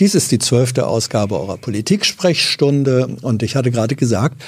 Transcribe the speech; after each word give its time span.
Dies 0.00 0.14
ist 0.14 0.32
die 0.32 0.38
zwölfte 0.38 0.86
Ausgabe 0.86 1.38
eurer 1.38 1.58
Politik-Sprechstunde 1.58 3.16
und 3.20 3.42
ich 3.42 3.54
hatte 3.54 3.70
gerade 3.70 3.96
gesagt, 3.96 4.42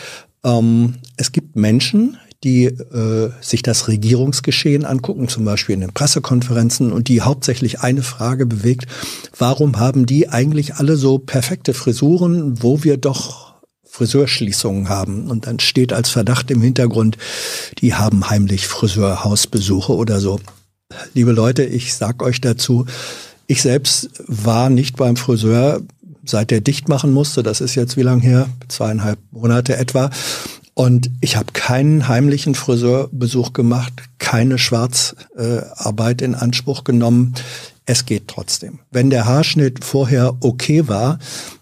ähm, 0.44 0.94
es 1.18 1.30
gibt 1.30 1.56
Menschen, 1.56 2.16
die 2.42 2.64
äh, 2.64 3.30
sich 3.42 3.62
das 3.62 3.86
Regierungsgeschehen 3.86 4.86
angucken, 4.86 5.28
zum 5.28 5.44
Beispiel 5.44 5.74
in 5.74 5.82
den 5.82 5.92
Pressekonferenzen, 5.92 6.90
und 6.90 7.08
die 7.08 7.20
hauptsächlich 7.20 7.80
eine 7.80 8.02
Frage 8.02 8.46
bewegt, 8.46 8.86
warum 9.36 9.78
haben 9.78 10.06
die 10.06 10.30
eigentlich 10.30 10.76
alle 10.76 10.96
so 10.96 11.18
perfekte 11.18 11.74
Frisuren, 11.74 12.62
wo 12.62 12.82
wir 12.82 12.96
doch 12.96 13.52
Friseurschließungen 13.84 14.88
haben. 14.88 15.30
Und 15.30 15.46
dann 15.46 15.60
steht 15.60 15.92
als 15.92 16.08
Verdacht 16.08 16.50
im 16.50 16.62
Hintergrund, 16.62 17.18
die 17.78 17.92
haben 17.94 18.30
heimlich 18.30 18.66
Friseurhausbesuche 18.66 19.94
oder 19.94 20.18
so. 20.18 20.40
Liebe 21.12 21.32
Leute, 21.32 21.62
ich 21.62 21.94
sag 21.94 22.22
euch 22.22 22.40
dazu, 22.40 22.86
ich 23.52 23.62
selbst 23.62 24.10
war 24.26 24.70
nicht 24.70 24.96
beim 24.96 25.16
Friseur, 25.16 25.82
seit 26.24 26.50
der 26.50 26.62
dicht 26.62 26.88
machen 26.88 27.12
musste. 27.12 27.42
Das 27.42 27.60
ist 27.60 27.74
jetzt 27.74 27.98
wie 27.98 28.02
lang 28.02 28.20
her? 28.20 28.48
Zweieinhalb 28.68 29.18
Monate 29.30 29.76
etwa. 29.76 30.08
Und 30.74 31.10
ich 31.20 31.36
habe 31.36 31.52
keinen 31.52 32.08
heimlichen 32.08 32.54
Friseurbesuch 32.54 33.52
gemacht, 33.52 33.92
keine 34.18 34.56
Schwarzarbeit 34.56 36.22
äh, 36.22 36.24
in 36.24 36.34
Anspruch 36.34 36.84
genommen. 36.84 37.34
Es 37.84 38.06
geht 38.06 38.26
trotzdem. 38.26 38.78
Wenn 38.90 39.10
der 39.10 39.26
Haarschnitt 39.26 39.84
vorher 39.84 40.34
okay 40.40 40.88
war, 40.88 41.18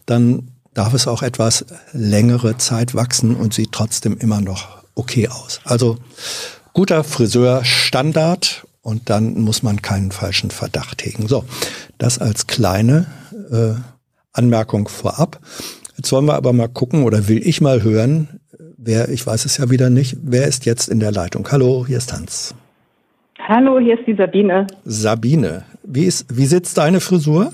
dann 0.06 0.48
darf 0.74 0.94
es 0.94 1.08
auch 1.08 1.22
etwas 1.22 1.64
längere 1.92 2.56
Zeit 2.56 2.94
wachsen 2.94 3.34
und 3.34 3.52
sieht 3.52 3.72
trotzdem 3.72 4.16
immer 4.16 4.40
noch 4.40 4.68
okay 4.94 5.26
aus. 5.26 5.60
Also 5.64 5.98
guter 6.72 7.02
Friseur 7.02 7.64
Standard 7.64 8.64
und 8.82 9.10
dann 9.10 9.40
muss 9.40 9.62
man 9.62 9.82
keinen 9.82 10.10
falschen 10.10 10.50
Verdacht 10.50 11.04
hegen. 11.04 11.26
So, 11.28 11.44
das 11.98 12.18
als 12.18 12.46
kleine 12.46 13.06
äh, 13.50 13.74
Anmerkung 14.32 14.88
vorab. 14.88 15.38
Jetzt 15.96 16.12
wollen 16.12 16.26
wir 16.26 16.34
aber 16.34 16.52
mal 16.52 16.68
gucken 16.68 17.04
oder 17.04 17.28
will 17.28 17.46
ich 17.46 17.60
mal 17.60 17.82
hören, 17.82 18.40
wer, 18.78 19.08
ich 19.08 19.26
weiß 19.26 19.44
es 19.44 19.58
ja 19.58 19.70
wieder 19.70 19.90
nicht, 19.90 20.16
wer 20.22 20.46
ist 20.46 20.66
jetzt 20.66 20.88
in 20.88 21.00
der 21.00 21.12
Leitung? 21.12 21.46
Hallo, 21.50 21.84
hier 21.86 21.98
ist 21.98 22.12
Hans. 22.12 22.54
Hallo, 23.38 23.78
hier 23.78 23.98
ist 23.98 24.06
die 24.06 24.14
Sabine. 24.14 24.66
Sabine, 24.84 25.64
wie, 25.82 26.04
ist, 26.04 26.26
wie 26.36 26.46
sitzt 26.46 26.78
deine 26.78 27.00
Frisur? 27.00 27.52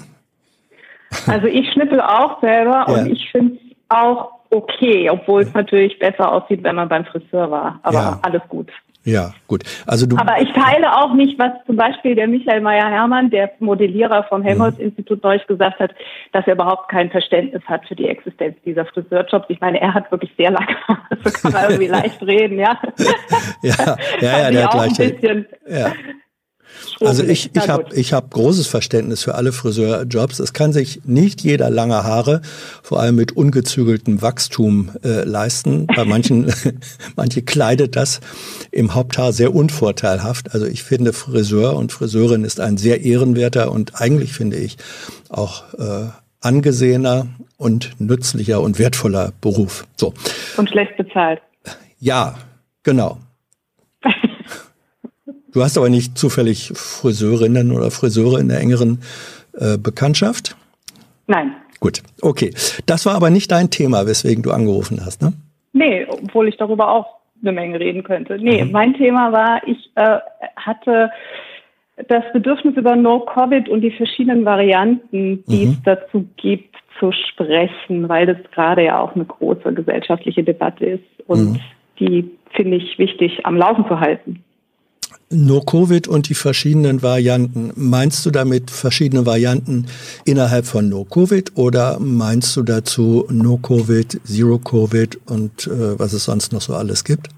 Also 1.27 1.47
ich 1.47 1.73
schnippel 1.73 2.01
auch 2.01 2.41
selber 2.41 2.85
ja. 2.89 2.95
und 2.95 3.07
ich 3.07 3.31
finde 3.31 3.55
es 3.55 3.77
auch 3.89 4.33
okay, 4.51 5.09
obwohl 5.11 5.43
es 5.43 5.55
natürlich 5.55 5.99
besser 5.99 6.31
aussieht, 6.31 6.63
wenn 6.63 6.77
man 6.77 6.89
beim 6.89 7.05
Friseur 7.05 7.51
war. 7.51 7.81
Aber 7.83 7.99
ja. 7.99 8.19
alles 8.23 8.43
gut. 8.49 8.71
Ja, 9.07 9.33
gut. 9.47 9.63
Also 9.87 10.05
du 10.05 10.17
Aber 10.19 10.41
ich 10.41 10.53
teile 10.53 10.93
auch 10.97 11.15
nicht, 11.15 11.39
was 11.39 11.53
zum 11.65 11.77
Beispiel 11.77 12.17
der 12.17 12.27
Michael 12.27 12.61
Meyer-Hermann, 12.61 13.31
der 13.31 13.53
Modellierer 13.61 14.25
vom 14.25 14.43
Helmholtz-Institut, 14.43 15.23
neulich 15.23 15.47
gesagt 15.47 15.79
hat, 15.79 15.93
dass 16.33 16.45
er 16.47 16.55
überhaupt 16.55 16.89
kein 16.89 17.09
Verständnis 17.09 17.63
hat 17.67 17.87
für 17.87 17.95
die 17.95 18.09
Existenz 18.09 18.57
dieser 18.65 18.85
Friseurjobs. 18.85 19.47
Ich 19.49 19.61
meine, 19.61 19.81
er 19.81 19.95
hat 19.95 20.11
wirklich 20.11 20.33
sehr 20.37 20.51
lange, 20.51 20.77
so 21.25 21.31
kann 21.31 21.53
man 21.53 21.65
irgendwie 21.65 21.87
leicht 21.91 22.21
reden, 22.21 22.59
ja. 22.59 22.77
ja, 23.63 23.97
ja, 24.21 24.39
ja, 24.39 24.51
der 24.51 24.65
hat 24.65 24.75
leicht. 24.75 25.25
Ja. 25.69 25.93
Also 27.01 27.23
ich, 27.23 27.51
ich 27.55 27.69
habe 27.69 27.95
ich 27.95 28.13
hab 28.13 28.31
großes 28.31 28.67
Verständnis 28.67 29.23
für 29.23 29.35
alle 29.35 29.53
Friseurjobs. 29.53 30.39
Es 30.39 30.53
kann 30.53 30.73
sich 30.73 31.01
nicht 31.05 31.43
jeder 31.43 31.71
lange 31.71 32.05
Haare, 32.05 32.41
vor 32.83 33.01
allem 33.01 33.17
mit 33.17 33.33
ungezügeltem 33.33 34.23
Wachstum, 34.23 34.91
äh, 35.05 35.25
leisten. 35.25 35.87
Bei 35.87 36.05
manchen, 36.05 36.53
manche 37.17 37.43
kleidet 37.43 37.97
das 37.97 38.21
im 38.71 38.95
Haupthaar 38.95 39.33
sehr 39.33 39.55
unvorteilhaft. 39.55 40.55
Also 40.55 40.67
ich 40.67 40.83
finde 40.83 41.13
Friseur 41.13 41.77
und 41.77 41.93
Friseurin 41.93 42.45
ist 42.45 42.61
ein 42.61 42.77
sehr 42.77 43.03
ehrenwerter 43.03 43.73
und 43.73 44.01
eigentlich 44.01 44.33
finde 44.33 44.57
ich 44.57 44.77
auch 45.29 45.65
äh, 45.75 46.09
angesehener 46.41 47.27
und 47.57 48.01
nützlicher 48.01 48.61
und 48.61 48.79
wertvoller 48.79 49.33
Beruf. 49.41 49.87
So. 49.97 50.15
Und 50.57 50.71
schlecht 50.71 50.97
bezahlt. 50.97 51.41
Ja, 51.99 52.37
genau. 52.83 53.19
Du 55.57 55.63
hast 55.63 55.79
aber 55.79 55.89
nicht 55.89 56.19
zufällig 56.19 56.71
Friseurinnen 56.75 57.73
oder 57.73 57.91
Friseure 57.91 58.39
in 58.39 58.49
der 58.49 58.61
engeren 58.61 59.01
äh, 59.55 59.79
Bekanntschaft? 59.79 60.55
Nein. 61.29 61.55
Gut, 61.81 62.03
okay. 62.21 62.53
Das 62.85 63.07
war 63.07 63.15
aber 63.15 63.31
nicht 63.31 63.51
dein 63.51 63.71
Thema, 63.71 64.07
weswegen 64.07 64.43
du 64.43 64.51
angerufen 64.51 65.01
hast, 65.03 65.23
ne? 65.23 65.33
Nee, 65.73 66.07
obwohl 66.11 66.49
ich 66.49 66.59
darüber 66.59 66.91
auch 66.91 67.07
eine 67.41 67.53
Menge 67.53 67.81
reden 67.81 68.03
könnte. 68.03 68.37
Nee, 68.39 68.65
mhm. 68.65 68.71
mein 68.71 68.93
Thema 68.93 69.33
war, 69.33 69.67
ich 69.67 69.91
äh, 69.95 70.19
hatte 70.57 71.11
das 72.07 72.25
Bedürfnis 72.35 72.77
über 72.77 72.95
No-Covid 72.95 73.71
und 73.71 73.81
die 73.81 73.93
verschiedenen 73.93 74.45
Varianten, 74.45 75.43
die 75.47 75.65
mhm. 75.65 75.73
es 75.73 75.83
dazu 75.85 76.29
gibt, 76.37 76.77
zu 76.99 77.13
sprechen, 77.13 78.11
weil 78.11 78.27
das 78.27 78.37
gerade 78.53 78.85
ja 78.85 79.01
auch 79.01 79.15
eine 79.15 79.25
große 79.25 79.73
gesellschaftliche 79.73 80.45
Debatte 80.45 80.85
ist 80.85 81.27
und 81.27 81.53
mhm. 81.53 81.61
die 81.99 82.31
finde 82.51 82.77
ich 82.77 82.99
wichtig 82.99 83.47
am 83.47 83.57
Laufen 83.57 83.87
zu 83.89 84.01
halten. 84.01 84.43
No-Covid 85.31 86.07
und 86.07 86.29
die 86.29 86.35
verschiedenen 86.35 87.03
Varianten. 87.03 87.73
Meinst 87.75 88.25
du 88.25 88.31
damit 88.31 88.71
verschiedene 88.71 89.27
Varianten 89.27 89.87
innerhalb 90.25 90.67
von 90.67 90.89
No-Covid 90.89 91.57
oder 91.57 91.99
meinst 92.01 92.57
du 92.57 92.63
dazu 92.63 93.27
No-Covid, 93.31 94.21
Zero-Covid 94.25 95.19
und 95.29 95.67
äh, 95.67 95.99
was 95.99 96.13
es 96.13 96.25
sonst 96.25 96.53
noch 96.53 96.61
so 96.61 96.75
alles 96.75 97.05
gibt? 97.05 97.29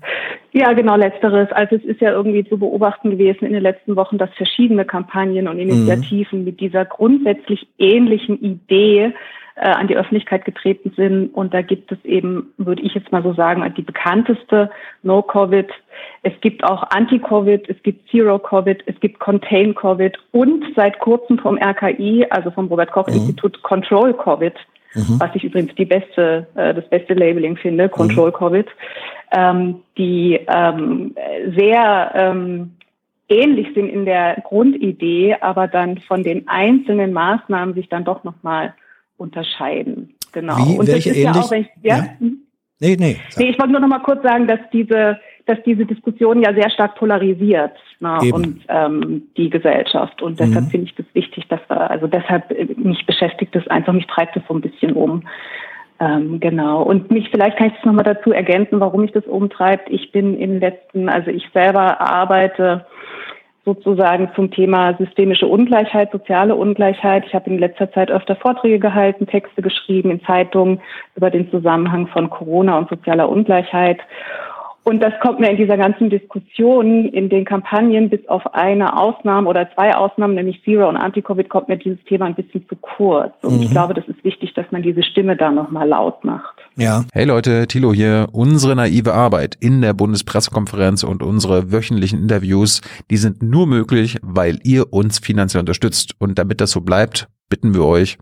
Ja, 0.52 0.72
genau, 0.72 0.96
letzteres. 0.96 1.50
Also 1.52 1.76
es 1.76 1.84
ist 1.84 2.00
ja 2.00 2.12
irgendwie 2.12 2.44
zu 2.44 2.58
beobachten 2.58 3.10
gewesen 3.10 3.44
in 3.44 3.52
den 3.52 3.62
letzten 3.62 3.96
Wochen, 3.96 4.18
dass 4.18 4.30
verschiedene 4.34 4.84
Kampagnen 4.84 5.46
und 5.46 5.58
Initiativen 5.58 6.40
mhm. 6.40 6.44
mit 6.44 6.60
dieser 6.60 6.84
grundsätzlich 6.84 7.68
ähnlichen 7.78 8.40
Idee 8.42 9.12
äh, 9.60 9.70
an 9.70 9.88
die 9.88 9.96
Öffentlichkeit 9.96 10.44
getreten 10.44 10.92
sind. 10.96 11.34
Und 11.34 11.54
da 11.54 11.62
gibt 11.62 11.90
es 11.92 11.98
eben, 12.04 12.52
würde 12.56 12.82
ich 12.82 12.94
jetzt 12.94 13.12
mal 13.12 13.22
so 13.22 13.34
sagen, 13.34 13.64
die 13.76 13.82
bekannteste 13.82 14.70
No-Covid. 15.02 15.68
Es 16.22 16.32
gibt 16.40 16.64
auch 16.64 16.84
Anti-Covid, 16.90 17.68
es 17.68 17.82
gibt 17.82 18.08
Zero-Covid, 18.10 18.82
es 18.86 18.98
gibt 19.00 19.18
Contain-Covid 19.18 20.16
und 20.32 20.64
seit 20.76 20.98
kurzem 21.00 21.38
vom 21.38 21.58
RKI, 21.58 22.26
also 22.30 22.50
vom 22.50 22.68
Robert-Koch-Institut, 22.68 23.56
mhm. 23.56 23.62
Control-Covid. 23.62 24.54
Mhm. 24.94 25.20
was 25.20 25.30
ich 25.34 25.44
übrigens 25.44 25.74
die 25.74 25.84
beste, 25.84 26.46
äh, 26.54 26.72
das 26.72 26.88
beste 26.88 27.12
Labeling 27.12 27.56
finde, 27.56 27.90
Control 27.90 28.30
mhm. 28.30 28.34
Covid, 28.34 28.66
ähm, 29.36 29.82
die 29.98 30.40
ähm, 30.48 31.14
sehr 31.54 32.10
ähm, 32.14 32.72
ähnlich 33.28 33.68
sind 33.74 33.88
in 33.88 34.06
der 34.06 34.42
Grundidee, 34.44 35.36
aber 35.40 35.68
dann 35.68 35.98
von 35.98 36.22
den 36.22 36.48
einzelnen 36.48 37.12
Maßnahmen 37.12 37.74
sich 37.74 37.88
dann 37.88 38.04
doch 38.04 38.24
nochmal 38.24 38.74
unterscheiden. 39.18 40.14
Genau. 40.32 40.56
Wie, 40.56 40.78
und 40.78 40.86
welche 40.86 41.10
das 41.10 41.18
ist 41.18 41.24
ähnlich? 41.24 41.24
ja 41.24 41.42
auch, 41.42 41.52
ich, 41.52 41.68
ja? 41.82 41.96
ja? 41.96 42.04
Hm? 42.18 42.38
Nee, 42.80 42.96
nee. 42.98 43.16
Nee, 43.36 43.50
ich 43.50 43.58
wollte 43.58 43.72
nur 43.72 43.80
noch 43.80 43.88
mal 43.88 43.98
kurz 43.98 44.22
sagen, 44.22 44.46
dass 44.46 44.60
diese, 44.72 45.18
dass 45.46 45.58
diese 45.64 45.84
Diskussion 45.84 46.42
ja 46.42 46.54
sehr 46.54 46.70
stark 46.70 46.94
polarisiert 46.94 47.72
ne, 47.98 48.18
und 48.32 48.60
ähm, 48.68 49.22
die 49.36 49.50
Gesellschaft. 49.50 50.22
Und 50.22 50.38
deshalb 50.38 50.66
mhm. 50.66 50.70
finde 50.70 50.86
ich 50.86 50.94
das 50.94 51.06
wichtig, 51.12 51.48
dass 51.48 51.60
wir, 51.68 51.90
also 51.90 52.06
deshalb 52.06 52.50
äh, 52.52 52.66
mich 52.76 53.04
beschäftigt 53.04 53.56
es 53.56 53.66
einfach, 53.68 53.92
mich 53.92 54.06
treibt 54.06 54.36
es 54.36 54.42
so 54.46 54.54
ein 54.54 54.60
bisschen 54.60 54.92
um. 54.92 55.24
Ähm, 56.00 56.38
genau. 56.38 56.82
Und 56.82 57.10
mich, 57.10 57.28
vielleicht 57.30 57.56
kann 57.56 57.68
ich 57.68 57.74
das 57.74 57.84
nochmal 57.84 58.04
dazu 58.04 58.30
ergänzen, 58.30 58.78
warum 58.78 59.00
mich 59.00 59.12
das 59.12 59.24
umtreibt. 59.24 59.90
Ich 59.90 60.12
bin 60.12 60.38
in 60.38 60.50
den 60.52 60.60
letzten, 60.60 61.08
also 61.08 61.30
ich 61.30 61.48
selber 61.52 62.00
arbeite 62.00 62.86
sozusagen 63.68 64.30
zum 64.34 64.50
Thema 64.50 64.94
systemische 64.96 65.46
Ungleichheit, 65.46 66.10
soziale 66.10 66.54
Ungleichheit. 66.54 67.24
Ich 67.26 67.34
habe 67.34 67.50
in 67.50 67.58
letzter 67.58 67.92
Zeit 67.92 68.10
öfter 68.10 68.34
Vorträge 68.34 68.78
gehalten, 68.78 69.26
Texte 69.26 69.60
geschrieben 69.60 70.10
in 70.10 70.24
Zeitungen 70.24 70.80
über 71.16 71.28
den 71.28 71.50
Zusammenhang 71.50 72.06
von 72.06 72.30
Corona 72.30 72.78
und 72.78 72.88
sozialer 72.88 73.28
Ungleichheit. 73.28 74.00
Und 74.84 75.00
das 75.00 75.12
kommt 75.20 75.38
mir 75.38 75.50
in 75.50 75.58
dieser 75.58 75.76
ganzen 75.76 76.08
Diskussion, 76.08 77.06
in 77.06 77.28
den 77.28 77.44
Kampagnen, 77.44 78.08
bis 78.08 78.26
auf 78.26 78.54
eine 78.54 78.98
Ausnahme 78.98 79.48
oder 79.48 79.68
zwei 79.74 79.94
Ausnahmen, 79.94 80.34
nämlich 80.34 80.62
Zero 80.64 80.88
und 80.88 80.96
Anti-Covid, 80.96 81.48
kommt 81.50 81.68
mir 81.68 81.76
dieses 81.76 82.02
Thema 82.04 82.24
ein 82.24 82.34
bisschen 82.34 82.66
zu 82.68 82.76
kurz. 82.76 83.34
Und 83.42 83.56
mhm. 83.56 83.62
ich 83.64 83.70
glaube, 83.70 83.92
das 83.92 84.08
ist 84.08 84.24
wichtig, 84.24 84.54
dass 84.54 84.64
man 84.70 84.82
diese 84.82 85.02
Stimme 85.02 85.36
da 85.36 85.50
nochmal 85.50 85.86
laut 85.86 86.24
macht. 86.24 86.56
Ja. 86.76 87.04
Hey 87.12 87.26
Leute, 87.26 87.66
Thilo 87.66 87.92
hier. 87.92 88.28
Unsere 88.32 88.76
naive 88.76 89.12
Arbeit 89.12 89.56
in 89.60 89.82
der 89.82 89.92
Bundespressekonferenz 89.92 91.02
und 91.04 91.22
unsere 91.22 91.70
wöchentlichen 91.70 92.20
Interviews, 92.20 92.80
die 93.10 93.18
sind 93.18 93.42
nur 93.42 93.66
möglich, 93.66 94.16
weil 94.22 94.58
ihr 94.62 94.92
uns 94.92 95.18
finanziell 95.18 95.60
unterstützt. 95.60 96.14
Und 96.18 96.38
damit 96.38 96.62
das 96.62 96.70
so 96.70 96.80
bleibt, 96.80 97.28
bitten 97.50 97.74
wir 97.74 97.84
euch, 97.84 98.18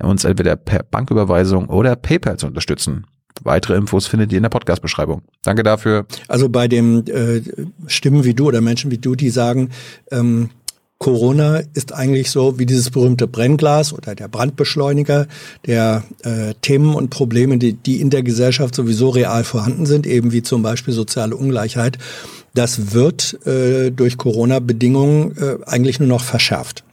uns 0.00 0.24
entweder 0.24 0.56
per 0.56 0.82
Banküberweisung 0.82 1.68
oder 1.68 1.96
PayPal 1.96 2.36
zu 2.36 2.46
unterstützen. 2.46 3.06
Weitere 3.42 3.76
Infos 3.76 4.06
findet 4.06 4.32
ihr 4.32 4.38
in 4.38 4.42
der 4.42 4.50
Podcast-Beschreibung. 4.50 5.22
Danke 5.42 5.62
dafür. 5.62 6.06
Also 6.28 6.48
bei 6.48 6.68
dem 6.68 7.04
äh, 7.06 7.42
Stimmen 7.86 8.24
wie 8.24 8.34
du 8.34 8.48
oder 8.48 8.60
Menschen 8.60 8.90
wie 8.90 8.98
du, 8.98 9.14
die 9.14 9.30
sagen, 9.30 9.70
ähm, 10.10 10.50
Corona 11.02 11.62
ist 11.74 11.92
eigentlich 11.92 12.30
so 12.30 12.60
wie 12.60 12.66
dieses 12.66 12.90
berühmte 12.90 13.26
Brennglas 13.26 13.92
oder 13.92 14.14
der 14.14 14.28
Brandbeschleuniger 14.28 15.26
der 15.66 16.04
äh, 16.22 16.54
Themen 16.62 16.94
und 16.94 17.10
Probleme, 17.10 17.58
die, 17.58 17.72
die 17.72 18.00
in 18.00 18.08
der 18.08 18.22
Gesellschaft 18.22 18.76
sowieso 18.76 19.08
real 19.08 19.42
vorhanden 19.42 19.84
sind, 19.84 20.06
eben 20.06 20.30
wie 20.30 20.44
zum 20.44 20.62
Beispiel 20.62 20.94
soziale 20.94 21.34
Ungleichheit. 21.34 21.98
Das 22.54 22.92
wird 22.92 23.44
äh, 23.48 23.90
durch 23.90 24.16
Corona-Bedingungen 24.16 25.36
äh, 25.38 25.56
eigentlich 25.66 25.98
nur 25.98 26.08
noch 26.08 26.22
verschärft. 26.22 26.84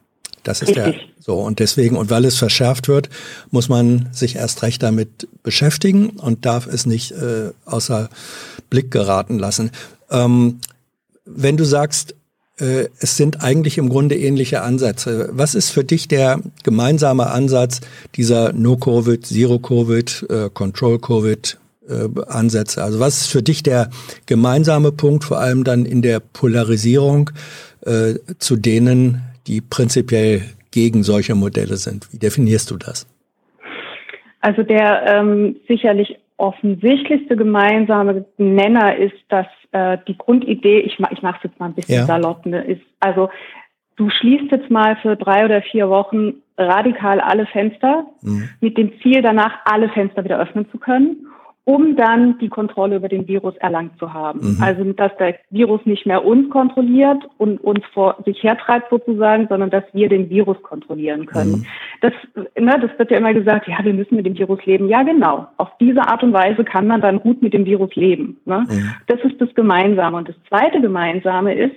Das 0.44 0.62
ist 0.62 0.70
Richtig. 0.70 0.86
der 0.86 0.96
so 1.20 1.36
und 1.36 1.60
deswegen 1.60 1.96
und 1.98 2.10
weil 2.10 2.26
es 2.26 2.38
verschärft 2.38 2.88
wird, 2.88 3.10
muss 3.52 3.70
man 3.70 4.10
sich 4.12 4.36
erst 4.36 4.64
recht 4.64 4.82
damit 4.82 5.28
beschäftigen 5.44 6.10
und 6.12 6.46
darf 6.46 6.68
es 6.68 6.86
nicht 6.86 7.12
äh, 7.12 7.52
außer 7.66 8.10
Blick 8.70 8.92
geraten 8.92 9.38
lassen. 9.38 9.72
Ähm, 10.10 10.60
wenn 11.26 11.58
du 11.58 11.66
sagst, 11.66 12.16
äh, 12.60 12.90
es 13.00 13.18
sind 13.18 13.42
eigentlich 13.42 13.78
im 13.78 13.90
Grunde 13.90 14.18
ähnliche 14.18 14.62
Ansätze. 14.62 15.30
Was 15.32 15.56
ist 15.56 15.70
für 15.70 15.84
dich 15.84 16.08
der 16.08 16.42
gemeinsame 16.64 17.28
Ansatz 17.28 17.82
dieser 18.16 18.54
No-Covid, 18.54 19.26
Zero-Covid, 19.26 20.26
äh, 20.30 20.50
Control-Covid 20.54 21.58
äh, 21.88 22.22
Ansätze? 22.28 22.84
Also 22.84 23.00
was 23.00 23.22
ist 23.22 23.28
für 23.28 23.44
dich 23.44 23.64
der 23.64 23.90
gemeinsame 24.26 24.92
Punkt, 24.92 25.24
vor 25.24 25.40
allem 25.40 25.64
dann 25.64 25.86
in 25.86 26.02
der 26.02 26.20
Polarisierung 26.20 27.32
äh, 27.86 28.16
zu 28.40 28.56
denen, 28.56 29.22
die 29.50 29.62
prinzipiell 29.62 30.44
gegen 30.72 31.04
solche 31.04 31.36
Modelle 31.36 31.76
sind? 31.76 32.08
Wie 32.14 32.20
definierst 32.20 32.72
du 32.72 32.78
das? 32.78 33.08
Also 34.42 34.64
der 34.64 35.06
ähm, 35.08 35.58
sicherlich 35.68 36.18
offensichtlichste 36.38 37.36
gemeinsame 37.36 38.26
Nenner 38.38 38.96
ist, 38.96 39.18
dass 39.28 39.48
äh, 39.74 39.98
die 40.08 40.18
Grundidee, 40.18 40.80
ich, 40.80 40.98
ich 41.12 41.22
mache 41.22 41.36
es 41.38 41.44
jetzt 41.44 41.60
mal 41.60 41.66
ein 41.66 41.74
bisschen 41.74 41.96
ja. 41.96 42.06
salopp, 42.06 42.46
ne, 42.46 42.64
ist, 42.64 42.82
also 43.02 43.30
du 43.98 44.10
schließt 44.10 44.50
jetzt 44.52 44.70
mal 44.70 44.96
für 45.02 45.18
drei 45.18 45.44
oder 45.44 45.62
vier 45.62 45.90
Wochen 45.90 46.36
radikal 46.58 47.20
alle 47.20 47.46
Fenster 47.48 48.06
mhm. 48.22 48.50
mit 48.62 48.78
dem 48.78 48.94
Ziel, 49.02 49.22
danach 49.22 49.60
alle 49.66 49.90
Fenster 49.90 50.24
wieder 50.24 50.40
öffnen 50.40 50.70
zu 50.72 50.78
können 50.78 51.29
um 51.66 51.96
dann 51.96 52.40
die 52.40 52.50
Kontrolle 52.50 52.96
über 52.96 53.10
den 53.10 53.28
Virus 53.28 53.56
erlangt 53.58 54.00
zu 54.00 54.14
haben. 54.14 54.56
Mhm. 54.56 54.58
Also, 54.62 54.84
dass 54.94 55.16
der 55.18 55.36
Virus 55.52 55.82
nicht 55.86 56.06
mehr 56.06 56.26
uns 56.26 56.50
kontrolliert 56.50 57.24
und 57.38 57.60
uns 57.64 57.86
vor 57.94 58.18
sich 58.26 58.42
hertreibt 58.42 58.90
sozusagen, 58.90 59.48
sondern 59.48 59.70
dass 59.70 59.84
wir 59.94 60.10
den 60.10 60.30
Virus 60.30 60.62
kontrollieren 60.64 61.26
können. 61.28 61.52
Mhm. 61.52 61.66
Das, 62.02 62.14
ne, 62.58 62.80
das 62.82 62.98
wird 62.98 63.12
ja 63.12 63.18
immer 63.18 63.34
gesagt, 63.34 63.68
ja, 63.68 63.78
wir 63.84 63.94
müssen 63.94 64.16
mit 64.16 64.26
dem 64.26 64.38
Virus 64.38 64.66
leben. 64.66 64.90
Ja, 64.90 65.04
genau. 65.04 65.48
Auf 65.58 65.70
diese 65.80 66.02
Art 66.02 66.24
und 66.24 66.34
Weise 66.34 66.64
kann 66.64 66.88
man 66.88 67.02
dann 67.02 67.20
gut 67.20 67.42
mit 67.42 67.54
dem 67.54 67.66
Virus 67.66 67.94
leben. 67.96 68.40
Ne? 68.46 68.66
Mhm. 68.68 68.94
Das 69.08 69.20
ist 69.22 69.40
das 69.40 69.54
Gemeinsame. 69.54 70.18
Und 70.18 70.30
das 70.30 70.36
zweite 70.48 70.82
Gemeinsame 70.82 71.54
ist, 71.54 71.76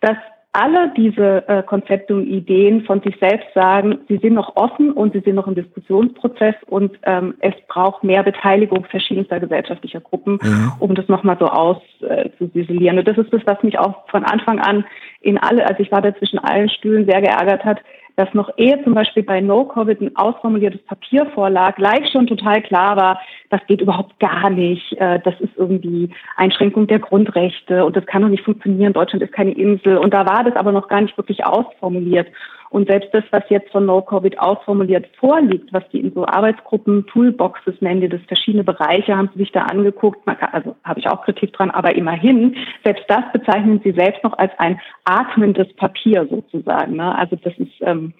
dass 0.00 0.16
alle 0.58 0.92
diese 0.96 1.46
äh, 1.48 1.62
Konzepte 1.62 2.14
und 2.14 2.26
Ideen 2.26 2.82
von 2.84 3.00
sich 3.02 3.16
selbst 3.20 3.46
sagen, 3.54 3.98
sie 4.08 4.18
sind 4.18 4.34
noch 4.34 4.56
offen 4.56 4.92
und 4.92 5.12
sie 5.12 5.20
sind 5.20 5.36
noch 5.36 5.46
im 5.46 5.54
Diskussionsprozess 5.54 6.54
und 6.66 6.98
ähm, 7.04 7.34
es 7.40 7.54
braucht 7.68 8.02
mehr 8.02 8.22
Beteiligung 8.22 8.84
verschiedenster 8.84 9.38
gesellschaftlicher 9.38 10.00
Gruppen, 10.00 10.38
mhm. 10.42 10.72
um 10.80 10.94
das 10.94 11.08
nochmal 11.08 11.36
so 11.38 11.46
auszusisilieren. 11.46 12.96
Äh, 12.96 13.00
und 13.00 13.08
das 13.08 13.18
ist 13.18 13.32
das, 13.32 13.42
was 13.46 13.62
mich 13.62 13.78
auch 13.78 14.08
von 14.08 14.24
Anfang 14.24 14.58
an 14.58 14.84
in 15.20 15.38
alle, 15.38 15.66
also 15.66 15.80
ich 15.82 15.92
war 15.92 16.02
da 16.02 16.14
zwischen 16.16 16.38
allen 16.38 16.68
Stühlen 16.68 17.06
sehr 17.08 17.20
geärgert 17.20 17.64
hat, 17.64 17.78
dass 18.18 18.34
noch 18.34 18.50
ehe 18.56 18.82
zum 18.82 18.94
Beispiel 18.94 19.22
bei 19.22 19.40
No-Covid 19.40 20.00
ein 20.00 20.16
ausformuliertes 20.16 20.82
Papier 20.86 21.24
vorlag, 21.26 21.76
gleich 21.76 22.10
schon 22.10 22.26
total 22.26 22.60
klar 22.62 22.96
war, 22.96 23.20
das 23.48 23.64
geht 23.68 23.80
überhaupt 23.80 24.18
gar 24.18 24.50
nicht, 24.50 24.92
äh, 24.94 25.20
das 25.20 25.34
ist 25.38 25.52
irgendwie 25.56 26.10
Einschränkung 26.34 26.88
der 26.88 26.98
Grundrechte 26.98 27.84
und 27.84 27.94
das 27.94 28.04
kann 28.06 28.22
doch 28.22 28.28
nicht 28.28 28.42
funktionieren, 28.42 28.92
Deutschland 28.92 29.22
ist 29.22 29.32
keine 29.32 29.52
Insel. 29.52 29.98
Und 29.98 30.12
da 30.12 30.26
war 30.26 30.42
das 30.42 30.56
aber 30.56 30.72
noch 30.72 30.88
gar 30.88 31.00
nicht 31.00 31.16
wirklich 31.16 31.46
ausformuliert. 31.46 32.26
Und 32.70 32.88
selbst 32.88 33.08
das, 33.12 33.24
was 33.30 33.42
jetzt 33.48 33.70
von 33.70 33.86
No-Covid 33.86 34.38
ausformuliert 34.38 35.06
vorliegt, 35.18 35.72
was 35.72 35.88
die 35.90 36.00
in 36.00 36.12
so 36.12 36.26
Arbeitsgruppen, 36.26 37.06
Toolboxes 37.06 37.80
nennen, 37.80 38.02
die 38.02 38.08
das 38.08 38.20
verschiedene 38.28 38.64
Bereiche, 38.64 39.16
haben 39.16 39.30
sie 39.32 39.40
sich 39.40 39.52
da 39.52 39.62
angeguckt, 39.62 40.20
also 40.52 40.76
habe 40.84 41.00
ich 41.00 41.08
auch 41.08 41.22
Kritik 41.24 41.52
dran, 41.52 41.70
aber 41.70 41.94
immerhin, 41.94 42.56
selbst 42.84 43.04
das 43.08 43.24
bezeichnen 43.32 43.80
sie 43.82 43.92
selbst 43.92 44.22
noch 44.22 44.36
als 44.36 44.52
ein 44.58 44.80
atmendes 45.04 45.72
Papier 45.76 46.26
sozusagen. 46.28 46.96
Ne? 46.96 47.16
Also 47.16 47.36
das 47.36 47.56
ist, 47.58 47.72
ähm, 47.80 48.12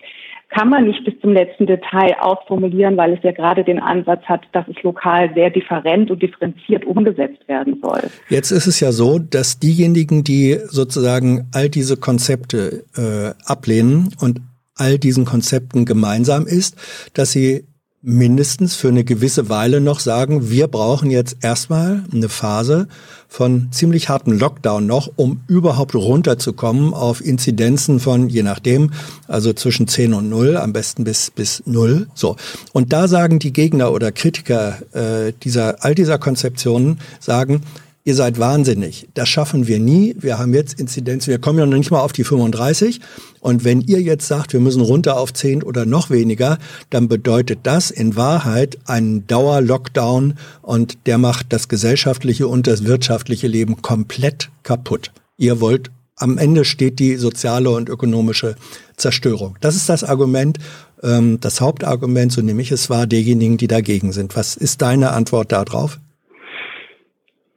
kann 0.49 0.71
man 0.71 0.87
nicht 0.87 1.05
bis 1.05 1.15
zum 1.21 1.33
letzten 1.33 1.67
Detail 1.67 2.15
ausformulieren, 2.21 2.97
weil 2.97 3.13
es 3.13 3.23
ja 3.23 3.33
gerade 3.33 3.65
den 3.65 3.79
Ansatz 3.79 4.23
hat, 4.25 4.43
dass 4.53 4.67
es 4.69 4.83
lokal 4.83 5.31
sehr 5.35 5.51
different 5.51 6.11
und 6.11 6.23
differenziert 6.23 6.85
umgesetzt 6.87 7.47
werden 7.49 7.79
soll. 7.83 8.01
Jetzt 8.29 8.51
ist 8.51 8.67
es 8.67 8.81
ja 8.81 8.93
so, 8.93 9.19
dass 9.19 9.59
diejenigen, 9.59 10.25
die 10.25 10.59
sozusagen 10.69 11.49
all 11.53 11.69
diese 11.69 11.97
Konzepte 11.97 12.85
äh, 12.97 13.35
ablehnen 13.51 14.09
und 14.21 14.41
all 14.75 14.99
diesen 14.99 15.25
Konzepten 15.25 15.85
gemeinsam 15.85 16.47
ist, 16.47 16.77
dass 17.15 17.33
sie 17.33 17.65
mindestens 18.09 18.75
für 18.75 18.89
eine 18.89 19.05
gewisse 19.05 19.51
Weile 19.51 19.83
noch 19.83 20.01
sagen, 20.01 20.49
wir 20.49 20.67
brauchen 20.67 21.11
jetzt 21.11 21.37
erstmal 21.43 22.05
eine 22.11 22.31
Phase 22.31 22.89
von 23.29 23.69
ziemlich 23.71 24.09
harten 24.09 24.39
Lockdown 24.39 24.87
noch, 24.87 25.13
um 25.17 25.43
überhaupt 25.47 25.95
runterzukommen 25.95 26.95
auf 26.95 27.23
Inzidenzen 27.23 28.01
von, 28.01 28.31
je 28.31 28.43
nachdem, 28.43 28.93
also 29.27 29.53
zwischen 29.53 29.89
10 29.89 30.15
und 30.15 30.31
0, 30.31 30.57
am 30.57 30.73
besten 30.73 31.05
bis, 31.05 31.31
bis 31.31 31.63
0. 31.67 32.07
So. 32.15 32.37
Und 32.73 32.95
da 32.95 33.09
sagen 33.09 33.39
die 33.39 33.53
Gegner 33.53 33.93
oder 33.93 34.11
Kritiker 34.11 34.79
äh, 34.95 35.35
dieser, 35.43 35.85
all 35.85 35.95
dieser 35.95 36.17
Konzeptionen, 36.19 37.01
sagen, 37.21 37.61
ihr 38.09 38.15
seid 38.15 38.39
wahnsinnig. 38.39 39.07
Das 39.13 39.29
schaffen 39.29 39.67
wir 39.67 39.79
nie. 39.79 40.17
Wir 40.19 40.39
haben 40.39 40.55
jetzt 40.55 40.81
Inzidenzen, 40.81 41.31
wir 41.31 41.39
kommen 41.39 41.59
ja 41.59 41.67
noch 41.67 41.77
nicht 41.77 41.91
mal 41.91 42.01
auf 42.01 42.15
die 42.15 42.25
35. 42.25 43.01
Und 43.41 43.65
wenn 43.65 43.83
ihr 43.83 44.01
jetzt 44.01 44.27
sagt, 44.27 44.55
wir 44.55 44.61
müssen 44.61 44.81
runter 44.81 45.21
auf 45.21 45.35
10 45.35 45.63
oder 45.63 45.85
noch 45.85 46.09
weniger, 46.09 46.57
dann 46.89 47.09
bedeutet 47.09 47.59
das 47.65 47.91
in 47.91 48.17
Wahrheit 48.17 48.79
einen 48.87 49.27
Dauer-Lockdown 49.27 50.39
und 50.63 51.07
der 51.07 51.19
macht 51.19 51.53
das 51.53 51.69
gesellschaftliche 51.69 52.49
und 52.49 52.67
das 52.67 52.87
wirtschaftliche 52.87 53.47
Leben 53.47 53.83
komplett 53.83 54.49
kaputt. 54.63 55.13
Ihr 55.37 55.61
wollt, 55.61 55.91
am 56.17 56.39
Ende 56.39 56.65
steht 56.65 57.01
die 57.01 57.17
soziale 57.17 57.69
und 57.69 57.91
ökonomische 57.91 58.57
Zerstörung. 58.97 59.59
Das 59.61 59.77
ist 59.77 59.91
das 59.91 60.03
Argument, 60.03 60.57
ähm, 61.03 61.41
das 61.43 61.61
Hauptargument, 61.61 62.33
so 62.33 62.41
nehme 62.41 62.63
ich 62.63 62.73
es 62.73 62.89
wahr, 62.89 63.07
derjenigen, 63.07 63.59
die 63.59 63.69
dagegen 63.69 64.13
sind. 64.13 64.35
Was 64.35 64.57
ist 64.57 64.81
deine 64.81 65.11
Antwort 65.11 65.53
darauf? 65.53 66.01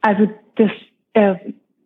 Also 0.02 0.28
das 0.56 0.70
äh, 1.14 1.34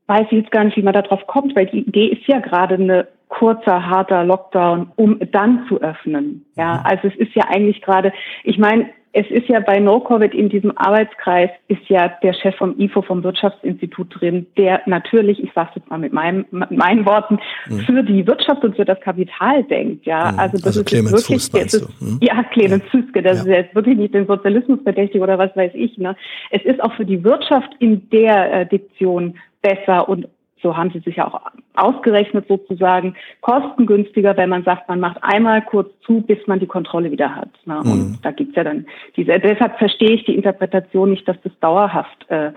weiß 0.07 0.27
ich 0.31 0.39
jetzt 0.39 0.51
gar 0.51 0.65
nicht, 0.65 0.77
wie 0.77 0.83
man 0.83 0.95
darauf 0.95 1.27
kommt, 1.27 1.57
weil 1.57 1.67
die 1.67 1.81
Idee 1.81 2.07
ist 2.07 2.27
ja 2.27 2.39
gerade 2.39 2.75
eine 2.75 3.09
kurzer, 3.29 3.87
harter 3.87 4.25
Lockdown, 4.25 4.93
um 4.97 5.19
dann 5.33 5.67
zu 5.69 5.81
öffnen. 5.81 6.45
Ja, 6.57 6.75
mhm. 6.75 6.81
also 6.85 7.09
es 7.09 7.17
ist 7.17 7.35
ja 7.35 7.45
eigentlich 7.49 7.83
gerade, 7.83 8.13
ich 8.45 8.59
meine, 8.59 8.89
es 9.17 9.31
ist 9.31 9.49
ja 9.49 9.61
bei 9.61 9.81
No-Covid 9.81 10.35
in 10.35 10.51
diesem 10.51 10.77
Arbeitskreis 10.77 11.49
ist 11.69 11.89
ja 11.89 12.09
der 12.23 12.35
Chef 12.35 12.55
vom 12.57 12.79
IFO 12.79 13.01
vom 13.01 13.25
Wirtschaftsinstitut 13.25 14.09
drin, 14.21 14.47
der 14.59 14.83
natürlich, 14.85 15.43
ich 15.43 15.51
sage 15.55 15.71
jetzt 15.77 15.89
mal 15.89 15.97
mit, 15.97 16.13
meinem, 16.13 16.45
mit 16.51 16.71
meinen 16.71 17.07
Worten, 17.07 17.39
mhm. 17.67 17.79
für 17.81 18.03
die 18.03 18.27
Wirtschaft 18.27 18.63
und 18.63 18.77
für 18.77 18.85
das 18.85 19.01
Kapital 19.01 19.65
denkt. 19.65 20.05
Ja, 20.05 20.33
mhm. 20.33 20.39
also 20.39 20.59
das 20.59 20.67
also 20.67 20.81
ist 20.81 20.87
Clemens 20.87 21.13
wirklich, 21.13 21.43
Fuß, 21.45 21.51
das 21.51 21.75
ist, 21.75 22.03
mhm. 22.03 22.19
ja 22.21 22.43
Clemens 22.43 22.85
ja. 22.85 22.91
Füske, 22.91 23.23
das 23.23 23.39
ja. 23.39 23.43
ist 23.45 23.57
jetzt 23.57 23.75
wirklich 23.75 23.97
nicht 23.97 24.13
den 24.13 24.27
Sozialismus 24.27 24.81
verdächtig 24.83 25.23
oder 25.23 25.39
was 25.39 25.57
weiß 25.57 25.73
ich. 25.73 25.97
Ne, 25.97 26.15
es 26.51 26.63
ist 26.67 26.83
auch 26.85 26.93
für 26.93 27.07
die 27.07 27.25
Wirtschaft 27.25 27.71
in 27.79 28.11
der 28.11 28.53
äh, 28.53 28.67
Diktion 28.67 29.39
besser 29.63 30.11
und 30.11 30.29
so 30.63 30.77
haben 30.77 30.91
sie 30.91 31.01
sich 31.01 31.17
ja 31.17 31.27
auch 31.27 31.41
ausgerechnet 31.75 32.47
sozusagen, 32.49 33.15
kostengünstiger, 33.41 34.37
wenn 34.37 34.49
man 34.49 34.65
sagt, 34.65 34.89
man 34.89 35.01
macht 35.01 35.19
einmal 35.23 35.63
kurz 35.63 35.91
zu, 36.01 36.23
bis 36.23 36.39
man 36.47 36.61
die 36.61 36.67
Kontrolle 36.67 37.11
wieder 37.11 37.35
hat. 37.35 37.51
Ne? 37.67 37.81
Mhm. 37.85 37.91
Und 37.91 38.19
da 38.23 38.31
gibt's 38.31 38.57
ja 38.57 38.65
dann 38.65 38.87
diese, 39.17 39.39
deshalb 39.39 39.79
verstehe 39.79 40.13
ich 40.13 40.25
die 40.25 40.35
Interpretation 40.35 41.11
nicht, 41.11 41.29
dass 41.29 41.37
das 41.43 41.53
dauerhaft 41.61 42.29
äh, 42.31 42.53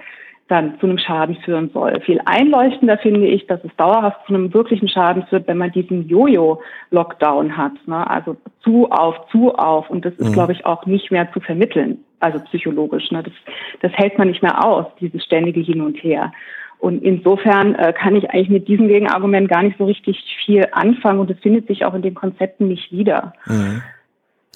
dann 0.50 0.80
zu 0.80 0.88
einem 0.88 0.98
Schaden 0.98 1.36
führen 1.46 1.70
soll. 1.70 2.00
Viel 2.02 2.20
einleuchtender 2.26 2.98
finde 2.98 3.28
ich, 3.28 3.46
dass 3.46 3.64
es 3.64 3.76
dauerhaft 3.78 4.26
zu 4.26 4.34
einem 4.34 4.52
wirklichen 4.54 4.90
Schaden 4.90 5.24
führt, 5.28 5.48
wenn 5.48 5.60
man 5.60 5.72
diesen 5.72 6.08
Jojo-Lockdown 6.10 7.56
hat. 7.56 7.74
Ne? 7.86 8.10
Also 8.10 8.36
zu 8.62 8.90
auf, 8.90 9.16
zu 9.32 9.54
auf. 9.54 9.90
Und 9.90 10.06
das 10.06 10.14
ist, 10.16 10.30
mhm. 10.30 10.34
glaube 10.34 10.54
ich, 10.54 10.66
auch 10.66 10.86
nicht 10.88 11.12
mehr 11.12 11.32
zu 11.34 11.40
vermitteln, 11.40 12.04
also 12.20 12.40
psychologisch. 12.46 13.12
Ne? 13.12 13.22
Das, 13.22 13.34
das 13.82 13.92
hält 13.94 14.18
man 14.18 14.30
nicht 14.30 14.42
mehr 14.42 14.66
aus, 14.66 14.88
dieses 15.00 15.24
ständige 15.24 15.62
Hin 15.62 15.82
und 15.82 15.98
Her. 16.04 16.32
Und 16.80 17.04
insofern 17.04 17.76
äh, 17.76 17.94
kann 17.94 18.16
ich 18.16 18.30
eigentlich 18.30 18.50
mit 18.50 18.68
diesem 18.68 18.88
Gegenargument 18.88 19.50
gar 19.50 19.64
nicht 19.64 19.78
so 19.78 19.86
richtig 19.86 20.18
viel 20.46 20.66
anfangen 20.72 21.20
und 21.20 21.30
es 21.30 21.40
findet 21.40 21.68
sich 21.68 21.86
auch 21.86 21.94
in 21.94 22.02
den 22.02 22.16
Konzepten 22.16 22.70
nicht 22.70 22.92
wieder. 22.92 23.34
Mhm. 23.46 23.82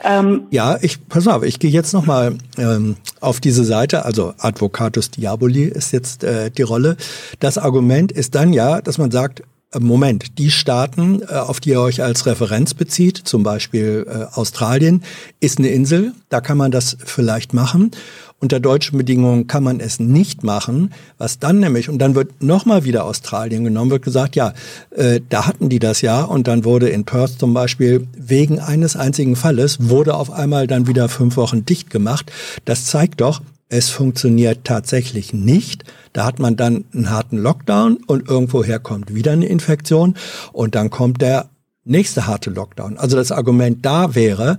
Ähm, 0.03 0.47
ja, 0.49 0.77
ich 0.81 1.07
pass 1.07 1.27
auf, 1.27 1.43
ich 1.43 1.59
gehe 1.59 1.69
jetzt 1.69 1.93
noch 1.93 2.05
mal 2.05 2.35
ähm, 2.57 2.95
auf 3.21 3.39
diese 3.39 3.63
Seite. 3.63 4.05
Also 4.05 4.33
Advocatus 4.39 5.11
Diaboli 5.11 5.65
ist 5.65 5.91
jetzt 5.91 6.23
äh, 6.23 6.49
die 6.49 6.63
Rolle. 6.63 6.97
Das 7.39 7.57
Argument 7.57 8.11
ist 8.11 8.33
dann 8.35 8.53
ja, 8.53 8.81
dass 8.81 8.97
man 8.97 9.11
sagt, 9.11 9.43
Moment, 9.79 10.37
die 10.37 10.51
Staaten, 10.51 11.21
äh, 11.21 11.33
auf 11.35 11.59
die 11.59 11.69
ihr 11.71 11.81
euch 11.81 12.01
als 12.03 12.25
Referenz 12.25 12.73
bezieht, 12.73 13.17
zum 13.17 13.43
Beispiel 13.43 14.05
äh, 14.07 14.35
Australien, 14.35 15.03
ist 15.39 15.59
eine 15.59 15.69
Insel, 15.69 16.13
da 16.29 16.41
kann 16.41 16.57
man 16.57 16.71
das 16.71 16.97
vielleicht 17.03 17.53
machen. 17.53 17.91
Unter 18.39 18.59
deutschen 18.59 18.97
Bedingungen 18.97 19.47
kann 19.47 19.63
man 19.63 19.79
es 19.79 20.01
nicht 20.01 20.43
machen, 20.43 20.91
was 21.17 21.39
dann 21.39 21.59
nämlich, 21.59 21.87
und 21.87 21.99
dann 21.99 22.13
wird 22.13 22.43
nochmal 22.43 22.83
wieder 22.83 23.05
Australien 23.05 23.63
genommen, 23.63 23.89
wird 23.89 24.03
gesagt, 24.03 24.35
ja, 24.35 24.53
äh, 24.91 25.21
da 25.29 25.47
hatten 25.47 25.69
die 25.69 25.79
das 25.79 26.01
ja 26.01 26.23
und 26.23 26.47
dann 26.47 26.65
wurde 26.65 26.89
in 26.89 27.05
Perth 27.05 27.39
zum 27.39 27.53
Beispiel 27.53 28.05
wegen 28.17 28.59
eines 28.59 28.97
einzigen 28.97 29.37
Falles, 29.37 29.89
wurde 29.89 30.15
auf 30.15 30.29
einmal 30.29 30.67
dann 30.67 30.87
wieder 30.87 31.07
fünf 31.07 31.37
Wochen 31.37 31.65
dicht 31.65 31.89
gemacht. 31.89 32.31
Das 32.65 32.85
zeigt 32.85 33.21
doch, 33.21 33.41
es 33.69 33.89
funktioniert 33.89 34.65
tatsächlich 34.65 35.33
nicht. 35.33 35.83
Da 36.13 36.25
hat 36.25 36.39
man 36.39 36.55
dann 36.55 36.85
einen 36.93 37.09
harten 37.09 37.37
Lockdown 37.37 37.97
und 38.07 38.29
irgendwoher 38.29 38.79
kommt 38.79 39.13
wieder 39.13 39.31
eine 39.31 39.47
Infektion 39.47 40.15
und 40.51 40.75
dann 40.75 40.89
kommt 40.89 41.21
der 41.21 41.49
nächste 41.85 42.27
harte 42.27 42.49
Lockdown. 42.49 42.97
Also 42.97 43.17
das 43.17 43.31
Argument 43.31 43.85
da 43.85 44.15
wäre, 44.15 44.57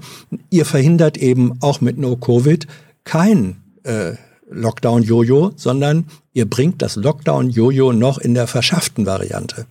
ihr 0.50 0.64
verhindert 0.64 1.16
eben 1.16 1.58
auch 1.60 1.80
mit 1.80 1.96
No-Covid 1.98 2.66
kein 3.04 3.56
äh, 3.84 4.12
Lockdown-Jojo, 4.50 5.52
sondern 5.56 6.06
ihr 6.32 6.48
bringt 6.48 6.82
das 6.82 6.96
Lockdown-Jojo 6.96 7.92
noch 7.92 8.18
in 8.18 8.34
der 8.34 8.46
verschafften 8.46 9.06
Variante. 9.06 9.66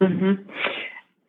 Mhm. 0.00 0.38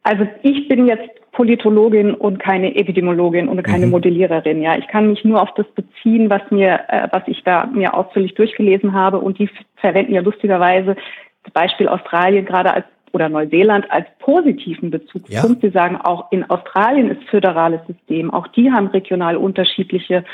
Also 0.03 0.25
ich 0.43 0.67
bin 0.67 0.85
jetzt 0.85 1.09
Politologin 1.35 2.13
und 2.13 2.39
keine 2.39 2.75
Epidemiologin 2.75 3.49
und 3.49 3.61
keine 3.61 3.85
mhm. 3.85 3.91
Modelliererin. 3.91 4.61
Ja, 4.61 4.77
ich 4.77 4.87
kann 4.87 5.09
mich 5.09 5.25
nur 5.25 5.41
auf 5.41 5.53
das 5.55 5.67
beziehen, 5.75 6.29
was 6.29 6.41
mir, 6.49 6.79
äh, 6.87 7.09
was 7.11 7.23
ich 7.27 7.43
da 7.43 7.65
mir 7.65 7.93
ausführlich 7.93 8.35
durchgelesen 8.35 8.93
habe. 8.93 9.19
Und 9.19 9.37
die 9.37 9.49
verwenden 9.75 10.13
ja 10.13 10.21
lustigerweise 10.21 10.95
das 11.43 11.53
Beispiel 11.53 11.89
Australien 11.89 12.45
gerade 12.45 12.73
als 12.73 12.85
oder 13.11 13.29
Neuseeland 13.29 13.89
als 13.91 14.07
positiven 14.19 14.91
Bezugspunkt. 14.91 15.63
Ja. 15.63 15.69
Sie 15.69 15.69
sagen 15.69 15.95
auch, 15.95 16.31
in 16.33 16.49
Australien 16.49 17.09
ist 17.09 17.23
föderales 17.29 17.79
System. 17.87 18.29
Auch 18.29 18.47
die 18.49 18.71
haben 18.71 18.87
regional 18.87 19.37
unterschiedliche 19.37 20.25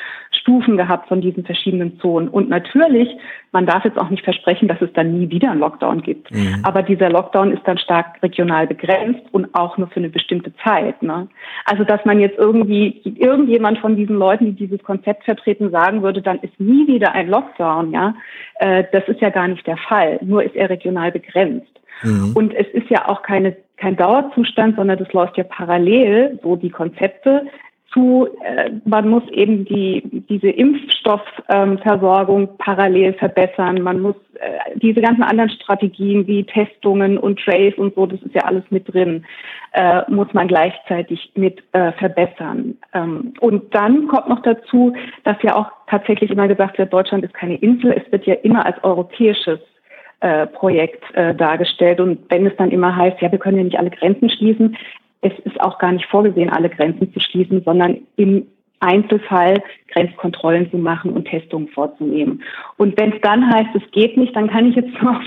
Stufen 0.41 0.75
gehabt 0.75 1.07
von 1.07 1.21
diesen 1.21 1.45
verschiedenen 1.45 1.99
Zonen. 1.99 2.27
Und 2.27 2.49
natürlich, 2.49 3.09
man 3.51 3.65
darf 3.65 3.85
jetzt 3.85 3.97
auch 3.97 4.09
nicht 4.09 4.23
versprechen, 4.23 4.67
dass 4.67 4.81
es 4.81 4.91
dann 4.93 5.17
nie 5.17 5.29
wieder 5.29 5.51
einen 5.51 5.59
Lockdown 5.59 6.01
gibt. 6.01 6.31
Mhm. 6.31 6.61
Aber 6.63 6.81
dieser 6.81 7.09
Lockdown 7.09 7.51
ist 7.51 7.61
dann 7.65 7.77
stark 7.77 8.21
regional 8.23 8.67
begrenzt 8.67 9.21
und 9.31 9.53
auch 9.53 9.77
nur 9.77 9.87
für 9.87 9.99
eine 9.99 10.09
bestimmte 10.09 10.51
Zeit. 10.63 11.01
Ne? 11.03 11.27
Also, 11.65 11.83
dass 11.83 12.03
man 12.05 12.19
jetzt 12.19 12.37
irgendwie, 12.37 13.01
irgendjemand 13.03 13.77
von 13.79 13.95
diesen 13.95 14.17
Leuten, 14.17 14.45
die 14.45 14.67
dieses 14.67 14.83
Konzept 14.83 15.25
vertreten, 15.25 15.69
sagen 15.69 16.01
würde, 16.01 16.21
dann 16.21 16.39
ist 16.39 16.59
nie 16.59 16.87
wieder 16.87 17.13
ein 17.13 17.29
Lockdown, 17.29 17.91
ja, 17.91 18.15
äh, 18.55 18.83
das 18.91 19.07
ist 19.07 19.21
ja 19.21 19.29
gar 19.29 19.47
nicht 19.47 19.65
der 19.67 19.77
Fall. 19.77 20.19
Nur 20.21 20.43
ist 20.43 20.55
er 20.55 20.69
regional 20.69 21.11
begrenzt. 21.11 21.71
Mhm. 22.03 22.31
Und 22.33 22.53
es 22.53 22.67
ist 22.73 22.89
ja 22.89 23.07
auch 23.07 23.21
keine, 23.21 23.55
kein 23.77 23.95
Dauerzustand, 23.95 24.75
sondern 24.75 24.97
das 24.97 25.11
läuft 25.13 25.37
ja 25.37 25.43
parallel, 25.43 26.39
so 26.41 26.55
die 26.55 26.69
Konzepte 26.69 27.45
zu, 27.93 28.27
äh, 28.43 28.71
man 28.85 29.09
muss 29.09 29.23
eben 29.31 29.65
die, 29.65 30.23
diese 30.29 30.49
Impfstoffversorgung 30.49 32.41
ähm, 32.41 32.49
parallel 32.57 33.13
verbessern. 33.13 33.81
Man 33.81 33.99
muss 33.99 34.15
äh, 34.35 34.77
diese 34.77 35.01
ganzen 35.01 35.23
anderen 35.23 35.49
Strategien 35.49 36.25
wie 36.27 36.43
Testungen 36.45 37.17
und 37.17 37.39
Trace 37.39 37.77
und 37.77 37.95
so, 37.95 38.05
das 38.05 38.21
ist 38.21 38.33
ja 38.33 38.43
alles 38.43 38.63
mit 38.69 38.91
drin, 38.93 39.25
äh, 39.73 40.09
muss 40.09 40.33
man 40.33 40.47
gleichzeitig 40.47 41.31
mit 41.35 41.63
verbessern. 41.71 42.77
Ähm, 42.93 43.33
und 43.39 43.73
dann 43.73 44.07
kommt 44.07 44.29
noch 44.29 44.41
dazu, 44.41 44.93
dass 45.23 45.37
ja 45.41 45.55
auch 45.55 45.71
tatsächlich 45.87 46.31
immer 46.31 46.47
gesagt 46.47 46.77
wird, 46.77 46.93
Deutschland 46.93 47.23
ist 47.23 47.33
keine 47.33 47.55
Insel, 47.55 47.91
es 47.91 48.11
wird 48.11 48.25
ja 48.25 48.35
immer 48.35 48.65
als 48.65 48.81
europäisches 48.83 49.59
Projekt 50.53 51.03
dargestellt. 51.15 51.99
Und 51.99 52.29
wenn 52.29 52.45
es 52.45 52.55
dann 52.57 52.69
immer 52.69 52.95
heißt, 52.95 53.19
ja, 53.21 53.31
wir 53.31 53.39
können 53.39 53.57
ja 53.57 53.63
nicht 53.63 53.79
alle 53.79 53.89
Grenzen 53.89 54.29
schließen, 54.29 54.77
es 55.21 55.33
ist 55.45 55.59
auch 55.61 55.77
gar 55.77 55.91
nicht 55.91 56.07
vorgesehen, 56.07 56.49
alle 56.49 56.69
Grenzen 56.69 57.13
zu 57.13 57.19
schließen, 57.19 57.63
sondern 57.63 57.99
im 58.15 58.47
Einzelfall 58.81 59.61
Grenzkontrollen 59.91 60.69
zu 60.71 60.77
machen 60.77 61.11
und 61.11 61.25
Testungen 61.25 61.67
vorzunehmen. 61.69 62.43
Und 62.77 62.99
wenn 62.99 63.13
es 63.13 63.21
dann 63.21 63.53
heißt, 63.53 63.69
es 63.75 63.91
geht 63.91 64.17
nicht, 64.17 64.35
dann 64.35 64.49
kann 64.49 64.67
ich 64.67 64.75
jetzt 64.75 65.01
nur 65.01 65.11
auf 65.11 65.23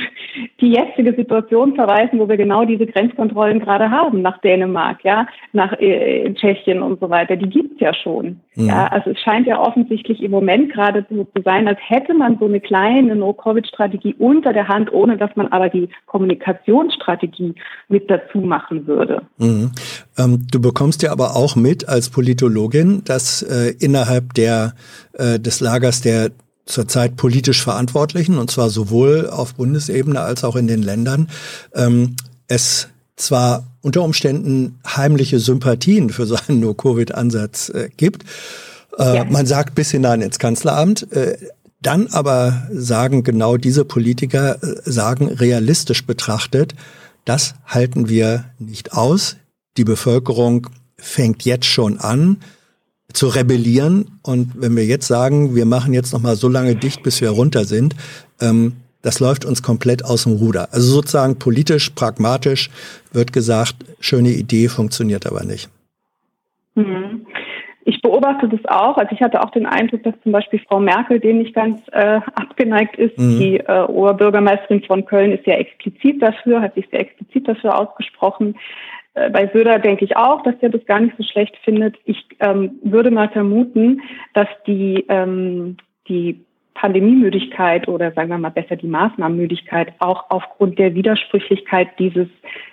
die 0.60 0.72
jetzige 0.72 1.14
Situation 1.14 1.74
verweisen, 1.74 2.18
wo 2.18 2.28
wir 2.28 2.36
genau 2.36 2.64
diese 2.64 2.86
Grenzkontrollen 2.86 3.60
gerade 3.60 3.90
haben, 3.90 4.22
nach 4.22 4.38
Dänemark, 4.38 5.04
ja, 5.04 5.26
nach 5.52 5.72
äh, 5.78 6.32
Tschechien 6.34 6.82
und 6.82 7.00
so 7.00 7.10
weiter. 7.10 7.36
Die 7.36 7.48
gibt's 7.48 7.80
ja 7.80 7.94
schon. 7.94 8.40
Mhm. 8.54 8.68
Ja, 8.68 8.86
also 8.86 9.10
es 9.10 9.20
scheint 9.20 9.46
ja 9.46 9.60
offensichtlich 9.60 10.22
im 10.22 10.30
Moment 10.30 10.72
gerade 10.72 11.04
so 11.10 11.24
zu 11.24 11.42
sein, 11.44 11.68
als 11.68 11.78
hätte 11.86 12.14
man 12.14 12.38
so 12.38 12.46
eine 12.46 12.60
kleine 12.60 13.14
No-Covid-Strategie 13.16 14.14
unter 14.18 14.52
der 14.52 14.68
Hand, 14.68 14.92
ohne 14.92 15.16
dass 15.16 15.34
man 15.36 15.48
aber 15.48 15.68
die 15.68 15.88
Kommunikationsstrategie 16.06 17.54
mit 17.88 18.10
dazu 18.10 18.38
machen 18.38 18.86
würde. 18.86 19.22
Mhm. 19.38 19.70
Ähm, 20.16 20.46
du 20.50 20.60
bekommst 20.60 21.02
ja 21.02 21.12
aber 21.12 21.36
auch 21.36 21.56
mit 21.56 21.88
als 21.88 22.08
Politologin, 22.08 23.02
dass 23.04 23.42
äh, 23.42 23.74
innerhalb 23.78 24.34
der, 24.34 24.74
äh, 25.12 25.38
des 25.40 25.60
Lagers 25.60 26.00
der 26.00 26.30
zurzeit 26.66 27.16
politisch 27.16 27.62
Verantwortlichen, 27.62 28.38
und 28.38 28.50
zwar 28.50 28.70
sowohl 28.70 29.28
auf 29.28 29.54
Bundesebene 29.54 30.20
als 30.20 30.44
auch 30.44 30.56
in 30.56 30.66
den 30.66 30.82
Ländern, 30.82 31.28
ähm, 31.74 32.16
es 32.48 32.88
zwar 33.16 33.66
unter 33.82 34.02
Umständen 34.02 34.80
heimliche 34.86 35.38
Sympathien 35.38 36.10
für 36.10 36.26
so 36.26 36.36
einen 36.48 36.60
No-Covid-Ansatz 36.60 37.68
äh, 37.68 37.90
gibt. 37.96 38.24
Äh, 38.98 39.16
ja. 39.16 39.24
Man 39.24 39.46
sagt 39.46 39.74
bis 39.74 39.90
hinein 39.90 40.22
ins 40.22 40.38
Kanzleramt. 40.38 41.12
Äh, 41.12 41.36
dann 41.82 42.06
aber 42.08 42.66
sagen 42.72 43.22
genau 43.24 43.56
diese 43.58 43.84
Politiker, 43.84 44.62
äh, 44.62 44.90
sagen 44.90 45.28
realistisch 45.28 46.06
betrachtet, 46.06 46.74
das 47.24 47.54
halten 47.66 48.08
wir 48.08 48.46
nicht 48.58 48.94
aus. 48.94 49.36
Die 49.76 49.84
Bevölkerung 49.84 50.68
fängt 50.96 51.44
jetzt 51.44 51.66
schon 51.66 51.98
an, 51.98 52.38
zu 53.12 53.28
rebellieren. 53.28 54.18
Und 54.22 54.52
wenn 54.60 54.76
wir 54.76 54.84
jetzt 54.84 55.06
sagen, 55.06 55.54
wir 55.54 55.66
machen 55.66 55.94
jetzt 55.94 56.12
noch 56.12 56.22
mal 56.22 56.36
so 56.36 56.48
lange 56.48 56.74
dicht, 56.76 57.02
bis 57.02 57.20
wir 57.20 57.30
runter 57.30 57.64
sind, 57.64 57.94
ähm, 58.40 58.74
das 59.02 59.20
läuft 59.20 59.44
uns 59.44 59.62
komplett 59.62 60.04
aus 60.04 60.24
dem 60.24 60.32
Ruder. 60.32 60.68
Also 60.72 60.94
sozusagen 60.94 61.38
politisch, 61.38 61.90
pragmatisch 61.90 62.70
wird 63.12 63.32
gesagt, 63.32 63.76
schöne 64.00 64.30
Idee, 64.30 64.68
funktioniert 64.68 65.26
aber 65.26 65.44
nicht. 65.44 65.68
Mhm. 66.74 67.26
Ich 67.86 68.00
beobachte 68.00 68.48
das 68.48 68.64
auch. 68.64 68.96
Also 68.96 69.12
ich 69.12 69.20
hatte 69.20 69.42
auch 69.42 69.50
den 69.50 69.66
Eindruck, 69.66 70.02
dass 70.04 70.14
zum 70.22 70.32
Beispiel 70.32 70.58
Frau 70.66 70.80
Merkel 70.80 71.20
dem 71.20 71.38
nicht 71.38 71.54
ganz 71.54 71.82
äh, 71.92 72.20
abgeneigt 72.34 72.96
ist. 72.96 73.18
Mhm. 73.18 73.38
Die 73.38 73.56
äh, 73.58 73.82
Oberbürgermeisterin 73.82 74.82
von 74.84 75.04
Köln 75.04 75.32
ist 75.32 75.44
sehr 75.44 75.60
explizit 75.60 76.22
dafür, 76.22 76.62
hat 76.62 76.74
sich 76.74 76.88
sehr 76.90 77.00
explizit 77.00 77.46
dafür 77.46 77.78
ausgesprochen. 77.78 78.56
Äh, 79.14 79.30
bei 79.30 79.48
Söder 79.52 79.78
denke 79.78 80.04
ich 80.04 80.16
auch, 80.16 80.42
dass 80.42 80.54
er 80.60 80.70
das 80.70 80.84
gar 80.86 81.00
nicht 81.00 81.16
so 81.16 81.22
schlecht 81.22 81.56
findet. 81.64 81.96
Ich 82.04 82.26
ähm, 82.40 82.78
würde 82.82 83.10
mal 83.10 83.28
vermuten, 83.28 84.02
dass 84.34 84.48
die, 84.66 85.04
ähm, 85.08 85.76
die 86.08 86.44
Pandemiemüdigkeit 86.74 87.86
oder 87.88 88.10
sagen 88.12 88.28
wir 88.28 88.38
mal 88.38 88.50
besser 88.50 88.76
die 88.76 88.88
Maßnahmenmüdigkeit 88.88 89.92
auch 90.00 90.24
aufgrund 90.28 90.78
der 90.78 90.94
Widersprüchlichkeit 90.94 91.88
dieses, 91.98 92.26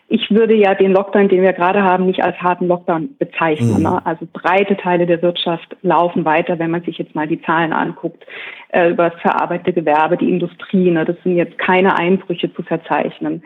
ich 0.10 0.30
würde 0.32 0.56
ja 0.56 0.74
den 0.74 0.92
Lockdown, 0.92 1.30
den 1.30 1.44
wir 1.44 1.54
gerade 1.54 1.84
haben, 1.84 2.08
nicht 2.08 2.24
als 2.24 2.36
harten 2.38 2.68
Lockdown 2.68 3.16
bezeichnen. 3.20 3.78
Mhm. 3.78 3.84
Ne? 3.84 4.06
Also 4.06 4.28
breite 4.34 4.76
Teile 4.76 5.06
der 5.06 5.22
Wirtschaft 5.22 5.78
laufen 5.84 6.26
weiter, 6.26 6.58
wenn 6.58 6.72
man 6.72 6.84
sich 6.84 6.98
jetzt 6.98 7.14
mal 7.14 7.28
die 7.28 7.42
Zahlen 7.44 7.72
anguckt, 7.72 8.26
äh, 8.70 8.90
über 8.90 9.12
das 9.12 9.22
verarbeitete 9.22 9.74
Gewerbe, 9.74 10.18
die 10.18 10.30
Industrie. 10.30 10.90
Ne? 10.90 11.06
Das 11.06 11.16
sind 11.24 11.38
jetzt 11.38 11.58
keine 11.60 11.98
Einbrüche 11.98 12.52
zu 12.54 12.64
verzeichnen. 12.64 13.44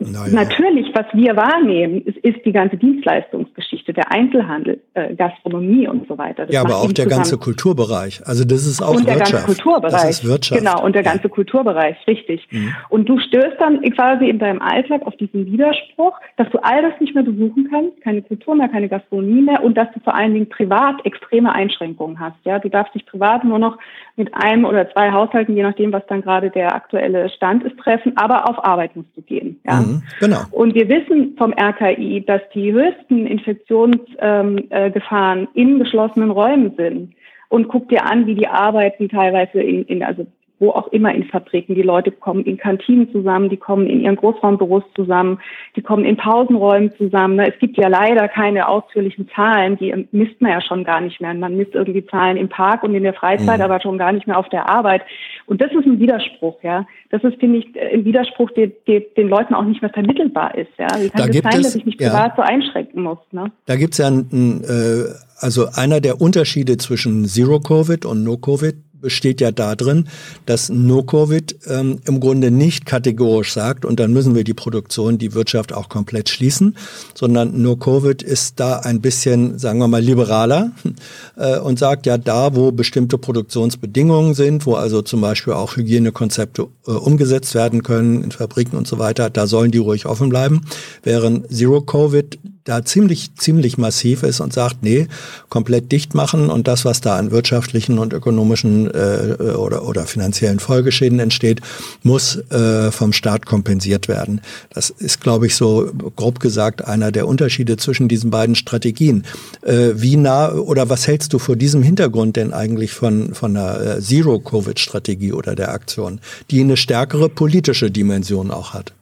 Naja. 0.00 0.32
Natürlich, 0.32 0.86
was 0.94 1.06
wir 1.12 1.34
wahrnehmen, 1.36 2.02
ist, 2.02 2.18
ist, 2.18 2.44
die 2.44 2.52
ganze 2.52 2.76
Dienstleistungsgeschichte, 2.76 3.92
der 3.92 4.12
Einzelhandel, 4.12 4.80
äh, 4.94 5.14
Gastronomie 5.16 5.88
und 5.88 6.06
so 6.06 6.16
weiter. 6.16 6.46
Das 6.46 6.54
ja, 6.54 6.60
aber 6.60 6.76
auch 6.76 6.92
der 6.92 7.06
ganze 7.06 7.36
Kulturbereich. 7.36 8.22
Also 8.24 8.44
das 8.44 8.64
ist 8.64 8.80
auch 8.80 8.94
und 8.94 9.08
der 9.08 9.16
Wirtschaft. 9.16 9.46
Ganze 9.46 9.46
Kulturbereich. 9.46 9.92
Das 9.92 10.10
ist 10.10 10.24
Wirtschaft. 10.24 10.60
Genau, 10.60 10.84
und 10.84 10.94
der 10.94 11.02
ganze 11.02 11.24
ja. 11.24 11.28
Kulturbereich, 11.30 11.96
richtig. 12.06 12.46
Mhm. 12.52 12.74
Und 12.90 13.08
du 13.08 13.18
stößt 13.18 13.56
dann 13.58 13.82
quasi 13.90 14.28
in 14.28 14.38
deinem 14.38 14.62
Alltag 14.62 15.02
auf 15.04 15.16
diesen 15.16 15.46
Widerspruch, 15.46 16.16
dass 16.36 16.48
du 16.50 16.58
all 16.58 16.80
das 16.82 17.00
nicht 17.00 17.16
mehr 17.16 17.24
besuchen 17.24 17.68
kannst, 17.68 18.00
keine 18.02 18.22
Kultur 18.22 18.54
mehr, 18.54 18.68
keine 18.68 18.88
Gastronomie 18.88 19.42
mehr 19.42 19.64
und 19.64 19.76
dass 19.76 19.88
du 19.94 20.00
vor 20.00 20.14
allen 20.14 20.32
Dingen 20.32 20.48
privat 20.48 21.04
extreme 21.04 21.52
Einschränkungen 21.52 22.20
hast. 22.20 22.36
Ja, 22.44 22.60
du 22.60 22.68
darfst 22.68 22.94
dich 22.94 23.04
privat 23.04 23.42
nur 23.42 23.58
noch 23.58 23.76
mit 24.18 24.34
einem 24.34 24.64
oder 24.64 24.90
zwei 24.92 25.12
Haushalten, 25.12 25.56
je 25.56 25.62
nachdem, 25.62 25.92
was 25.92 26.04
dann 26.08 26.22
gerade 26.22 26.50
der 26.50 26.74
aktuelle 26.74 27.28
Stand 27.30 27.62
ist, 27.64 27.78
treffen, 27.78 28.16
aber 28.16 28.48
auf 28.48 28.64
Arbeit 28.64 28.96
musst 28.96 29.16
du 29.16 29.22
gehen. 29.22 29.60
Ja. 29.66 29.80
Mhm. 29.80 30.02
Genau. 30.20 30.40
Und 30.50 30.74
wir 30.74 30.88
wissen 30.88 31.34
vom 31.38 31.52
RKI, 31.52 32.24
dass 32.26 32.42
die 32.54 32.72
höchsten 32.72 33.26
Infektionsgefahren 33.26 35.40
ähm, 35.40 35.48
äh, 35.54 35.60
in 35.60 35.78
geschlossenen 35.78 36.30
Räumen 36.30 36.74
sind. 36.76 37.14
Und 37.48 37.68
guck 37.68 37.88
dir 37.88 38.04
an, 38.04 38.26
wie 38.26 38.34
die 38.34 38.46
arbeiten 38.46 39.08
teilweise 39.08 39.62
in, 39.62 39.84
in 39.84 40.02
also 40.02 40.26
wo 40.58 40.70
auch 40.70 40.88
immer 40.88 41.14
in 41.14 41.24
Fabriken. 41.24 41.74
Die 41.74 41.82
Leute 41.82 42.10
kommen 42.10 42.44
in 42.44 42.56
Kantinen 42.56 43.10
zusammen, 43.12 43.48
die 43.48 43.56
kommen 43.56 43.86
in 43.86 44.00
ihren 44.00 44.16
Großraumbüros 44.16 44.82
zusammen, 44.94 45.38
die 45.76 45.82
kommen 45.82 46.04
in 46.04 46.16
Pausenräumen 46.16 46.92
zusammen. 46.96 47.38
Es 47.38 47.58
gibt 47.60 47.76
ja 47.76 47.88
leider 47.88 48.28
keine 48.28 48.68
ausführlichen 48.68 49.28
Zahlen, 49.34 49.76
die 49.78 50.08
misst 50.10 50.40
man 50.40 50.52
ja 50.52 50.60
schon 50.60 50.84
gar 50.84 51.00
nicht 51.00 51.20
mehr. 51.20 51.32
Man 51.34 51.56
misst 51.56 51.74
irgendwie 51.74 52.04
Zahlen 52.06 52.36
im 52.36 52.48
Park 52.48 52.82
und 52.82 52.94
in 52.94 53.02
der 53.04 53.14
Freizeit, 53.14 53.58
mhm. 53.58 53.64
aber 53.64 53.80
schon 53.80 53.98
gar 53.98 54.12
nicht 54.12 54.26
mehr 54.26 54.38
auf 54.38 54.48
der 54.48 54.68
Arbeit. 54.68 55.02
Und 55.46 55.60
das 55.60 55.70
ist 55.72 55.86
ein 55.86 56.00
Widerspruch, 56.00 56.62
ja. 56.62 56.86
Das 57.10 57.22
ist, 57.24 57.38
finde 57.38 57.58
ich, 57.58 57.66
ein 57.80 58.04
Widerspruch, 58.04 58.50
der, 58.50 58.68
der 58.86 59.00
den 59.16 59.28
Leuten 59.28 59.54
auch 59.54 59.64
nicht 59.64 59.80
mehr 59.80 59.90
vermittelbar 59.90 60.54
ist, 60.56 60.70
ja. 60.78 60.88
Wie 60.98 61.08
kann 61.08 61.30
es 61.30 61.40
das 61.40 61.52
sein, 61.52 61.62
dass 61.62 61.74
ich 61.76 61.86
mich 61.86 61.96
privat 61.96 62.30
ja, 62.30 62.34
so 62.36 62.42
einschränken 62.42 63.02
muss, 63.02 63.18
ne? 63.32 63.50
Da 63.66 63.76
gibt's 63.76 63.98
ja 63.98 64.08
ein, 64.08 64.28
ein 64.32 64.64
äh, 64.64 65.04
also 65.40 65.68
einer 65.74 66.00
der 66.00 66.20
Unterschiede 66.20 66.76
zwischen 66.76 67.24
Zero-Covid 67.24 68.04
und 68.04 68.24
No-Covid, 68.24 68.74
besteht 69.00 69.40
ja 69.40 69.50
darin, 69.50 70.08
dass 70.46 70.68
No-Covid 70.68 71.58
ähm, 71.66 71.98
im 72.04 72.20
Grunde 72.20 72.50
nicht 72.50 72.86
kategorisch 72.86 73.52
sagt, 73.52 73.84
und 73.84 74.00
dann 74.00 74.12
müssen 74.12 74.34
wir 74.34 74.44
die 74.44 74.54
Produktion, 74.54 75.18
die 75.18 75.34
Wirtschaft 75.34 75.72
auch 75.72 75.88
komplett 75.88 76.28
schließen, 76.28 76.76
sondern 77.14 77.60
No-Covid 77.62 78.22
ist 78.22 78.60
da 78.60 78.80
ein 78.80 79.00
bisschen, 79.00 79.58
sagen 79.58 79.78
wir 79.78 79.88
mal, 79.88 80.02
liberaler 80.02 80.72
äh, 81.36 81.58
und 81.58 81.78
sagt 81.78 82.06
ja, 82.06 82.18
da, 82.18 82.54
wo 82.54 82.72
bestimmte 82.72 83.18
Produktionsbedingungen 83.18 84.34
sind, 84.34 84.66
wo 84.66 84.74
also 84.74 85.02
zum 85.02 85.20
Beispiel 85.20 85.52
auch 85.52 85.76
Hygienekonzepte 85.76 86.68
äh, 86.86 86.90
umgesetzt 86.90 87.54
werden 87.54 87.82
können 87.82 88.22
in 88.22 88.32
Fabriken 88.32 88.76
und 88.76 88.86
so 88.86 88.98
weiter, 88.98 89.30
da 89.30 89.46
sollen 89.46 89.70
die 89.70 89.78
ruhig 89.78 90.06
offen 90.06 90.28
bleiben, 90.28 90.62
während 91.02 91.48
Zero-Covid 91.50 92.38
da 92.68 92.84
ziemlich, 92.84 93.34
ziemlich 93.36 93.78
massiv 93.78 94.22
ist 94.22 94.40
und 94.40 94.52
sagt, 94.52 94.82
nee, 94.82 95.08
komplett 95.48 95.90
dicht 95.90 96.14
machen 96.14 96.50
und 96.50 96.68
das, 96.68 96.84
was 96.84 97.00
da 97.00 97.16
an 97.16 97.30
wirtschaftlichen 97.30 97.98
und 97.98 98.12
ökonomischen 98.12 98.86
äh, 98.86 99.54
oder, 99.56 99.86
oder 99.86 100.06
finanziellen 100.06 100.58
Folgeschäden 100.58 101.18
entsteht, 101.18 101.60
muss 102.02 102.36
äh, 102.50 102.90
vom 102.90 103.12
Staat 103.12 103.46
kompensiert 103.46 104.08
werden. 104.08 104.40
Das 104.70 104.90
ist, 104.90 105.20
glaube 105.20 105.46
ich, 105.46 105.56
so 105.56 105.90
grob 106.16 106.40
gesagt 106.40 106.84
einer 106.86 107.10
der 107.10 107.26
Unterschiede 107.26 107.76
zwischen 107.76 108.08
diesen 108.08 108.30
beiden 108.30 108.54
Strategien. 108.54 109.24
Äh, 109.62 109.92
wie 109.94 110.16
nah 110.16 110.52
oder 110.52 110.90
was 110.90 111.06
hältst 111.06 111.32
du 111.32 111.38
vor 111.38 111.56
diesem 111.56 111.82
Hintergrund 111.82 112.36
denn 112.36 112.52
eigentlich 112.52 112.92
von, 112.92 113.34
von 113.34 113.56
einer 113.56 113.96
äh, 113.96 114.00
Zero-Covid-Strategie 114.00 115.32
oder 115.32 115.54
der 115.54 115.72
Aktion, 115.72 116.20
die 116.50 116.60
eine 116.60 116.76
stärkere 116.76 117.28
politische 117.28 117.90
Dimension 117.90 118.50
auch 118.50 118.74
hat? 118.74 118.92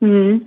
Mhm. 0.00 0.42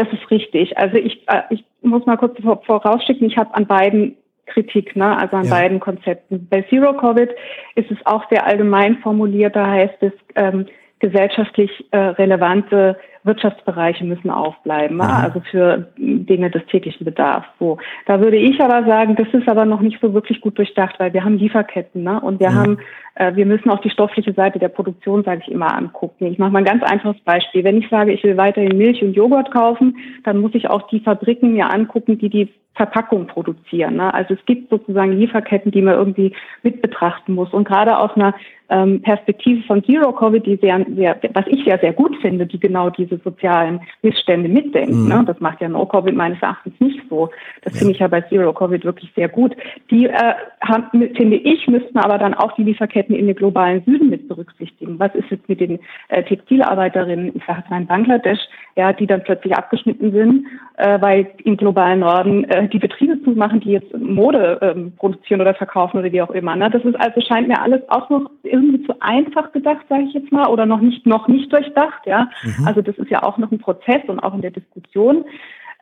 Das 0.00 0.08
ist 0.14 0.30
richtig. 0.30 0.78
Also 0.78 0.96
ich, 0.96 1.28
äh, 1.28 1.42
ich 1.50 1.62
muss 1.82 2.06
mal 2.06 2.16
kurz 2.16 2.34
vorausschicken, 2.64 3.26
ich 3.26 3.36
habe 3.36 3.54
an 3.54 3.66
beiden 3.66 4.16
Kritik, 4.46 4.96
ne? 4.96 5.14
also 5.14 5.36
an 5.36 5.44
ja. 5.44 5.50
beiden 5.50 5.78
Konzepten. 5.78 6.48
Bei 6.48 6.62
Zero 6.70 6.94
Covid 6.94 7.28
ist 7.74 7.90
es 7.90 7.98
auch 8.06 8.24
sehr 8.30 8.46
allgemein 8.46 8.96
formuliert, 9.02 9.54
da 9.54 9.66
heißt 9.66 9.98
es, 10.00 10.12
ähm, 10.36 10.64
gesellschaftlich 11.00 11.70
äh, 11.90 11.98
relevante 11.98 12.96
Wirtschaftsbereiche 13.24 14.04
müssen 14.04 14.30
aufbleiben, 14.30 14.96
mhm. 14.96 15.02
also 15.02 15.40
für 15.50 15.88
Dinge 15.96 16.50
des 16.50 16.64
täglichen 16.66 17.04
Bedarfs. 17.04 17.48
So, 17.58 17.78
da 18.06 18.20
würde 18.20 18.36
ich 18.36 18.60
aber 18.60 18.86
sagen, 18.86 19.16
das 19.16 19.28
ist 19.32 19.48
aber 19.48 19.64
noch 19.64 19.80
nicht 19.80 20.00
so 20.00 20.14
wirklich 20.14 20.40
gut 20.40 20.56
durchdacht, 20.58 20.98
weil 20.98 21.12
wir 21.12 21.24
haben 21.24 21.36
Lieferketten, 21.36 22.02
ne? 22.02 22.20
Und 22.20 22.40
wir 22.40 22.50
mhm. 22.50 22.54
haben, 22.54 22.78
äh, 23.16 23.34
wir 23.36 23.46
müssen 23.46 23.70
auch 23.70 23.80
die 23.80 23.90
stoffliche 23.90 24.32
Seite 24.32 24.58
der 24.58 24.68
Produktion, 24.68 25.22
sage 25.24 25.42
ich 25.44 25.52
immer, 25.52 25.74
angucken. 25.74 26.26
Ich 26.26 26.38
mache 26.38 26.50
mal 26.50 26.60
ein 26.60 26.64
ganz 26.64 26.82
einfaches 26.82 27.20
Beispiel. 27.22 27.64
Wenn 27.64 27.78
ich 27.78 27.88
sage, 27.88 28.12
ich 28.12 28.24
will 28.24 28.36
weiterhin 28.36 28.78
Milch 28.78 29.02
und 29.02 29.12
Joghurt 29.12 29.50
kaufen, 29.50 29.96
dann 30.24 30.38
muss 30.38 30.54
ich 30.54 30.70
auch 30.70 30.88
die 30.88 31.00
Fabriken 31.00 31.52
mir 31.52 31.72
angucken, 31.72 32.18
die 32.18 32.30
die 32.30 32.48
Verpackung 32.74 33.26
produzieren. 33.26 33.96
Ne? 33.96 34.14
Also 34.14 34.34
es 34.34 34.44
gibt 34.46 34.70
sozusagen 34.70 35.12
Lieferketten, 35.12 35.70
die 35.70 35.82
man 35.82 35.94
irgendwie 35.94 36.34
mit 36.62 36.80
betrachten 36.80 37.34
muss. 37.34 37.52
Und 37.52 37.68
gerade 37.68 37.98
aus 37.98 38.12
einer 38.14 38.34
ähm, 38.70 39.02
Perspektive 39.02 39.62
von 39.66 39.84
Zero 39.84 40.12
Covid, 40.12 40.46
die 40.46 40.56
sehr, 40.56 40.86
sehr, 40.96 41.18
was 41.34 41.46
ich 41.48 41.64
ja 41.66 41.78
sehr 41.78 41.92
gut 41.92 42.16
finde, 42.22 42.46
die 42.46 42.60
genau 42.60 42.88
diese 42.88 43.09
sozialen 43.18 43.80
Missstände 44.02 44.48
mitdenkt. 44.48 44.94
Mhm. 44.94 45.08
Ne? 45.08 45.24
Das 45.26 45.40
macht 45.40 45.60
ja 45.60 45.68
No 45.68 45.86
Covid 45.86 46.14
meines 46.14 46.40
Erachtens 46.42 46.78
nicht 46.80 47.00
so. 47.08 47.30
Das 47.62 47.74
ja. 47.74 47.78
finde 47.78 47.92
ich 47.94 47.98
ja 48.00 48.08
bei 48.08 48.20
Zero 48.22 48.52
Covid 48.52 48.84
wirklich 48.84 49.12
sehr 49.14 49.28
gut. 49.28 49.56
Die 49.90 50.06
äh, 50.06 50.34
haben, 50.60 50.86
finde 51.16 51.36
ich, 51.36 51.66
müssten 51.66 51.98
aber 51.98 52.18
dann 52.18 52.34
auch 52.34 52.52
die 52.52 52.64
Lieferketten 52.64 53.14
in 53.14 53.26
den 53.26 53.36
globalen 53.36 53.82
Süden 53.84 54.10
mit 54.10 54.28
berücksichtigen. 54.28 54.98
Was 54.98 55.14
ist 55.14 55.30
jetzt 55.30 55.48
mit 55.48 55.60
den 55.60 55.78
äh, 56.08 56.22
Textilarbeiterinnen, 56.22 57.32
ich 57.34 57.42
sage 57.46 57.60
jetzt 57.60 57.70
mal 57.70 57.80
in 57.80 57.86
Bangladesch, 57.86 58.40
ja, 58.76 58.92
die 58.92 59.06
dann 59.06 59.22
plötzlich 59.22 59.54
abgeschnitten 59.54 60.12
sind, 60.12 60.46
äh, 60.76 61.00
weil 61.00 61.26
im 61.44 61.56
globalen 61.56 62.00
Norden 62.00 62.44
äh, 62.44 62.68
die 62.68 62.78
Betriebe 62.78 63.22
zu 63.22 63.30
machen, 63.32 63.60
die 63.60 63.72
jetzt 63.72 63.96
Mode 63.96 64.58
ähm, 64.62 64.92
produzieren 64.96 65.40
oder 65.40 65.54
verkaufen 65.54 65.98
oder 65.98 66.12
wie 66.12 66.22
auch 66.22 66.30
immer. 66.30 66.56
Ne? 66.56 66.70
Das 66.70 66.84
ist 66.84 66.98
also 66.98 67.20
scheint 67.20 67.48
mir 67.48 67.60
alles 67.60 67.82
auch 67.88 68.08
noch 68.10 68.30
irgendwie 68.42 68.82
zu 68.84 68.94
einfach 69.00 69.52
gedacht, 69.52 69.84
sage 69.88 70.04
ich 70.04 70.14
jetzt 70.14 70.32
mal, 70.32 70.48
oder 70.48 70.66
noch 70.66 70.80
nicht 70.80 71.06
noch 71.06 71.28
nicht 71.28 71.52
durchdacht. 71.52 72.06
Ja, 72.06 72.28
mhm. 72.42 72.66
also 72.66 72.80
das 72.82 72.96
ist 73.00 73.10
ja 73.10 73.22
auch 73.22 73.38
noch 73.38 73.50
ein 73.50 73.58
Prozess 73.58 74.02
und 74.06 74.20
auch 74.20 74.34
in 74.34 74.42
der 74.42 74.50
Diskussion. 74.50 75.24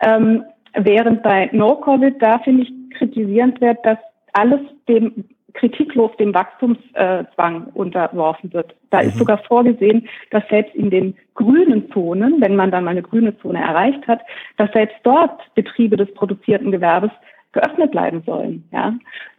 Ähm, 0.00 0.44
während 0.74 1.22
bei 1.22 1.48
No 1.52 1.76
Covid 1.76 2.20
da 2.20 2.38
finde 2.40 2.62
ich 2.62 2.72
kritisierend 2.96 3.60
wird, 3.60 3.78
dass 3.84 3.98
alles 4.32 4.60
dem 4.88 5.24
kritiklos 5.54 6.10
dem 6.18 6.34
Wachstumszwang 6.34 7.64
unterworfen 7.74 8.52
wird. 8.52 8.74
Da 8.90 9.02
mhm. 9.02 9.08
ist 9.08 9.18
sogar 9.18 9.38
vorgesehen, 9.38 10.08
dass 10.30 10.44
selbst 10.48 10.74
in 10.74 10.90
den 10.90 11.16
grünen 11.34 11.90
Zonen, 11.92 12.40
wenn 12.40 12.56
man 12.56 12.70
dann 12.70 12.84
mal 12.84 12.92
eine 12.92 13.02
grüne 13.02 13.36
Zone 13.38 13.60
erreicht 13.60 14.06
hat, 14.06 14.20
dass 14.56 14.70
selbst 14.72 14.96
dort 15.02 15.40
Betriebe 15.54 15.96
des 15.96 16.12
produzierten 16.14 16.70
Gewerbes 16.70 17.10
geöffnet 17.52 17.90
bleiben 17.90 18.22
sollen. 18.24 18.64
Ja, 18.72 18.94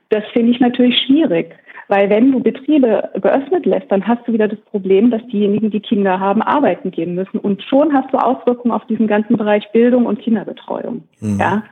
das 0.09 0.23
finde 0.33 0.51
ich 0.51 0.59
natürlich 0.59 0.99
schwierig, 1.05 1.55
weil 1.89 2.09
wenn 2.09 2.31
du 2.31 2.39
Betriebe 2.39 3.09
geöffnet 3.15 3.65
lässt, 3.65 3.91
dann 3.91 4.07
hast 4.07 4.25
du 4.27 4.33
wieder 4.33 4.47
das 4.47 4.59
Problem, 4.61 5.09
dass 5.09 5.25
diejenigen, 5.27 5.71
die 5.71 5.79
Kinder 5.79 6.19
haben, 6.19 6.41
arbeiten 6.41 6.91
gehen 6.91 7.15
müssen 7.15 7.39
und 7.39 7.63
schon 7.63 7.93
hast 7.93 8.13
du 8.13 8.17
Auswirkungen 8.17 8.73
auf 8.73 8.85
diesen 8.85 9.07
ganzen 9.07 9.35
Bereich 9.35 9.69
Bildung 9.71 10.05
und 10.05 10.19
Kinderbetreuung. 10.19 11.03
Mhm. 11.19 11.39
Ja, 11.39 11.63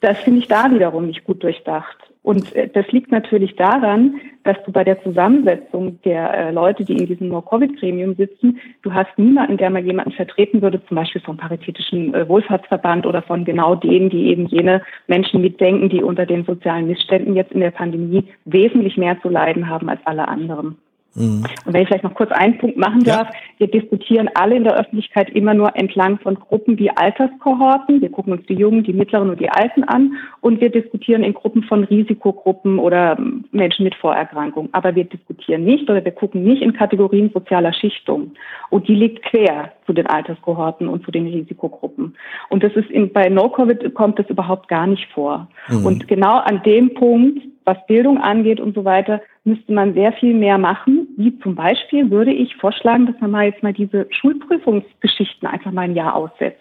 das 0.00 0.18
finde 0.18 0.40
ich 0.40 0.48
da 0.48 0.70
wiederum 0.72 1.06
nicht 1.06 1.24
gut 1.24 1.42
durchdacht. 1.42 2.09
Und 2.22 2.54
äh, 2.54 2.68
das 2.68 2.86
liegt 2.92 3.10
natürlich 3.10 3.56
daran, 3.56 4.20
dass 4.44 4.56
du 4.64 4.72
bei 4.72 4.84
der 4.84 5.02
Zusammensetzung 5.02 6.00
der 6.02 6.32
äh, 6.32 6.50
Leute, 6.50 6.84
die 6.84 6.96
in 6.96 7.06
diesem 7.06 7.28
No-Covid-Gremium 7.28 8.14
sitzen, 8.14 8.58
du 8.82 8.92
hast 8.92 9.18
niemanden, 9.18 9.56
der 9.56 9.70
mal 9.70 9.84
jemanden 9.84 10.12
vertreten 10.12 10.60
würde, 10.60 10.84
zum 10.86 10.96
Beispiel 10.96 11.22
vom 11.22 11.38
Paritätischen 11.38 12.14
äh, 12.14 12.28
Wohlfahrtsverband 12.28 13.06
oder 13.06 13.22
von 13.22 13.44
genau 13.44 13.74
denen, 13.74 14.10
die 14.10 14.26
eben 14.26 14.46
jene 14.46 14.82
Menschen 15.06 15.40
mitdenken, 15.40 15.88
die 15.88 16.02
unter 16.02 16.26
den 16.26 16.44
sozialen 16.44 16.88
Missständen 16.88 17.36
jetzt 17.36 17.52
in 17.52 17.60
der 17.60 17.70
Pandemie 17.70 18.24
wesentlich 18.44 18.96
mehr 18.98 19.20
zu 19.22 19.28
leiden 19.28 19.68
haben 19.68 19.88
als 19.88 20.00
alle 20.04 20.28
anderen. 20.28 20.76
Mhm. 21.14 21.44
Und 21.64 21.72
wenn 21.72 21.82
ich 21.82 21.88
vielleicht 21.88 22.04
noch 22.04 22.14
kurz 22.14 22.30
einen 22.30 22.58
Punkt 22.58 22.76
machen 22.76 23.02
darf, 23.02 23.28
ja. 23.28 23.40
wir 23.58 23.66
diskutieren 23.66 24.30
alle 24.34 24.56
in 24.56 24.64
der 24.64 24.78
Öffentlichkeit 24.78 25.30
immer 25.30 25.54
nur 25.54 25.74
entlang 25.76 26.18
von 26.18 26.36
Gruppen 26.36 26.78
wie 26.78 26.90
Alterskohorten. 26.90 28.00
Wir 28.00 28.10
gucken 28.10 28.32
uns 28.32 28.46
die 28.46 28.54
Jungen, 28.54 28.84
die 28.84 28.92
Mittleren 28.92 29.30
und 29.30 29.40
die 29.40 29.50
Alten 29.50 29.84
an 29.84 30.14
und 30.40 30.60
wir 30.60 30.70
diskutieren 30.70 31.24
in 31.24 31.34
Gruppen 31.34 31.64
von 31.64 31.84
Risikogruppen 31.84 32.78
oder 32.78 33.18
Menschen 33.50 33.84
mit 33.84 33.94
Vorerkrankungen. 33.96 34.72
Aber 34.72 34.94
wir 34.94 35.04
diskutieren 35.04 35.64
nicht 35.64 35.90
oder 35.90 36.04
wir 36.04 36.12
gucken 36.12 36.44
nicht 36.44 36.62
in 36.62 36.72
Kategorien 36.72 37.30
sozialer 37.34 37.72
Schichtung. 37.72 38.32
Und 38.70 38.86
die 38.86 38.94
liegt 38.94 39.24
quer 39.24 39.72
zu 39.86 39.92
den 39.92 40.06
Alterskohorten 40.06 40.88
und 40.88 41.04
zu 41.04 41.10
den 41.10 41.26
Risikogruppen. 41.26 42.16
Und 42.50 42.62
das 42.62 42.72
ist 42.74 42.90
in, 42.90 43.12
bei 43.12 43.28
No-Covid 43.28 43.94
kommt 43.94 44.18
das 44.18 44.28
überhaupt 44.30 44.68
gar 44.68 44.86
nicht 44.86 45.10
vor. 45.12 45.48
Mhm. 45.68 45.86
Und 45.86 46.08
genau 46.08 46.38
an 46.38 46.62
dem 46.62 46.94
Punkt 46.94 47.40
was 47.64 47.86
Bildung 47.86 48.18
angeht 48.18 48.60
und 48.60 48.74
so 48.74 48.84
weiter, 48.84 49.20
müsste 49.44 49.72
man 49.72 49.94
sehr 49.94 50.12
viel 50.12 50.34
mehr 50.34 50.58
machen. 50.58 51.08
Wie 51.16 51.38
zum 51.40 51.54
Beispiel 51.54 52.10
würde 52.10 52.32
ich 52.32 52.56
vorschlagen, 52.56 53.06
dass 53.06 53.20
man 53.20 53.30
mal 53.30 53.46
jetzt 53.46 53.62
mal 53.62 53.72
diese 53.72 54.06
Schulprüfungsgeschichten 54.10 55.48
einfach 55.48 55.72
mal 55.72 55.82
ein 55.82 55.94
Jahr 55.94 56.14
aussetzt 56.14 56.60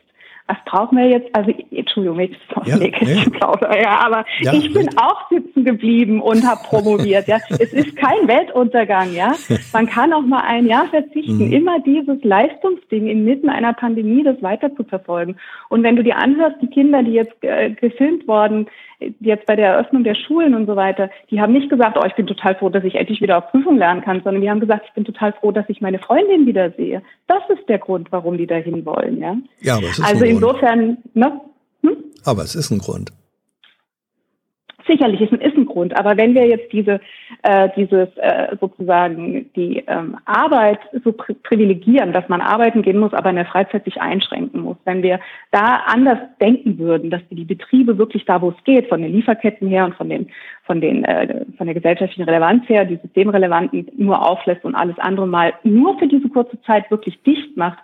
was 0.50 0.58
brauchen 0.66 0.98
wir 0.98 1.08
jetzt? 1.08 1.30
Also, 1.36 1.54
Entschuldigung, 1.70 2.20
ich 2.20 2.32
bin 2.32 2.64
ja, 2.66 2.78
nee. 2.78 2.92
ja, 3.82 4.00
aber 4.00 4.26
ja, 4.40 4.52
ich 4.52 4.74
bin 4.74 4.88
richtig. 4.88 5.00
auch 5.00 5.30
sitzen 5.30 5.64
geblieben 5.64 6.22
und 6.22 6.44
habe 6.44 6.60
promoviert. 6.64 7.28
Ja, 7.28 7.38
es 7.50 7.72
ist 7.72 7.96
kein 7.96 8.28
Weltuntergang. 8.28 9.14
Ja, 9.14 9.36
man 9.74 9.86
kann 9.86 10.12
auch 10.12 10.24
mal 10.24 10.42
ein 10.42 10.66
Jahr 10.66 10.88
verzichten. 10.88 11.46
Mhm. 11.46 11.54
Immer 11.54 11.80
dieses 11.82 12.24
Leistungsding 12.24 13.08
inmitten 13.08 13.48
einer 13.48 13.74
Pandemie, 13.74 14.24
das 14.24 14.42
weiter 14.42 14.76
zu 14.76 14.84
verfolgen. 14.84 15.38
Und 15.70 15.84
wenn 15.84 15.96
du 15.96 16.04
dir 16.04 16.18
anhörst, 16.18 16.56
die 16.64 16.68
Kinder, 16.68 17.04
die 17.04 17.14
jetzt 17.14 17.44
äh, 17.44 17.70
gefilmt 17.70 18.28
worden, 18.28 18.66
jetzt 19.20 19.46
bei 19.46 19.56
der 19.56 19.70
Eröffnung 19.74 20.04
der 20.04 20.16
Schulen 20.16 20.56
und 20.56 20.66
so 20.66 20.76
weiter, 20.76 21.10
die 21.30 21.40
haben 21.40 21.54
nicht 21.54 21.70
gesagt, 21.70 21.98
oh, 22.00 22.06
ich 22.06 22.16
bin 22.16 22.28
total 22.28 22.56
froh, 22.56 22.70
dass 22.70 22.84
ich 22.84 22.96
endlich 22.96 23.22
wieder 23.22 23.38
auf 23.38 23.52
Prüfung 23.52 23.78
lernen 23.78 24.02
kann, 24.02 24.22
sondern 24.24 24.42
die 24.42 24.50
haben 24.50 24.60
gesagt, 24.60 24.86
ich 24.88 24.94
bin 24.94 25.06
total 25.06 25.34
froh, 25.34 25.52
dass 25.52 25.66
ich 25.70 25.82
meine 25.82 26.00
Freundin 26.00 26.46
wieder 26.46 26.72
sehe. 26.72 27.02
Das 27.28 27.42
ist 27.50 27.68
der 27.70 27.80
Grund, 27.80 28.12
warum 28.12 28.38
die 28.38 28.48
dahin 28.48 28.86
wollen. 28.86 29.20
Ja, 29.20 29.38
ja 29.62 29.78
aber 29.78 29.88
es 29.88 30.00
ist 30.00 30.06
also 30.06 30.26
insofern, 30.26 30.98
ne? 31.14 31.42
Hm? 31.82 31.98
Aber 32.26 32.44
es 32.44 32.56
ist 32.56 32.72
ein 32.72 32.80
Grund. 32.80 33.12
Sicherlich 34.90 35.22
ist, 35.22 35.32
ist 35.32 35.56
ein 35.56 35.68
Grund, 35.68 35.96
aber 35.96 36.18
wenn 36.18 36.34
wir 36.34 36.48
jetzt 36.48 36.74
diese, 36.74 37.00
äh, 37.44 37.70
dieses 37.76 38.10
äh, 38.18 38.56
sozusagen 38.60 39.52
die 39.56 39.84
ähm, 39.86 40.18
Arbeit 40.26 40.80
so 41.04 41.12
pri 41.12 41.36
privilegieren, 41.36 42.12
dass 42.12 42.28
man 42.28 42.42
arbeiten 42.42 42.82
gehen 42.82 42.98
muss, 42.98 43.14
aber 43.14 43.30
in 43.30 43.36
der 43.36 43.46
Freizeit 43.46 43.84
sich 43.86 44.02
einschränken 44.02 44.62
muss, 44.62 44.78
wenn 44.86 45.04
wir 45.04 45.20
da 45.52 45.84
anders 45.86 46.18
denken 46.42 46.80
würden, 46.80 47.12
dass 47.12 47.22
wir 47.30 47.38
die 47.38 47.46
Betriebe 47.46 48.00
wirklich 48.00 48.26
da, 48.26 48.42
wo 48.42 48.50
es 48.50 48.64
geht, 48.64 48.90
von 48.90 49.04
den 49.04 49.14
Lieferketten 49.14 49.68
her 49.68 49.86
und 49.86 49.94
von 49.94 50.10
den 50.10 50.32
von 50.64 50.82
den 50.82 51.04
äh, 51.04 51.46
von 51.58 51.68
der 51.68 51.76
gesellschaftlichen 51.76 52.24
Relevanz 52.24 52.68
her, 52.68 52.86
die 52.86 52.98
systemrelevanten 52.98 53.90
nur 53.96 54.28
auflässt 54.28 54.66
und 54.66 54.74
alles 54.74 54.98
andere 54.98 55.28
mal 55.28 55.54
nur 55.64 56.00
für 56.00 56.08
diese 56.08 56.30
kurze 56.30 56.60
Zeit 56.64 56.90
wirklich 56.90 57.22
dicht 57.22 57.56
macht, 57.58 57.78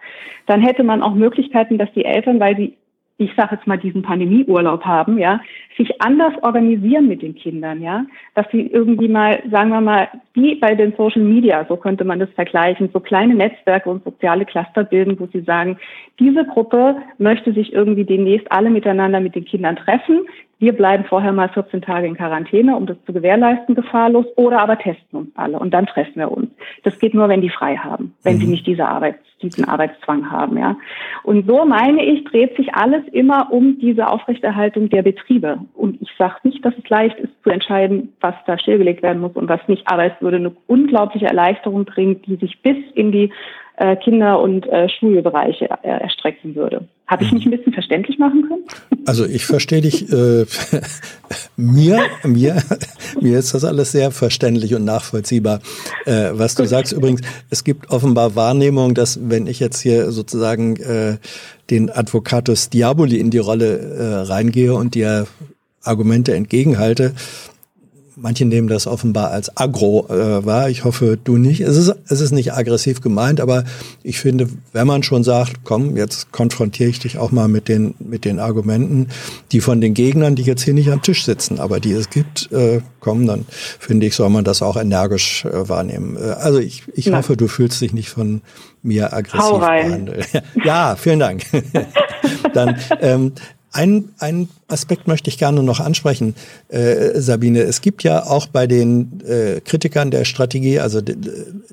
dann 0.48 0.62
hätte 0.62 0.84
man 0.84 1.04
auch 1.04 1.13
Möglichkeiten, 1.13 1.78
dass 1.78 1.91
die 1.94 2.06
Eltern, 2.06 2.39
weil 2.39 2.58
sie 2.58 2.78
ich 3.17 3.32
sage 3.36 3.56
jetzt 3.56 3.67
mal 3.67 3.78
diesen 3.78 4.01
Pandemieurlaub 4.01 4.84
haben, 4.84 5.17
ja, 5.17 5.39
sich 5.78 6.01
anders 6.01 6.34
organisieren 6.41 7.08
mit 7.08 7.21
den 7.21 7.36
Kindern, 7.36 7.82
ja, 7.82 8.06
dass 8.34 8.45
sie 8.51 8.67
irgendwie 8.67 9.08
mal, 9.08 9.41
sagen 9.49 9.69
wir 9.69 9.82
mal, 9.82 10.10
wie 10.34 10.56
bei 10.56 10.75
den 10.75 10.93
Social 10.97 11.21
Media, 11.21 11.65
so 11.69 11.78
könnte 11.78 12.04
man 12.04 12.19
das 12.19 12.30
vergleichen, 12.32 12.89
so 12.91 12.99
kleine 12.99 13.36
Netzwerke 13.36 13.89
und 13.89 14.04
soziale 14.04 14.45
Cluster 14.45 14.84
bilden, 14.84 15.17
wo 15.19 15.28
sie 15.28 15.41
sagen, 15.41 15.78
diese 16.19 16.45
Gruppe 16.45 16.97
möchte 17.17 17.54
sich 17.54 17.71
irgendwie 17.71 18.06
demnächst 18.06 18.51
alle 18.51 18.69
miteinander 18.69 19.21
mit 19.21 19.36
den 19.36 19.45
Kindern 19.45 19.78
treffen, 19.78 20.21
wir 20.60 20.74
bleiben 20.74 21.04
vorher 21.04 21.34
mal 21.34 21.50
14 21.50 21.82
Tage 21.82 22.08
in 22.08 22.15
Quarantäne, 22.15 22.76
um 22.76 22.86
das 22.86 22.98
zu 23.06 23.13
gewährleisten, 23.13 23.76
gefahrlos, 23.76 24.26
oder 24.38 24.62
aber 24.62 24.78
testen 24.78 25.20
uns 25.20 25.30
alle 25.36 25.60
und 25.60 25.74
dann 25.74 25.86
treffen 25.86 26.15
wir 26.15 26.32
uns. 26.32 26.50
Das 26.84 26.98
geht 27.00 27.13
nur, 27.13 27.28
wenn 27.28 27.41
die 27.41 27.50
frei 27.50 27.76
haben, 27.76 28.13
wenn 28.24 28.36
mhm. 28.36 28.39
sie 28.39 28.48
nicht 28.48 28.68
diese 28.68 28.88
Arbeit, 28.88 29.15
diesen 29.41 29.65
Arbeitszwang 29.65 30.32
haben, 30.32 30.58
ja. 30.58 30.78
Und 31.24 31.46
so 31.46 31.65
meine 31.65 32.06
ich, 32.06 32.24
dreht 32.24 32.56
sich 32.56 32.74
alles 32.74 33.04
immer 33.12 33.52
um 33.52 33.80
diese 33.80 34.08
Aufrechterhaltung 34.08 34.89
der 34.89 35.02
Betriebe. 35.02 35.60
Und 35.74 36.02
ich 36.02 36.10
sage 36.18 36.36
nicht, 36.44 36.63
dass 36.63 36.74
es 36.82 36.89
leicht 36.89 37.18
ist 37.20 37.34
zu 37.44 37.50
entscheiden, 37.50 38.13
was 38.22 38.36
da 38.48 38.58
stillgelegt 38.58 39.04
werden 39.04 39.22
muss 39.22 39.34
und 39.34 39.50
was 39.50 39.68
nicht, 39.68 39.84
aber 39.88 40.06
es 40.06 40.13
würde 40.22 40.38
eine 40.38 40.56
unglaubliche 40.68 41.28
Erleichterung 41.28 41.84
bringen, 41.84 42.22
die 42.22 42.38
sich 42.38 42.62
bis 42.62 42.78
in 42.94 43.12
die 43.12 43.32
äh, 43.78 43.96
Kinder- 43.98 44.40
und 44.40 44.68
äh, 44.68 44.88
Schulbereiche 44.90 45.70
äh, 45.84 45.90
erstrecken 45.90 46.56
würde. 46.56 46.88
Habe 47.08 47.24
ich 47.24 47.32
mich 47.32 47.46
ein 47.46 47.52
bisschen 47.52 47.74
verständlich 47.74 48.18
machen 48.18 48.48
können? 48.48 48.64
Also 49.08 49.24
ich 49.24 49.46
verstehe 49.46 49.82
dich. 49.82 50.12
Äh, 50.12 50.46
mir, 51.58 52.00
mir, 52.24 52.56
mir 53.22 53.38
ist 53.38 53.54
das 53.54 53.64
alles 53.64 53.92
sehr 53.92 54.10
verständlich 54.10 54.74
und 54.74 54.84
nachvollziehbar, 54.84 55.60
äh, 56.06 56.32
was 56.32 56.56
du 56.56 56.66
sagst. 56.66 56.92
Übrigens, 56.92 57.22
es 57.52 57.64
gibt 57.64 57.92
offenbar 57.92 58.36
Wahrnehmung, 58.36 58.96
dass 58.96 59.30
wenn 59.30 59.46
ich 59.46 59.60
jetzt 59.60 59.80
hier 59.80 60.12
sozusagen 60.12 60.78
äh, 60.78 61.18
den 61.70 61.92
Advocatus 61.92 62.72
Diaboli 62.72 63.20
in 63.20 63.30
die 63.30 63.38
Rolle 63.38 63.78
äh, 63.78 64.14
reingehe 64.28 64.74
und 64.74 64.96
dir 64.96 65.28
Argumente 65.84 66.34
entgegenhalte, 66.34 67.14
Manche 68.17 68.45
nehmen 68.45 68.67
das 68.67 68.88
offenbar 68.88 69.32
als 69.32 69.58
aggro 69.58 70.08
äh, 70.10 70.45
wahr. 70.45 70.69
Ich 70.69 70.86
hoffe, 70.86 71.17
du 71.21 71.38
nicht. 71.38 71.60
Es 71.60 71.75
ist, 71.75 71.93
es 72.08 72.21
ist 72.21 72.32
nicht 72.32 72.54
aggressiv 72.54 73.01
gemeint, 73.01 73.41
aber 73.41 73.65
ich 74.04 74.19
finde, 74.19 74.47
wenn 74.71 74.88
man 74.88 75.04
schon 75.04 75.23
sagt, 75.23 75.65
komm, 75.65 75.97
jetzt 75.97 76.32
konfrontiere 76.32 76.89
ich 76.89 76.99
dich 76.99 77.17
auch 77.17 77.32
mal 77.32 77.47
mit 77.47 77.67
den, 77.67 77.93
mit 77.99 78.23
den 78.23 78.39
Argumenten, 78.39 79.10
die 79.51 79.60
von 79.60 79.82
den 79.82 79.93
Gegnern, 79.93 80.36
die 80.36 80.43
jetzt 80.43 80.63
hier 80.63 80.73
nicht 80.73 80.91
am 80.91 81.01
Tisch 81.01 81.25
sitzen, 81.25 81.60
aber 81.60 81.80
die 81.80 81.91
es 81.91 82.10
gibt, 82.10 82.51
äh, 82.54 82.82
kommen, 83.01 83.28
dann 83.28 83.45
finde 83.80 84.06
ich, 84.06 84.15
soll 84.15 84.30
man 84.30 84.45
das 84.45 84.62
auch 84.62 84.78
energisch 84.78 85.45
äh, 85.45 85.67
wahrnehmen. 85.67 86.15
Äh, 86.15 86.32
also 86.32 86.60
ich, 86.60 86.84
ich 86.93 87.12
hoffe, 87.12 87.36
du 87.36 87.47
fühlst 87.47 87.82
dich 87.82 87.93
nicht 87.93 88.10
von 88.10 88.41
mir 88.82 89.13
aggressiv 89.13 89.60
behandelt. 89.60 90.28
Ja, 90.63 90.95
vielen 90.95 91.19
Dank. 91.19 91.43
dann 92.54 92.78
ähm, 93.01 93.34
ein, 93.76 94.10
ein 94.20 94.48
Aspekt 94.68 95.08
möchte 95.08 95.30
ich 95.30 95.38
gerne 95.38 95.62
noch 95.62 95.82
ansprechen, 95.82 96.34
äh, 96.70 97.20
Sabine. 97.20 97.62
Es 97.62 97.82
gibt 97.82 98.04
ja 98.04 98.26
auch 98.26 98.48
bei 98.48 98.68
den 98.68 99.22
äh, 99.28 99.60
Kritikern 99.60 100.12
der 100.12 100.24
Strategie, 100.24 100.80
also 100.80 101.02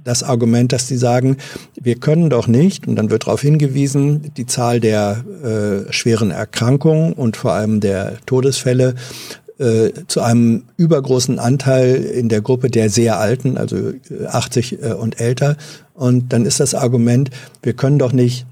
das 0.03 0.25
Argument, 0.25 0.73
dass 0.73 0.89
sie 0.89 0.97
sagen, 0.97 1.37
wir 1.81 1.95
können 1.95 2.29
doch 2.29 2.49
nicht, 2.49 2.89
und 2.89 2.97
dann 2.97 3.11
wird 3.11 3.27
darauf 3.27 3.41
hingewiesen, 3.41 4.33
die 4.37 4.47
Zahl 4.47 4.81
der 4.81 5.25
äh, 5.45 5.93
schweren 5.93 6.33
Erkrankungen 6.33 7.13
und 7.13 7.37
vor 7.37 7.53
allem 7.53 7.79
der 7.79 8.17
Todesfälle 8.27 8.97
äh, 9.59 9.93
zu 10.09 10.23
einem 10.23 10.65
übergroßen 10.77 11.39
Anteil 11.39 11.95
in 11.95 12.29
der 12.29 12.41
Gruppe 12.41 12.69
der 12.69 12.91
sehr 12.91 13.21
Alten, 13.21 13.57
also 13.57 13.93
80 14.27 14.83
äh, 14.83 14.93
und 14.95 15.21
älter. 15.21 15.57
Und 15.95 16.33
dann 16.33 16.47
ist 16.47 16.59
das 16.59 16.75
Argument, 16.75 17.31
wir 17.63 17.75
können 17.75 18.01
doch 18.01 18.13
nicht 18.13 18.45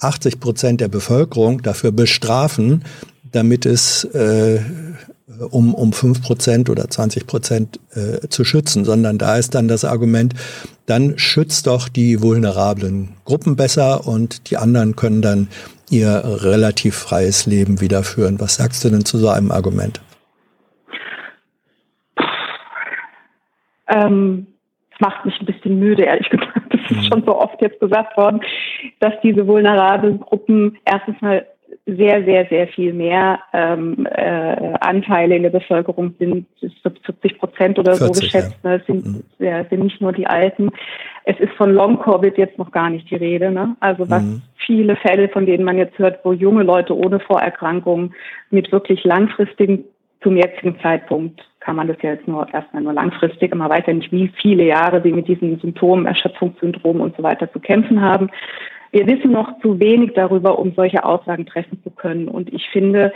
80 0.00 0.40
Prozent 0.40 0.80
der 0.80 0.88
Bevölkerung 0.88 1.62
dafür 1.62 1.92
bestrafen, 1.92 2.84
damit 3.32 3.66
es 3.66 4.04
äh, 4.04 4.60
um, 5.50 5.74
um 5.74 5.92
5 5.92 6.22
Prozent 6.22 6.70
oder 6.70 6.88
20 6.88 7.26
Prozent 7.26 7.80
äh, 7.94 8.28
zu 8.28 8.44
schützen, 8.44 8.84
sondern 8.84 9.18
da 9.18 9.36
ist 9.36 9.54
dann 9.54 9.68
das 9.68 9.84
Argument, 9.84 10.34
dann 10.86 11.18
schützt 11.18 11.66
doch 11.66 11.88
die 11.88 12.22
vulnerablen 12.22 13.10
Gruppen 13.24 13.56
besser 13.56 14.06
und 14.06 14.50
die 14.50 14.56
anderen 14.56 14.96
können 14.96 15.22
dann 15.22 15.48
ihr 15.90 16.22
relativ 16.24 16.94
freies 16.96 17.46
Leben 17.46 17.80
wiederführen. 17.80 18.40
Was 18.40 18.56
sagst 18.56 18.84
du 18.84 18.90
denn 18.90 19.04
zu 19.04 19.18
so 19.18 19.28
einem 19.28 19.50
Argument? 19.50 20.00
Ähm, 23.88 24.46
es 24.92 25.00
macht 25.00 25.24
mich 25.24 25.38
ein 25.40 25.46
bisschen 25.46 25.78
müde, 25.78 26.04
ehrlich 26.04 26.28
gesagt 26.30 26.63
das 26.88 26.98
ist 26.98 27.06
schon 27.06 27.24
so 27.24 27.36
oft 27.36 27.60
jetzt 27.60 27.80
gesagt 27.80 28.16
worden, 28.16 28.40
dass 29.00 29.14
diese 29.22 29.46
vulnerablen 29.46 30.20
Gruppen 30.20 30.78
erstens 30.84 31.20
mal 31.20 31.46
sehr, 31.86 32.24
sehr, 32.24 32.46
sehr 32.46 32.68
viel 32.68 32.92
mehr 32.94 33.40
ähm, 33.52 34.06
äh, 34.10 34.74
Anteile 34.80 35.36
in 35.36 35.42
der 35.42 35.50
Bevölkerung 35.50 36.14
sind, 36.18 36.46
70 36.60 37.38
Prozent 37.38 37.78
oder 37.78 37.94
40, 37.94 38.06
so 38.06 38.20
geschätzt, 38.20 38.58
ja. 38.62 38.70
ne? 38.70 38.82
sind, 38.86 39.04
mhm. 39.04 39.22
ja, 39.38 39.64
sind 39.64 39.84
nicht 39.84 40.00
nur 40.00 40.12
die 40.12 40.26
Alten. 40.26 40.70
Es 41.24 41.38
ist 41.40 41.52
von 41.54 41.74
Long-Covid 41.74 42.38
jetzt 42.38 42.58
noch 42.58 42.70
gar 42.70 42.88
nicht 42.88 43.10
die 43.10 43.16
Rede. 43.16 43.50
Ne? 43.50 43.76
Also 43.80 44.08
was 44.08 44.22
mhm. 44.22 44.42
viele 44.56 44.96
Fälle, 44.96 45.28
von 45.28 45.44
denen 45.46 45.64
man 45.64 45.76
jetzt 45.76 45.98
hört, 45.98 46.20
wo 46.24 46.32
junge 46.32 46.62
Leute 46.62 46.96
ohne 46.96 47.20
Vorerkrankungen 47.20 48.14
mit 48.50 48.72
wirklich 48.72 49.04
langfristigen, 49.04 49.84
zum 50.22 50.38
jetzigen 50.38 50.80
Zeitpunkt 50.80 51.42
kann 51.64 51.76
man 51.76 51.88
das 51.88 51.96
ja 52.02 52.10
jetzt 52.10 52.28
nur 52.28 52.46
erstmal 52.52 52.82
nur 52.82 52.92
langfristig, 52.92 53.52
weiß 53.58 53.84
ja 53.86 53.94
nicht, 53.94 54.12
wie 54.12 54.30
viele 54.40 54.64
Jahre 54.64 55.00
sie 55.02 55.12
mit 55.12 55.28
diesen 55.28 55.58
Symptomen, 55.58 56.04
Erschöpfungssyndrom 56.04 57.00
und 57.00 57.16
so 57.16 57.22
weiter 57.22 57.50
zu 57.50 57.58
kämpfen 57.58 58.02
haben. 58.02 58.28
Wir 58.92 59.06
wissen 59.06 59.32
noch 59.32 59.58
zu 59.60 59.80
wenig 59.80 60.12
darüber, 60.14 60.58
um 60.58 60.74
solche 60.74 61.04
Aussagen 61.04 61.46
treffen 61.46 61.82
zu 61.82 61.90
können. 61.90 62.28
Und 62.28 62.52
ich 62.52 62.68
finde, 62.68 63.12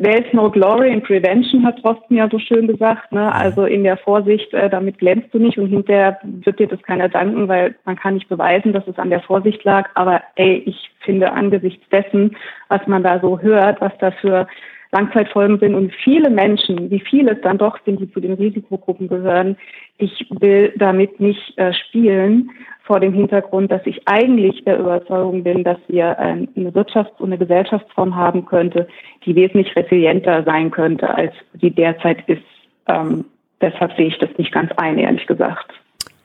There's 0.00 0.32
no 0.32 0.48
glory 0.48 0.92
in 0.92 1.02
prevention, 1.02 1.66
hat 1.66 1.82
Drosten 1.82 2.16
ja 2.16 2.28
so 2.30 2.38
schön 2.38 2.68
gesagt. 2.68 3.10
Ne? 3.10 3.34
Also 3.34 3.64
in 3.64 3.82
der 3.82 3.96
Vorsicht, 3.96 4.54
äh, 4.54 4.70
damit 4.70 4.98
glänzt 4.98 5.34
du 5.34 5.40
nicht 5.40 5.58
und 5.58 5.66
hinterher 5.66 6.20
wird 6.22 6.60
dir 6.60 6.68
das 6.68 6.80
keiner 6.82 7.08
danken, 7.08 7.48
weil 7.48 7.74
man 7.84 7.96
kann 7.96 8.14
nicht 8.14 8.28
beweisen, 8.28 8.72
dass 8.72 8.86
es 8.86 8.96
an 8.96 9.10
der 9.10 9.22
Vorsicht 9.22 9.64
lag. 9.64 9.90
Aber 9.94 10.22
ey, 10.36 10.62
ich 10.66 10.92
finde 11.00 11.32
angesichts 11.32 11.84
dessen, 11.88 12.36
was 12.68 12.86
man 12.86 13.02
da 13.02 13.18
so 13.18 13.40
hört, 13.40 13.80
was 13.80 13.92
da 13.98 14.12
für 14.12 14.46
Langzeitfolgen 14.90 15.58
sind 15.58 15.74
und 15.74 15.92
viele 16.02 16.30
Menschen, 16.30 16.90
wie 16.90 17.00
viele 17.00 17.32
es 17.32 17.40
dann 17.42 17.58
doch 17.58 17.78
sind, 17.84 18.00
die 18.00 18.10
zu 18.10 18.20
den 18.20 18.34
Risikogruppen 18.34 19.08
gehören, 19.08 19.56
ich 19.98 20.26
will 20.30 20.72
damit 20.76 21.20
nicht 21.20 21.58
äh, 21.58 21.72
spielen 21.74 22.50
vor 22.84 23.00
dem 23.00 23.12
Hintergrund, 23.12 23.70
dass 23.70 23.82
ich 23.84 24.00
eigentlich 24.06 24.64
der 24.64 24.78
Überzeugung 24.78 25.44
bin, 25.44 25.62
dass 25.62 25.76
wir 25.88 26.18
eine 26.18 26.48
Wirtschafts- 26.56 27.18
und 27.18 27.26
eine 27.26 27.38
Gesellschaftsform 27.38 28.16
haben 28.16 28.46
könnte, 28.46 28.88
die 29.26 29.34
wesentlich 29.34 29.76
resilienter 29.76 30.42
sein 30.44 30.70
könnte, 30.70 31.14
als 31.14 31.34
sie 31.60 31.70
derzeit 31.70 32.26
ist. 32.28 32.42
Ähm, 32.86 33.26
deshalb 33.60 33.94
sehe 33.96 34.06
ich 34.06 34.18
das 34.18 34.30
nicht 34.38 34.52
ganz 34.52 34.70
ein, 34.78 34.98
ehrlich 34.98 35.26
gesagt. 35.26 35.70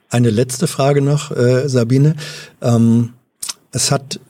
Eine 0.09 0.29
letzte 0.29 0.67
Frage 0.67 1.01
noch, 1.01 1.31
äh, 1.31 1.67
Sabine. 1.67 2.15
Ähm, 2.61 3.13
es 3.73 3.91
hat 3.91 4.21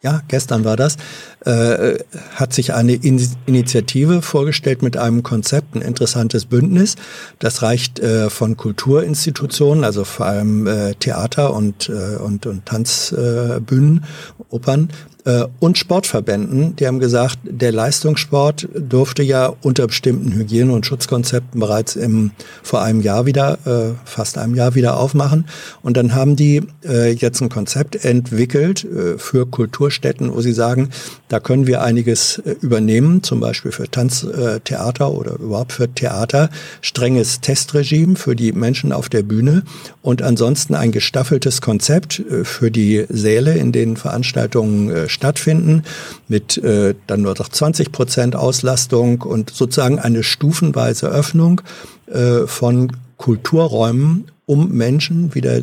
ja, 0.00 0.22
gestern 0.28 0.64
war 0.64 0.76
das, 0.76 0.96
äh, 1.44 1.98
hat 2.34 2.52
sich 2.52 2.72
eine 2.72 2.94
In 2.94 3.20
Initiative 3.46 4.22
vorgestellt 4.22 4.82
mit 4.82 4.96
einem 4.96 5.24
Konzept, 5.24 5.74
ein 5.74 5.82
interessantes 5.82 6.44
Bündnis. 6.44 6.94
Das 7.40 7.62
reicht 7.62 7.98
äh, 7.98 8.30
von 8.30 8.56
Kulturinstitutionen, 8.56 9.82
also 9.82 10.04
vor 10.04 10.26
allem 10.26 10.66
äh, 10.68 10.94
Theater 10.94 11.52
und, 11.52 11.88
äh, 11.88 12.16
und, 12.16 12.46
und 12.46 12.64
Tanzbühnen, 12.66 14.04
Opern, 14.50 14.90
äh, 15.28 15.46
und 15.60 15.76
Sportverbänden, 15.76 16.74
die 16.76 16.86
haben 16.86 17.00
gesagt, 17.00 17.38
der 17.44 17.70
Leistungssport 17.70 18.66
durfte 18.74 19.22
ja 19.22 19.52
unter 19.60 19.86
bestimmten 19.86 20.32
Hygiene- 20.32 20.72
und 20.72 20.86
Schutzkonzepten 20.86 21.60
bereits 21.60 21.96
im, 21.96 22.30
vor 22.62 22.82
einem 22.82 23.02
Jahr 23.02 23.26
wieder, 23.26 23.58
äh, 23.66 23.94
fast 24.06 24.38
einem 24.38 24.54
Jahr 24.54 24.74
wieder 24.74 24.96
aufmachen. 24.96 25.44
Und 25.82 25.98
dann 25.98 26.14
haben 26.14 26.34
die 26.34 26.62
äh, 26.82 27.12
jetzt 27.12 27.42
ein 27.42 27.50
Konzept 27.50 28.04
entwickelt 28.04 28.84
äh, 28.84 29.18
für 29.18 29.46
Kulturstätten, 29.46 30.32
wo 30.32 30.40
sie 30.40 30.54
sagen, 30.54 30.88
da 31.28 31.40
können 31.40 31.66
wir 31.66 31.82
einiges 31.82 32.38
äh, 32.38 32.56
übernehmen, 32.62 33.22
zum 33.22 33.40
Beispiel 33.40 33.70
für 33.70 33.90
Tanztheater 33.90 35.04
äh, 35.06 35.10
oder 35.10 35.34
überhaupt 35.38 35.72
für 35.72 35.92
Theater, 35.92 36.48
strenges 36.80 37.40
Testregime 37.42 38.16
für 38.16 38.34
die 38.34 38.52
Menschen 38.52 38.92
auf 38.92 39.10
der 39.10 39.22
Bühne 39.22 39.62
und 40.00 40.22
ansonsten 40.22 40.74
ein 40.74 40.90
gestaffeltes 40.90 41.60
Konzept 41.60 42.18
äh, 42.18 42.44
für 42.44 42.70
die 42.70 43.04
Säle, 43.10 43.58
in 43.58 43.72
denen 43.72 43.98
Veranstaltungen 43.98 44.90
äh, 44.90 45.08
stattfinden, 45.18 45.82
mit 46.28 46.56
äh, 46.58 46.94
dann 47.06 47.22
nur 47.22 47.34
noch 47.38 47.48
20 47.48 47.92
Prozent 47.92 48.36
Auslastung 48.36 49.22
und 49.22 49.50
sozusagen 49.50 49.98
eine 49.98 50.22
stufenweise 50.22 51.08
Öffnung 51.08 51.60
äh, 52.06 52.46
von 52.46 52.92
Kulturräumen, 53.16 54.30
um 54.46 54.70
Menschen 54.70 55.34
wieder 55.34 55.62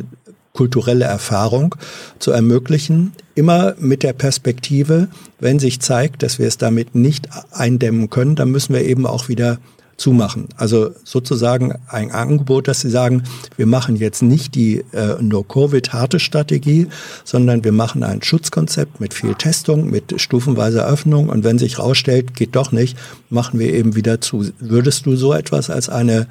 kulturelle 0.52 1.04
Erfahrung 1.04 1.74
zu 2.18 2.30
ermöglichen, 2.30 3.12
immer 3.34 3.74
mit 3.78 4.02
der 4.02 4.14
Perspektive, 4.14 5.08
wenn 5.38 5.58
sich 5.58 5.80
zeigt, 5.80 6.22
dass 6.22 6.38
wir 6.38 6.46
es 6.46 6.56
damit 6.56 6.94
nicht 6.94 7.28
eindämmen 7.52 8.08
können, 8.08 8.36
dann 8.36 8.50
müssen 8.50 8.74
wir 8.74 8.84
eben 8.84 9.06
auch 9.06 9.28
wieder 9.28 9.58
zumachen. 9.96 10.48
Also 10.56 10.90
sozusagen 11.04 11.74
ein 11.88 12.10
Angebot, 12.10 12.68
dass 12.68 12.80
Sie 12.80 12.90
sagen, 12.90 13.24
wir 13.56 13.66
machen 13.66 13.96
jetzt 13.96 14.22
nicht 14.22 14.54
die 14.54 14.84
äh, 14.92 15.20
No-Covid-harte 15.20 16.20
Strategie, 16.20 16.88
sondern 17.24 17.64
wir 17.64 17.72
machen 17.72 18.02
ein 18.02 18.22
Schutzkonzept 18.22 19.00
mit 19.00 19.14
viel 19.14 19.34
Testung, 19.34 19.90
mit 19.90 20.20
stufenweiser 20.20 20.86
Öffnung 20.86 21.28
und 21.28 21.44
wenn 21.44 21.58
sich 21.58 21.78
rausstellt, 21.78 22.34
geht 22.34 22.56
doch 22.56 22.72
nicht, 22.72 22.98
machen 23.30 23.58
wir 23.58 23.72
eben 23.72 23.96
wieder 23.96 24.20
zu. 24.20 24.46
Würdest 24.58 25.06
du 25.06 25.16
so 25.16 25.32
etwas 25.32 25.70
als 25.70 25.88
eine 25.88 26.26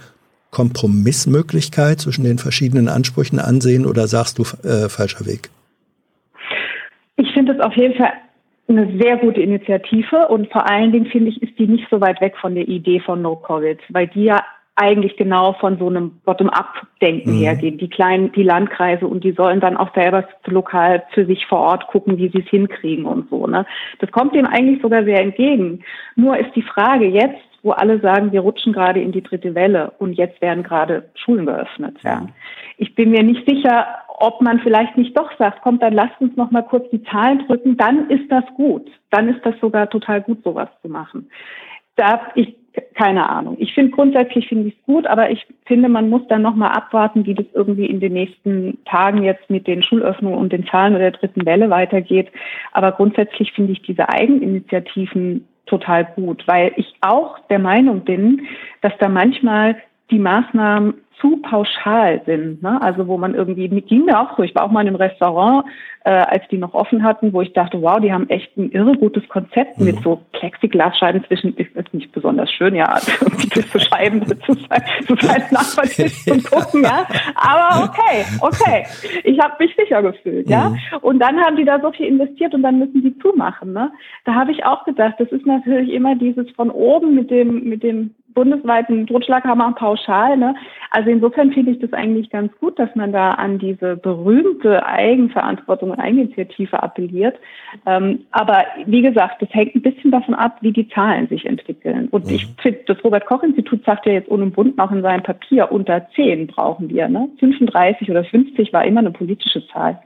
Kompromissmöglichkeit 0.51 1.99
zwischen 1.99 2.23
den 2.23 2.37
verschiedenen 2.37 2.87
Ansprüchen 2.87 3.39
ansehen 3.39 3.85
oder 3.85 4.07
sagst 4.07 4.37
du 4.37 4.43
äh, 4.67 4.89
falscher 4.89 5.25
Weg? 5.25 5.49
Ich 7.17 7.31
finde 7.33 7.53
es 7.53 7.59
auf 7.59 7.75
jeden 7.75 7.95
Fall 7.95 8.11
eine 8.67 8.97
sehr 8.99 9.17
gute 9.17 9.41
Initiative 9.41 10.27
und 10.27 10.51
vor 10.51 10.69
allen 10.69 10.91
Dingen 10.91 11.05
finde 11.05 11.29
ich, 11.29 11.41
ist 11.41 11.57
die 11.59 11.67
nicht 11.67 11.87
so 11.89 12.01
weit 12.01 12.19
weg 12.21 12.35
von 12.39 12.55
der 12.55 12.67
Idee 12.67 12.99
von 12.99 13.21
No 13.21 13.35
Covid, 13.35 13.79
weil 13.89 14.07
die 14.07 14.25
ja 14.25 14.43
eigentlich 14.75 15.15
genau 15.15 15.53
von 15.53 15.77
so 15.77 15.87
einem 15.87 16.19
Bottom-up-Denken 16.25 17.37
mhm. 17.37 17.39
hergehen. 17.39 17.77
Die 17.77 17.89
kleinen, 17.89 18.31
die 18.33 18.43
Landkreise 18.43 19.07
und 19.07 19.23
die 19.23 19.31
sollen 19.31 19.61
dann 19.61 19.77
auch 19.77 19.93
selber 19.95 20.27
lokal 20.45 21.03
für 21.11 21.25
sich 21.25 21.45
vor 21.45 21.59
Ort 21.59 21.87
gucken, 21.87 22.17
wie 22.17 22.29
sie 22.29 22.39
es 22.39 22.49
hinkriegen 22.49 23.05
und 23.05 23.29
so. 23.29 23.47
Ne? 23.47 23.65
Das 23.99 24.11
kommt 24.11 24.35
dem 24.35 24.45
eigentlich 24.45 24.81
sogar 24.81 25.05
sehr 25.05 25.21
entgegen. 25.21 25.83
Nur 26.15 26.37
ist 26.37 26.53
die 26.55 26.61
Frage 26.61 27.07
jetzt, 27.07 27.39
wo 27.63 27.71
alle 27.71 27.99
sagen, 27.99 28.31
wir 28.31 28.41
rutschen 28.41 28.73
gerade 28.73 29.01
in 29.01 29.11
die 29.11 29.23
dritte 29.23 29.55
Welle 29.55 29.93
und 29.97 30.13
jetzt 30.13 30.39
werden 30.41 30.63
gerade 30.63 31.09
Schulen 31.15 31.45
geöffnet. 31.45 31.97
Ja. 32.03 32.27
Ich 32.77 32.93
bin 32.95 33.11
mir 33.11 33.23
nicht 33.23 33.47
sicher, 33.49 33.87
ob 34.19 34.41
man 34.41 34.59
vielleicht 34.59 34.97
nicht 34.97 35.17
doch 35.17 35.31
sagt, 35.37 35.61
kommt, 35.61 35.81
dann 35.81 35.93
lasst 35.93 36.19
uns 36.19 36.35
noch 36.35 36.51
mal 36.51 36.63
kurz 36.63 36.89
die 36.91 37.03
Zahlen 37.03 37.45
drücken, 37.47 37.77
dann 37.77 38.09
ist 38.09 38.31
das 38.31 38.45
gut. 38.55 38.89
Dann 39.11 39.29
ist 39.29 39.45
das 39.45 39.55
sogar 39.59 39.89
total 39.89 40.21
gut, 40.21 40.43
sowas 40.43 40.69
zu 40.81 40.89
machen. 40.89 41.29
Da 41.95 42.21
ich 42.35 42.55
keine 42.93 43.29
Ahnung. 43.29 43.55
Ich 43.59 43.73
finde 43.73 43.91
grundsätzlich 43.91 44.47
finde 44.47 44.67
ich 44.67 44.75
es 44.75 44.85
gut, 44.85 45.07
aber 45.07 45.31
ich 45.31 45.45
finde, 45.65 45.89
man 45.89 46.09
muss 46.09 46.27
dann 46.27 46.41
noch 46.41 46.55
mal 46.55 46.71
abwarten, 46.71 47.25
wie 47.25 47.33
das 47.33 47.45
irgendwie 47.53 47.85
in 47.85 47.99
den 47.99 48.13
nächsten 48.13 48.79
Tagen 48.85 49.23
jetzt 49.23 49.49
mit 49.49 49.67
den 49.67 49.83
Schulöffnungen 49.83 50.37
und 50.37 50.51
den 50.51 50.67
Zahlen 50.67 50.93
oder 50.93 51.11
der 51.11 51.19
dritten 51.19 51.45
Welle 51.45 51.69
weitergeht. 51.69 52.29
Aber 52.71 52.91
grundsätzlich 52.91 53.53
finde 53.53 53.73
ich 53.73 53.81
diese 53.81 54.09
Eigeninitiativen 54.09 55.47
total 55.65 56.05
gut, 56.15 56.43
weil 56.47 56.73
ich 56.75 56.93
auch 57.01 57.39
der 57.49 57.59
Meinung 57.59 58.01
bin, 58.01 58.47
dass 58.81 58.93
da 58.99 59.09
manchmal 59.09 59.75
die 60.11 60.19
Maßnahmen 60.19 60.95
zu 61.19 61.37
pauschal 61.37 62.21
sind. 62.25 62.61
Ne? 62.61 62.81
Also 62.81 63.07
wo 63.07 63.17
man 63.17 63.35
irgendwie, 63.35 63.67
ging 63.81 64.05
mir 64.05 64.19
auch 64.19 64.35
so, 64.35 64.43
ich 64.43 64.53
war 64.53 64.63
auch 64.63 64.71
mal 64.71 64.81
in 64.81 64.87
einem 64.87 64.97
Restaurant, 64.97 65.65
äh, 66.03 66.11
als 66.11 66.43
die 66.49 66.57
noch 66.57 66.73
offen 66.73 67.03
hatten, 67.03 67.33
wo 67.33 67.41
ich 67.41 67.53
dachte, 67.53 67.81
wow, 67.81 67.99
die 67.99 68.13
haben 68.13 68.29
echt 68.29 68.55
ein 68.57 68.69
irre 68.71 68.93
gutes 68.97 69.27
Konzept 69.29 69.79
mhm. 69.79 69.85
mit 69.85 69.99
so 70.03 70.21
Plexiglasscheiben 70.33 71.23
zwischen, 71.25 71.55
ist, 71.55 71.75
ist 71.75 71.93
nicht 71.93 72.11
besonders 72.11 72.51
schön, 72.51 72.75
ja, 72.75 72.99
diese 73.55 73.79
Scheiben 73.79 74.23
zu 74.25 74.53
sein, 74.53 74.83
zu 75.07 75.15
sein 75.15 75.43
Nachbartisch 75.51 76.27
und 76.29 76.51
gucken, 76.51 76.83
ja. 76.83 77.07
Aber 77.35 77.85
okay, 77.85 78.25
okay. 78.41 78.85
Ich 79.23 79.39
habe 79.39 79.55
mich 79.59 79.75
sicher 79.75 80.03
gefühlt, 80.03 80.49
ja. 80.49 80.69
Mhm. 80.69 80.77
Und 81.01 81.19
dann 81.19 81.39
haben 81.39 81.55
die 81.55 81.65
da 81.65 81.79
so 81.79 81.91
viel 81.91 82.07
investiert 82.07 82.53
und 82.53 82.61
dann 82.61 82.77
müssen 82.77 83.01
die 83.01 83.17
zumachen. 83.19 83.73
Ne? 83.73 83.91
Da 84.25 84.35
habe 84.35 84.51
ich 84.51 84.65
auch 84.65 84.83
gedacht, 84.83 85.15
das 85.17 85.29
ist 85.29 85.45
natürlich 85.45 85.91
immer 85.91 86.15
dieses 86.15 86.49
von 86.51 86.69
oben 86.69 87.15
mit 87.15 87.31
dem, 87.31 87.63
mit 87.63 87.81
dem 87.83 88.13
bundesweiten 88.35 89.07
Totschlaghammer 89.07 89.73
pauschal. 89.73 90.37
Ne? 90.37 90.53
Also 90.91 91.09
insofern 91.09 91.51
finde 91.51 91.71
ich 91.71 91.79
das 91.79 91.93
eigentlich 91.93 92.29
ganz 92.29 92.51
gut, 92.59 92.77
dass 92.77 92.93
man 92.95 93.11
da 93.11 93.31
an 93.31 93.57
diese 93.57 93.95
berühmte 93.95 94.85
Eigenverantwortung 94.85 95.91
und 95.91 95.99
Eigeninitiative 95.99 96.83
appelliert. 96.83 97.37
Ähm, 97.87 98.25
aber 98.31 98.65
wie 98.85 99.01
gesagt, 99.01 99.41
das 99.41 99.49
hängt 99.51 99.75
ein 99.75 99.81
bisschen 99.81 100.11
davon 100.11 100.35
ab, 100.35 100.57
wie 100.61 100.71
die 100.71 100.87
Zahlen 100.89 101.27
sich 101.27 101.45
entwickeln. 101.45 102.09
Und 102.11 102.25
mhm. 102.25 102.35
ich 102.35 102.47
finde, 102.61 102.81
das 102.85 103.03
Robert-Koch-Institut 103.03 103.83
sagt 103.85 104.05
ja 104.05 104.13
jetzt 104.13 104.29
unumwunden 104.29 104.79
auch 104.79 104.91
in 104.91 105.01
seinem 105.01 105.23
Papier, 105.23 105.71
unter 105.71 106.07
10 106.15 106.47
brauchen 106.47 106.89
wir. 106.89 107.07
Ne? 107.07 107.29
35 107.39 108.11
oder 108.11 108.23
50 108.23 108.71
war 108.73 108.85
immer 108.85 108.99
eine 108.99 109.11
politische 109.11 109.65
Zahl. 109.67 109.99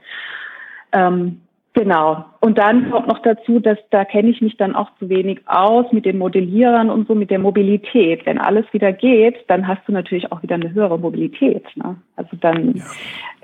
Ähm, 0.92 1.40
Genau. 1.74 2.24
Und 2.40 2.58
dann 2.58 2.90
kommt 2.90 3.06
noch 3.06 3.22
dazu, 3.22 3.60
dass 3.60 3.78
da 3.90 4.04
kenne 4.04 4.30
ich 4.30 4.40
mich 4.40 4.56
dann 4.56 4.74
auch 4.74 4.90
zu 4.98 5.08
wenig 5.08 5.40
aus 5.46 5.86
mit 5.92 6.04
den 6.04 6.18
Modellierern 6.18 6.90
und 6.90 7.06
so, 7.06 7.14
mit 7.14 7.30
der 7.30 7.38
Mobilität. 7.38 8.26
Wenn 8.26 8.38
alles 8.38 8.66
wieder 8.72 8.92
geht, 8.92 9.36
dann 9.46 9.68
hast 9.68 9.82
du 9.86 9.92
natürlich 9.92 10.32
auch 10.32 10.42
wieder 10.42 10.56
eine 10.56 10.72
höhere 10.72 10.98
Mobilität. 10.98 11.64
Ne? 11.76 11.96
Also 12.16 12.36
dann 12.40 12.74
ja. 12.74 12.84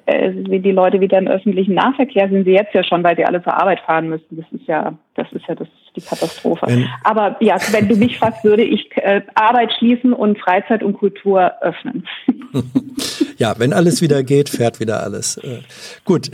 äh, 0.07 0.33
sind 0.33 0.51
die 0.51 0.73
Leute 0.73 1.01
wieder 1.01 1.19
im 1.19 1.29
öffentlichen 1.29 1.75
Nahverkehr, 1.75 2.29
sind 2.29 2.45
sie 2.45 2.53
jetzt 2.53 2.75
ja 2.75 2.83
schon, 2.83 3.05
weil 3.05 3.15
sie 3.15 3.25
alle 3.25 3.45
zur 3.45 3.55
Arbeit 3.55 3.79
fahren 3.81 4.09
müssen. 4.09 4.37
Das 4.37 4.47
ist 4.51 4.67
ja, 4.67 4.95
das 5.15 5.33
ist 5.33 5.47
ja 5.47 5.55
das, 5.55 5.69
die 5.95 6.01
Katastrophe. 6.01 6.67
Wenn, 6.67 6.89
Aber 7.05 7.37
ja, 7.39 7.59
wenn 7.71 7.89
du 7.89 7.95
mich 7.95 8.19
fragst, 8.19 8.43
würde 8.43 8.65
ich 8.65 8.91
äh, 8.97 9.23
Arbeit 9.37 9.73
schließen 9.79 10.13
und 10.13 10.37
Freizeit 10.41 10.83
und 10.83 10.95
Kultur 10.95 11.53
öffnen. 11.61 12.05
ja, 13.39 13.55
wenn 13.59 13.73
alles 13.73 14.03
wieder 14.03 14.25
geht, 14.25 14.49
fährt 14.49 14.81
wieder 14.81 15.05
alles. 15.05 15.37
Äh, 15.37 15.61
gut. 16.05 16.29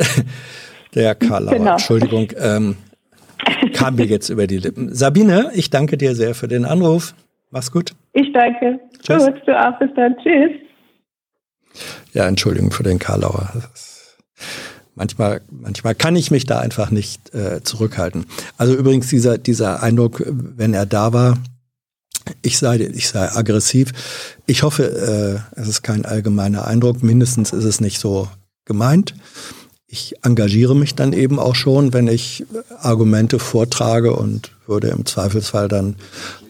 Der 0.94 1.14
Karl 1.14 1.44
Lauer, 1.44 1.54
genau. 1.54 1.72
Entschuldigung, 1.72 2.28
ähm, 2.38 2.76
kam 3.72 3.94
mir 3.96 4.06
jetzt 4.06 4.28
über 4.28 4.46
die 4.46 4.58
Lippen. 4.58 4.94
Sabine, 4.94 5.50
ich 5.54 5.70
danke 5.70 5.96
dir 5.96 6.14
sehr 6.14 6.34
für 6.34 6.48
den 6.48 6.64
Anruf. 6.64 7.14
Mach's 7.50 7.72
gut. 7.72 7.92
Ich 8.12 8.32
danke. 8.32 8.78
Tschüss. 9.02 9.24
Gut, 9.24 9.42
du 9.46 9.58
auch 9.58 9.78
bis 9.78 9.90
dann. 9.96 10.16
Tschüss. 10.22 10.52
Ja, 12.12 12.28
Entschuldigung 12.28 12.70
für 12.70 12.82
den 12.82 12.98
Karl 12.98 13.20
Lauer. 13.20 13.50
Manchmal, 14.94 15.40
manchmal 15.50 15.94
kann 15.94 16.16
ich 16.16 16.30
mich 16.30 16.44
da 16.44 16.60
einfach 16.60 16.90
nicht 16.90 17.34
äh, 17.34 17.62
zurückhalten. 17.62 18.26
Also 18.58 18.74
übrigens 18.74 19.08
dieser, 19.08 19.38
dieser 19.38 19.82
Eindruck, 19.82 20.22
wenn 20.26 20.74
er 20.74 20.84
da 20.84 21.14
war, 21.14 21.38
ich 22.42 22.58
sei, 22.58 22.76
ich 22.76 23.08
sei 23.08 23.30
aggressiv. 23.32 23.92
Ich 24.46 24.62
hoffe, 24.62 25.44
äh, 25.56 25.60
es 25.60 25.68
ist 25.68 25.82
kein 25.82 26.04
allgemeiner 26.04 26.66
Eindruck. 26.66 27.02
Mindestens 27.02 27.52
ist 27.54 27.64
es 27.64 27.80
nicht 27.80 27.98
so 27.98 28.28
gemeint 28.66 29.14
ich 29.92 30.14
engagiere 30.22 30.74
mich 30.74 30.94
dann 30.94 31.12
eben 31.12 31.38
auch 31.38 31.54
schon, 31.54 31.92
wenn 31.92 32.08
ich 32.08 32.46
Argumente 32.80 33.38
vortrage 33.38 34.16
und 34.16 34.50
würde 34.66 34.88
im 34.88 35.04
Zweifelsfall 35.04 35.68
dann 35.68 35.96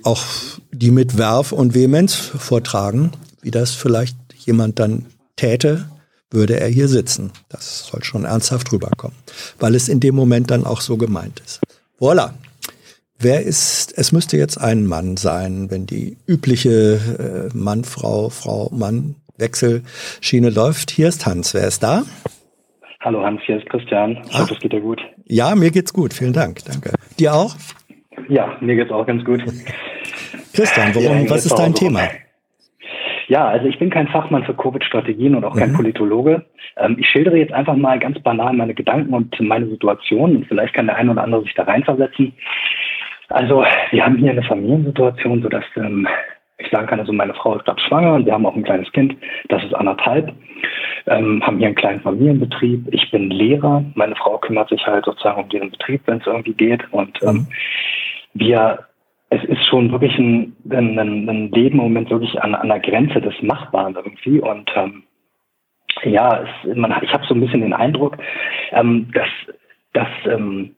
auch 0.04 0.24
die 0.70 0.92
mit 0.92 1.18
Werf 1.18 1.50
und 1.50 1.74
Vehemenz 1.74 2.14
vortragen, 2.14 3.10
wie 3.42 3.50
das 3.50 3.72
vielleicht 3.72 4.16
jemand 4.38 4.78
dann 4.78 5.06
täte, 5.34 5.88
würde 6.30 6.60
er 6.60 6.68
hier 6.68 6.86
sitzen. 6.86 7.32
Das 7.48 7.84
soll 7.90 8.04
schon 8.04 8.24
ernsthaft 8.24 8.70
rüberkommen, 8.70 9.16
weil 9.58 9.74
es 9.74 9.88
in 9.88 9.98
dem 9.98 10.14
Moment 10.14 10.52
dann 10.52 10.64
auch 10.64 10.80
so 10.80 10.96
gemeint 10.96 11.42
ist. 11.44 11.60
Voilà. 11.98 12.34
Wer 13.18 13.42
ist, 13.42 13.92
es 13.96 14.12
müsste 14.12 14.36
jetzt 14.36 14.56
ein 14.56 14.86
Mann 14.86 15.16
sein, 15.16 15.68
wenn 15.68 15.86
die 15.86 16.16
übliche 16.26 17.50
äh, 17.52 17.56
Mann, 17.56 17.82
Frau, 17.82 18.30
Frau, 18.30 18.70
Mann 18.72 19.16
Wechselschiene 19.36 20.50
läuft. 20.50 20.92
Hier 20.92 21.08
ist 21.08 21.26
Hans. 21.26 21.54
Wer 21.54 21.66
ist 21.66 21.82
da? 21.82 22.04
Hallo 23.04 23.24
Hans, 23.24 23.42
hier 23.46 23.56
ist 23.56 23.68
Christian. 23.68 24.18
Ich 24.30 24.38
hoffe, 24.38 24.54
es 24.54 24.60
geht 24.60 24.72
dir 24.72 24.80
gut. 24.80 25.02
Ja, 25.26 25.56
mir 25.56 25.72
geht's 25.72 25.92
gut. 25.92 26.14
Vielen 26.14 26.32
Dank. 26.32 26.60
Danke. 26.64 26.92
Dir 27.18 27.34
auch? 27.34 27.52
Ja, 28.28 28.56
mir 28.60 28.76
geht's 28.76 28.92
auch 28.92 29.04
ganz 29.04 29.24
gut. 29.24 29.42
Christian, 30.54 30.94
worum, 30.94 31.28
was 31.28 31.44
ist 31.44 31.58
dein 31.58 31.74
Thema? 31.74 32.02
Ja, 33.26 33.48
also 33.48 33.66
ich 33.66 33.76
bin 33.80 33.90
kein 33.90 34.06
Fachmann 34.06 34.44
für 34.44 34.54
Covid-Strategien 34.54 35.34
und 35.34 35.44
auch 35.44 35.56
kein 35.56 35.72
mhm. 35.72 35.76
Politologe. 35.76 36.44
Ähm, 36.76 36.96
ich 37.00 37.08
schildere 37.08 37.38
jetzt 37.38 37.52
einfach 37.52 37.74
mal 37.74 37.98
ganz 37.98 38.20
banal 38.20 38.52
meine 38.52 38.74
Gedanken 38.74 39.12
und 39.14 39.34
meine 39.40 39.66
Situation 39.66 40.36
und 40.36 40.46
vielleicht 40.46 40.74
kann 40.74 40.86
der 40.86 40.94
eine 40.94 41.10
oder 41.10 41.24
andere 41.24 41.42
sich 41.42 41.54
da 41.54 41.64
reinversetzen. 41.64 42.34
Also 43.30 43.64
wir 43.90 44.04
haben 44.04 44.18
hier 44.18 44.30
eine 44.30 44.44
Familiensituation, 44.44 45.42
sodass 45.42 45.64
ähm, 45.74 46.06
ich 46.62 46.70
sagen 46.70 46.86
kann, 46.86 47.00
also 47.00 47.12
meine 47.12 47.34
Frau 47.34 47.56
ist 47.56 47.64
gerade 47.64 47.80
schwanger 47.80 48.14
und 48.14 48.26
wir 48.26 48.32
haben 48.32 48.46
auch 48.46 48.56
ein 48.56 48.64
kleines 48.64 48.90
Kind, 48.92 49.16
das 49.48 49.62
ist 49.64 49.74
anderthalb, 49.74 50.32
ähm, 51.06 51.42
haben 51.44 51.58
hier 51.58 51.68
einen 51.68 51.76
kleinen 51.76 52.00
Familienbetrieb. 52.00 52.88
Ich 52.92 53.10
bin 53.10 53.30
Lehrer, 53.30 53.84
meine 53.94 54.16
Frau 54.16 54.38
kümmert 54.38 54.68
sich 54.68 54.86
halt 54.86 55.04
sozusagen 55.04 55.42
um 55.42 55.48
diesen 55.48 55.70
Betrieb, 55.70 56.02
wenn 56.06 56.18
es 56.18 56.26
irgendwie 56.26 56.54
geht. 56.54 56.82
Und 56.92 57.18
ähm, 57.22 57.34
mhm. 57.34 57.46
wir, 58.34 58.78
es 59.30 59.44
ist 59.44 59.64
schon 59.66 59.90
wirklich 59.90 60.16
ein, 60.18 60.56
ein, 60.70 60.98
ein 60.98 61.50
Leben 61.50 61.78
im 61.78 61.84
Moment 61.84 62.10
wirklich 62.10 62.40
an, 62.42 62.54
an 62.54 62.68
der 62.68 62.80
Grenze 62.80 63.20
des 63.20 63.34
Machbaren 63.42 63.94
irgendwie. 63.94 64.40
Und 64.40 64.70
ähm, 64.76 65.02
ja, 66.04 66.42
es, 66.42 66.76
man, 66.76 66.94
ich 67.02 67.12
habe 67.12 67.26
so 67.26 67.34
ein 67.34 67.40
bisschen 67.40 67.60
den 67.60 67.72
Eindruck, 67.72 68.16
ähm, 68.72 69.10
dass, 69.12 69.28
dass 69.92 70.08
ähm, 70.26 70.74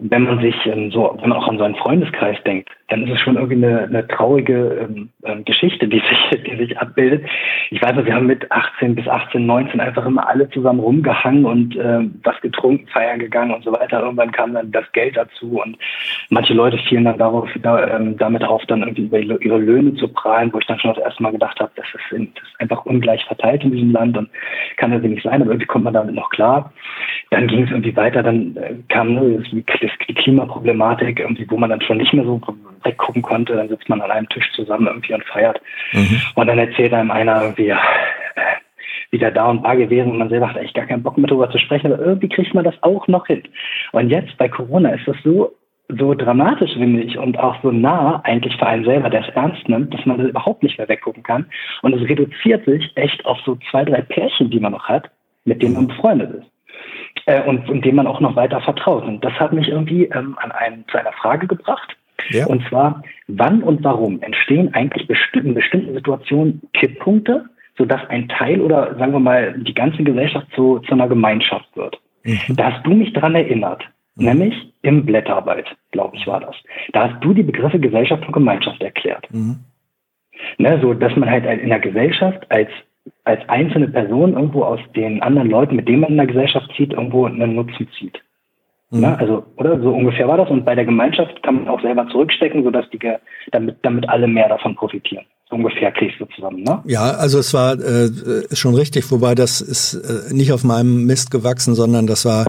wenn 0.00 0.24
man 0.24 0.40
sich 0.40 0.54
ähm, 0.66 0.90
so, 0.90 1.16
wenn 1.20 1.30
man 1.30 1.38
auch 1.38 1.48
an 1.48 1.58
seinen 1.58 1.74
Freundeskreis 1.76 2.36
denkt, 2.44 2.70
dann 2.88 3.06
ist 3.06 3.14
es 3.14 3.20
schon 3.20 3.36
irgendwie 3.36 3.64
eine, 3.64 3.82
eine 3.84 4.06
traurige 4.06 4.88
ähm, 4.88 5.10
ähm 5.28 5.44
Geschichte, 5.44 5.88
die 5.88 6.00
sich, 6.00 6.42
die 6.44 6.56
sich 6.56 6.78
abbildet. 6.78 7.24
Ich 7.70 7.82
weiß 7.82 7.94
noch, 7.94 8.04
wir 8.04 8.14
haben 8.14 8.26
mit 8.26 8.50
18 8.50 8.94
bis 8.94 9.06
18, 9.06 9.44
19 9.44 9.80
einfach 9.80 10.06
immer 10.06 10.28
alle 10.28 10.48
zusammen 10.50 10.80
rumgehangen 10.80 11.44
und 11.44 11.76
ähm, 11.76 12.20
was 12.24 12.40
getrunken, 12.40 12.86
feiern 12.88 13.18
gegangen 13.18 13.54
und 13.54 13.64
so 13.64 13.72
weiter. 13.72 14.00
Irgendwann 14.00 14.32
kam 14.32 14.54
dann 14.54 14.72
das 14.72 14.90
Geld 14.92 15.16
dazu 15.16 15.60
und 15.62 15.76
manche 16.30 16.54
Leute 16.54 16.78
fielen 16.78 17.04
dann 17.04 17.18
darauf, 17.18 17.48
da, 17.62 17.96
ähm, 17.96 18.16
damit 18.16 18.44
auf, 18.44 18.64
dann 18.66 18.80
irgendwie 18.80 19.04
über 19.04 19.40
ihre 19.40 19.58
Löhne 19.58 19.94
zu 19.94 20.08
prahlen, 20.08 20.52
wo 20.52 20.58
ich 20.58 20.66
dann 20.66 20.78
schon 20.80 20.94
das 20.94 21.02
erste 21.02 21.22
Mal 21.22 21.32
gedacht 21.32 21.60
habe, 21.60 21.70
das 21.76 21.86
ist, 21.86 22.12
das 22.12 22.20
ist 22.20 22.60
einfach 22.60 22.84
ungleich 22.86 23.24
verteilt 23.24 23.64
in 23.64 23.72
diesem 23.72 23.92
Land 23.92 24.16
und 24.16 24.28
kann 24.76 24.90
das 24.90 25.02
nicht 25.02 25.22
sein, 25.22 25.42
aber 25.42 25.52
irgendwie 25.52 25.66
kommt 25.66 25.84
man 25.84 25.94
damit 25.94 26.14
noch 26.14 26.30
klar. 26.30 26.72
Dann 27.30 27.46
ging 27.46 27.64
es 27.64 27.70
irgendwie 27.70 27.94
weiter, 27.96 28.22
dann 28.22 28.56
äh, 28.56 28.74
kam 28.88 29.14
ne, 29.14 29.42
die 29.50 29.62
Klimaproblematik, 29.62 31.20
irgendwie, 31.20 31.46
wo 31.50 31.56
man 31.56 31.70
dann 31.70 31.80
schon 31.82 31.98
nicht 31.98 32.12
mehr 32.12 32.24
so 32.24 32.40
weggucken 32.84 33.22
konnte. 33.22 33.56
Dann 33.56 33.68
sitzt 33.68 33.88
man 33.88 34.00
an 34.00 34.10
einem 34.10 34.28
Tisch 34.28 34.50
zusammen 34.52 34.86
irgendwie 34.86 35.14
und 35.14 35.24
feiert. 35.24 35.60
Mhm. 35.92 36.20
Und 36.34 36.46
dann 36.46 36.58
erzählt 36.58 36.92
einem 36.92 37.10
einer 37.10 37.42
irgendwie, 37.42 37.66
ja, 37.66 37.80
wieder 39.10 39.30
da 39.30 39.46
und 39.46 39.64
da 39.64 39.74
gewesen 39.74 40.12
und 40.12 40.18
man 40.18 40.28
selber 40.28 40.48
hat 40.48 40.56
eigentlich 40.56 40.74
gar 40.74 40.86
keinen 40.86 41.02
Bock 41.02 41.16
mehr 41.16 41.28
darüber 41.28 41.50
zu 41.50 41.58
sprechen, 41.58 41.92
aber 41.92 42.02
irgendwie 42.02 42.28
kriegt 42.28 42.54
man 42.54 42.64
das 42.64 42.74
auch 42.82 43.08
noch 43.08 43.26
hin. 43.26 43.42
Und 43.92 44.10
jetzt 44.10 44.36
bei 44.36 44.48
Corona 44.48 44.90
ist 44.90 45.08
das 45.08 45.16
so, 45.24 45.54
so 45.88 46.12
dramatisch, 46.12 46.74
finde 46.74 47.00
ich, 47.00 47.16
und 47.16 47.38
auch 47.38 47.56
so 47.62 47.70
nah 47.70 48.20
eigentlich 48.24 48.54
für 48.56 48.66
einen 48.66 48.84
selber, 48.84 49.08
der 49.08 49.26
es 49.26 49.34
ernst 49.34 49.66
nimmt, 49.68 49.94
dass 49.94 50.04
man 50.04 50.18
das 50.18 50.28
überhaupt 50.28 50.62
nicht 50.62 50.76
mehr 50.76 50.88
weggucken 50.88 51.22
kann. 51.22 51.46
Und 51.80 51.94
es 51.94 52.06
reduziert 52.06 52.66
sich 52.66 52.92
echt 52.96 53.24
auf 53.24 53.38
so 53.46 53.56
zwei, 53.70 53.86
drei 53.86 54.02
Pärchen, 54.02 54.50
die 54.50 54.60
man 54.60 54.72
noch 54.72 54.86
hat, 54.88 55.10
mit 55.44 55.62
denen 55.62 55.74
man 55.74 55.86
befreundet 55.88 56.34
ist. 56.34 56.50
äh, 57.28 57.42
und, 57.42 57.68
und 57.68 57.84
dem 57.84 57.96
man 57.96 58.06
auch 58.06 58.20
noch 58.20 58.36
weiter 58.36 58.60
vertraut. 58.60 59.04
Und 59.04 59.24
das 59.24 59.32
hat 59.34 59.52
mich 59.52 59.68
irgendwie 59.68 60.04
ähm, 60.04 60.36
an 60.40 60.50
einen, 60.52 60.84
zu 60.88 60.98
einer 60.98 61.12
Frage 61.12 61.46
gebracht. 61.46 61.96
Ja. 62.30 62.46
Und 62.46 62.66
zwar, 62.68 63.02
wann 63.26 63.62
und 63.62 63.82
warum 63.84 64.20
entstehen 64.22 64.74
eigentlich 64.74 65.06
besti 65.06 65.38
in 65.38 65.54
bestimmten 65.54 65.94
Situationen 65.94 66.62
Kipppunkte, 66.72 67.46
sodass 67.76 68.00
ein 68.08 68.28
Teil 68.28 68.60
oder 68.60 68.96
sagen 68.98 69.12
wir 69.12 69.20
mal 69.20 69.58
die 69.58 69.74
ganze 69.74 70.02
Gesellschaft 70.02 70.48
zu, 70.54 70.80
zu 70.80 70.92
einer 70.92 71.08
Gemeinschaft 71.08 71.68
wird? 71.76 71.98
Mhm. 72.24 72.56
Da 72.56 72.72
hast 72.72 72.86
du 72.86 72.90
mich 72.94 73.12
dran 73.12 73.34
erinnert, 73.34 73.84
mhm. 74.16 74.26
nämlich 74.26 74.72
im 74.82 75.06
Blätterarbeit, 75.06 75.66
glaube 75.92 76.16
ich, 76.16 76.26
war 76.26 76.40
das. 76.40 76.56
Da 76.92 77.10
hast 77.10 77.24
du 77.24 77.32
die 77.32 77.42
Begriffe 77.42 77.78
Gesellschaft 77.78 78.26
und 78.26 78.32
Gemeinschaft 78.32 78.82
erklärt. 78.82 79.26
Mhm. 79.32 79.60
Ne, 80.58 80.78
so 80.80 80.94
dass 80.94 81.16
man 81.16 81.30
halt 81.30 81.44
in 81.46 81.68
der 81.68 81.80
Gesellschaft 81.80 82.46
als 82.50 82.68
als 83.24 83.46
einzelne 83.48 83.88
Person 83.88 84.34
irgendwo 84.34 84.62
aus 84.64 84.80
den 84.94 85.22
anderen 85.22 85.50
Leuten, 85.50 85.76
mit 85.76 85.88
denen 85.88 86.00
man 86.00 86.10
in 86.10 86.16
der 86.18 86.26
Gesellschaft 86.26 86.70
zieht, 86.76 86.92
irgendwo 86.92 87.26
einen 87.26 87.54
Nutzen 87.54 87.88
zieht. 87.98 88.22
Mhm. 88.90 89.02
Ja, 89.02 89.14
also, 89.16 89.44
oder 89.56 89.80
so 89.80 89.90
ungefähr 89.90 90.28
war 90.28 90.36
das. 90.36 90.48
Und 90.48 90.64
bei 90.64 90.74
der 90.74 90.84
Gemeinschaft 90.84 91.42
kann 91.42 91.56
man 91.56 91.68
auch 91.68 91.80
selber 91.82 92.06
zurückstecken, 92.08 92.64
sodass 92.64 92.88
die, 92.90 92.98
damit, 93.52 93.76
damit 93.82 94.08
alle 94.08 94.26
mehr 94.26 94.48
davon 94.48 94.74
profitieren. 94.74 95.24
So 95.50 95.56
ungefähr 95.56 95.90
kriegst 95.92 96.20
du 96.20 96.26
zusammen, 96.36 96.62
ne? 96.62 96.82
Ja, 96.84 97.12
also 97.12 97.38
es 97.38 97.54
war 97.54 97.72
äh, 97.72 98.10
schon 98.52 98.74
richtig, 98.74 99.10
wobei 99.10 99.34
das 99.34 99.62
ist 99.62 99.94
äh, 99.94 100.34
nicht 100.34 100.52
auf 100.52 100.62
meinem 100.62 101.06
Mist 101.06 101.30
gewachsen, 101.30 101.74
sondern 101.74 102.06
das 102.06 102.26
war 102.26 102.46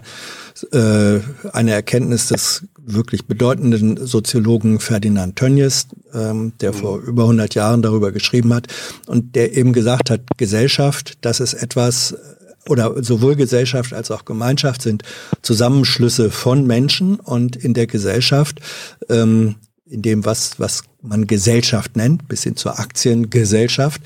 äh, 0.72 1.20
eine 1.52 1.70
Erkenntnis 1.72 2.28
des 2.28 2.68
wirklich 2.76 3.26
bedeutenden 3.26 3.96
Soziologen 3.96 4.80
Ferdinand 4.80 5.36
Tönnies, 5.36 5.88
ähm, 6.14 6.52
der 6.60 6.72
mhm. 6.72 6.76
vor 6.76 6.98
über 7.00 7.22
100 7.22 7.54
Jahren 7.54 7.80
darüber 7.80 8.12
geschrieben 8.12 8.52
hat 8.52 8.66
und 9.06 9.34
der 9.34 9.56
eben 9.56 9.72
gesagt 9.72 10.10
hat, 10.10 10.20
Gesellschaft, 10.36 11.24
das 11.24 11.40
ist 11.40 11.54
etwas, 11.54 12.38
oder 12.68 13.02
sowohl 13.02 13.36
Gesellschaft 13.36 13.92
als 13.92 14.10
auch 14.10 14.24
Gemeinschaft 14.24 14.82
sind 14.82 15.02
Zusammenschlüsse 15.42 16.30
von 16.30 16.66
Menschen 16.66 17.18
und 17.18 17.56
in 17.56 17.74
der 17.74 17.86
Gesellschaft, 17.86 18.60
ähm, 19.08 19.56
in 19.86 20.02
dem 20.02 20.24
was, 20.24 20.60
was 20.60 20.84
man 21.02 21.26
Gesellschaft 21.26 21.96
nennt, 21.96 22.28
bis 22.28 22.44
hin 22.44 22.56
zur 22.56 22.78
Aktiengesellschaft, 22.78 24.02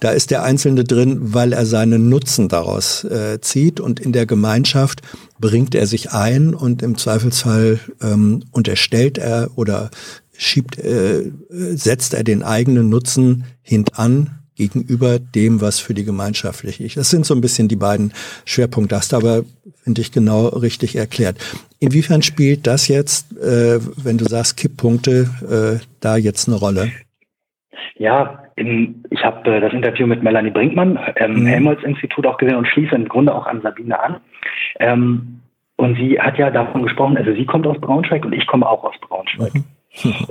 da 0.00 0.10
ist 0.10 0.30
der 0.30 0.42
Einzelne 0.42 0.82
drin, 0.82 1.18
weil 1.34 1.52
er 1.52 1.66
seinen 1.66 2.08
Nutzen 2.08 2.48
daraus 2.48 3.04
äh, 3.04 3.40
zieht 3.40 3.78
und 3.78 4.00
in 4.00 4.12
der 4.12 4.26
Gemeinschaft 4.26 5.02
bringt 5.38 5.74
er 5.74 5.86
sich 5.86 6.10
ein 6.10 6.54
und 6.54 6.82
im 6.82 6.96
Zweifelsfall 6.96 7.78
ähm, 8.02 8.42
unterstellt 8.50 9.18
er 9.18 9.50
oder 9.54 9.90
schiebt, 10.36 10.78
äh, 10.78 11.30
setzt 11.50 12.14
er 12.14 12.24
den 12.24 12.42
eigenen 12.42 12.88
Nutzen 12.88 13.44
hintan 13.62 14.37
gegenüber 14.58 15.18
dem, 15.18 15.62
was 15.62 15.80
für 15.80 15.94
die 15.94 16.04
Gemeinschaft 16.04 16.64
wichtig 16.64 16.88
ist. 16.88 16.96
Das 16.96 17.10
sind 17.10 17.24
so 17.24 17.34
ein 17.34 17.40
bisschen 17.40 17.68
die 17.68 17.76
beiden 17.76 18.12
Schwerpunkte. 18.44 18.94
Das 18.94 19.14
aber, 19.14 19.44
finde 19.82 20.02
ich, 20.02 20.12
genau 20.12 20.48
richtig 20.48 20.96
erklärt. 20.96 21.38
Inwiefern 21.80 22.22
spielt 22.22 22.66
das 22.66 22.88
jetzt, 22.88 23.32
äh, 23.38 23.78
wenn 24.04 24.18
du 24.18 24.26
sagst 24.26 24.56
Kipppunkte, 24.58 25.78
äh, 25.80 25.84
da 26.00 26.16
jetzt 26.16 26.48
eine 26.48 26.58
Rolle? 26.58 26.90
Ja, 27.96 28.44
in, 28.56 29.04
ich 29.10 29.24
habe 29.24 29.48
äh, 29.50 29.60
das 29.60 29.72
Interview 29.72 30.06
mit 30.06 30.22
Melanie 30.22 30.50
Brinkmann 30.50 30.98
ähm, 31.16 31.40
mhm. 31.40 31.46
Helmholtz-Institut 31.46 32.26
auch 32.26 32.36
gesehen 32.36 32.56
und 32.56 32.66
schließe 32.66 32.94
im 32.94 33.08
Grunde 33.08 33.34
auch 33.34 33.46
an 33.46 33.62
Sabine 33.62 33.98
an. 33.98 34.16
Ähm, 34.80 35.40
und 35.76 35.96
sie 35.96 36.20
hat 36.20 36.36
ja 36.38 36.50
davon 36.50 36.82
gesprochen, 36.82 37.16
also 37.16 37.32
sie 37.32 37.46
kommt 37.46 37.66
aus 37.66 37.80
Braunschweig 37.80 38.24
und 38.24 38.32
ich 38.32 38.46
komme 38.48 38.68
auch 38.68 38.82
aus 38.82 38.96
Braunschweig. 39.00 39.54
Mhm. 39.54 39.64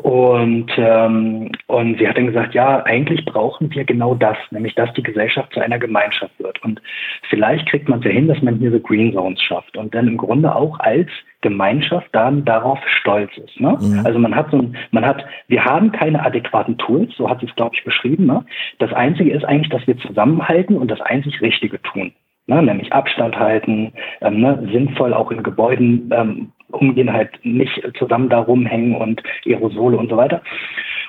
Und, 0.01 0.71
ähm, 0.77 1.51
und 1.67 1.97
sie 1.97 2.07
hat 2.07 2.17
dann 2.17 2.27
gesagt, 2.27 2.53
ja, 2.53 2.83
eigentlich 2.83 3.25
brauchen 3.25 3.73
wir 3.73 3.83
genau 3.83 4.15
das, 4.15 4.37
nämlich 4.51 4.75
dass 4.75 4.93
die 4.93 5.03
Gesellschaft 5.03 5.53
zu 5.53 5.59
einer 5.59 5.79
Gemeinschaft 5.79 6.33
wird. 6.39 6.63
Und 6.63 6.81
vielleicht 7.29 7.67
kriegt 7.69 7.89
man 7.89 7.99
es 7.99 8.05
ja 8.05 8.11
hin, 8.11 8.27
dass 8.27 8.41
man 8.41 8.55
hier 8.55 8.71
so 8.71 8.79
Green 8.79 9.13
Zones 9.13 9.41
schafft 9.41 9.75
und 9.75 9.93
dann 9.93 10.07
im 10.07 10.17
Grunde 10.17 10.55
auch 10.55 10.79
als 10.79 11.09
Gemeinschaft 11.41 12.07
dann 12.13 12.45
darauf 12.45 12.79
stolz 12.87 13.31
ist. 13.37 13.59
Ne? 13.59 13.77
Mhm. 13.79 14.05
Also 14.05 14.19
man 14.19 14.35
hat 14.35 14.51
so 14.51 14.57
ein, 14.57 14.77
man 14.91 15.05
hat, 15.05 15.25
wir 15.47 15.65
haben 15.65 15.91
keine 15.91 16.23
adäquaten 16.25 16.77
Tools, 16.77 17.13
so 17.17 17.29
hat 17.29 17.39
sie 17.41 17.47
es, 17.47 17.55
glaube 17.55 17.75
ich, 17.75 17.83
beschrieben. 17.83 18.25
Ne? 18.25 18.45
Das 18.79 18.93
Einzige 18.93 19.31
ist 19.31 19.43
eigentlich, 19.43 19.69
dass 19.69 19.85
wir 19.85 19.97
zusammenhalten 19.97 20.77
und 20.77 20.89
das 20.89 21.01
einzig 21.01 21.41
Richtige 21.41 21.81
tun. 21.81 22.13
Ne, 22.49 22.63
nämlich 22.63 22.93
Abstand 22.93 23.37
halten, 23.37 23.91
ähm, 24.21 24.39
ne, 24.39 24.65
sinnvoll 24.71 25.13
auch 25.13 25.31
in 25.31 25.43
Gebäuden 25.43 26.09
ähm, 26.13 26.53
umgehen, 26.69 27.11
halt 27.11 27.31
nicht 27.43 27.81
zusammen 27.97 28.29
da 28.29 28.39
rumhängen 28.39 28.95
und 28.95 29.21
Aerosole 29.45 29.97
und 29.97 30.09
so 30.09 30.17
weiter. 30.17 30.41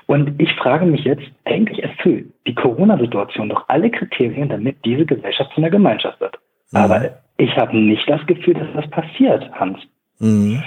Und 0.07 0.41
ich 0.41 0.53
frage 0.55 0.87
mich 0.87 1.05
jetzt, 1.05 1.25
eigentlich 1.45 1.83
erfüllt 1.83 2.33
die 2.47 2.55
Corona-Situation 2.55 3.51
doch 3.51 3.65
alle 3.69 3.91
Kriterien, 3.91 4.49
damit 4.49 4.77
diese 4.85 5.05
Gesellschaft 5.05 5.51
zu 5.53 5.59
einer 5.59 5.71
Gemeinschaft 5.71 6.21
wird. 6.21 6.39
Mhm. 6.73 6.79
Aber 6.79 7.11
ich 7.37 7.57
habe 7.57 7.77
nicht 7.77 8.09
das 8.09 8.25
Gefühl, 8.27 8.55
dass 8.55 8.69
das 8.75 8.91
passiert, 8.91 9.51
Hans. 9.53 9.79
Mhm. 10.19 10.63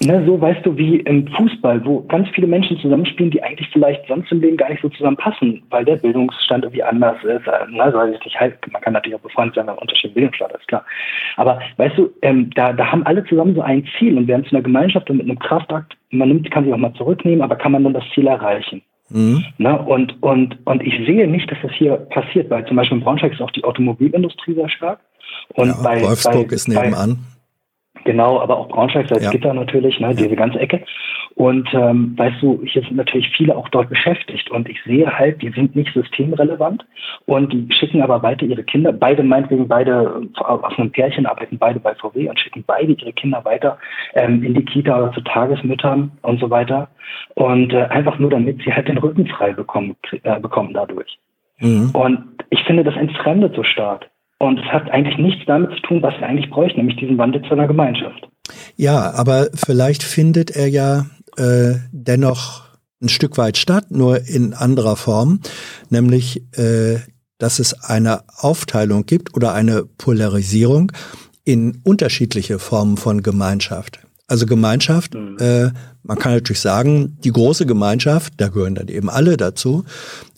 Ne, 0.00 0.22
so 0.26 0.38
weißt 0.38 0.66
du, 0.66 0.76
wie 0.76 0.96
im 1.00 1.26
Fußball, 1.28 1.82
wo 1.86 2.02
ganz 2.02 2.28
viele 2.34 2.46
Menschen 2.46 2.78
zusammenspielen, 2.78 3.30
die 3.30 3.42
eigentlich 3.42 3.68
vielleicht 3.72 4.06
sonst 4.06 4.30
im 4.30 4.42
Leben 4.42 4.58
gar 4.58 4.68
nicht 4.68 4.82
so 4.82 4.90
zusammenpassen, 4.90 5.62
weil 5.70 5.84
der 5.86 5.96
Bildungsstand 5.96 6.64
irgendwie 6.64 6.82
anders 6.82 7.16
ist. 7.24 7.46
Äh, 7.46 7.70
ne, 7.70 7.90
soll 7.90 8.14
ich 8.14 8.22
nicht 8.24 8.38
halt, 8.38 8.54
man 8.70 8.82
kann 8.82 8.92
natürlich 8.92 9.16
auch 9.16 9.22
befreundet 9.22 9.54
sein, 9.54 9.66
wenn 9.66 9.74
unterschiedlichen 9.74 10.14
Bildungsstand 10.14 10.52
ist, 10.52 10.68
klar. 10.68 10.84
Aber 11.36 11.58
weißt 11.78 11.96
du, 11.96 12.10
ähm, 12.20 12.50
da, 12.54 12.74
da 12.74 12.92
haben 12.92 13.06
alle 13.06 13.24
zusammen 13.24 13.54
so 13.54 13.62
ein 13.62 13.86
Ziel 13.98 14.18
und 14.18 14.28
werden 14.28 14.44
zu 14.44 14.54
einer 14.54 14.62
Gemeinschaft 14.62 15.08
und 15.08 15.16
mit 15.16 15.26
einem 15.26 15.38
Kraftakt, 15.38 15.96
man 16.10 16.28
nimmt, 16.28 16.50
kann 16.50 16.64
sich 16.64 16.74
auch 16.74 16.78
mal 16.78 16.92
zurücknehmen, 16.94 17.40
aber 17.40 17.56
kann 17.56 17.72
man 17.72 17.84
dann 17.84 17.94
das 17.94 18.04
Ziel 18.14 18.26
erreichen. 18.26 18.82
Mhm. 19.08 19.44
Ne, 19.56 19.78
und, 19.78 20.22
und, 20.22 20.58
und 20.66 20.82
ich 20.82 20.94
sehe 21.06 21.26
nicht, 21.26 21.50
dass 21.50 21.58
das 21.62 21.72
hier 21.72 21.96
passiert, 21.96 22.50
weil 22.50 22.66
zum 22.66 22.76
Beispiel 22.76 22.98
in 22.98 23.04
Braunschweig 23.04 23.32
ist 23.32 23.40
auch 23.40 23.50
die 23.52 23.64
Automobilindustrie 23.64 24.54
sehr 24.54 24.68
stark. 24.68 25.00
Und 25.54 25.68
ja, 25.68 25.76
bei, 25.82 26.02
Wolfsburg 26.02 26.48
bei, 26.48 26.54
ist 26.54 26.68
nebenan. 26.68 27.10
Bei, 27.10 27.33
Genau, 28.04 28.40
aber 28.40 28.58
auch 28.58 28.68
Braunschweig, 28.68 29.08
Salzgitter 29.08 29.48
ja. 29.48 29.54
natürlich, 29.54 29.98
ne, 29.98 30.14
diese 30.14 30.36
ganze 30.36 30.60
Ecke. 30.60 30.84
Und 31.36 31.68
ähm, 31.74 32.14
weißt 32.16 32.42
du, 32.42 32.62
hier 32.64 32.82
sind 32.82 32.96
natürlich 32.96 33.28
viele 33.36 33.56
auch 33.56 33.68
dort 33.70 33.88
beschäftigt 33.88 34.50
und 34.50 34.68
ich 34.68 34.80
sehe 34.84 35.06
halt, 35.06 35.42
die 35.42 35.50
sind 35.50 35.74
nicht 35.74 35.92
systemrelevant 35.92 36.86
und 37.26 37.52
die 37.52 37.66
schicken 37.74 38.02
aber 38.02 38.22
weiter 38.22 38.46
ihre 38.46 38.62
Kinder, 38.62 38.92
beide 38.92 39.24
meinetwegen 39.24 39.66
beide 39.66 40.22
aus 40.34 40.78
einem 40.78 40.92
Pärchen 40.92 41.26
arbeiten 41.26 41.58
beide 41.58 41.80
bei 41.80 41.94
VW 41.96 42.28
und 42.28 42.38
schicken 42.38 42.62
beide 42.64 42.92
ihre 42.92 43.12
Kinder 43.12 43.44
weiter 43.44 43.78
ähm, 44.14 44.44
in 44.44 44.54
die 44.54 44.64
Kita 44.64 44.96
oder 44.96 45.12
zu 45.12 45.22
Tagesmüttern 45.22 46.12
und 46.22 46.38
so 46.38 46.50
weiter 46.50 46.88
und 47.34 47.72
äh, 47.72 47.82
einfach 47.86 48.18
nur 48.20 48.30
damit 48.30 48.62
sie 48.62 48.72
halt 48.72 48.86
den 48.86 48.98
Rücken 48.98 49.26
frei 49.26 49.52
bekommen, 49.52 49.96
äh, 50.22 50.38
bekommen 50.38 50.72
dadurch. 50.72 51.18
Mhm. 51.58 51.90
Und 51.94 52.24
ich 52.50 52.62
finde, 52.64 52.84
das 52.84 52.96
entfremdet 52.96 53.56
so 53.56 53.64
stark. 53.64 54.06
Und 54.38 54.58
es 54.58 54.66
hat 54.66 54.90
eigentlich 54.90 55.18
nichts 55.18 55.42
damit 55.46 55.70
zu 55.76 55.80
tun, 55.82 56.02
was 56.02 56.14
wir 56.18 56.26
eigentlich 56.26 56.50
bräuchten, 56.50 56.78
nämlich 56.78 56.98
diesen 56.98 57.18
Wandel 57.18 57.42
zu 57.42 57.52
einer 57.52 57.66
Gemeinschaft. 57.66 58.28
Ja, 58.76 59.12
aber 59.12 59.48
vielleicht 59.54 60.02
findet 60.02 60.50
er 60.50 60.68
ja 60.68 61.06
äh, 61.36 61.74
dennoch 61.92 62.64
ein 63.00 63.08
Stück 63.08 63.38
weit 63.38 63.56
statt, 63.56 63.90
nur 63.90 64.26
in 64.26 64.54
anderer 64.54 64.96
Form, 64.96 65.40
nämlich, 65.90 66.42
äh, 66.58 66.98
dass 67.38 67.58
es 67.58 67.74
eine 67.84 68.22
Aufteilung 68.38 69.06
gibt 69.06 69.34
oder 69.34 69.54
eine 69.54 69.84
Polarisierung 69.84 70.92
in 71.44 71.80
unterschiedliche 71.84 72.58
Formen 72.58 72.96
von 72.96 73.22
Gemeinschaft. 73.22 74.00
Also 74.26 74.46
Gemeinschaft, 74.46 75.14
mhm. 75.14 75.36
äh, 75.38 75.70
man 76.02 76.18
kann 76.18 76.32
natürlich 76.32 76.60
sagen, 76.60 77.18
die 77.22 77.32
große 77.32 77.66
Gemeinschaft, 77.66 78.34
da 78.38 78.48
gehören 78.48 78.74
dann 78.74 78.88
eben 78.88 79.10
alle 79.10 79.36
dazu, 79.36 79.84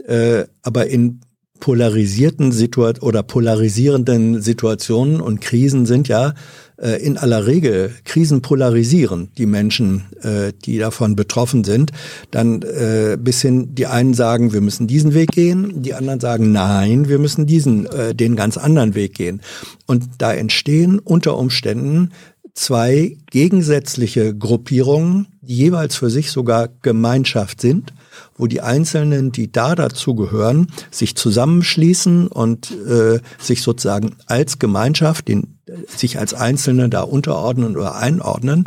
äh, 0.06 0.44
aber 0.62 0.86
in 0.88 1.20
polarisierten 1.60 2.52
Situation 2.52 3.08
oder 3.08 3.22
polarisierenden 3.22 4.42
Situationen 4.42 5.20
und 5.20 5.40
Krisen 5.40 5.86
sind 5.86 6.08
ja 6.08 6.34
äh, 6.80 7.02
in 7.02 7.16
aller 7.16 7.46
Regel 7.46 7.90
Krisen 8.04 8.42
polarisieren 8.42 9.30
die 9.38 9.46
Menschen, 9.46 10.04
äh, 10.22 10.52
die 10.64 10.78
davon 10.78 11.16
betroffen 11.16 11.64
sind. 11.64 11.92
Dann 12.30 12.62
äh, 12.62 13.16
bis 13.18 13.40
hin 13.42 13.74
die 13.74 13.86
einen 13.86 14.14
sagen, 14.14 14.52
wir 14.52 14.60
müssen 14.60 14.86
diesen 14.86 15.14
Weg 15.14 15.32
gehen, 15.32 15.82
die 15.82 15.94
anderen 15.94 16.20
sagen, 16.20 16.52
nein, 16.52 17.08
wir 17.08 17.18
müssen 17.18 17.46
diesen 17.46 17.86
äh, 17.86 18.14
den 18.14 18.36
ganz 18.36 18.56
anderen 18.56 18.94
Weg 18.94 19.14
gehen. 19.14 19.40
Und 19.86 20.04
da 20.18 20.34
entstehen 20.34 20.98
unter 20.98 21.36
Umständen 21.38 22.10
zwei 22.56 23.16
gegensätzliche 23.30 24.34
Gruppierungen, 24.34 25.28
die 25.40 25.56
jeweils 25.56 25.94
für 25.94 26.10
sich 26.10 26.32
sogar 26.32 26.68
Gemeinschaft 26.82 27.60
sind 27.60 27.92
wo 28.36 28.46
die 28.46 28.60
Einzelnen, 28.60 29.32
die 29.32 29.50
da 29.50 29.74
dazugehören, 29.74 30.68
sich 30.90 31.16
zusammenschließen 31.16 32.28
und 32.28 32.70
äh, 32.70 33.20
sich 33.38 33.62
sozusagen 33.62 34.16
als 34.26 34.58
Gemeinschaft, 34.58 35.28
den, 35.28 35.58
sich 35.86 36.18
als 36.18 36.34
Einzelne 36.34 36.88
da 36.88 37.02
unterordnen 37.02 37.76
oder 37.76 37.96
einordnen. 37.96 38.64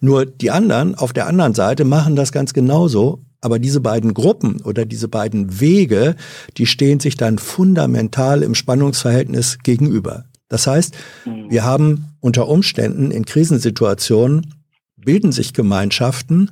Nur 0.00 0.26
die 0.26 0.50
anderen 0.50 0.94
auf 0.94 1.12
der 1.12 1.26
anderen 1.26 1.54
Seite 1.54 1.84
machen 1.84 2.16
das 2.16 2.32
ganz 2.32 2.52
genauso. 2.52 3.24
Aber 3.44 3.58
diese 3.58 3.80
beiden 3.80 4.14
Gruppen 4.14 4.60
oder 4.60 4.86
diese 4.86 5.08
beiden 5.08 5.58
Wege, 5.58 6.14
die 6.58 6.66
stehen 6.66 7.00
sich 7.00 7.16
dann 7.16 7.38
fundamental 7.38 8.44
im 8.44 8.54
Spannungsverhältnis 8.54 9.58
gegenüber. 9.64 10.26
Das 10.52 10.66
heißt, 10.66 10.94
mhm. 11.24 11.50
wir 11.50 11.64
haben 11.64 12.04
unter 12.20 12.46
Umständen 12.46 13.10
in 13.10 13.24
Krisensituationen 13.24 14.54
bilden 14.96 15.32
sich 15.32 15.52
Gemeinschaften, 15.52 16.50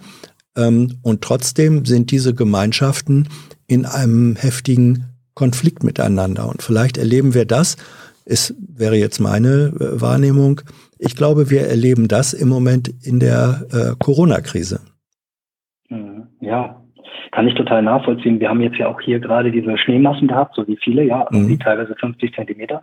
ähm, 0.57 0.99
und 1.03 1.23
trotzdem 1.23 1.85
sind 1.85 2.11
diese 2.11 2.35
Gemeinschaften 2.35 3.29
in 3.67 3.87
einem 3.87 4.37
heftigen 4.37 5.05
Konflikt 5.35 5.85
miteinander. 5.85 6.49
Und 6.49 6.63
vielleicht 6.63 6.97
erleben 6.97 7.35
wir 7.35 7.45
das, 7.45 7.77
es 8.25 8.55
wäre 8.59 8.97
jetzt 8.97 9.21
meine 9.21 9.73
äh, 9.81 10.01
Wahrnehmung, 10.01 10.63
ich 10.99 11.17
glaube, 11.17 11.51
wir 11.51 11.67
erleben 11.67 12.09
das 12.09 12.33
im 12.33 12.49
Moment 12.49 12.89
in 13.03 13.21
der 13.21 13.67
äh, 13.71 13.95
Corona-Krise. 13.99 14.81
Mhm. 15.89 16.27
Ja, 16.41 16.80
kann 17.33 17.47
ich 17.47 17.55
total 17.55 17.83
nachvollziehen. 17.83 18.41
Wir 18.41 18.49
haben 18.49 18.61
jetzt 18.61 18.77
ja 18.77 18.89
auch 18.89 19.01
hier 19.01 19.21
gerade 19.21 19.51
diese 19.51 19.79
Schneemassen 19.79 20.29
gehabt, 20.29 20.55
so 20.57 20.67
wie 20.67 20.77
viele, 20.77 21.05
ja, 21.05 21.27
mhm. 21.31 21.59
teilweise 21.59 21.95
50 21.95 22.35
Zentimeter. 22.35 22.83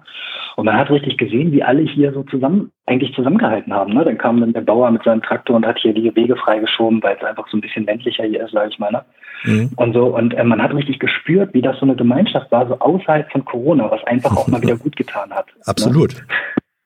Und 0.56 0.66
man 0.66 0.78
hat 0.78 0.90
richtig 0.90 1.18
gesehen, 1.18 1.52
wie 1.52 1.64
alle 1.64 1.82
hier 1.82 2.14
so 2.14 2.24
zusammen, 2.24 2.72
eigentlich 2.86 3.14
zusammengehalten 3.14 3.74
haben. 3.74 3.94
Ne? 3.94 4.06
Dann 4.06 4.18
kam 4.18 4.40
dann 4.40 4.54
der 4.54 4.62
Bauer 4.62 4.90
mit 4.92 5.04
seinem 5.04 5.22
Traktor 5.22 5.58
und 5.58 5.66
hat 5.66 5.80
hier 5.80 5.94
die 5.94 6.16
Wege 6.16 6.36
freigeschoben, 6.36 7.04
weil 7.04 7.18
es 7.18 7.24
einfach 7.24 7.48
so 7.50 7.58
ein 7.58 7.62
bisschen 7.62 7.86
ländlicher 7.86 8.24
hier 8.24 8.46
ist, 8.46 8.52
sage 8.52 8.70
ich 8.72 8.80
mal. 8.80 8.92
Ne? 8.92 9.02
Mhm. 9.44 9.70
Und 9.76 9.94
so, 9.94 10.16
und 10.16 10.34
äh, 10.34 10.44
man 10.44 10.62
hat 10.62 10.74
richtig 10.74 11.00
gespürt, 11.00 11.54
wie 11.54 11.62
das 11.62 11.78
so 11.80 11.86
eine 11.86 11.96
Gemeinschaft 11.96 12.52
war, 12.52 12.68
so 12.68 12.80
außerhalb 12.80 13.32
von 13.32 13.46
Corona, 13.46 13.92
was 13.92 14.04
einfach 14.06 14.36
auch 14.36 14.48
mal 14.48 14.62
wieder 14.62 14.78
gut 14.78 14.96
getan 14.96 15.30
hat. 15.32 15.48
Ne? 15.48 15.62
Absolut. 15.66 16.14
Ne? 16.14 16.22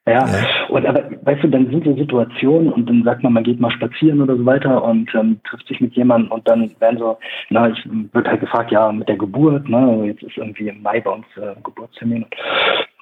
Ja. 0.08 0.26
ja. 0.26 0.68
Und 0.70 0.86
aber 0.86 1.04
weißt 1.22 1.43
du, 1.43 1.47
dann 1.49 1.70
sind 1.70 1.84
so 1.84 1.95
Situationen 1.95 2.72
und 2.74 2.89
dann 2.89 3.04
sagt 3.04 3.24
man, 3.24 3.34
man 3.34 3.43
geht 3.43 3.60
mal 3.60 3.72
spazieren 3.72 4.22
oder 4.22 4.36
so 4.36 4.45
weiter 4.45 4.84
und 4.84 5.14
ähm, 5.14 5.39
trifft 5.47 5.68
sich 5.68 5.80
mit 5.80 5.93
jemandem 5.93 6.32
und 6.32 6.47
dann 6.47 6.72
werden 6.80 6.97
so, 6.97 7.18
na, 7.49 7.70
ich 7.70 7.88
wird 8.12 8.28
halt 8.28 8.39
gefragt, 8.39 8.72
ja, 8.72 8.91
mit 8.91 9.08
der 9.08 9.18
Geburt, 9.18 9.70
ne, 9.70 10.06
jetzt 10.06 10.24
ist 10.24 10.38
irgendwie 10.38 10.70
im 10.70 10.82
Mai 10.82 11.02
bei 11.02 11.12
uns 11.12 11.26
äh, 11.38 11.54
Geburtstermin. 11.64 12.26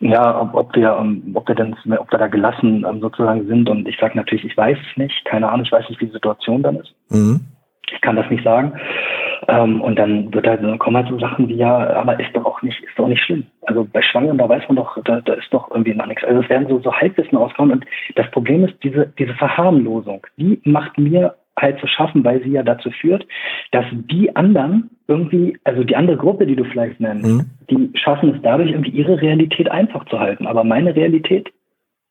Ja, 0.02 0.42
ob, 0.42 0.54
ob 0.56 0.76
wir, 0.76 0.98
um, 0.98 1.22
ob 1.36 1.48
wir 1.48 1.56
denn, 1.56 1.74
ob 1.98 2.12
wir 2.12 2.20
da 2.20 2.28
gelassen 2.28 2.86
ähm, 2.90 3.00
sozusagen 3.00 3.48
sind 3.48 3.70
und 3.70 3.88
ich 3.88 3.98
sage 3.98 4.18
natürlich, 4.18 4.44
ich 4.44 4.58
weiß 4.58 4.78
es 4.78 4.98
nicht, 4.98 5.24
keine 5.26 5.50
Ahnung, 5.50 5.66
ich 5.66 5.72
weiß 5.72 5.88
nicht, 5.90 6.02
wie 6.02 6.08
die 6.08 6.14
Situation 6.14 6.64
dann 6.64 6.78
ist. 6.78 6.94
Mhm. 7.10 7.42
Ich 7.92 8.02
kann 8.02 8.18
das 8.18 8.30
nicht 8.30 8.44
sagen. 8.44 8.74
Ähm, 9.48 9.82
und 9.82 9.98
dann 9.98 10.34
wird 10.34 10.48
halt, 10.48 10.64
dann 10.64 10.80
kommen 10.80 10.98
halt 10.98 11.08
so 11.08 11.20
Sachen 11.20 11.48
wie 11.48 11.56
ja, 11.56 11.94
aber 11.94 12.20
ist 12.20 12.36
doch 12.36 12.46
auch 12.46 12.62
nicht, 12.62 12.82
ist 12.84 12.98
doch 12.98 13.08
nicht 13.08 13.24
schlimm. 13.24 13.46
Also 13.64 13.88
bei 13.92 14.02
Schwangeren, 14.02 14.38
da 14.38 14.50
weiß 14.50 14.64
man 14.68 14.76
doch, 14.76 15.02
da, 15.04 15.22
da 15.22 15.34
ist 15.34 15.54
doch 15.54 15.70
irgendwie 15.72 15.94
noch 15.94 16.08
nichts. 16.08 16.24
Also 16.24 16.42
es 16.42 16.50
werden 16.50 16.68
so, 16.68 16.80
so 16.80 16.94
Halbwissen 16.94 17.38
auskommen. 17.38 17.74
Und 17.74 17.86
das 18.16 18.30
Problem 18.32 18.66
ist, 18.66 18.76
diese, 18.84 19.12
diese 19.18 19.34
Verharmlosung, 19.36 20.26
die 20.38 20.60
macht 20.66 20.98
mir 20.98 21.36
halt 21.58 21.80
zu 21.80 21.88
schaffen, 21.88 22.24
weil 22.24 22.42
sie 22.44 22.52
ja 22.52 22.64
dazu 22.64 22.90
führt, 22.90 23.26
dass 23.72 23.86
die 23.92 24.36
anderen 24.36 24.90
irgendwie, 25.08 25.58
also 25.64 25.84
die 25.84 25.96
andere 25.96 26.18
Gruppe, 26.18 26.46
die 26.46 26.56
du 26.56 26.64
vielleicht 26.64 27.00
nennst, 27.00 27.26
mhm. 27.26 27.46
die 27.70 27.92
schaffen 27.98 28.36
es 28.36 28.42
dadurch, 28.42 28.72
irgendwie 28.72 28.92
ihre 28.92 29.22
Realität 29.22 29.70
einfach 29.70 30.06
zu 30.06 30.20
halten. 30.20 30.48
Aber 30.48 30.64
meine 30.64 30.96
Realität 30.96 31.50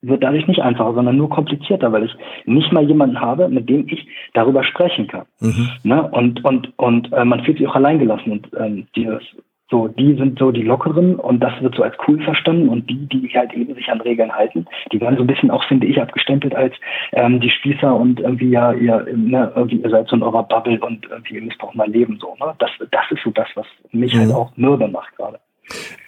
wird 0.02 0.22
dadurch 0.22 0.46
nicht 0.46 0.62
einfacher, 0.62 0.94
sondern 0.94 1.16
nur 1.16 1.28
komplizierter, 1.28 1.92
weil 1.92 2.04
ich 2.04 2.14
nicht 2.46 2.72
mal 2.72 2.84
jemanden 2.84 3.20
habe, 3.20 3.48
mit 3.48 3.68
dem 3.68 3.86
ich 3.88 4.06
darüber 4.34 4.62
sprechen 4.62 5.08
kann. 5.08 5.26
Mhm. 5.40 5.68
Ne? 5.82 6.08
Und 6.10 6.44
und 6.44 6.72
und 6.78 7.12
äh, 7.12 7.24
man 7.24 7.42
fühlt 7.44 7.58
sich 7.58 7.66
auch 7.66 7.74
alleingelassen 7.74 8.32
und 8.32 8.48
ähm, 8.56 8.86
dieses 8.94 9.22
so, 9.70 9.86
die 9.86 10.14
sind 10.14 10.38
so 10.38 10.50
die 10.50 10.62
Lockeren 10.62 11.16
und 11.16 11.40
das 11.40 11.52
wird 11.60 11.74
so 11.74 11.82
als 11.82 11.94
cool 12.06 12.22
verstanden 12.22 12.70
und 12.70 12.88
die, 12.88 13.06
die 13.06 13.28
halt 13.34 13.52
eben 13.52 13.74
sich 13.74 13.88
an 13.90 14.00
Regeln 14.00 14.32
halten, 14.32 14.66
die 14.92 15.00
werden 15.00 15.16
so 15.16 15.22
ein 15.22 15.26
bisschen 15.26 15.50
auch, 15.50 15.62
finde 15.64 15.86
ich, 15.86 16.00
abgestempelt 16.00 16.54
als 16.54 16.74
ähm, 17.12 17.38
die 17.40 17.50
Spießer 17.50 17.94
und 17.94 18.20
irgendwie 18.20 18.48
ja, 18.48 18.72
ihr, 18.72 19.06
ne, 19.14 19.52
irgendwie 19.54 19.76
ihr 19.76 19.90
seid 19.90 20.08
so 20.08 20.16
in 20.16 20.22
eurer 20.22 20.44
Bubble 20.44 20.80
und 20.80 21.06
irgendwie 21.10 21.34
ihr 21.34 21.42
müsst 21.42 21.62
auch 21.62 21.74
mal 21.74 21.90
leben 21.90 22.18
so. 22.18 22.34
Ne? 22.42 22.54
Das, 22.58 22.70
das 22.90 23.10
ist 23.10 23.22
so 23.22 23.30
das, 23.30 23.48
was 23.56 23.66
mich 23.92 24.14
halt 24.14 24.28
mhm. 24.28 24.32
halt 24.32 24.40
auch 24.40 24.56
mürbe 24.56 24.88
macht 24.88 25.14
gerade. 25.16 25.38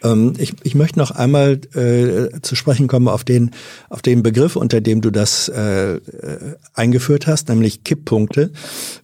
Ähm, 0.03 0.33
ich, 0.37 0.53
ich 0.63 0.75
möchte 0.75 0.99
noch 0.99 1.11
einmal 1.11 1.59
äh, 1.75 2.41
zu 2.41 2.55
sprechen 2.55 2.87
kommen 2.87 3.07
auf 3.07 3.23
den, 3.23 3.51
auf 3.89 4.01
den 4.01 4.23
Begriff, 4.23 4.55
unter 4.55 4.81
dem 4.81 5.01
du 5.01 5.11
das 5.11 5.49
äh, 5.49 5.95
äh, 5.95 5.99
eingeführt 6.73 7.27
hast, 7.27 7.49
nämlich 7.49 7.83
Kipppunkte. 7.83 8.51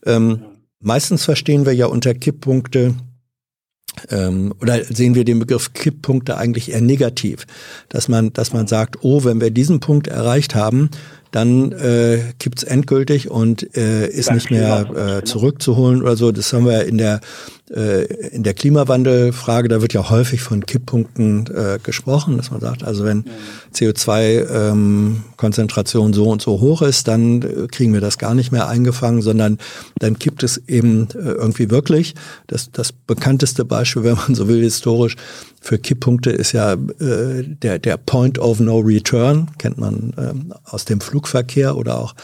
Ähm, 0.06 0.42
meistens 0.80 1.26
verstehen 1.26 1.66
wir 1.66 1.74
ja 1.74 1.88
unter 1.88 2.14
Kipppunkte 2.14 2.96
ähm, 4.10 4.54
oder 4.62 4.84
sehen 4.84 5.16
wir 5.16 5.26
den 5.26 5.40
Begriff 5.40 5.74
Kipppunkte 5.74 6.38
eigentlich 6.38 6.72
eher 6.72 6.82
negativ, 6.82 7.46
dass 7.90 8.08
man, 8.08 8.34
dass 8.34 8.54
man 8.54 8.68
sagt, 8.68 8.98
oh, 9.02 9.24
wenn 9.24 9.42
wir 9.42 9.52
diesen 9.52 9.80
Punkt 9.80 10.08
erreicht 10.08 10.56
haben, 10.56 10.90
dann 11.32 11.72
äh, 11.74 12.20
kippt 12.40 12.64
endgültig 12.64 13.30
und 13.30 13.76
äh, 13.76 14.08
ist 14.08 14.32
nicht 14.32 14.50
mehr 14.50 15.20
äh, 15.20 15.24
zurückzuholen 15.24 16.02
oder 16.02 16.16
so. 16.16 16.32
Das 16.32 16.54
haben 16.54 16.66
wir 16.66 16.86
in 16.86 16.98
der 16.98 17.20
in 17.70 18.44
der 18.44 18.54
Klimawandelfrage, 18.54 19.68
da 19.68 19.82
wird 19.82 19.92
ja 19.94 20.10
häufig 20.10 20.40
von 20.42 20.66
Kipppunkten 20.66 21.50
äh, 21.54 21.80
gesprochen, 21.84 22.38
dass 22.38 22.50
man 22.50 22.62
sagt, 22.62 22.86
also 22.86 23.04
wenn 23.04 23.26
CO2-Konzentration 23.76 26.08
ähm, 26.08 26.14
so 26.14 26.30
und 26.30 26.42
so 26.42 26.62
hoch 26.62 26.82
ist, 26.82 27.10
dann 27.10 27.42
äh, 27.42 27.68
kriegen 27.68 27.94
wir 27.94 28.00
das 28.00 28.18
gar 28.18 28.36
nicht 28.36 28.54
mehr 28.54 28.70
eingefangen, 28.70 29.22
sondern 29.22 29.58
dann 30.00 30.18
kippt 30.18 30.44
es 30.44 30.62
eben 30.68 31.10
äh, 31.14 31.18
irgendwie 31.18 31.70
wirklich. 31.70 32.16
Das, 32.48 32.72
das 32.72 32.94
bekannteste 32.94 33.66
Beispiel, 33.66 34.06
wenn 34.06 34.16
man 34.16 34.34
so 34.34 34.48
will, 34.48 34.62
historisch 34.62 35.18
für 35.60 35.78
Kipppunkte 35.78 36.30
ist 36.30 36.54
ja 36.54 36.72
äh, 36.74 37.44
der, 37.44 37.80
der 37.80 37.98
Point 37.98 38.40
of 38.40 38.62
No 38.62 38.80
Return, 38.80 39.50
kennt 39.58 39.78
man 39.78 40.14
ähm, 40.18 40.54
aus 40.64 40.86
dem 40.86 41.02
Flugverkehr 41.02 41.76
oder 41.76 41.98
auch 41.98 42.16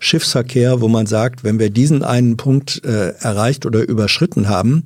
Schiffsverkehr, 0.00 0.80
wo 0.80 0.88
man 0.88 1.06
sagt, 1.06 1.44
wenn 1.44 1.58
wir 1.58 1.70
diesen 1.70 2.02
einen 2.02 2.36
Punkt 2.36 2.82
äh, 2.84 3.10
erreicht 3.20 3.66
oder 3.66 3.86
überschritten 3.86 4.48
haben, 4.48 4.82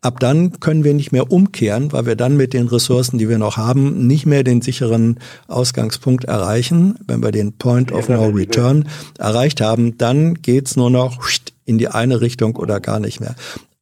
ab 0.00 0.20
dann 0.20 0.58
können 0.58 0.84
wir 0.84 0.94
nicht 0.94 1.12
mehr 1.12 1.30
umkehren, 1.30 1.92
weil 1.92 2.06
wir 2.06 2.16
dann 2.16 2.36
mit 2.36 2.54
den 2.54 2.66
Ressourcen, 2.66 3.18
die 3.18 3.28
wir 3.28 3.38
noch 3.38 3.58
haben, 3.58 4.06
nicht 4.06 4.26
mehr 4.26 4.42
den 4.42 4.62
sicheren 4.62 5.20
Ausgangspunkt 5.48 6.24
erreichen. 6.24 6.96
Wenn 7.06 7.22
wir 7.22 7.30
den 7.30 7.52
Point 7.52 7.92
of 7.92 8.08
No 8.08 8.24
Return 8.26 8.88
erreicht 9.18 9.60
haben, 9.60 9.98
dann 9.98 10.34
geht's 10.34 10.76
nur 10.76 10.90
noch 10.90 11.20
in 11.66 11.78
die 11.78 11.88
eine 11.88 12.20
Richtung 12.22 12.56
oder 12.56 12.80
gar 12.80 13.00
nicht 13.00 13.20
mehr. 13.20 13.36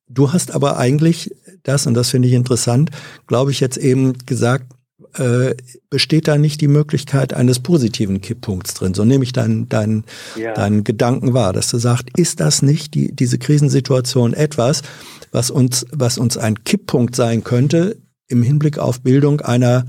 Du 0.09 0.33
hast 0.33 0.53
aber 0.53 0.79
eigentlich 0.79 1.35
das, 1.63 1.87
und 1.87 1.95
das 1.95 2.11
finde 2.11 2.29
ich 2.29 2.35
interessant, 2.35 2.91
glaube 3.29 3.53
ich 3.53 3.61
jetzt 3.61 3.77
eben 3.77 4.15
gesagt, 4.27 4.67
äh, 5.15 5.55
besteht 5.91 6.29
da 6.29 6.39
nicht 6.39 6.61
die 6.61 6.69
Möglichkeit 6.69 7.35
eines 7.35 7.61
positiven 7.61 8.21
Kipppunkts 8.21 8.75
drin. 8.75 8.95
So 8.95 9.05
nehme 9.05 9.25
ich 9.25 9.33
deinen 9.33 9.69
dein, 9.69 10.05
ja. 10.37 10.55
deinen 10.55 10.85
Gedanken 10.85 11.35
wahr, 11.35 11.53
dass 11.53 11.69
du 11.69 11.79
sagst, 11.79 12.07
ist 12.17 12.41
das 12.41 12.63
nicht 12.63 12.95
die, 12.95 13.15
diese 13.15 13.39
Krisensituation 13.39 14.35
etwas, 14.35 14.83
was 15.31 15.51
uns, 15.51 15.87
was 15.91 16.19
uns 16.19 16.37
ein 16.37 16.65
Kipppunkt 16.65 17.17
sein 17.17 17.45
könnte 17.45 17.97
im 18.29 18.43
Hinblick 18.43 18.79
auf 18.79 19.03
Bildung 19.03 19.41
einer 19.41 19.87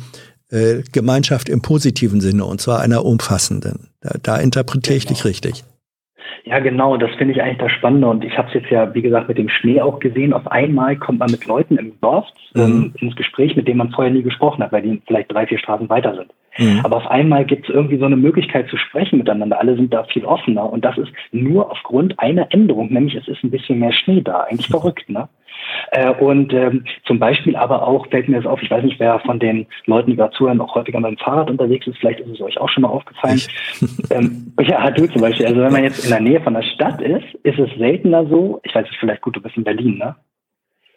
äh, 0.49 0.83
Gemeinschaft 0.91 1.49
im 1.49 1.61
positiven 1.61 2.21
Sinne, 2.21 2.45
und 2.45 2.61
zwar 2.61 2.79
einer 2.79 3.05
umfassenden. 3.05 3.89
Da, 4.01 4.15
da 4.21 4.37
interpretiere 4.37 4.97
ich 4.97 5.05
genau. 5.05 5.15
dich 5.15 5.25
richtig. 5.25 5.63
Ja, 6.45 6.59
genau, 6.59 6.97
das 6.97 7.11
finde 7.15 7.33
ich 7.33 7.41
eigentlich 7.41 7.59
das 7.59 7.71
Spannende. 7.71 8.07
Und 8.07 8.23
ich 8.23 8.37
habe 8.37 8.47
es 8.49 8.53
jetzt 8.53 8.69
ja, 8.69 8.93
wie 8.93 9.01
gesagt, 9.01 9.27
mit 9.27 9.37
dem 9.37 9.49
Schnee 9.49 9.81
auch 9.81 9.99
gesehen. 9.99 10.33
Auf 10.33 10.47
einmal 10.51 10.95
kommt 10.97 11.19
man 11.19 11.31
mit 11.31 11.45
Leuten 11.45 11.77
im 11.77 11.99
Dorf 12.01 12.27
mhm. 12.53 12.61
ähm, 12.61 12.93
ins 12.99 13.15
Gespräch, 13.15 13.55
mit 13.55 13.67
denen 13.67 13.77
man 13.77 13.91
vorher 13.91 14.13
nie 14.13 14.23
gesprochen 14.23 14.63
hat, 14.63 14.71
weil 14.71 14.81
die 14.81 15.01
vielleicht 15.07 15.31
drei, 15.31 15.47
vier 15.47 15.59
Straßen 15.59 15.89
weiter 15.89 16.15
sind. 16.15 16.31
Mhm. 16.57 16.81
Aber 16.83 16.97
auf 16.97 17.07
einmal 17.07 17.45
gibt 17.45 17.67
es 17.67 17.73
irgendwie 17.73 17.97
so 17.97 18.05
eine 18.05 18.17
Möglichkeit 18.17 18.69
zu 18.69 18.77
sprechen 18.77 19.19
miteinander. 19.19 19.59
Alle 19.59 19.75
sind 19.75 19.93
da 19.93 20.03
viel 20.03 20.25
offener. 20.25 20.71
Und 20.71 20.85
das 20.85 20.97
ist 20.97 21.11
nur 21.31 21.71
aufgrund 21.71 22.19
einer 22.19 22.47
Änderung, 22.51 22.91
nämlich 22.91 23.15
es 23.15 23.27
ist 23.27 23.43
ein 23.43 23.51
bisschen 23.51 23.79
mehr 23.79 23.93
Schnee 23.93 24.21
da. 24.21 24.41
Eigentlich 24.41 24.69
mhm. 24.69 24.73
verrückt, 24.73 25.09
ne? 25.09 25.29
Äh, 25.91 26.11
und 26.11 26.53
ähm, 26.53 26.85
zum 27.05 27.19
Beispiel 27.19 27.55
aber 27.55 27.87
auch 27.87 28.07
fällt 28.07 28.29
mir 28.29 28.37
das 28.37 28.45
auf, 28.45 28.61
ich 28.61 28.71
weiß 28.71 28.83
nicht, 28.83 28.99
wer 28.99 29.19
von 29.19 29.39
den 29.39 29.67
Leuten, 29.85 30.11
die 30.11 30.15
gerade 30.17 30.33
zuhören, 30.35 30.61
auch 30.61 30.75
häufiger 30.75 30.99
mit 30.99 31.11
dem 31.11 31.17
Fahrrad 31.17 31.49
unterwegs 31.49 31.87
ist, 31.87 31.97
vielleicht 31.97 32.19
ist 32.19 32.31
es 32.31 32.41
euch 32.41 32.59
auch 32.59 32.69
schon 32.69 32.83
mal 32.83 32.89
aufgefallen. 32.89 33.41
ähm, 34.09 34.53
ja, 34.61 34.89
du 34.91 35.07
zum 35.07 35.21
Beispiel. 35.21 35.45
Also 35.45 35.61
wenn 35.61 35.71
man 35.73 35.83
jetzt 35.83 36.03
in 36.03 36.11
der 36.11 36.21
Nähe 36.21 36.41
von 36.41 36.53
der 36.53 36.63
Stadt 36.63 37.01
ist, 37.01 37.25
ist 37.43 37.59
es 37.59 37.69
seltener 37.77 38.25
so, 38.27 38.59
ich 38.63 38.73
weiß 38.73 38.87
es 38.89 38.95
vielleicht 38.99 39.21
gut, 39.21 39.35
du 39.35 39.41
bist 39.41 39.57
in 39.57 39.63
Berlin, 39.63 39.97
ne? 39.97 40.15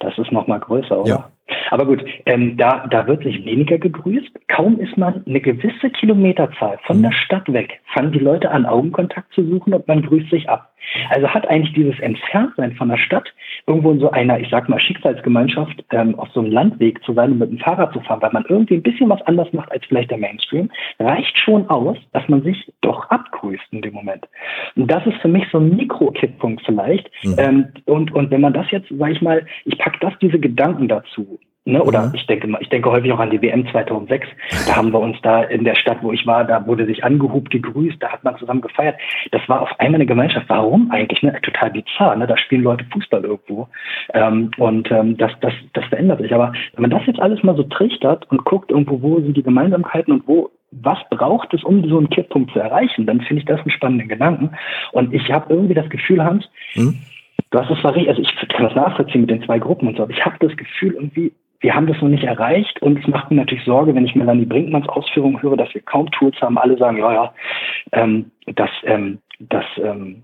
Das 0.00 0.16
ist 0.18 0.30
noch 0.30 0.46
mal 0.46 0.60
größer, 0.60 1.00
oder? 1.00 1.08
Ja. 1.08 1.30
Aber 1.70 1.86
gut, 1.86 2.04
ähm, 2.26 2.56
da, 2.56 2.86
da 2.88 3.06
wird 3.06 3.22
sich 3.22 3.44
weniger 3.44 3.78
gegrüßt. 3.78 4.48
Kaum 4.48 4.78
ist 4.80 4.96
man 4.96 5.24
eine 5.26 5.40
gewisse 5.40 5.90
Kilometerzahl 5.90 6.78
von 6.86 7.02
der. 7.02 7.12
Stadt 7.26 7.52
weg, 7.52 7.80
fangen 7.92 8.12
die 8.12 8.18
Leute 8.18 8.50
an, 8.50 8.66
Augenkontakt 8.66 9.32
zu 9.32 9.44
suchen 9.44 9.74
und 9.74 9.88
man 9.88 10.02
grüßt 10.02 10.30
sich 10.30 10.48
ab. 10.48 10.72
Also 11.10 11.28
hat 11.28 11.48
eigentlich 11.48 11.74
dieses 11.74 11.98
Entferntsein 12.00 12.72
von 12.76 12.88
der 12.88 12.96
Stadt 12.96 13.32
irgendwo 13.66 13.90
in 13.90 13.98
so 13.98 14.10
einer, 14.10 14.38
ich 14.38 14.48
sag 14.50 14.68
mal, 14.68 14.78
Schicksalsgemeinschaft 14.78 15.84
ähm, 15.90 16.16
auf 16.16 16.28
so 16.32 16.40
einem 16.40 16.52
Landweg 16.52 17.02
zu 17.04 17.12
sein 17.12 17.32
und 17.32 17.38
mit 17.38 17.50
dem 17.50 17.58
Fahrrad 17.58 17.92
zu 17.92 18.00
fahren, 18.00 18.22
weil 18.22 18.32
man 18.32 18.44
irgendwie 18.48 18.74
ein 18.74 18.82
bisschen 18.82 19.08
was 19.08 19.20
anders 19.22 19.52
macht 19.52 19.72
als 19.72 19.84
vielleicht 19.86 20.10
der 20.10 20.18
Mainstream, 20.18 20.70
reicht 21.00 21.36
schon 21.38 21.68
aus, 21.68 21.96
dass 22.12 22.28
man 22.28 22.42
sich 22.42 22.72
doch 22.82 23.10
abgrüßt 23.10 23.64
in 23.72 23.82
dem 23.82 23.94
Moment. 23.94 24.28
Und 24.76 24.90
das 24.90 25.04
ist 25.06 25.16
für 25.20 25.28
mich 25.28 25.44
so 25.50 25.58
ein 25.58 25.74
Mikro-Kipppunkt 25.76 26.62
vielleicht. 26.64 27.10
Mhm. 27.24 27.34
Ähm, 27.38 27.66
und, 27.86 28.14
und 28.14 28.30
wenn 28.30 28.40
man 28.40 28.52
das 28.52 28.70
jetzt, 28.70 28.88
sag 28.90 29.10
ich 29.10 29.22
mal, 29.22 29.44
ich 29.64 29.76
pack 29.78 30.00
das, 30.00 30.12
diese 30.20 30.38
Gedanken 30.38 30.86
dazu, 30.88 31.35
Ne? 31.66 31.82
Oder 31.82 32.06
mhm. 32.06 32.14
ich 32.14 32.26
denke 32.26 32.46
mal, 32.46 32.62
ich 32.62 32.68
denke 32.68 32.90
häufig 32.90 33.12
auch 33.12 33.18
an 33.18 33.30
die 33.30 33.42
WM 33.42 33.66
2006. 33.70 34.28
Da 34.66 34.76
haben 34.76 34.92
wir 34.92 35.00
uns 35.00 35.16
da 35.22 35.42
in 35.42 35.64
der 35.64 35.74
Stadt, 35.74 35.98
wo 36.00 36.12
ich 36.12 36.26
war, 36.26 36.44
da 36.44 36.64
wurde 36.66 36.86
sich 36.86 37.04
angehubt, 37.04 37.50
gegrüßt, 37.50 38.00
da 38.00 38.12
hat 38.12 38.22
man 38.22 38.38
zusammen 38.38 38.60
gefeiert. 38.60 38.96
Das 39.32 39.42
war 39.48 39.62
auf 39.62 39.70
einmal 39.80 39.96
eine 39.96 40.06
Gemeinschaft. 40.06 40.48
Warum 40.48 40.90
eigentlich? 40.92 41.22
Ne? 41.22 41.36
Total 41.42 41.70
bizarr. 41.70 42.14
Ne? 42.16 42.26
Da 42.26 42.36
spielen 42.36 42.62
Leute 42.62 42.84
Fußball 42.92 43.24
irgendwo. 43.24 43.68
Ähm, 44.14 44.52
und 44.58 44.90
ähm, 44.92 45.16
das, 45.16 45.32
das, 45.40 45.52
das 45.72 45.84
verändert 45.86 46.20
sich. 46.20 46.32
Aber 46.32 46.52
wenn 46.74 46.82
man 46.82 46.90
das 46.90 47.06
jetzt 47.06 47.20
alles 47.20 47.42
mal 47.42 47.56
so 47.56 47.64
trichtert 47.64 48.30
und 48.30 48.44
guckt 48.44 48.70
irgendwo, 48.70 49.02
wo 49.02 49.20
sind 49.20 49.36
die 49.36 49.42
Gemeinsamkeiten 49.42 50.12
und 50.12 50.28
wo 50.28 50.50
was 50.72 50.98
braucht 51.10 51.54
es, 51.54 51.64
um 51.64 51.88
so 51.88 51.98
einen 51.98 52.10
Kipppunkt 52.10 52.52
zu 52.52 52.58
erreichen, 52.58 53.06
dann 53.06 53.20
finde 53.20 53.40
ich 53.40 53.46
das 53.46 53.60
einen 53.60 53.70
spannenden 53.70 54.08
Gedanken. 54.08 54.50
Und 54.92 55.14
ich 55.14 55.30
habe 55.30 55.52
irgendwie 55.52 55.74
das 55.74 55.88
Gefühl, 55.88 56.22
Hans, 56.22 56.48
mhm. 56.74 56.98
du 57.50 57.58
hast 57.58 57.70
es 57.70 57.82
war 57.82 57.94
richtig, 57.94 58.10
also 58.10 58.22
ich 58.22 58.48
kann 58.48 58.66
das 58.66 58.74
nachvollziehen 58.74 59.22
mit 59.22 59.30
den 59.30 59.42
zwei 59.42 59.58
Gruppen 59.58 59.88
und 59.88 59.96
so, 59.96 60.02
aber 60.02 60.12
ich 60.12 60.24
habe 60.24 60.36
das 60.40 60.56
Gefühl, 60.56 60.94
irgendwie, 60.94 61.32
wir 61.66 61.74
haben 61.74 61.88
das 61.88 62.00
noch 62.00 62.08
nicht 62.08 62.22
erreicht 62.22 62.80
und 62.80 62.96
es 62.96 63.08
macht 63.08 63.28
mir 63.28 63.38
natürlich 63.38 63.64
Sorge, 63.64 63.92
wenn 63.92 64.04
ich 64.04 64.14
Melanie 64.14 64.44
Brinkmanns 64.44 64.88
Ausführungen 64.88 65.42
höre, 65.42 65.56
dass 65.56 65.74
wir 65.74 65.80
kaum 65.80 66.08
Tools 66.12 66.40
haben. 66.40 66.58
Alle 66.58 66.78
sagen, 66.78 66.98
ja, 66.98 67.12
ja, 67.12 67.34
ähm, 67.90 68.30
das, 68.46 68.70
ähm, 68.84 69.18
das, 69.40 69.64
ähm, 69.82 70.22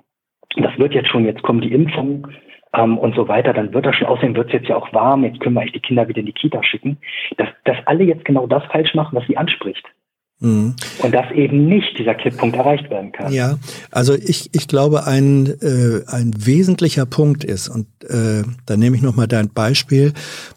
das 0.54 0.78
wird 0.78 0.94
jetzt 0.94 1.08
schon, 1.08 1.24
jetzt 1.24 1.42
kommen 1.42 1.60
die 1.60 1.72
Impfungen 1.72 2.28
ähm, 2.74 2.96
und 2.96 3.16
so 3.16 3.26
weiter, 3.26 3.52
dann 3.52 3.74
wird 3.74 3.84
das 3.84 3.96
schon 3.96 4.06
aussehen, 4.06 4.36
wird 4.36 4.46
es 4.46 4.52
jetzt 4.52 4.68
ja 4.68 4.76
auch 4.76 4.92
warm, 4.92 5.24
jetzt 5.24 5.40
können 5.40 5.56
wir 5.56 5.62
eigentlich 5.62 5.72
die 5.72 5.80
Kinder 5.80 6.06
wieder 6.06 6.20
in 6.20 6.26
die 6.26 6.32
Kita 6.32 6.62
schicken, 6.62 6.98
dass, 7.38 7.48
dass 7.64 7.76
alle 7.86 8.04
jetzt 8.04 8.24
genau 8.24 8.46
das 8.46 8.64
falsch 8.66 8.94
machen, 8.94 9.16
was 9.16 9.26
sie 9.26 9.36
anspricht. 9.36 9.84
Mhm. 10.42 10.74
Und 10.98 11.14
dass 11.14 11.30
eben 11.30 11.66
nicht 11.66 11.96
dieser 11.98 12.14
Kipppunkt 12.14 12.56
erreicht 12.56 12.90
werden 12.90 13.12
kann. 13.12 13.32
Ja, 13.32 13.58
also 13.90 14.14
ich, 14.14 14.50
ich 14.52 14.66
glaube, 14.66 15.06
ein, 15.06 15.46
äh, 15.46 16.02
ein 16.08 16.32
wesentlicher 16.36 17.06
Punkt 17.06 17.44
ist, 17.44 17.68
und 17.68 17.86
äh, 18.04 18.42
da 18.66 18.76
nehme 18.76 18.96
ich 18.96 19.02
nochmal 19.02 19.28
dein 19.28 19.48
Beispiel 19.48 20.12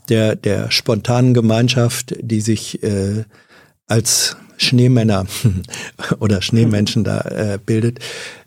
der, 0.10 0.36
der 0.36 0.72
spontanen 0.72 1.36
Gemeinschaft, 1.36 2.16
die 2.20 2.42
sich 2.42 2.82
äh, 2.84 3.26
als 3.88 4.38
Schneemänner 4.58 5.28
oder 6.20 6.42
Schneemenschen 6.42 7.04
da 7.04 7.22
äh, 7.22 7.60
bildet. 7.64 8.00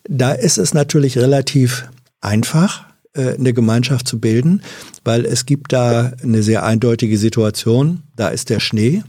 Da 0.08 0.32
ist 0.32 0.58
es 0.58 0.74
natürlich 0.74 1.18
relativ 1.18 1.88
einfach, 2.20 2.84
äh, 3.14 3.34
eine 3.34 3.52
Gemeinschaft 3.52 4.08
zu 4.08 4.18
bilden, 4.18 4.62
weil 5.04 5.24
es 5.24 5.46
gibt 5.46 5.72
da 5.72 6.12
eine 6.22 6.42
sehr 6.42 6.64
eindeutige 6.64 7.16
Situation. 7.16 8.02
Da 8.16 8.28
ist 8.28 8.50
der 8.50 8.58
Schnee, 8.58 9.04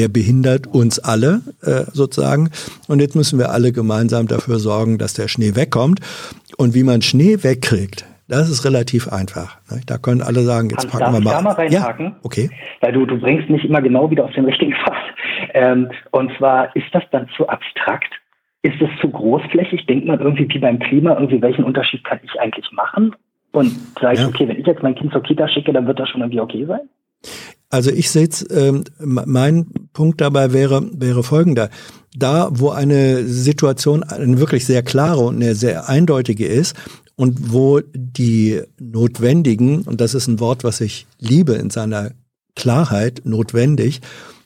der 0.00 0.08
behindert 0.08 0.66
uns 0.66 0.98
alle 0.98 1.42
äh, 1.60 1.84
sozusagen. 1.92 2.48
Und 2.88 3.00
jetzt 3.00 3.14
müssen 3.14 3.38
wir 3.38 3.50
alle 3.50 3.70
gemeinsam 3.70 4.28
dafür 4.28 4.58
sorgen, 4.58 4.96
dass 4.96 5.12
der 5.12 5.28
Schnee 5.28 5.56
wegkommt. 5.56 6.00
Und 6.56 6.74
wie 6.74 6.84
man 6.84 7.02
Schnee 7.02 7.42
wegkriegt, 7.42 8.06
das 8.26 8.48
ist 8.48 8.64
relativ 8.64 9.12
einfach. 9.12 9.58
Ne? 9.70 9.82
Da 9.86 9.98
können 9.98 10.22
alle 10.22 10.40
sagen, 10.40 10.70
jetzt 10.70 10.84
Hans, 10.84 10.92
packen 10.92 11.12
wir 11.12 11.20
mal. 11.20 11.32
Da 11.32 11.42
mal 11.42 11.52
reinhaken? 11.52 12.06
Ja, 12.06 12.16
okay. 12.22 12.48
Weil 12.80 12.92
du, 12.92 13.04
du 13.04 13.18
bringst 13.20 13.50
nicht 13.50 13.66
immer 13.66 13.82
genau 13.82 14.10
wieder 14.10 14.24
auf 14.24 14.32
den 14.32 14.46
richtigen 14.46 14.72
Pfad. 14.84 14.94
Ähm, 15.52 15.90
und 16.12 16.32
zwar, 16.38 16.74
ist 16.74 16.86
das 16.92 17.02
dann 17.12 17.28
zu 17.36 17.46
abstrakt? 17.46 18.14
Ist 18.62 18.80
es 18.80 18.88
zu 19.02 19.10
großflächig? 19.10 19.84
Denkt 19.84 20.06
man 20.06 20.18
irgendwie 20.18 20.48
wie 20.48 20.58
beim 20.58 20.78
Klima, 20.78 21.12
irgendwie 21.12 21.42
welchen 21.42 21.64
Unterschied 21.64 22.04
kann 22.04 22.20
ich 22.22 22.40
eigentlich 22.40 22.72
machen? 22.72 23.14
Und 23.52 23.70
sage 24.00 24.14
ich, 24.14 24.20
ja. 24.20 24.28
okay, 24.28 24.48
wenn 24.48 24.58
ich 24.58 24.66
jetzt 24.66 24.82
mein 24.82 24.94
Kind 24.94 25.12
zur 25.12 25.22
Kita 25.22 25.46
schicke, 25.46 25.74
dann 25.74 25.86
wird 25.86 25.98
das 25.98 26.08
schon 26.08 26.22
irgendwie 26.22 26.40
okay 26.40 26.64
sein? 26.64 26.88
Also 27.70 27.92
ich 27.92 28.10
sehe 28.10 28.28
ähm, 28.50 28.84
mein 28.98 29.66
Punkt 29.92 30.20
dabei 30.20 30.52
wäre, 30.52 30.88
wäre 30.92 31.22
folgender. 31.22 31.70
Da, 32.16 32.48
wo 32.52 32.70
eine 32.70 33.26
Situation 33.26 34.02
eine 34.02 34.38
wirklich 34.38 34.66
sehr 34.66 34.82
klare 34.82 35.20
und 35.20 35.36
eine 35.36 35.54
sehr 35.54 35.88
eindeutige 35.88 36.46
ist 36.46 36.74
und 37.16 37.52
wo 37.52 37.80
die 37.94 38.62
notwendigen, 38.78 39.82
und 39.82 40.00
das 40.00 40.14
ist 40.14 40.26
ein 40.26 40.40
Wort, 40.40 40.64
was 40.64 40.80
ich 40.80 41.06
liebe 41.18 41.52
in 41.54 41.70
seiner 41.70 42.12
Klarheit, 42.56 43.22
notwendig, 43.24 44.00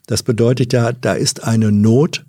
das 0.07 0.23
bedeutet 0.23 0.73
ja, 0.73 0.93
da 0.93 1.15
ist 1.15 1.45
eine 1.45 1.73
Not, 1.73 2.25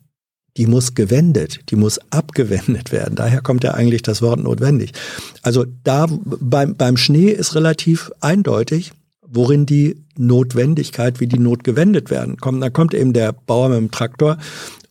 die 0.57 0.67
muss 0.67 0.95
gewendet, 0.95 1.59
die 1.69 1.75
muss 1.75 1.99
abgewendet 2.11 2.91
werden. 2.91 3.15
Daher 3.15 3.41
kommt 3.41 3.63
ja 3.63 3.73
eigentlich 3.73 4.03
das 4.03 4.21
Wort 4.21 4.39
notwendig. 4.39 4.93
Also 5.41 5.65
da 5.83 6.07
beim, 6.09 6.75
beim 6.75 6.95
Schnee 6.95 7.31
ist 7.31 7.55
relativ 7.55 8.11
eindeutig, 8.21 8.93
worin 9.27 9.65
die 9.65 9.97
Notwendigkeit, 10.17 11.19
wie 11.19 11.27
die 11.27 11.39
Not 11.39 11.63
gewendet 11.63 12.09
werden 12.09 12.37
kommt. 12.37 12.61
Da 12.61 12.69
kommt 12.69 12.93
eben 12.93 13.13
der 13.13 13.33
Bauer 13.33 13.69
mit 13.69 13.77
dem 13.77 13.91
Traktor 13.91 14.37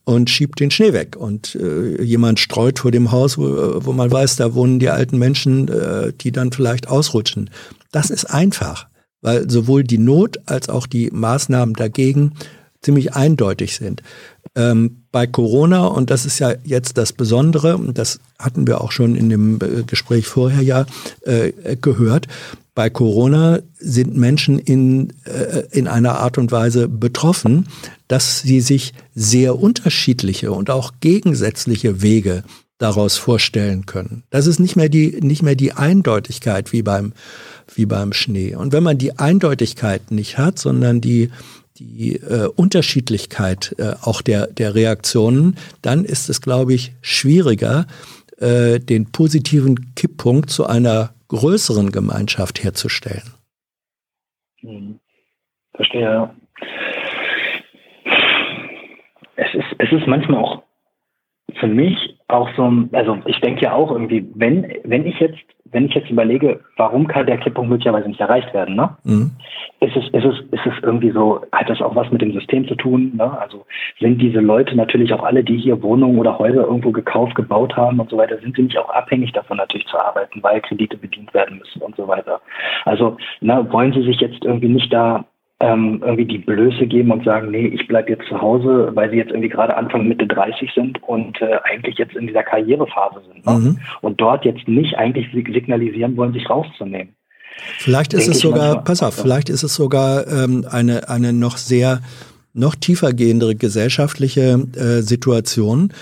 und 0.03 0.29
schiebt 0.29 0.59
den 0.59 0.71
Schnee 0.71 0.93
weg. 0.93 1.15
Und 1.17 1.55
äh, 1.55 2.01
jemand 2.01 2.39
streut 2.39 2.79
vor 2.79 2.91
dem 2.91 3.11
Haus, 3.11 3.37
wo, 3.37 3.83
wo 3.83 3.91
man 3.91 4.11
weiß, 4.11 4.35
da 4.37 4.53
wohnen 4.53 4.79
die 4.79 4.89
alten 4.89 5.17
Menschen, 5.17 5.67
äh, 5.67 6.13
die 6.13 6.31
dann 6.31 6.51
vielleicht 6.51 6.87
ausrutschen. 6.87 7.49
Das 7.91 8.09
ist 8.09 8.25
einfach, 8.25 8.87
weil 9.21 9.49
sowohl 9.49 9.83
die 9.83 9.97
Not 9.97 10.37
als 10.45 10.69
auch 10.69 10.85
die 10.85 11.09
Maßnahmen 11.11 11.73
dagegen 11.73 12.33
ziemlich 12.81 13.15
eindeutig 13.15 13.75
sind. 13.75 14.03
Ähm, 14.55 15.03
bei 15.11 15.25
Corona, 15.25 15.87
und 15.87 16.11
das 16.11 16.25
ist 16.25 16.39
ja 16.39 16.53
jetzt 16.63 16.97
das 16.97 17.11
Besondere, 17.11 17.75
und 17.75 17.97
das 17.97 18.19
hatten 18.37 18.67
wir 18.67 18.81
auch 18.81 18.91
schon 18.91 19.15
in 19.15 19.29
dem 19.29 19.55
äh, 19.55 19.83
Gespräch 19.83 20.27
vorher 20.27 20.61
ja 20.61 20.85
äh, 21.21 21.51
gehört, 21.81 22.27
bei 22.75 22.89
Corona 22.89 23.59
sind 23.79 24.15
Menschen 24.17 24.59
in, 24.59 25.13
äh, 25.23 25.63
in 25.71 25.87
einer 25.87 26.19
Art 26.19 26.37
und 26.37 26.51
Weise 26.51 26.89
betroffen, 26.89 27.67
dass 28.09 28.41
sie 28.41 28.59
sich 28.59 28.93
sehr 29.15 29.57
unterschiedliche 29.57 30.51
und 30.51 30.69
auch 30.69 30.91
gegensätzliche 30.99 32.01
Wege 32.01 32.43
daraus 32.77 33.15
vorstellen 33.15 33.85
können. 33.85 34.23
Das 34.29 34.45
ist 34.45 34.59
nicht 34.59 34.75
mehr 34.75 34.89
die, 34.89 35.21
nicht 35.21 35.41
mehr 35.41 35.55
die 35.55 35.71
Eindeutigkeit 35.71 36.73
wie 36.73 36.81
beim, 36.81 37.13
wie 37.73 37.85
beim 37.85 38.11
Schnee. 38.11 38.55
Und 38.55 38.73
wenn 38.73 38.83
man 38.83 38.97
die 38.97 39.17
Eindeutigkeit 39.17 40.11
nicht 40.11 40.37
hat, 40.37 40.59
sondern 40.59 40.99
die, 40.99 41.29
die 41.77 42.17
äh, 42.17 42.49
Unterschiedlichkeit 42.53 43.73
äh, 43.77 43.93
auch 44.01 44.21
der, 44.21 44.47
der 44.47 44.75
Reaktionen, 44.75 45.55
dann 45.81 46.03
ist 46.03 46.29
es, 46.29 46.41
glaube 46.41 46.73
ich, 46.73 46.93
schwieriger, 47.01 47.87
äh, 48.37 48.81
den 48.81 49.05
positiven 49.13 49.95
Kipppunkt 49.95 50.49
zu 50.49 50.65
einer 50.65 51.14
größeren 51.27 51.91
Gemeinschaft 51.91 52.63
herzustellen. 52.63 53.33
Hm. 54.61 54.99
Verstehe, 55.73 56.01
ja. 56.01 56.35
Es 59.35 59.53
ist, 59.53 59.75
es 59.77 59.91
ist 59.91 60.07
manchmal 60.07 60.41
auch 60.41 60.63
für 61.59 61.67
mich 61.67 62.14
auch 62.27 62.49
so, 62.55 62.71
also 62.91 63.17
ich 63.25 63.39
denke 63.41 63.61
ja 63.61 63.73
auch 63.73 63.91
irgendwie, 63.91 64.27
wenn, 64.33 64.65
wenn 64.83 65.05
ich 65.05 65.19
jetzt 65.19 65.39
wenn 65.75 65.87
ich 65.87 65.93
jetzt 65.93 66.09
überlege, 66.09 66.61
warum 66.77 67.05
kann 67.05 67.25
der 67.25 67.37
Kipppunkt 67.37 67.69
möglicherweise 67.69 68.07
nicht 68.07 68.21
erreicht 68.21 68.53
werden, 68.53 68.75
ne? 68.75 68.95
Mhm. 69.03 69.31
Ist, 69.81 69.95
es, 69.97 70.05
ist, 70.05 70.23
es, 70.23 70.39
ist 70.51 70.65
es 70.65 70.83
irgendwie 70.83 71.11
so, 71.11 71.41
hat 71.51 71.69
das 71.69 71.81
auch 71.81 71.95
was 71.95 72.09
mit 72.11 72.21
dem 72.21 72.31
System 72.31 72.65
zu 72.65 72.75
tun? 72.75 73.11
Ne? 73.17 73.37
Also 73.39 73.65
sind 73.99 74.21
diese 74.21 74.39
Leute 74.39 74.73
natürlich 74.75 75.13
auch 75.13 75.23
alle, 75.23 75.43
die 75.43 75.57
hier 75.57 75.83
Wohnungen 75.83 76.17
oder 76.17 76.39
Häuser 76.39 76.63
irgendwo 76.63 76.91
gekauft, 76.91 77.35
gebaut 77.35 77.75
haben 77.75 77.99
und 77.99 78.09
so 78.09 78.15
weiter, 78.15 78.37
sind 78.39 78.55
sie 78.55 78.63
nicht 78.63 78.77
auch 78.77 78.89
abhängig 78.89 79.33
davon 79.33 79.57
natürlich 79.57 79.85
zu 79.87 79.99
arbeiten, 79.99 80.41
weil 80.41 80.61
Kredite 80.61 80.95
bedient 80.95 81.33
werden 81.33 81.57
müssen 81.57 81.81
und 81.81 81.95
so 81.97 82.07
weiter. 82.07 82.39
Also 82.85 83.17
na, 83.41 83.69
wollen 83.71 83.91
sie 83.91 84.03
sich 84.03 84.21
jetzt 84.21 84.45
irgendwie 84.45 84.69
nicht 84.69 84.93
da 84.93 85.25
ähm, 85.65 85.99
irgendwie 86.03 86.25
die 86.25 86.37
Blöße 86.37 86.85
geben 86.85 87.11
und 87.11 87.25
sagen, 87.25 87.49
nee, 87.49 87.65
ich 87.67 87.87
bleibe 87.87 88.11
jetzt 88.11 88.27
zu 88.27 88.39
Hause, 88.39 88.91
weil 88.93 89.09
sie 89.09 89.17
jetzt 89.17 89.31
irgendwie 89.31 89.49
gerade 89.49 89.75
Anfang 89.75 90.07
Mitte 90.07 90.27
30 90.27 90.69
sind 90.75 91.01
und 91.03 91.41
äh, 91.41 91.57
eigentlich 91.63 91.97
jetzt 91.97 92.15
in 92.15 92.27
dieser 92.27 92.43
Karrierephase 92.43 93.21
sind. 93.27 93.45
Ne? 93.45 93.53
Mhm. 93.53 93.79
Und 94.01 94.21
dort 94.21 94.45
jetzt 94.45 94.67
nicht 94.67 94.95
eigentlich 94.97 95.27
signalisieren 95.31 96.15
wollen, 96.17 96.33
sich 96.33 96.49
rauszunehmen. 96.49 97.15
Vielleicht 97.77 98.13
ist 98.13 98.27
es 98.27 98.39
sogar, 98.39 98.83
pass 98.83 99.01
auf, 99.01 99.15
vielleicht 99.15 99.49
ist 99.49 99.63
es 99.63 99.73
sogar 99.73 100.27
ähm, 100.27 100.65
eine, 100.69 101.09
eine 101.09 101.33
noch 101.33 101.57
sehr, 101.57 102.01
noch 102.53 102.75
tiefer 102.75 103.13
gehendere 103.13 103.55
gesellschaftliche 103.55 104.59
äh, 104.75 105.01
Situation 105.01 105.93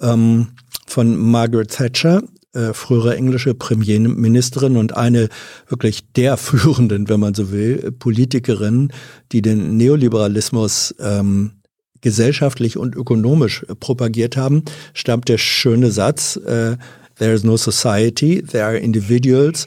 ähm, 0.00 0.48
von 0.86 1.16
Margaret 1.16 1.70
Thatcher, 1.70 2.22
äh, 2.54 2.72
frühere 2.72 3.16
englische 3.16 3.54
Premierministerin 3.54 4.76
und 4.76 4.96
eine 4.96 5.28
wirklich 5.68 6.12
der 6.12 6.36
führenden, 6.38 7.08
wenn 7.08 7.20
man 7.20 7.34
so 7.34 7.50
will, 7.50 7.92
Politikerin, 7.98 8.92
die 9.32 9.42
den 9.42 9.76
Neoliberalismus 9.76 10.94
ähm, 11.00 11.52
gesellschaftlich 12.00 12.76
und 12.76 12.94
ökonomisch 12.94 13.64
propagiert 13.80 14.36
haben, 14.36 14.64
stammt 14.92 15.28
der 15.28 15.38
schöne 15.38 15.90
Satz, 15.90 16.36
äh, 16.36 16.76
there 17.18 17.32
is 17.32 17.44
no 17.44 17.56
society, 17.56 18.42
there 18.42 18.64
are 18.64 18.76
individuals, 18.76 19.66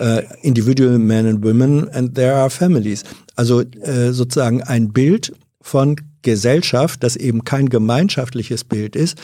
uh, 0.00 0.20
individual 0.42 0.98
men 0.98 1.26
and 1.26 1.44
women 1.44 1.88
and 1.90 2.14
there 2.14 2.34
are 2.34 2.50
families. 2.50 3.04
Also 3.36 3.60
äh, 3.60 4.12
sozusagen 4.12 4.62
ein 4.62 4.92
Bild 4.92 5.32
von 5.62 5.96
Gesellschaft, 6.22 7.02
das 7.02 7.16
eben 7.16 7.44
kein 7.44 7.68
gemeinschaftliches 7.68 8.64
Bild 8.64 8.96
ist, 8.96 9.16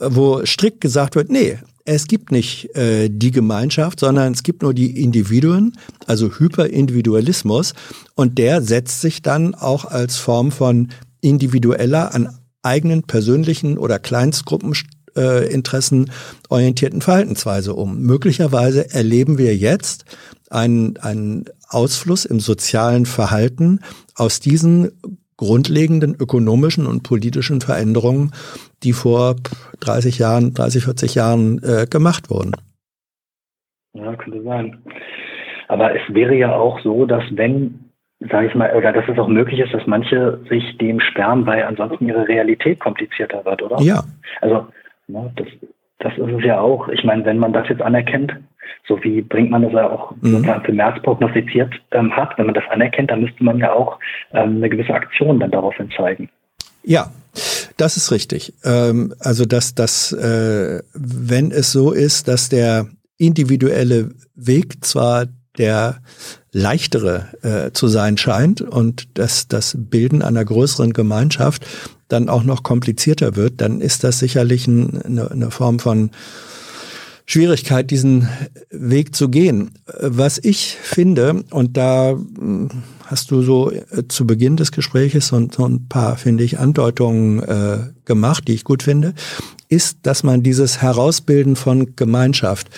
wo 0.00 0.44
strikt 0.44 0.80
gesagt 0.80 1.14
wird, 1.14 1.30
nee, 1.30 1.58
es 1.84 2.06
gibt 2.06 2.32
nicht 2.32 2.74
äh, 2.76 3.10
die 3.10 3.30
Gemeinschaft, 3.30 4.00
sondern 4.00 4.32
es 4.32 4.42
gibt 4.42 4.62
nur 4.62 4.72
die 4.72 5.02
Individuen, 5.02 5.76
also 6.06 6.38
Hyperindividualismus. 6.38 7.74
Und 8.14 8.38
der 8.38 8.62
setzt 8.62 9.02
sich 9.02 9.20
dann 9.22 9.54
auch 9.54 9.84
als 9.84 10.16
Form 10.16 10.50
von 10.50 10.88
individueller, 11.20 12.14
an 12.14 12.38
eigenen 12.62 13.02
persönlichen 13.02 13.76
oder 13.76 13.98
Kleinstgruppeninteressen 13.98 16.06
äh, 16.06 16.10
orientierten 16.48 17.02
Verhaltensweise 17.02 17.74
um. 17.74 18.00
Möglicherweise 18.00 18.90
erleben 18.90 19.36
wir 19.36 19.54
jetzt 19.54 20.06
einen, 20.48 20.96
einen 20.98 21.44
Ausfluss 21.68 22.24
im 22.24 22.40
sozialen 22.40 23.04
Verhalten 23.04 23.80
aus 24.14 24.40
diesen 24.40 24.92
grundlegenden 25.36 26.14
ökonomischen 26.18 26.86
und 26.86 27.02
politischen 27.02 27.60
Veränderungen, 27.60 28.32
die 28.82 28.92
vor 28.92 29.36
30 29.80 30.18
Jahren, 30.18 30.54
30, 30.54 30.84
40 30.84 31.14
Jahren 31.14 31.60
äh, 31.62 31.86
gemacht 31.86 32.30
wurden. 32.30 32.52
Ja, 33.94 34.14
könnte 34.16 34.42
sein. 34.42 34.78
Aber 35.68 35.94
es 35.94 36.02
wäre 36.08 36.34
ja 36.34 36.54
auch 36.54 36.80
so, 36.80 37.06
dass 37.06 37.22
wenn, 37.30 37.90
sage 38.20 38.48
ich 38.48 38.54
mal, 38.54 38.74
oder 38.76 38.92
dass 38.92 39.08
es 39.08 39.18
auch 39.18 39.28
möglich 39.28 39.60
ist, 39.60 39.72
dass 39.72 39.86
manche 39.86 40.40
sich 40.48 40.76
dem 40.78 41.00
sperren, 41.00 41.46
weil 41.46 41.62
ansonsten 41.64 42.08
ihre 42.08 42.28
Realität 42.28 42.80
komplizierter 42.80 43.44
wird, 43.44 43.62
oder? 43.62 43.80
Ja. 43.80 44.04
Also, 44.40 44.66
ne, 45.06 45.32
das, 45.36 45.46
Das 45.98 46.12
ist 46.16 46.32
es 46.38 46.44
ja 46.44 46.60
auch. 46.60 46.88
Ich 46.88 47.04
meine, 47.04 47.24
wenn 47.24 47.38
man 47.38 47.52
das 47.52 47.68
jetzt 47.68 47.82
anerkennt, 47.82 48.32
so 48.86 49.02
wie 49.02 49.22
Brinkmann 49.22 49.62
das 49.62 49.72
ja 49.72 49.90
auch 49.90 50.12
mhm. 50.20 50.44
für 50.64 50.72
März 50.72 51.02
prognostiziert 51.02 51.72
ähm, 51.92 52.14
hat, 52.14 52.36
wenn 52.36 52.46
man 52.46 52.54
das 52.54 52.64
anerkennt, 52.70 53.10
dann 53.10 53.22
müsste 53.22 53.42
man 53.42 53.58
ja 53.58 53.72
auch 53.72 53.98
ähm, 54.32 54.56
eine 54.56 54.68
gewisse 54.68 54.92
Aktion 54.92 55.40
dann 55.40 55.50
daraufhin 55.50 55.90
zeigen. 55.96 56.28
Ja, 56.82 57.10
das 57.76 57.96
ist 57.96 58.12
richtig. 58.12 58.52
Ähm, 58.64 59.14
also 59.20 59.46
dass 59.46 59.74
das, 59.74 60.12
äh, 60.12 60.82
wenn 60.92 61.50
es 61.50 61.72
so 61.72 61.92
ist, 61.92 62.28
dass 62.28 62.48
der 62.48 62.88
individuelle 63.16 64.10
Weg 64.34 64.84
zwar 64.84 65.26
der 65.56 66.00
leichtere 66.54 67.26
äh, 67.42 67.72
zu 67.72 67.88
sein 67.88 68.16
scheint 68.16 68.62
und 68.62 69.18
dass 69.18 69.48
das 69.48 69.76
Bilden 69.76 70.22
einer 70.22 70.44
größeren 70.44 70.92
Gemeinschaft 70.92 71.66
dann 72.08 72.28
auch 72.28 72.44
noch 72.44 72.62
komplizierter 72.62 73.34
wird, 73.34 73.60
dann 73.60 73.80
ist 73.80 74.04
das 74.04 74.20
sicherlich 74.20 74.68
ein, 74.68 75.02
eine, 75.02 75.30
eine 75.30 75.50
Form 75.50 75.80
von 75.80 76.10
Schwierigkeit, 77.26 77.90
diesen 77.90 78.28
Weg 78.70 79.16
zu 79.16 79.28
gehen. 79.30 79.72
Was 80.00 80.38
ich 80.38 80.76
finde, 80.80 81.42
und 81.50 81.76
da 81.76 82.10
hm, 82.10 82.68
hast 83.06 83.32
du 83.32 83.42
so 83.42 83.72
äh, 83.72 84.06
zu 84.08 84.24
Beginn 84.26 84.56
des 84.56 84.70
Gespräches 84.70 85.28
so, 85.28 85.48
so 85.50 85.66
ein 85.66 85.88
paar, 85.88 86.16
finde 86.16 86.44
ich, 86.44 86.60
Andeutungen 86.60 87.42
äh, 87.42 87.78
gemacht, 88.04 88.46
die 88.46 88.52
ich 88.54 88.62
gut 88.62 88.84
finde, 88.84 89.14
ist, 89.68 89.98
dass 90.02 90.22
man 90.22 90.44
dieses 90.44 90.82
Herausbilden 90.82 91.56
von 91.56 91.96
Gemeinschaft 91.96 92.68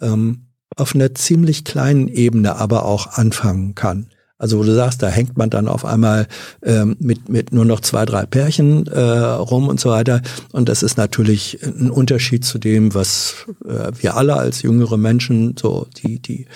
ähm, 0.00 0.42
auf 0.76 0.94
einer 0.94 1.14
ziemlich 1.14 1.64
kleinen 1.64 2.08
Ebene 2.08 2.56
aber 2.56 2.84
auch 2.84 3.06
anfangen 3.18 3.74
kann. 3.74 4.06
Also 4.42 4.58
wo 4.58 4.64
du 4.64 4.74
sagst, 4.74 5.00
da 5.04 5.08
hängt 5.08 5.38
man 5.38 5.50
dann 5.50 5.68
auf 5.68 5.84
einmal 5.84 6.26
ähm, 6.64 6.96
mit, 6.98 7.28
mit 7.28 7.52
nur 7.52 7.64
noch 7.64 7.78
zwei, 7.78 8.04
drei 8.04 8.26
Pärchen 8.26 8.88
äh, 8.88 9.00
rum 9.00 9.68
und 9.68 9.78
so 9.78 9.90
weiter. 9.90 10.20
Und 10.50 10.68
das 10.68 10.82
ist 10.82 10.96
natürlich 10.96 11.60
ein 11.62 11.92
Unterschied 11.92 12.44
zu 12.44 12.58
dem, 12.58 12.92
was 12.92 13.46
äh, 13.64 13.92
wir 14.00 14.16
alle 14.16 14.34
als 14.34 14.62
jüngere 14.62 14.96
Menschen, 14.96 15.54
so 15.56 15.86
die, 16.02 16.18
die 16.18 16.46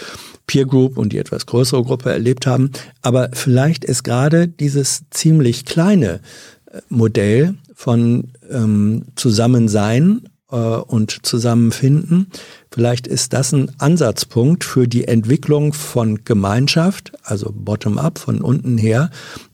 Peer 0.49 0.67
Group 0.67 0.99
und 0.99 1.12
die 1.12 1.19
etwas 1.19 1.47
größere 1.47 1.85
Gruppe 1.85 2.11
erlebt 2.11 2.45
haben. 2.45 2.73
Aber 3.03 3.31
vielleicht 3.33 3.85
ist 3.85 4.03
gerade 4.03 4.49
dieses 4.49 5.05
ziemlich 5.11 5.64
kleine 5.64 6.21
äh, 6.69 6.81
Modell 6.89 7.55
von 7.73 8.33
ähm, 8.51 9.05
Zusammensein 9.14 10.29
äh, 10.51 10.57
und 10.57 11.27
Zusammenfinden. 11.27 12.29
Vielleicht 12.71 13.07
ist 13.07 13.33
das 13.33 13.53
ein 13.53 13.71
Ansatzpunkt 13.79 14.65
für 14.65 14.87
die 14.87 15.09
Entwicklung 15.09 15.73
von 15.73 16.25
Gemeinschaft, 16.25 17.13
also 17.25 17.53
bottom-up, 17.53 18.19
von 18.19 18.41
unten 18.41 18.79
her, 18.79 19.11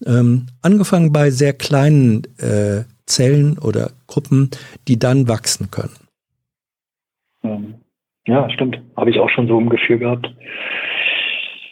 ähm, 0.06 0.46
angefangen 0.62 1.12
bei 1.12 1.30
sehr 1.30 1.52
kleinen 1.52 2.22
äh, 2.38 2.84
Zellen 3.06 3.58
oder 3.58 3.90
Gruppen, 4.06 4.50
die 4.88 4.98
dann 4.98 5.28
wachsen 5.28 5.70
können. 5.70 5.96
Ähm, 7.42 7.74
ja, 8.26 8.48
stimmt. 8.50 8.80
Habe 8.96 9.10
ich 9.10 9.18
auch 9.18 9.30
schon 9.30 9.48
so 9.48 9.58
ein 9.58 9.68
Gefühl 9.68 9.98
gehabt. 9.98 10.32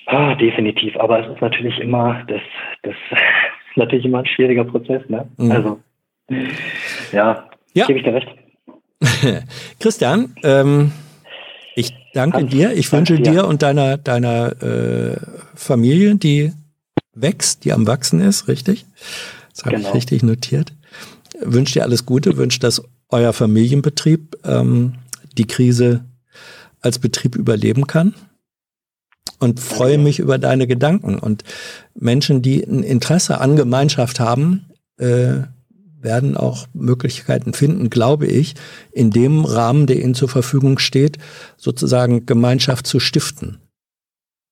Ah, 0.07 0.35
definitiv. 0.35 0.97
Aber 0.97 1.25
es 1.25 1.33
ist 1.33 1.41
natürlich 1.41 1.79
immer, 1.79 2.25
das, 2.27 2.41
das 2.83 2.95
ist 3.11 3.77
natürlich 3.77 4.05
immer 4.05 4.21
ein 4.21 4.27
schwieriger 4.27 4.65
Prozess, 4.65 5.09
ne? 5.09 5.29
Mhm. 5.37 5.53
Also, 5.53 5.81
ja, 7.13 7.49
ja. 7.75 7.87
gebe 7.87 7.99
ich 7.99 8.05
dir 8.05 8.15
recht. 8.15 8.29
Christian, 9.81 10.35
ähm, 10.43 10.93
ich 11.75 11.95
danke 12.13 12.39
Hans, 12.39 12.51
dir. 12.51 12.73
Ich 12.73 12.93
wünsche 12.93 13.17
dir. 13.17 13.33
dir 13.33 13.47
und 13.47 13.63
deiner, 13.63 13.97
deiner 13.97 14.63
äh, 14.63 15.17
Familie, 15.55 16.17
die 16.17 16.53
wächst, 17.15 17.65
die 17.65 17.73
am 17.73 17.87
Wachsen 17.87 18.21
ist, 18.21 18.49
richtig? 18.49 18.87
Das 19.55 19.65
habe 19.65 19.77
genau. 19.77 19.89
ich 19.89 19.95
richtig 19.95 20.23
notiert. 20.23 20.73
Wünsche 21.41 21.75
dir 21.75 21.85
alles 21.85 22.07
Gute, 22.07 22.37
wünsche, 22.37 22.61
dass 22.61 22.83
euer 23.09 23.33
Familienbetrieb 23.33 24.37
ähm, 24.45 24.95
die 25.37 25.47
Krise 25.47 26.05
als 26.81 26.99
Betrieb 26.99 27.37
überleben 27.37 27.87
kann. 27.87 28.15
Und 29.39 29.59
freue 29.59 29.97
mich 29.97 30.19
über 30.19 30.37
deine 30.37 30.67
Gedanken. 30.67 31.19
Und 31.19 31.45
Menschen, 31.95 32.43
die 32.43 32.63
ein 32.63 32.83
Interesse 32.83 33.41
an 33.41 33.57
Gemeinschaft 33.57 34.21
haben, 34.21 34.67
äh, 34.99 35.43
werden 36.03 36.37
auch 36.37 36.67
Möglichkeiten 36.75 37.53
finden, 37.53 37.91
glaube 37.91 38.27
ich, 38.27 38.55
in 38.93 39.11
dem 39.11 39.45
Rahmen, 39.45 39.87
der 39.87 39.97
ihnen 39.97 40.15
zur 40.15 40.29
Verfügung 40.29 40.79
steht, 40.79 41.19
sozusagen 41.57 42.27
Gemeinschaft 42.27 42.87
zu 42.87 43.01
stiften. 43.01 43.59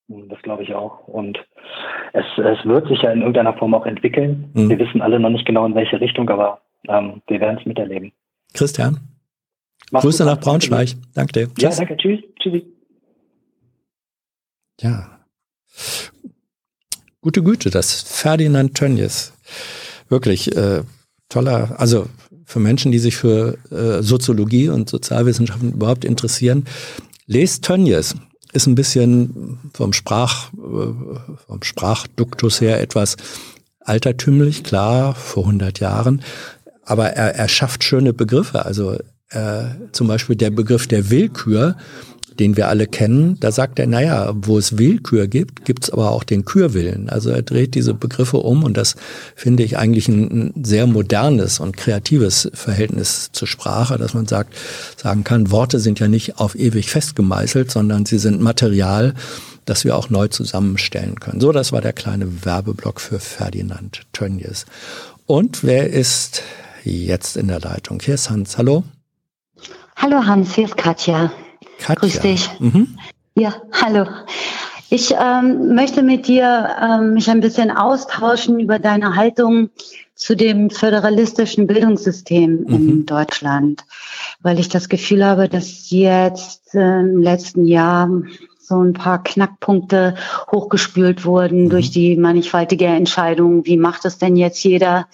Das 0.07 0.41
glaube 0.41 0.63
ich 0.63 0.73
auch. 0.73 1.07
Und 1.07 1.37
es, 2.13 2.25
es 2.37 2.65
wird 2.65 2.87
sich 2.87 3.01
ja 3.01 3.11
in 3.11 3.19
irgendeiner 3.19 3.53
Form 3.53 3.73
auch 3.73 3.85
entwickeln. 3.85 4.49
Mhm. 4.53 4.69
Wir 4.69 4.79
wissen 4.79 5.01
alle 5.01 5.19
noch 5.19 5.29
nicht 5.29 5.45
genau 5.45 5.65
in 5.65 5.75
welche 5.75 6.01
Richtung, 6.01 6.29
aber 6.29 6.61
ähm, 6.87 7.21
wir 7.27 7.39
werden 7.39 7.59
es 7.59 7.65
miterleben. 7.65 8.11
Christian, 8.53 8.99
Mach's 9.91 10.03
Grüße 10.03 10.25
nach 10.25 10.39
Braunschweig. 10.39 10.89
Danke 11.13 11.33
dir. 11.33 11.49
Ja, 11.57 11.69
danke. 11.69 11.97
Tschüss. 11.97 12.19
Tschüssi. 12.39 12.65
Ja. 14.81 15.19
Gute 17.21 17.43
Güte, 17.43 17.69
das 17.69 18.01
Ferdinand 18.01 18.75
Tönnies. 18.75 19.33
Wirklich, 20.07 20.55
äh, 20.55 20.83
toller, 21.29 21.79
also 21.79 22.07
für 22.45 22.59
Menschen, 22.59 22.91
die 22.91 22.99
sich 22.99 23.15
für 23.15 23.57
äh, 23.71 24.01
Soziologie 24.01 24.69
und 24.69 24.89
Sozialwissenschaften 24.89 25.73
überhaupt 25.73 26.03
interessieren, 26.03 26.65
lest 27.27 27.63
Tönnies. 27.63 28.15
Ist 28.51 28.65
ein 28.65 28.73
bisschen 28.73 29.59
vom 29.73 29.93
Sprach, 29.93 30.51
äh, 30.53 31.37
vom 31.47 31.61
Sprachduktus 31.61 32.59
her 32.59 32.81
etwas 32.81 33.17
altertümlich, 33.79 34.63
klar, 34.63 35.13
vor 35.13 35.43
100 35.43 35.79
Jahren. 35.79 36.23
Aber 36.83 37.11
er, 37.11 37.35
er 37.35 37.47
schafft 37.47 37.83
schöne 37.83 38.13
Begriffe. 38.13 38.65
Also 38.65 38.97
äh, 39.29 39.65
zum 39.91 40.07
Beispiel 40.07 40.35
der 40.35 40.49
Begriff 40.49 40.87
der 40.87 41.11
Willkür 41.11 41.77
den 42.39 42.55
wir 42.55 42.69
alle 42.69 42.87
kennen, 42.87 43.37
da 43.39 43.51
sagt 43.51 43.79
er, 43.79 43.87
naja, 43.87 44.31
wo 44.33 44.57
es 44.57 44.77
Willkür 44.77 45.27
gibt, 45.27 45.65
gibt 45.65 45.83
es 45.83 45.89
aber 45.89 46.11
auch 46.11 46.23
den 46.23 46.45
Kürwillen. 46.45 47.09
Also 47.09 47.29
er 47.29 47.41
dreht 47.41 47.75
diese 47.75 47.93
Begriffe 47.93 48.37
um 48.37 48.63
und 48.63 48.77
das 48.77 48.95
finde 49.35 49.63
ich 49.63 49.77
eigentlich 49.77 50.07
ein, 50.07 50.53
sehr 50.63 50.87
modernes 50.87 51.59
und 51.59 51.75
kreatives 51.75 52.49
Verhältnis 52.53 53.31
zur 53.33 53.47
Sprache, 53.47 53.97
dass 53.97 54.13
man 54.13 54.27
sagt, 54.27 54.53
sagen 54.95 55.23
kann, 55.23 55.51
Worte 55.51 55.79
sind 55.79 55.99
ja 55.99 56.07
nicht 56.07 56.39
auf 56.39 56.55
ewig 56.55 56.89
festgemeißelt, 56.89 57.69
sondern 57.69 58.05
sie 58.05 58.19
sind 58.19 58.41
Material, 58.41 59.13
das 59.65 59.83
wir 59.83 59.95
auch 59.95 60.09
neu 60.09 60.29
zusammenstellen 60.29 61.19
können. 61.19 61.41
So, 61.41 61.51
das 61.51 61.71
war 61.71 61.81
der 61.81 61.93
kleine 61.93 62.45
Werbeblock 62.45 63.01
für 63.01 63.19
Ferdinand 63.19 64.03
Tönnies. 64.13 64.65
Und 65.25 65.63
wer 65.63 65.89
ist 65.89 66.43
jetzt 66.83 67.37
in 67.37 67.49
der 67.49 67.59
Leitung? 67.59 67.99
Hier 68.01 68.15
ist 68.15 68.29
Hans. 68.29 68.57
Hallo. 68.57 68.83
Hallo 69.95 70.25
Hans, 70.25 70.55
hier 70.55 70.65
ist 70.65 70.77
Katja. 70.77 71.29
Katja. 71.79 71.95
Grüß 71.95 72.19
dich. 72.19 72.49
Mhm. 72.59 72.97
Ja, 73.35 73.55
hallo. 73.71 74.05
Ich 74.91 75.13
ähm, 75.13 75.75
möchte 75.75 76.01
mit 76.01 76.27
dir 76.27 76.75
ähm, 76.81 77.13
mich 77.13 77.29
ein 77.29 77.41
bisschen 77.41 77.69
austauschen 77.69 78.59
über 78.59 78.79
deine 78.79 79.15
Haltung 79.15 79.69
zu 80.15 80.35
dem 80.35 80.69
föderalistischen 80.69 81.67
Bildungssystem 81.67 82.65
mhm. 82.67 82.89
in 82.89 83.05
Deutschland, 83.05 83.85
weil 84.41 84.59
ich 84.59 84.67
das 84.67 84.89
Gefühl 84.89 85.23
habe, 85.23 85.47
dass 85.47 85.91
jetzt 85.91 86.73
äh, 86.73 86.99
im 87.01 87.21
letzten 87.21 87.65
Jahr 87.65 88.09
so 88.59 88.83
ein 88.83 88.93
paar 88.93 89.23
Knackpunkte 89.23 90.15
hochgespült 90.51 91.23
wurden 91.23 91.65
mhm. 91.65 91.69
durch 91.69 91.91
die 91.91 92.17
mannigfaltige 92.17 92.85
Entscheidung, 92.85 93.65
wie 93.65 93.77
macht 93.77 94.05
es 94.05 94.17
denn 94.17 94.35
jetzt 94.35 94.63
jeder 94.63 95.07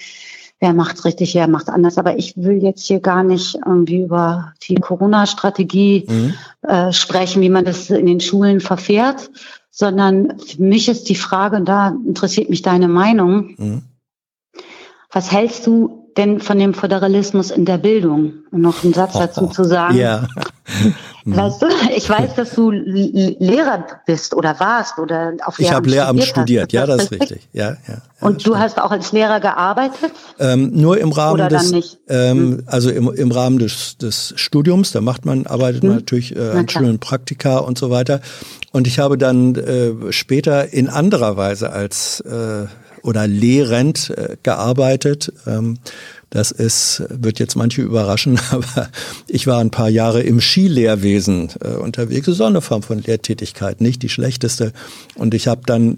wer 0.60 0.74
macht's 0.74 1.06
richtig, 1.06 1.36
wer 1.36 1.48
macht 1.48 1.70
anders. 1.70 1.98
Aber 1.98 2.18
ich 2.18 2.38
will 2.38 2.64
jetzt 2.64 2.86
hier 2.86 3.00
gar 3.00 3.24
nicht 3.24 3.58
irgendwie 3.66 4.02
über 4.02 4.54
die 4.68 4.76
Corona-Strategie 4.76 6.06
mhm. 6.08 6.34
äh, 6.62 6.94
sprechen, 6.94 7.42
wie 7.42 7.50
man 7.50 7.66
das 7.66 7.90
in 7.90 8.06
den 8.06 8.22
Schulen 8.22 8.62
verfährt, 8.62 9.30
sondern 9.70 10.40
für 10.40 10.62
mich 10.62 10.88
ist 10.88 11.10
die 11.10 11.16
Frage, 11.16 11.58
und 11.58 11.66
da 11.66 11.90
interessiert 11.90 12.50
mich 12.50 12.62
deine 12.62 12.88
Meinung, 12.88 13.56
mhm. 13.58 13.82
was 15.12 15.32
hältst 15.32 15.68
du 15.68 16.05
denn 16.18 16.40
von 16.40 16.58
dem 16.60 16.74
Föderalismus 16.74 17.52
in 17.52 17.66
der 17.66 17.78
Bildung? 17.78 18.34
Und 18.52 18.62
noch 18.62 18.84
einen 18.84 18.94
Satz 18.94 19.14
dazu 19.14 19.48
zu 19.48 19.64
sagen. 19.64 19.98
Ja. 19.98 20.28
Weißt 21.28 21.62
du, 21.64 21.68
ich 21.96 22.08
weiß, 22.08 22.36
dass 22.36 22.54
du 22.54 22.70
Lehrer 22.70 23.86
bist 24.06 24.36
oder 24.36 24.60
warst 24.60 25.00
oder 25.00 25.34
auf 25.44 25.58
Lehramt 25.58 25.60
Ich 25.60 25.72
habe 25.72 25.90
Lehramt 25.90 26.24
studiert, 26.24 26.72
ja, 26.72 26.86
das 26.86 27.06
ist 27.06 27.12
richtig. 27.20 27.48
Ja, 27.52 27.70
ja, 27.70 27.78
ja 27.88 28.02
Und 28.22 28.38
du 28.38 28.52
stimmt. 28.52 28.60
hast 28.60 28.80
auch 28.80 28.92
als 28.92 29.12
Lehrer 29.12 29.40
gearbeitet? 29.40 30.12
Ähm, 30.40 30.72
nur 30.74 31.00
im 31.00 31.12
Rahmen 31.12 31.34
oder 31.34 31.48
des, 31.48 31.98
ähm, 32.08 32.38
hm. 32.38 32.64
also 32.68 32.92
im, 32.92 33.12
im 33.12 33.32
Rahmen 33.32 33.58
des, 33.58 33.98
des 33.98 34.34
Studiums, 34.36 34.92
da 34.92 35.02
macht 35.02 35.26
man, 35.26 35.48
arbeitet 35.48 35.82
hm. 35.82 35.90
man 35.90 35.98
natürlich 35.98 36.36
äh, 36.36 36.52
an 36.52 36.70
Schulen, 36.70 37.00
Praktika 37.00 37.58
und 37.58 37.80
so 37.80 37.90
weiter. 37.90 38.22
Und 38.72 38.86
ich 38.86 39.00
habe 39.00 39.18
dann 39.18 39.56
äh, 39.56 40.12
später 40.12 40.74
in 40.74 40.90
anderer 40.90 41.38
Weise 41.38 41.72
als 41.72 42.20
äh, 42.22 42.68
oder 43.06 43.28
lehrend 43.28 44.10
äh, 44.10 44.38
gearbeitet. 44.44 45.32
Ähm, 45.46 45.78
das 46.32 46.52
ist, 46.52 47.04
wird 47.10 47.40
jetzt 47.40 47.56
manche 47.56 47.82
überraschen, 47.82 48.40
aber 48.52 48.90
ich 49.28 49.48
war 49.48 49.60
ein 49.60 49.72
paar 49.72 49.90
Jahre 49.90 50.22
im 50.22 50.42
Skilehrwesen 50.42 51.50
äh, 51.62 51.76
unterwegs. 51.76 52.26
Das 52.26 52.36
ist 52.36 52.42
auch 52.42 52.48
eine 52.48 52.62
Form 52.62 52.84
von 52.84 53.00
Lehrtätigkeit, 53.00 53.80
nicht 53.80 54.02
die 54.02 54.10
schlechteste. 54.10 54.74
Und 55.16 55.34
ich 55.34 55.48
habe 55.48 55.62
dann 55.66 55.98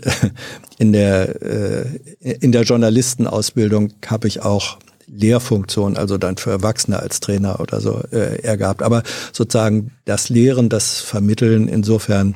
in 0.78 0.93
der, 0.93 1.41
äh, 1.41 1.86
in 2.20 2.51
der 2.51 2.64
Journalistenausbildung 2.64 3.93
habe 4.05 4.28
ich 4.28 4.41
auch 4.43 4.78
Lehrfunktion, 5.08 5.95
also 5.95 6.18
dann 6.18 6.36
für 6.36 6.51
Erwachsene 6.51 6.99
als 6.99 7.22
Trainer 7.22 7.62
oder 7.62 7.80
so 7.80 8.03
äh, 8.12 8.58
gehabt. 8.58 8.84
Aber 8.84 9.03
sozusagen 9.32 9.91
das 10.03 10.28
Lehren, 10.28 10.68
das 10.68 10.99
Vermitteln, 10.99 11.70
insofern 11.70 12.36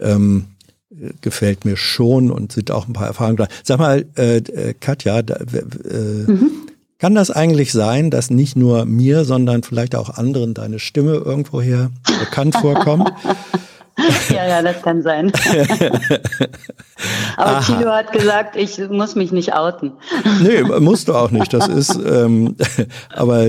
ähm, 0.00 0.46
gefällt 1.20 1.64
mir 1.64 1.76
schon 1.76 2.30
und 2.30 2.52
sind 2.52 2.70
auch 2.70 2.86
ein 2.86 2.92
paar 2.92 3.06
Erfahrungen 3.06 3.36
da. 3.36 3.48
Sag 3.62 3.78
mal, 3.78 4.04
äh, 4.16 4.38
äh 4.38 4.74
Katja, 4.78 5.22
da, 5.22 5.36
äh, 5.36 6.30
mhm. 6.30 6.50
kann 6.98 7.14
das 7.14 7.30
eigentlich 7.30 7.72
sein, 7.72 8.10
dass 8.10 8.30
nicht 8.30 8.56
nur 8.56 8.84
mir, 8.84 9.24
sondern 9.24 9.62
vielleicht 9.62 9.94
auch 9.94 10.10
anderen 10.10 10.54
deine 10.54 10.78
Stimme 10.78 11.14
irgendwoher 11.14 11.90
bekannt 12.20 12.56
vorkommt? 12.56 13.12
ja, 14.30 14.46
ja, 14.46 14.62
das 14.62 14.82
kann 14.82 15.02
sein. 15.02 15.32
Aber 17.36 17.56
Aha. 17.56 17.60
Thilo 17.60 17.90
hat 17.90 18.12
gesagt, 18.12 18.56
ich 18.56 18.78
muss 18.90 19.14
mich 19.14 19.32
nicht 19.32 19.54
outen. 19.54 19.92
nee, 20.42 20.62
musst 20.62 21.08
du 21.08 21.14
auch 21.14 21.30
nicht. 21.30 21.52
Das 21.52 21.68
ist, 21.68 21.98
ähm, 22.04 22.56
aber 23.14 23.48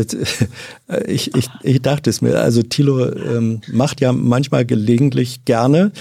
ich, 1.07 1.35
ich, 1.35 1.49
ich 1.61 1.81
dachte 1.81 2.09
es 2.09 2.21
mir. 2.21 2.39
Also 2.39 2.63
Thilo 2.63 3.11
ähm, 3.11 3.61
macht 3.71 4.01
ja 4.01 4.11
manchmal 4.11 4.65
gelegentlich 4.65 5.45
gerne 5.45 5.91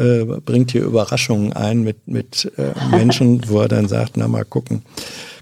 äh, 0.00 0.24
bringt 0.24 0.72
hier 0.72 0.82
Überraschungen 0.82 1.52
ein 1.52 1.82
mit, 1.82 2.08
mit 2.08 2.50
äh, 2.56 2.72
Menschen, 2.90 3.48
wo 3.48 3.60
er 3.60 3.68
dann 3.68 3.86
sagt, 3.86 4.16
na 4.16 4.26
mal 4.28 4.44
gucken. 4.44 4.82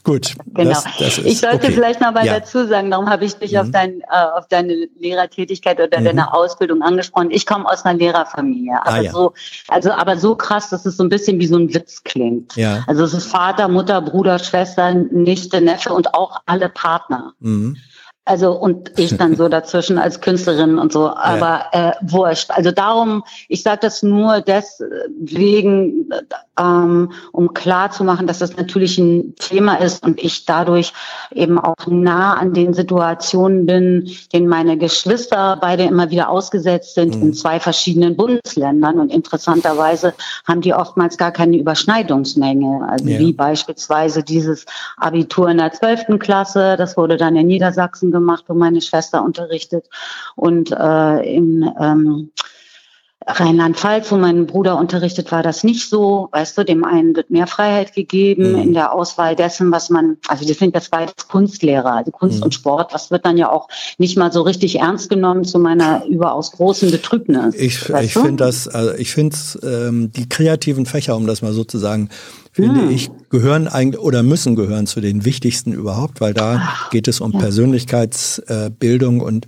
Gut. 0.05 0.37
Genau. 0.55 0.71
Das, 0.71 0.85
das 0.99 1.19
ist, 1.19 1.27
ich 1.27 1.41
sollte 1.41 1.67
okay. 1.67 1.73
vielleicht 1.73 2.01
noch 2.01 2.13
mal 2.13 2.25
ja. 2.25 2.41
dazu 2.41 2.67
sagen, 2.67 2.91
darum 2.91 3.11
habe 3.11 3.25
ich 3.25 3.35
dich 3.35 3.53
mhm. 3.53 3.59
auf, 3.59 3.71
dein, 3.71 4.01
äh, 4.01 4.05
auf 4.37 4.49
deine 4.49 4.89
Lehrertätigkeit 4.99 5.79
oder 5.79 6.01
mhm. 6.01 6.05
deine 6.05 6.33
Ausbildung 6.33 6.83
angesprochen. 6.83 7.31
Ich 7.31 7.47
komme 7.47 7.67
aus 7.69 7.85
einer 7.85 7.99
Lehrerfamilie. 7.99 8.75
Aber 8.81 8.91
ah, 8.91 9.01
ja. 9.01 9.13
so, 9.13 9.35
also 9.69 9.93
aber 9.93 10.17
so 10.17 10.35
krass, 10.35 10.71
dass 10.71 10.87
es 10.87 10.97
so 10.97 11.03
ein 11.03 11.09
bisschen 11.09 11.39
wie 11.41 11.47
so 11.47 11.57
ein 11.57 11.75
Witz 11.75 12.03
klingt. 12.05 12.57
Ja. 12.57 12.85
Also 12.87 13.05
es 13.05 13.13
ist 13.13 13.27
Vater, 13.27 13.69
Mutter, 13.69 14.01
Bruder, 14.01 14.39
Schwester, 14.39 14.95
Nichte, 14.95 15.61
Neffe 15.61 15.93
und 15.93 16.15
auch 16.15 16.41
alle 16.47 16.69
Partner. 16.69 17.35
Mhm. 17.41 17.77
Also 18.29 18.53
und 18.53 18.99
ich 18.99 19.17
dann 19.17 19.37
so 19.37 19.49
dazwischen 19.49 19.97
als 19.97 20.21
Künstlerin 20.21 20.79
und 20.79 20.93
so, 20.93 21.09
aber 21.09 21.65
ja. 21.73 21.91
äh, 21.91 21.93
wurscht. 22.03 22.51
Also 22.51 22.73
darum, 22.73 23.25
ich 23.49 23.63
sage 23.63 23.81
das 23.83 24.03
nur 24.03 24.43
deswegen, 24.43 26.11
ähm, 26.59 27.13
um 27.33 27.55
klar 27.55 27.91
zu 27.91 28.05
machen, 28.05 28.27
dass 28.27 28.39
das 28.39 28.57
natürlich 28.57 28.99
ein 28.99 29.35
Thema 29.37 29.77
ist 29.77 30.05
und 30.05 30.23
ich 30.23 30.45
dadurch 30.45 30.93
eben 31.33 31.59
auch 31.59 31.87
nah 31.87 32.35
an 32.35 32.53
den 32.53 32.75
Situationen 32.75 33.67
bin, 33.67 34.11
denen 34.33 34.49
meine 34.49 34.77
Geschwister 34.77 35.59
beide 35.61 35.85
immer 35.85 36.11
wieder 36.11 36.29
ausgesetzt 36.29 36.95
sind 36.95 37.17
mhm. 37.17 37.23
in 37.23 37.35
zwei 37.35 37.61
verschiedenen 37.61 38.17
Bundesländern 38.17 38.99
und 38.99 39.13
interessanterweise 39.13 40.15
haben 40.47 40.61
die 40.61 40.75
oftmals 40.75 41.17
gar 41.17 41.33
keine 41.33 41.57
Überschneidungsmenge. 41.57 42.87
Also 42.89 43.09
ja. 43.09 43.19
wie 43.19 43.33
beispielsweise 43.33 44.23
dieses 44.23 44.67
Abitur 44.97 45.49
in 45.49 45.59
der 45.59 45.73
zwölften 45.73 46.19
Klasse, 46.19 46.77
das 46.77 46.97
wurde 46.97 47.17
dann 47.17 47.37
in 47.37 47.47
Niedersachsen 47.47 48.11
gemacht, 48.11 48.45
wo 48.49 48.55
meine 48.55 48.81
Schwester 48.81 49.23
unterrichtet. 49.23 49.89
Und 50.37 50.73
äh, 50.73 51.37
in 51.37 51.71
ähm, 51.81 52.31
Rheinland-Pfalz, 53.29 54.11
wo 54.11 54.17
mein 54.17 54.47
Bruder 54.47 54.79
unterrichtet, 54.79 55.31
war 55.31 55.43
das 55.43 55.63
nicht 55.63 55.89
so. 55.89 56.29
Weißt 56.33 56.57
du, 56.57 56.65
dem 56.65 56.83
einen 56.85 57.15
wird 57.15 57.31
mehr 57.31 57.47
Freiheit 57.47 57.95
gegeben 57.95 58.53
mhm. 58.53 58.59
in 58.59 58.73
der 58.75 58.93
Auswahl 58.93 59.37
dessen, 59.37 59.71
was 59.71 59.91
man, 59.91 60.17
also 60.29 60.47
die 60.47 60.55
sind 60.55 60.75
jetzt 60.75 60.91
beides 60.91 61.29
Kunstlehrer, 61.29 61.93
also 61.93 62.11
Kunst 62.11 62.39
mhm. 62.39 62.45
und 62.45 62.55
Sport, 62.55 62.95
das 62.95 63.11
wird 63.11 63.27
dann 63.27 63.37
ja 63.37 63.51
auch 63.51 63.69
nicht 63.99 64.17
mal 64.17 64.33
so 64.33 64.43
richtig 64.43 64.79
ernst 64.79 65.11
genommen 65.11 65.45
zu 65.45 65.59
meiner 65.59 66.07
überaus 66.07 66.53
großen 66.53 66.91
Betrübnis. 66.91 67.55
Ich, 67.55 67.89
ich 67.91 68.15
finde 68.15 68.37
das, 68.37 68.67
also 68.67 68.95
ich 68.95 69.13
finde 69.13 69.37
ähm, 69.63 70.11
die 70.13 70.29
kreativen 70.29 70.87
Fächer, 70.87 71.15
um 71.15 71.27
das 71.27 71.43
mal 71.43 71.53
so 71.53 71.65
zu 71.65 71.77
sagen, 71.77 72.09
finde 72.53 72.81
hm. 72.81 72.91
ich, 72.91 73.11
gehören 73.29 73.69
eigentlich 73.69 74.01
oder 74.01 74.23
müssen 74.23 74.57
gehören 74.57 74.87
zu 74.87 75.01
den 75.01 75.27
wichtigsten 75.27 75.73
überhaupt, 75.73 76.23
weil 76.23 76.33
da 76.33 76.61
Ach, 76.63 76.91
geht 76.91 77.09
es 77.09 77.21
um 77.21 77.33
ja. 77.33 77.41
Persönlichkeitsbildung 77.41 79.21
und 79.21 79.47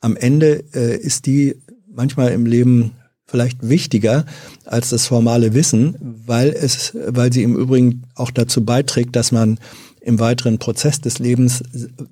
am 0.00 0.16
Ende 0.16 0.64
äh, 0.74 0.96
ist 0.96 1.26
die 1.26 1.56
manchmal 1.92 2.32
im 2.32 2.46
Leben 2.46 2.92
vielleicht 3.28 3.68
wichtiger 3.68 4.24
als 4.64 4.90
das 4.90 5.06
formale 5.06 5.54
Wissen, 5.54 5.94
weil 6.00 6.48
es, 6.48 6.96
weil 7.06 7.32
sie 7.32 7.42
im 7.42 7.56
Übrigen 7.56 8.02
auch 8.14 8.30
dazu 8.30 8.64
beiträgt, 8.64 9.14
dass 9.14 9.30
man 9.32 9.58
im 10.00 10.18
weiteren 10.18 10.58
Prozess 10.58 11.00
des 11.00 11.18
Lebens 11.18 11.62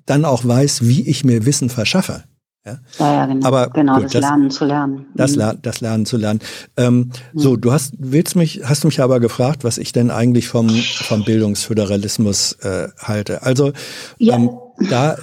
dann 0.05 0.23
auch 0.23 0.45
weiß, 0.45 0.87
wie 0.87 1.07
ich 1.09 1.25
mir 1.25 1.45
Wissen 1.45 1.69
verschaffe. 1.69 2.23
Ja, 2.65 2.79
ja, 2.99 3.13
ja 3.13 3.25
genau. 3.25 3.47
Aber 3.47 3.69
genau, 3.69 3.95
gut, 3.95 4.05
das, 4.05 4.11
das, 4.11 4.21
Lernen 4.21 4.51
zu 4.51 4.65
lernen. 4.65 5.05
Das, 5.15 5.35
mhm. 5.35 5.57
das 5.61 5.81
Lernen 5.81 6.05
zu 6.05 6.17
lernen. 6.17 6.39
Ähm, 6.75 6.97
mhm. 6.97 7.11
So, 7.33 7.55
du 7.55 7.71
hast, 7.71 7.93
willst 7.97 8.35
mich, 8.35 8.61
hast 8.65 8.83
du 8.83 8.87
mich 8.87 9.01
aber 9.01 9.19
gefragt, 9.19 9.63
was 9.63 9.77
ich 9.77 9.93
denn 9.93 10.11
eigentlich 10.11 10.47
vom, 10.47 10.69
vom 10.69 11.23
Bildungsföderalismus 11.23 12.53
äh, 12.61 12.89
halte. 12.99 13.41
Also 13.41 13.71
ja. 14.17 14.35
ähm, 14.35 14.51
da 14.89 15.17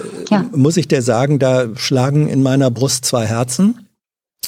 muss 0.51 0.75
ich 0.75 0.87
dir 0.87 1.01
sagen, 1.01 1.39
da 1.39 1.67
schlagen 1.75 2.27
in 2.27 2.43
meiner 2.43 2.71
Brust 2.71 3.05
zwei 3.05 3.25
Herzen. 3.25 3.84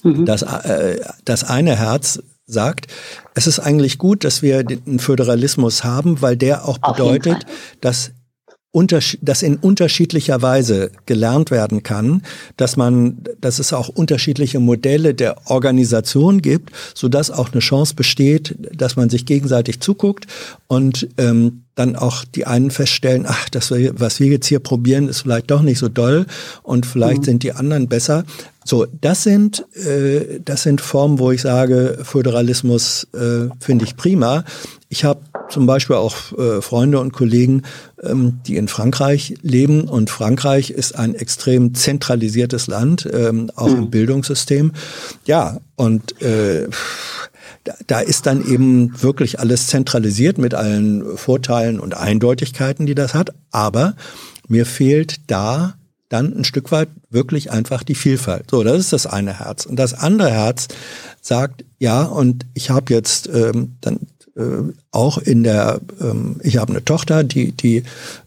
Mhm. 0.04 0.26
Das, 0.26 0.42
äh, 0.42 1.00
das 1.26 1.44
eine 1.44 1.76
Herz 1.78 2.20
sagt, 2.46 2.88
es 3.36 3.46
ist 3.46 3.60
eigentlich 3.60 3.98
gut, 3.98 4.24
dass 4.24 4.42
wir 4.42 4.64
den 4.64 5.00
Föderalismus 5.00 5.84
haben, 5.84 6.22
weil 6.22 6.38
der 6.38 6.68
auch 6.68 6.78
bedeutet, 6.78 7.46
dass 7.82 8.12
dass 9.22 9.42
in 9.42 9.56
unterschiedlicher 9.56 10.42
Weise 10.44 10.92
gelernt 11.08 11.50
werden 11.50 11.82
kann, 11.82 12.22
dass 12.58 12.78
man, 12.78 13.24
dass 13.42 13.58
es 13.58 13.74
auch 13.74 13.90
unterschiedliche 13.90 14.60
Modelle 14.60 15.16
der 15.16 15.50
Organisation 15.50 16.44
gibt, 16.44 16.72
so 16.94 17.08
dass 17.08 17.32
auch 17.32 17.52
eine 17.52 17.62
Chance 17.62 17.96
besteht, 17.96 18.56
dass 18.72 18.96
man 18.96 19.10
sich 19.10 19.26
gegenseitig 19.26 19.80
zuguckt 19.80 20.28
und 20.68 21.08
ähm, 21.18 21.64
dann 21.78 21.96
auch 21.96 22.26
die 22.26 22.48
einen 22.48 22.72
feststellen, 22.72 23.26
ach, 23.28 23.50
das, 23.50 23.72
was 23.72 24.20
wir 24.20 24.28
jetzt 24.28 24.48
hier 24.48 24.60
probieren, 24.60 25.08
ist 25.08 25.22
vielleicht 25.22 25.52
doch 25.52 25.62
nicht 25.62 25.78
so 25.78 25.90
doll 25.90 26.26
und 26.64 26.86
vielleicht 26.86 27.22
mhm. 27.22 27.26
sind 27.26 27.44
die 27.44 27.54
anderen 27.54 27.88
besser. 27.88 28.26
So, 28.66 28.86
das 29.00 29.24
sind, 29.24 29.66
äh, 29.76 30.40
das 30.44 30.64
sind 30.64 30.82
Formen, 30.82 31.20
wo 31.20 31.32
ich 31.32 31.42
sage, 31.42 32.00
Föderalismus 32.02 33.08
äh, 33.14 33.50
finde 33.60 33.86
ich 33.86 33.96
prima. 33.96 34.44
Ich 34.90 35.06
habe 35.06 35.22
zum 35.50 35.68
Beispiel 35.68 35.96
auch 35.96 36.16
äh, 36.38 36.62
Freunde 36.62 37.00
und 37.00 37.14
Kollegen, 37.14 37.62
ähm, 38.02 38.40
die 38.48 38.58
in 38.58 38.68
Frankreich 38.68 39.36
leben 39.42 39.88
und 39.88 40.10
Frankreich 40.10 40.72
ist 40.72 40.98
ein 40.98 41.16
extrem 41.16 41.76
zentralisiertes 41.76 42.68
Land, 42.68 43.08
ähm, 43.14 43.52
auch 43.56 43.70
mhm. 43.70 43.78
im 43.78 43.90
Bildungssystem. 43.92 44.74
Ja, 45.26 45.60
und 45.76 46.22
äh, 46.22 46.68
da 47.88 48.00
ist 48.00 48.26
dann 48.26 48.48
eben 48.48 49.02
wirklich 49.02 49.40
alles 49.40 49.68
zentralisiert 49.68 50.38
mit 50.38 50.54
allen 50.54 51.18
Vorteilen 51.18 51.80
und 51.80 51.96
Eindeutigkeiten, 51.96 52.86
die 52.86 52.96
das 52.96 53.14
hat. 53.14 53.32
Aber 53.52 53.96
mir 54.48 54.66
fehlt 54.66 55.18
da 55.28 55.76
dann 56.10 56.34
ein 56.38 56.44
Stück 56.46 56.72
weit 56.72 56.90
wirklich 57.10 57.52
einfach 57.52 57.84
die 57.84 57.96
Vielfalt. 57.96 58.50
So, 58.50 58.64
das 58.64 58.80
ist 58.80 58.94
das 58.94 59.08
eine 59.08 59.40
Herz. 59.40 59.66
Und 59.66 59.78
das 59.78 59.94
andere 59.94 60.32
Herz 60.32 60.68
sagt, 61.22 61.66
ja, 61.80 62.04
und 62.04 62.46
ich 62.54 62.70
habe 62.70 62.94
jetzt 62.94 63.28
ähm, 63.28 63.76
dann 63.82 64.00
äh, 64.36 64.74
auch 64.92 65.18
in 65.18 65.44
der, 65.44 65.82
ähm, 66.00 66.40
ich 66.44 66.58
habe 66.58 66.72
eine 66.72 66.86
Tochter, 66.86 67.24
die, 67.24 67.52
die 67.52 67.84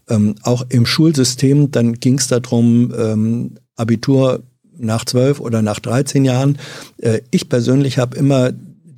ähm, 0.09 0.35
auch 0.43 0.67
im 0.69 0.85
Schulsystem, 0.85 1.71
dann 1.71 1.95
ging 1.95 2.19
es 2.19 2.27
darum, 2.27 2.93
ähm, 2.97 3.55
Abitur 3.77 4.43
nach 4.77 5.05
zwölf 5.05 5.41
oder 5.41 5.63
nach 5.63 5.79
13 5.79 6.25
Jahren. 6.25 6.59
Äh, 6.99 7.21
ich 7.31 7.49
persönlich 7.49 7.99
habe 7.99 8.17
immer 8.17 8.51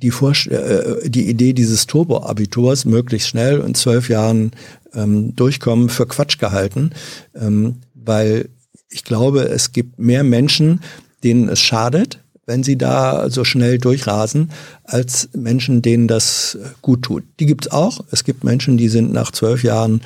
die, 0.03 0.11
Vorst 0.11 0.47
äh, 0.47 1.09
die 1.09 1.29
Idee 1.29 1.53
dieses 1.53 1.87
Turbo-Abiturs 1.87 2.85
möglichst 2.85 3.29
schnell 3.29 3.61
in 3.61 3.73
zwölf 3.73 4.09
Jahren 4.09 4.51
ähm, 4.93 5.35
durchkommen 5.35 5.89
für 5.89 6.05
Quatsch 6.05 6.37
gehalten, 6.37 6.91
ähm, 7.33 7.77
weil 7.95 8.49
ich 8.89 9.03
glaube, 9.03 9.43
es 9.43 9.71
gibt 9.71 9.97
mehr 9.97 10.23
Menschen, 10.23 10.81
denen 11.23 11.49
es 11.49 11.61
schadet, 11.61 12.19
wenn 12.45 12.63
sie 12.63 12.77
da 12.77 13.29
so 13.29 13.45
schnell 13.45 13.77
durchrasen, 13.77 14.51
als 14.83 15.29
Menschen, 15.33 15.81
denen 15.81 16.09
das 16.09 16.57
gut 16.81 17.03
tut. 17.03 17.23
Die 17.39 17.45
gibt's 17.45 17.71
auch. 17.71 18.01
Es 18.11 18.25
gibt 18.25 18.43
Menschen, 18.43 18.77
die 18.77 18.89
sind 18.89 19.13
nach 19.13 19.31
zwölf 19.31 19.63
Jahren 19.63 20.01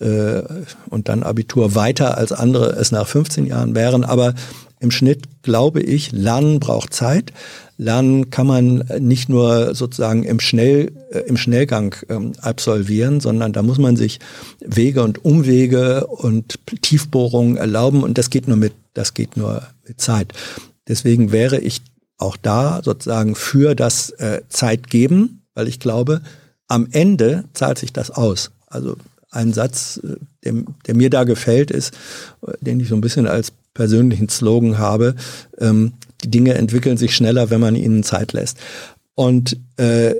äh, 0.00 0.42
und 0.88 1.10
dann 1.10 1.22
Abitur 1.22 1.74
weiter, 1.74 2.16
als 2.16 2.32
andere 2.32 2.70
es 2.70 2.90
nach 2.90 3.06
15 3.06 3.44
Jahren 3.44 3.74
wären. 3.74 4.04
Aber 4.04 4.34
im 4.80 4.90
Schnitt 4.90 5.42
glaube 5.42 5.82
ich, 5.82 6.10
Lernen 6.10 6.58
braucht 6.58 6.94
Zeit. 6.94 7.32
Lernen 7.82 8.30
kann 8.30 8.46
man 8.46 8.84
nicht 8.98 9.28
nur 9.28 9.74
sozusagen 9.74 10.24
im, 10.24 10.40
Schnell, 10.40 10.92
äh, 11.10 11.20
im 11.20 11.36
Schnellgang 11.36 11.94
ähm, 12.08 12.32
absolvieren, 12.40 13.20
sondern 13.20 13.52
da 13.52 13.62
muss 13.62 13.78
man 13.78 13.96
sich 13.96 14.20
Wege 14.60 15.02
und 15.02 15.24
Umwege 15.24 16.06
und 16.06 16.58
Tiefbohrungen 16.80 17.56
erlauben 17.56 18.02
und 18.02 18.18
das 18.18 18.30
geht 18.30 18.48
nur 18.48 18.56
mit, 18.56 18.72
das 18.94 19.14
geht 19.14 19.36
nur 19.36 19.62
mit 19.86 20.00
Zeit. 20.00 20.32
Deswegen 20.88 21.32
wäre 21.32 21.58
ich 21.58 21.82
auch 22.18 22.36
da 22.36 22.80
sozusagen 22.84 23.34
für 23.34 23.74
das 23.74 24.10
äh, 24.10 24.42
Zeit 24.48 24.88
geben, 24.88 25.42
weil 25.54 25.68
ich 25.68 25.80
glaube, 25.80 26.22
am 26.68 26.88
Ende 26.90 27.44
zahlt 27.52 27.78
sich 27.78 27.92
das 27.92 28.10
aus. 28.10 28.50
Also 28.66 28.96
ein 29.30 29.52
Satz, 29.52 30.00
äh, 30.02 30.16
der, 30.44 30.64
der 30.86 30.96
mir 30.96 31.10
da 31.10 31.24
gefällt, 31.24 31.70
ist, 31.70 31.94
äh, 32.46 32.52
den 32.60 32.80
ich 32.80 32.88
so 32.88 32.94
ein 32.94 33.00
bisschen 33.00 33.26
als 33.26 33.52
persönlichen 33.74 34.28
Slogan 34.28 34.78
habe, 34.78 35.14
ähm, 35.58 35.94
die 36.24 36.30
Dinge 36.30 36.54
entwickeln 36.54 36.96
sich 36.96 37.14
schneller, 37.14 37.50
wenn 37.50 37.60
man 37.60 37.76
ihnen 37.76 38.02
Zeit 38.02 38.32
lässt. 38.32 38.58
Und 39.14 39.58
äh, 39.76 40.14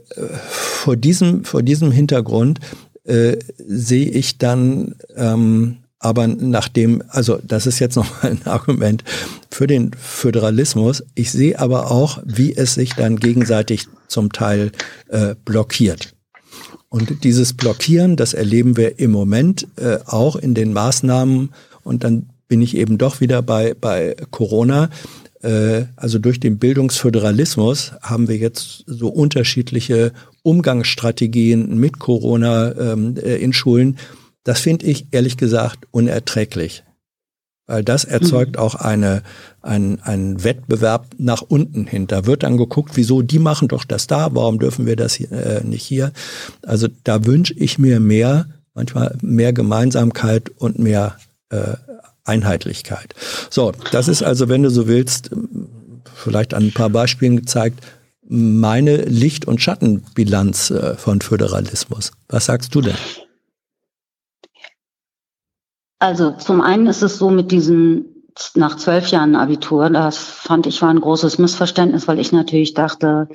vor, 0.48 0.96
diesem, 0.96 1.44
vor 1.44 1.62
diesem 1.62 1.92
Hintergrund 1.92 2.60
äh, 3.04 3.36
sehe 3.56 4.08
ich 4.10 4.38
dann 4.38 4.96
ähm, 5.16 5.78
Aber 6.04 6.26
nachdem, 6.26 7.02
also 7.08 7.38
das 7.42 7.66
ist 7.66 7.78
jetzt 7.78 7.96
nochmal 8.00 8.32
ein 8.32 8.46
Argument 8.46 9.04
für 9.50 9.66
den 9.66 9.92
Föderalismus. 9.96 11.04
Ich 11.14 11.30
sehe 11.30 11.58
aber 11.58 11.90
auch, 11.90 12.20
wie 12.24 12.54
es 12.54 12.74
sich 12.74 12.94
dann 12.94 13.16
gegenseitig 13.16 13.86
zum 14.08 14.32
Teil 14.32 14.72
äh, 15.08 15.36
blockiert. 15.44 16.14
Und 16.88 17.24
dieses 17.24 17.54
Blockieren, 17.54 18.16
das 18.16 18.34
erleben 18.34 18.76
wir 18.76 18.98
im 18.98 19.12
Moment 19.12 19.66
äh, 19.76 19.98
auch 20.04 20.36
in 20.36 20.54
den 20.54 20.74
Maßnahmen. 20.74 21.50
Und 21.84 22.04
dann 22.04 22.28
bin 22.48 22.60
ich 22.60 22.76
eben 22.76 22.98
doch 22.98 23.20
wieder 23.20 23.40
bei, 23.40 23.72
bei 23.72 24.14
Corona. 24.30 24.90
Äh, 25.42 25.86
also 25.96 26.18
durch 26.18 26.40
den 26.40 26.58
Bildungsföderalismus 26.58 27.92
haben 28.00 28.28
wir 28.28 28.36
jetzt 28.36 28.84
so 28.86 29.08
unterschiedliche 29.08 30.12
Umgangsstrategien 30.42 31.78
mit 31.78 31.98
Corona 31.98 32.72
ähm, 32.76 33.16
äh, 33.16 33.36
in 33.36 33.52
Schulen. 33.52 33.98
Das 34.44 34.60
finde 34.60 34.86
ich 34.86 35.12
ehrlich 35.12 35.36
gesagt 35.36 35.86
unerträglich. 35.90 36.84
Weil 37.66 37.84
das 37.84 38.04
erzeugt 38.04 38.56
mhm. 38.56 38.62
auch 38.62 38.74
eine, 38.74 39.22
ein, 39.60 40.00
einen 40.02 40.42
Wettbewerb 40.42 41.06
nach 41.18 41.42
unten 41.42 41.86
hin. 41.86 42.06
Da 42.08 42.26
wird 42.26 42.42
dann 42.42 42.56
geguckt, 42.56 42.92
wieso, 42.94 43.22
die 43.22 43.38
machen 43.38 43.68
doch 43.68 43.84
das 43.84 44.08
da, 44.08 44.34
warum 44.34 44.58
dürfen 44.58 44.84
wir 44.84 44.96
das 44.96 45.14
hier, 45.14 45.30
äh, 45.32 45.64
nicht 45.64 45.84
hier? 45.84 46.12
Also 46.62 46.88
da 47.04 47.24
wünsche 47.24 47.54
ich 47.54 47.78
mir 47.78 48.00
mehr, 48.00 48.46
manchmal 48.74 49.16
mehr 49.22 49.52
Gemeinsamkeit 49.52 50.50
und 50.56 50.80
mehr 50.80 51.16
äh, 51.50 51.74
Einheitlichkeit. 52.24 53.14
So, 53.50 53.72
das 53.90 54.08
ist 54.08 54.22
also, 54.22 54.48
wenn 54.48 54.62
du 54.62 54.70
so 54.70 54.86
willst, 54.86 55.30
vielleicht 56.14 56.54
an 56.54 56.64
ein 56.64 56.72
paar 56.72 56.90
Beispielen 56.90 57.36
gezeigt, 57.36 57.80
meine 58.28 58.96
Licht- 59.02 59.46
und 59.46 59.60
Schattenbilanz 59.60 60.70
äh, 60.70 60.94
von 60.96 61.20
Föderalismus. 61.20 62.12
Was 62.28 62.46
sagst 62.46 62.74
du 62.74 62.80
denn? 62.80 62.96
Also 65.98 66.32
zum 66.32 66.60
einen 66.60 66.86
ist 66.86 67.02
es 67.02 67.18
so 67.18 67.30
mit 67.30 67.52
diesem 67.52 68.06
nach 68.54 68.76
zwölf 68.76 69.08
Jahren 69.08 69.36
Abitur, 69.36 69.90
das 69.90 70.16
fand 70.16 70.66
ich 70.66 70.80
war 70.80 70.88
ein 70.88 71.00
großes 71.00 71.38
Missverständnis, 71.38 72.08
weil 72.08 72.18
ich 72.18 72.32
natürlich 72.32 72.74
dachte, 72.74 73.28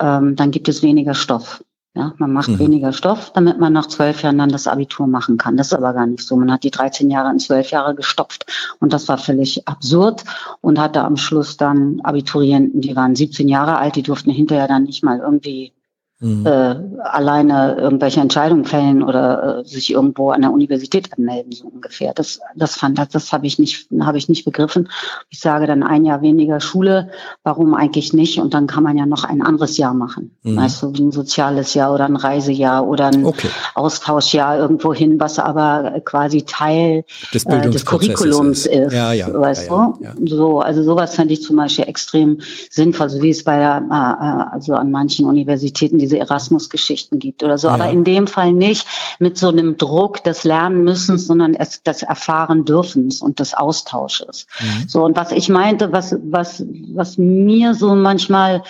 ähm, 0.00 0.34
dann 0.36 0.50
gibt 0.50 0.68
es 0.68 0.82
weniger 0.82 1.14
Stoff. 1.14 1.64
Ja, 1.94 2.14
man 2.16 2.32
macht 2.32 2.48
mhm. 2.48 2.58
weniger 2.58 2.92
Stoff, 2.94 3.32
damit 3.34 3.58
man 3.58 3.74
nach 3.74 3.86
zwölf 3.86 4.22
Jahren 4.22 4.38
dann 4.38 4.48
das 4.48 4.66
Abitur 4.66 5.06
machen 5.06 5.36
kann. 5.36 5.58
Das 5.58 5.66
ist 5.66 5.74
aber 5.74 5.92
gar 5.92 6.06
nicht 6.06 6.22
so. 6.22 6.36
Man 6.36 6.50
hat 6.50 6.64
die 6.64 6.70
13 6.70 7.10
Jahre 7.10 7.30
in 7.30 7.38
zwölf 7.38 7.70
Jahre 7.70 7.94
gestopft. 7.94 8.46
Und 8.80 8.94
das 8.94 9.08
war 9.08 9.18
völlig 9.18 9.68
absurd 9.68 10.24
und 10.62 10.78
hatte 10.78 11.02
am 11.02 11.18
Schluss 11.18 11.58
dann 11.58 12.00
Abiturienten, 12.02 12.80
die 12.80 12.96
waren 12.96 13.14
17 13.14 13.46
Jahre 13.46 13.76
alt, 13.76 13.96
die 13.96 14.02
durften 14.02 14.30
hinterher 14.30 14.68
dann 14.68 14.84
nicht 14.84 15.04
mal 15.04 15.18
irgendwie 15.18 15.74
mhm. 16.22 16.46
äh, 16.46 16.76
alleine 17.02 17.76
irgendwelche 17.78 18.20
Entscheidungen 18.20 18.64
fällen 18.64 19.02
oder 19.02 19.58
äh, 19.58 19.64
sich 19.68 19.92
irgendwo 19.92 20.30
an 20.30 20.42
der 20.42 20.52
Universität 20.52 21.12
anmelden, 21.16 21.52
so 21.52 21.66
ungefähr. 21.66 22.12
Das, 22.14 22.40
das 22.54 22.76
fand 22.76 22.98
das, 22.98 23.08
das 23.08 23.32
habe 23.32 23.46
ich 23.46 23.58
nicht, 23.58 23.88
habe 24.00 24.18
ich 24.18 24.28
nicht 24.28 24.44
begriffen. 24.44 24.88
Ich 25.28 25.40
sage 25.40 25.66
dann 25.66 25.82
ein 25.82 26.04
Jahr 26.04 26.22
weniger 26.22 26.60
Schule, 26.60 27.10
warum 27.42 27.74
eigentlich 27.74 28.12
nicht? 28.12 28.38
Und 28.38 28.54
dann 28.54 28.66
kann 28.66 28.82
man 28.82 28.96
ja 28.96 29.06
noch 29.06 29.24
ein 29.24 29.42
anderes 29.42 29.76
Jahr 29.76 29.94
machen. 29.94 30.30
Mhm. 30.42 30.56
Weißt 30.56 30.82
du, 30.82 30.94
wie 30.94 31.02
ein 31.02 31.12
soziales 31.12 31.74
Jahr 31.74 31.92
oder 31.92 32.04
ein 32.04 32.16
Reisejahr 32.16 32.86
oder 32.86 33.06
ein 33.06 33.24
okay. 33.24 33.48
Austauschjahr 33.74 34.58
irgendwo 34.58 34.94
hin, 34.94 35.18
was 35.18 35.38
aber 35.38 36.00
quasi 36.04 36.42
Teil 36.42 37.04
des, 37.34 37.44
äh, 37.46 37.68
des 37.68 37.84
Curriculums 37.84 38.66
ist. 38.66 38.86
ist 38.86 38.92
ja, 38.92 39.12
ja, 39.12 39.32
weißt 39.32 39.68
ja, 39.68 39.94
du? 39.98 40.26
So, 40.26 40.60
also 40.60 40.82
sowas 40.82 41.14
fände 41.14 41.34
ich 41.34 41.42
zum 41.42 41.56
Beispiel 41.56 41.84
extrem 41.86 42.38
sinnvoll, 42.70 43.10
so 43.10 43.22
wie 43.22 43.30
es 43.30 43.42
bei 43.42 43.58
der, 43.58 43.82
äh, 43.90 43.94
äh 43.94 44.52
also 44.52 44.74
an 44.74 44.90
manchen 44.90 45.26
Universitäten 45.26 45.98
diese 46.12 46.18
Erasmus-Geschichten 46.18 47.18
gibt 47.18 47.42
oder 47.42 47.58
so. 47.58 47.68
Ja. 47.68 47.74
Aber 47.74 47.90
in 47.90 48.04
dem 48.04 48.26
Fall 48.26 48.52
nicht 48.52 48.86
mit 49.18 49.38
so 49.38 49.48
einem 49.48 49.76
Druck 49.76 50.22
des 50.24 50.44
Lernen 50.44 50.84
müssen, 50.84 51.18
sondern 51.18 51.54
es, 51.54 51.82
des 51.82 52.02
Erfahren 52.02 52.64
dürfens 52.64 53.22
und 53.22 53.38
des 53.38 53.54
Austausches. 53.54 54.46
Mhm. 54.60 54.88
So, 54.88 55.04
und 55.04 55.16
was 55.16 55.32
ich 55.32 55.48
meinte, 55.48 55.92
was, 55.92 56.16
was, 56.22 56.64
was 56.94 57.16
mir 57.18 57.74
so 57.74 57.94
manchmal 57.94 58.62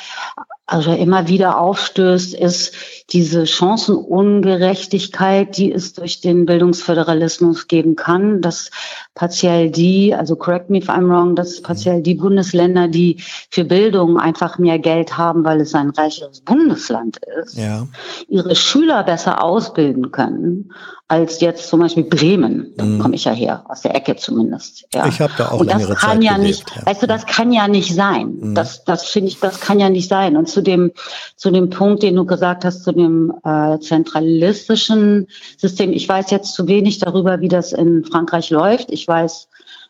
also 0.73 0.93
immer 0.93 1.29
wieder 1.29 1.61
aufstößt, 1.61 2.33
ist 2.33 2.73
diese 3.11 3.47
Chancenungerechtigkeit, 3.47 5.59
die 5.59 5.71
es 5.71 5.93
durch 5.93 6.23
den 6.23 6.47
Bildungsföderalismus 6.47 7.69
geben 7.69 7.95
kann, 7.95 8.41
dass 8.41 8.71
partiell 9.15 9.71
die, 9.71 10.15
also 10.15 10.35
correct 10.35 10.71
me 10.71 10.79
if 10.79 10.89
I'm 10.89 11.11
wrong, 11.11 11.37
dass 11.37 11.61
partiell 11.61 12.01
die 12.01 12.15
Bundesländer, 12.15 12.89
die 12.89 13.19
für 13.51 13.65
Bildung 13.65 14.19
einfach 14.19 14.59
mehr 14.59 14.79
Geld 14.79 15.19
haben, 15.19 15.45
weil 15.45 15.61
es 15.61 15.75
ein 15.75 15.91
reicheres 15.91 16.41
Bundesland 16.41 17.19
ist, 17.43 17.59
ja. 17.59 17.87
ihre 18.29 18.57
Schüler 18.57 19.03
besser 19.03 19.45
ausbilden 19.45 20.11
können 20.11 20.71
als 21.13 21.43
jetzt 21.43 21.69
zum 21.69 21.81
Beispiel 21.81 22.05
Bremen. 22.05 22.73
Da 22.79 22.85
mhm. 22.85 22.99
komme 22.99 23.17
ich 23.17 23.25
ja 23.25 23.33
her, 23.33 23.65
aus 23.69 23.83
der 23.83 23.95
Ecke 23.95 24.17
zumindest. 24.17 24.87
Ja. 24.95 25.07
Ich 25.07 25.21
habe 25.21 25.35
da 25.37 25.51
auch 25.51 25.61
Und 25.61 25.71
das 25.71 25.87
kann 25.87 25.99
Zeit 25.99 26.25
ja 26.25 26.37
gelebt, 26.37 26.65
nicht, 26.65 26.75
ja. 26.75 26.87
weißt 26.87 27.03
du, 27.03 27.07
das 27.07 27.27
kann 27.27 27.53
ja 27.53 27.69
nicht 27.69 27.95
sein. 27.95 28.39
Mhm. 28.41 28.55
Das, 28.55 28.83
das 28.85 29.05
finde 29.05 29.29
ich, 29.29 29.39
das 29.39 29.61
kann 29.61 29.79
ja 29.79 29.91
nicht 29.91 30.09
sein. 30.09 30.39
Und 30.39 30.49
zu 30.49 30.62
dem, 30.63 30.93
zu 31.37 31.51
dem 31.51 31.71
Punkt, 31.71 32.03
den 32.03 32.17
du 32.17 32.25
gesagt 32.25 32.65
hast, 32.65 32.85
zu 32.85 32.93
dem 32.93 33.33
äh, 33.45 33.79
zentralistischen 33.81 35.29
System, 35.57 35.93
ich 35.93 36.09
weiß 36.09 36.31
jetzt 36.31 36.55
zu 36.55 36.67
wenig 36.67 36.99
darüber, 36.99 37.41
wie 37.41 37.49
das 37.49 37.73
in 37.73 38.05
Frankreich 38.05 38.51
läuft. 38.51 38.91
Ich 38.91 39.07
weiß, 39.07 39.49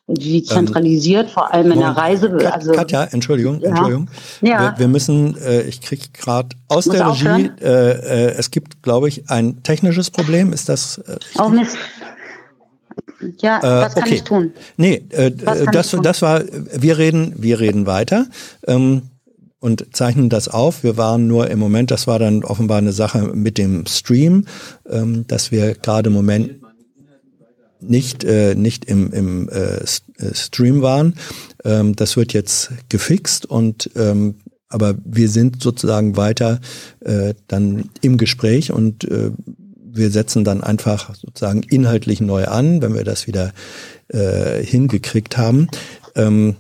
wie 0.09 0.39
ähm, 0.39 0.45
zentralisiert, 0.45 1.27
ähm, 1.27 1.33
vor 1.33 1.53
allem 1.53 1.73
in 1.73 1.79
der 1.79 1.91
Reise. 1.91 2.53
Also, 2.53 2.73
Katja, 2.73 3.05
Entschuldigung, 3.05 3.61
ja. 3.61 3.68
Entschuldigung. 3.68 4.09
Ja. 4.41 4.73
Wir, 4.73 4.81
wir 4.81 4.89
müssen, 4.89 5.37
äh, 5.39 5.62
ich 5.62 5.81
kriege 5.81 6.07
gerade 6.12 6.57
aus 6.68 6.87
der 6.87 7.09
Regie, 7.09 7.51
äh, 7.61 7.66
äh, 7.66 8.35
es 8.37 8.51
gibt, 8.51 8.83
glaube 8.83 9.09
ich, 9.09 9.31
ein 9.31 9.62
technisches 9.62 10.11
Problem. 10.11 10.53
Ist 10.53 10.68
das 10.68 10.99
äh, 10.99 11.12
richtig? 11.12 11.41
Oh 11.41 11.49
Mist. 11.49 11.77
Ja, 13.41 13.59
äh, 13.59 13.85
was 13.85 13.95
kann 13.95 14.03
okay. 14.05 14.14
ich 14.14 14.25
tun? 14.25 14.53
Nee, 14.77 15.05
äh, 15.11 15.31
das, 15.31 15.97
das 16.03 16.23
war, 16.23 16.43
wir 16.51 16.99
reden, 16.99 17.35
wir 17.37 17.61
reden 17.61 17.87
weiter. 17.87 18.27
Ähm, 18.66 19.03
und 19.63 19.95
zeichnen 19.95 20.29
das 20.29 20.49
auf. 20.49 20.83
Wir 20.83 20.97
waren 20.97 21.29
nur 21.29 21.49
im 21.49 21.61
Moment, 21.61 21.93
das 21.93 22.09
war 22.09 22.19
dann 22.19 22.43
offenbar 22.43 22.79
eine 22.79 22.93
Sache 22.93 23.31
mit 23.33 23.59
dem 23.59 23.87
Stream, 23.87 24.47
ähm, 24.91 25.25
dass 25.29 25.53
wir 25.53 25.75
gerade 25.75 26.09
im 26.09 26.15
Moment 26.15 26.57
nicht, 27.81 28.25
äh, 28.25 28.57
nicht 28.57 28.87
im, 28.87 29.13
im 29.13 29.49
äh, 29.49 29.77
äh, 29.77 30.35
Stream 30.35 30.83
waren. 30.83 31.15
Ähm, 31.65 31.95
das 31.95 32.17
wird 32.17 32.33
jetzt 32.33 32.73
gefixt 32.89 33.47
und 33.47 33.89
ähm, 33.95 34.35
aber 34.69 34.97
wir 35.05 35.29
sind 35.29 35.63
sozusagen 35.63 36.17
weiter 36.17 36.61
äh, 37.01 37.35
dann 37.47 37.91
im 38.01 38.17
Gespräch 38.17 38.73
und 38.73 39.05
äh, 39.05 39.31
wir 39.77 40.11
setzen 40.11 40.43
dann 40.43 40.65
einfach 40.65 41.15
sozusagen 41.15 41.63
inhaltlich 41.63 42.21
neu 42.21 42.47
an, 42.47 42.83
wenn 42.83 42.95
wir 42.95 43.05
das 43.05 43.29
wieder 43.29 43.53
äh, 44.09 44.61
hingekriegt 44.65 45.37
haben. 45.39 45.69
Ähm, 46.17 46.57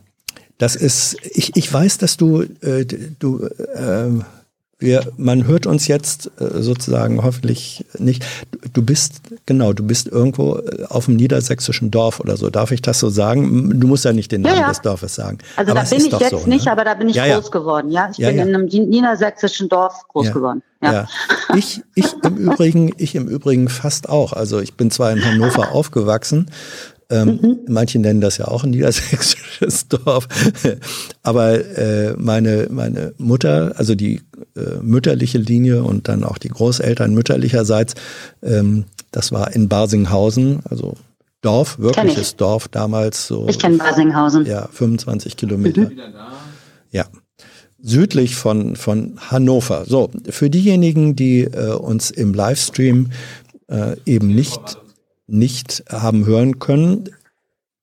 das 0.62 0.76
ist, 0.76 1.16
ich, 1.24 1.56
ich 1.56 1.72
weiß, 1.72 1.98
dass 1.98 2.16
du, 2.16 2.42
äh, 2.60 2.84
du 3.18 3.46
äh, 3.46 4.22
wir, 4.78 5.12
man 5.16 5.46
hört 5.48 5.66
uns 5.66 5.88
jetzt 5.88 6.30
äh, 6.38 6.62
sozusagen 6.62 7.24
hoffentlich 7.24 7.84
nicht. 7.98 8.24
Du 8.72 8.82
bist, 8.82 9.22
genau, 9.44 9.72
du 9.72 9.84
bist 9.84 10.06
irgendwo 10.06 10.58
äh, 10.58 10.84
auf 10.88 11.06
dem 11.06 11.16
niedersächsischen 11.16 11.90
Dorf 11.90 12.20
oder 12.20 12.36
so. 12.36 12.48
Darf 12.48 12.70
ich 12.70 12.80
das 12.80 13.00
so 13.00 13.08
sagen? 13.08 13.80
Du 13.80 13.88
musst 13.88 14.04
ja 14.04 14.12
nicht 14.12 14.30
den 14.30 14.42
Namen 14.42 14.54
ja, 14.54 14.62
ja. 14.62 14.68
des 14.68 14.80
Dorfes 14.82 15.16
sagen. 15.16 15.38
Also 15.56 15.72
aber 15.72 15.82
da 15.82 15.88
bin 15.88 15.98
ich 15.98 16.12
jetzt 16.12 16.30
so, 16.30 16.46
nicht, 16.46 16.66
ne? 16.66 16.70
aber 16.70 16.84
da 16.84 16.94
bin 16.94 17.08
ich 17.08 17.16
ja, 17.16 17.34
groß 17.34 17.50
geworden. 17.50 17.90
Ja, 17.90 18.10
ich 18.12 18.18
bin 18.18 18.38
in 18.38 18.54
einem 18.54 18.66
niedersächsischen 18.66 19.68
Dorf 19.68 20.06
groß 20.06 20.30
geworden. 20.32 20.62
Ja. 20.80 21.06
Ich, 21.56 21.82
ich 21.94 22.06
im 22.24 22.36
Übrigen, 22.50 22.92
ich 22.98 23.14
im 23.14 23.28
Übrigen 23.28 23.68
fast 23.68 24.08
auch. 24.08 24.32
Also 24.32 24.60
ich 24.60 24.74
bin 24.74 24.90
zwar 24.90 25.12
in 25.12 25.24
Hannover 25.24 25.72
aufgewachsen, 25.72 26.50
ähm, 27.12 27.38
mhm. 27.42 27.58
Manche 27.68 27.98
nennen 27.98 28.20
das 28.20 28.38
ja 28.38 28.48
auch 28.48 28.64
ein 28.64 28.70
niedersächsisches 28.70 29.88
Dorf. 29.88 30.26
Aber 31.22 31.64
äh, 31.76 32.14
meine, 32.16 32.68
meine 32.70 33.12
Mutter, 33.18 33.74
also 33.76 33.94
die 33.94 34.22
äh, 34.56 34.78
mütterliche 34.80 35.38
Linie 35.38 35.84
und 35.84 36.08
dann 36.08 36.24
auch 36.24 36.38
die 36.38 36.48
Großeltern 36.48 37.12
mütterlicherseits, 37.12 37.94
ähm, 38.42 38.84
das 39.10 39.30
war 39.30 39.54
in 39.54 39.68
Barsinghausen, 39.68 40.60
also 40.68 40.94
Dorf, 41.42 41.78
wirkliches 41.78 42.36
Dorf 42.36 42.68
damals 42.68 43.26
so. 43.26 43.46
Ich 43.48 43.58
kenne 43.58 43.76
Barsinghausen. 43.76 44.46
Ja, 44.46 44.68
25 44.72 45.36
Kilometer. 45.36 45.82
Mhm. 45.82 46.00
Ja. 46.92 47.04
Südlich 47.84 48.36
von, 48.36 48.76
von 48.76 49.18
Hannover. 49.18 49.84
So, 49.86 50.10
für 50.30 50.48
diejenigen, 50.48 51.16
die 51.16 51.42
äh, 51.42 51.72
uns 51.72 52.12
im 52.12 52.32
Livestream 52.32 53.10
äh, 53.68 53.96
eben 54.06 54.28
nicht 54.28 54.78
nicht 55.32 55.84
haben 55.88 56.26
hören 56.26 56.58
können. 56.58 57.10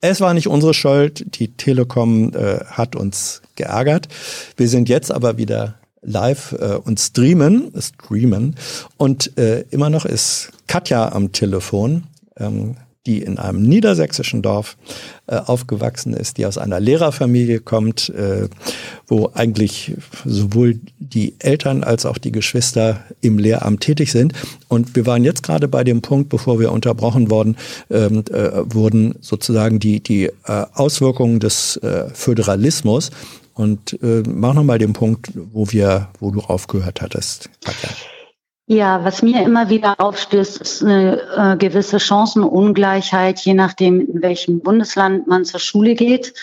Es 0.02 0.22
war 0.22 0.34
nicht 0.34 0.48
unsere 0.48 0.74
Schuld. 0.74 1.26
Die 1.40 1.56
Telekom 1.56 2.34
äh, 2.34 2.64
hat 2.66 2.96
uns 2.96 3.42
geärgert. 3.56 4.08
Wir 4.56 4.70
sind 4.70 4.88
jetzt 4.88 5.12
aber 5.12 5.38
wieder 5.38 5.76
live 6.02 6.54
äh, 6.54 6.76
und 6.76 7.00
streamen, 7.00 7.72
streamen. 7.78 8.56
Und 8.98 9.38
äh, 9.38 9.62
immer 9.70 9.90
noch 9.90 10.06
ist 10.06 10.52
Katja 10.68 11.12
am 11.12 11.32
Telefon. 11.34 12.04
Ähm, 12.38 12.78
die 13.06 13.22
in 13.22 13.38
einem 13.40 13.64
niedersächsischen 13.64 14.42
Dorf 14.42 14.78
äh, 15.28 15.38
aufgewachsen 15.38 16.14
ist, 16.14 16.38
die 16.38 16.46
aus 16.46 16.58
einer 16.58 16.80
Lehrerfamilie 16.80 17.62
kommt, 17.62 18.10
äh, 18.10 18.50
wo 19.08 19.32
eigentlich 19.34 19.96
sowohl 20.26 20.80
die 21.00 21.36
Eltern 21.40 21.84
als 21.84 22.06
auch 22.06 22.18
die 22.18 22.32
Geschwister 22.32 23.04
im 23.22 23.38
Lehramt 23.38 23.82
tätig 23.82 24.12
sind. 24.12 24.34
Und 24.68 24.96
wir 24.96 25.06
waren 25.06 25.24
jetzt 25.24 25.44
gerade 25.44 25.68
bei 25.68 25.84
dem 25.84 26.02
Punkt, 26.02 26.30
bevor 26.30 26.60
wir 26.60 26.72
unterbrochen 26.72 27.30
worden, 27.30 27.56
ähm, 27.90 28.24
äh, 28.32 28.52
wurden 28.74 29.16
sozusagen 29.22 29.80
die, 29.80 30.02
die 30.02 30.26
äh, 30.26 30.32
Auswirkungen 30.74 31.40
des 31.40 31.78
äh, 31.78 32.10
Föderalismus. 32.14 33.12
Und 33.54 34.02
äh, 34.04 34.24
mach 34.28 34.54
nochmal 34.54 34.78
den 34.78 34.94
Punkt, 34.94 35.32
wo 35.36 35.72
wir, 35.72 36.10
wo 36.20 36.32
du 36.32 36.42
aufgehört 36.42 37.02
hattest, 37.02 37.50
Katja. 37.64 37.90
Ja, 38.72 39.04
was 39.04 39.24
mir 39.24 39.42
immer 39.42 39.68
wieder 39.70 39.96
aufstößt, 40.00 40.62
ist 40.62 40.84
eine 40.84 41.22
äh, 41.36 41.58
gewisse 41.58 42.00
Chancenungleichheit, 42.00 43.40
je 43.40 43.56
nachdem, 43.56 44.00
in 44.00 44.22
welchem 44.22 44.60
Bundesland 44.60 45.26
man 45.26 45.44
zur 45.44 45.60
Schule 45.60 45.96
geht. 45.96 46.36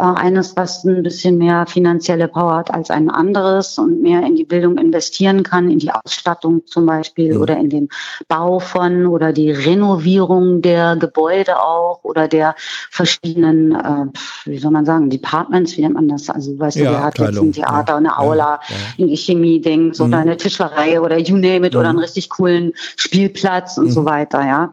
Äh, 0.00 0.02
eines, 0.02 0.56
was 0.56 0.82
ein 0.84 1.02
bisschen 1.02 1.36
mehr 1.36 1.66
finanzielle 1.66 2.26
Power 2.26 2.56
hat 2.56 2.72
als 2.72 2.90
ein 2.90 3.10
anderes 3.10 3.76
und 3.76 4.00
mehr 4.00 4.24
in 4.24 4.34
die 4.34 4.44
Bildung 4.44 4.78
investieren 4.78 5.42
kann, 5.42 5.70
in 5.70 5.78
die 5.78 5.90
Ausstattung 5.90 6.66
zum 6.66 6.86
Beispiel 6.86 7.34
mhm. 7.34 7.42
oder 7.42 7.58
in 7.58 7.68
den 7.68 7.88
Bau 8.26 8.60
von 8.60 9.06
oder 9.06 9.34
die 9.34 9.50
Renovierung 9.50 10.62
der 10.62 10.96
Gebäude 10.96 11.62
auch 11.62 12.00
oder 12.02 12.28
der 12.28 12.54
verschiedenen, 12.90 13.74
äh, 13.74 14.06
wie 14.46 14.58
soll 14.58 14.70
man 14.70 14.86
sagen, 14.86 15.10
Departments, 15.10 15.76
wie 15.76 15.82
nennt 15.82 15.94
man 15.94 16.08
das? 16.08 16.30
Also, 16.30 16.58
weißt 16.58 16.78
ja, 16.78 16.84
du, 16.84 16.90
wer 16.92 17.02
hat 17.02 17.18
jetzt 17.18 17.38
ein 17.38 17.52
Theater, 17.52 17.92
ja, 17.92 17.96
eine 17.98 18.18
Aula, 18.18 18.60
ja, 18.96 19.04
ein 19.04 19.14
Chemie-Ding, 19.14 19.92
so 19.92 20.06
mhm. 20.06 20.14
eine 20.14 20.36
Tischlerei 20.38 20.98
oder 20.98 21.18
you 21.18 21.36
name 21.36 21.66
it 21.66 21.74
mhm. 21.74 21.80
oder 21.80 21.90
einen 21.90 21.98
richtig 21.98 22.30
coolen 22.30 22.72
Spielplatz 22.96 23.76
und 23.76 23.86
mhm. 23.86 23.90
so 23.90 24.04
weiter, 24.06 24.46
ja. 24.46 24.72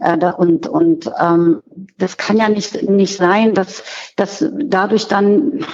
Äh, 0.00 0.32
und 0.36 0.66
und 0.66 1.10
ähm, 1.18 1.62
das 1.98 2.16
kann 2.16 2.36
ja 2.36 2.48
nicht 2.48 2.82
nicht 2.88 3.16
sein, 3.16 3.54
dass 3.54 3.82
dass 4.16 4.44
dadurch 4.52 5.08
dann 5.08 5.64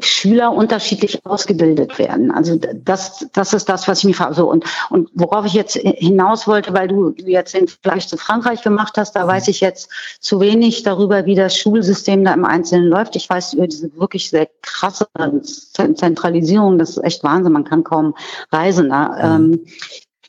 Schüler 0.00 0.52
unterschiedlich 0.52 1.26
ausgebildet 1.26 1.98
werden. 1.98 2.30
Also 2.30 2.56
das, 2.56 3.26
das 3.34 3.52
ist 3.52 3.68
das, 3.68 3.86
was 3.86 3.98
ich 3.98 4.04
mich 4.04 4.16
frage. 4.16 4.34
So, 4.34 4.50
und, 4.50 4.64
und 4.88 5.10
worauf 5.12 5.44
ich 5.44 5.52
jetzt 5.52 5.76
hinaus 5.76 6.46
wollte, 6.46 6.72
weil 6.72 6.88
du 6.88 7.14
jetzt 7.18 7.52
den 7.52 7.68
Vergleich 7.68 8.08
zu 8.08 8.16
Frankreich 8.16 8.62
gemacht 8.62 8.96
hast, 8.96 9.14
da 9.14 9.26
weiß 9.26 9.48
ich 9.48 9.60
jetzt 9.60 9.90
zu 10.20 10.40
wenig 10.40 10.84
darüber, 10.84 11.26
wie 11.26 11.34
das 11.34 11.56
Schulsystem 11.56 12.24
da 12.24 12.32
im 12.32 12.46
Einzelnen 12.46 12.88
läuft. 12.88 13.14
Ich 13.14 13.28
weiß 13.28 13.52
über 13.54 13.66
diese 13.66 13.94
wirklich 13.98 14.30
sehr 14.30 14.48
krasse 14.62 15.06
Zentralisierung, 15.42 16.78
das 16.78 16.90
ist 16.90 17.04
echt 17.04 17.22
Wahnsinn, 17.22 17.52
man 17.52 17.64
kann 17.64 17.84
kaum 17.84 18.14
reisen. 18.50 18.88
Ne? 18.88 19.40
Mhm. 19.40 19.60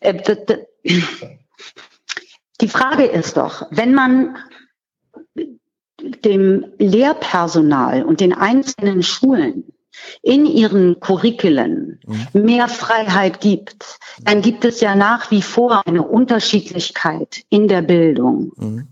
Ähm, 0.01 0.19
die 2.59 2.67
Frage 2.67 3.05
ist 3.05 3.37
doch, 3.37 3.67
wenn 3.71 3.93
man 3.93 4.35
dem 6.23 6.65
Lehrpersonal 6.77 8.03
und 8.03 8.19
den 8.19 8.33
einzelnen 8.33 9.03
Schulen 9.03 9.65
in 10.21 10.45
ihren 10.45 10.99
Curriculen 10.99 11.99
mhm. 12.05 12.45
mehr 12.45 12.67
Freiheit 12.67 13.39
gibt, 13.39 13.99
dann 14.23 14.41
gibt 14.41 14.65
es 14.65 14.81
ja 14.81 14.95
nach 14.95 15.31
wie 15.31 15.41
vor 15.41 15.85
eine 15.85 16.03
Unterschiedlichkeit 16.03 17.43
in 17.49 17.67
der 17.67 17.81
Bildung. 17.81 18.51
Mhm. 18.57 18.87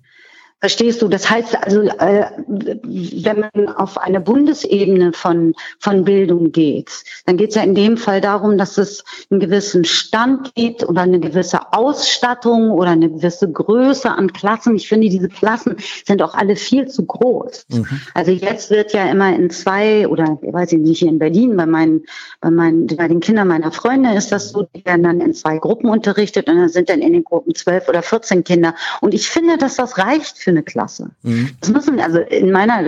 Verstehst 0.61 1.01
du? 1.01 1.07
Das 1.07 1.27
heißt 1.27 1.57
also, 1.65 1.81
äh, 1.81 2.25
wenn 2.47 3.39
man 3.39 3.67
auf 3.69 3.97
eine 3.97 4.21
Bundesebene 4.21 5.11
von, 5.11 5.55
von 5.79 6.03
Bildung 6.03 6.51
geht, 6.51 6.91
dann 7.25 7.37
geht 7.37 7.49
es 7.49 7.55
ja 7.55 7.63
in 7.63 7.73
dem 7.73 7.97
Fall 7.97 8.21
darum, 8.21 8.59
dass 8.59 8.77
es 8.77 9.03
einen 9.31 9.39
gewissen 9.39 9.85
Stand 9.85 10.53
gibt 10.53 10.87
oder 10.87 11.01
eine 11.01 11.19
gewisse 11.19 11.73
Ausstattung 11.73 12.69
oder 12.69 12.91
eine 12.91 13.09
gewisse 13.09 13.51
Größe 13.51 14.11
an 14.11 14.31
Klassen. 14.33 14.75
Ich 14.75 14.87
finde, 14.87 15.09
diese 15.09 15.29
Klassen 15.29 15.77
sind 16.05 16.21
auch 16.21 16.35
alle 16.35 16.55
viel 16.55 16.87
zu 16.87 17.07
groß. 17.07 17.65
Mhm. 17.69 18.01
Also 18.13 18.29
jetzt 18.29 18.69
wird 18.69 18.93
ja 18.93 19.09
immer 19.09 19.35
in 19.35 19.49
zwei 19.49 20.07
oder 20.07 20.37
ich 20.43 20.53
weiß 20.53 20.73
nicht, 20.73 20.99
hier 20.99 21.09
in 21.09 21.17
Berlin, 21.17 21.57
bei 21.57 21.65
meinen, 21.65 22.03
bei 22.39 22.51
meinen, 22.51 22.85
bei 22.85 23.07
den 23.07 23.19
Kindern 23.19 23.47
meiner 23.47 23.71
Freunde 23.71 24.13
ist 24.13 24.31
das 24.31 24.49
so, 24.49 24.67
die 24.75 24.85
werden 24.85 25.01
dann 25.01 25.21
in 25.21 25.33
zwei 25.33 25.57
Gruppen 25.57 25.89
unterrichtet 25.89 26.47
und 26.47 26.57
dann 26.57 26.69
sind 26.69 26.87
dann 26.89 27.01
in 27.01 27.13
den 27.13 27.23
Gruppen 27.23 27.55
zwölf 27.55 27.89
oder 27.89 28.03
vierzehn 28.03 28.43
Kinder. 28.43 28.75
Und 29.01 29.15
ich 29.15 29.27
finde, 29.27 29.57
dass 29.57 29.77
das 29.77 29.97
reicht 29.97 30.37
für 30.37 30.50
eine 30.51 30.63
Klasse. 30.63 31.11
Mhm. 31.23 31.51
Das 31.59 31.69
müssen, 31.69 31.99
also 31.99 32.19
in 32.19 32.51
meiner, 32.51 32.83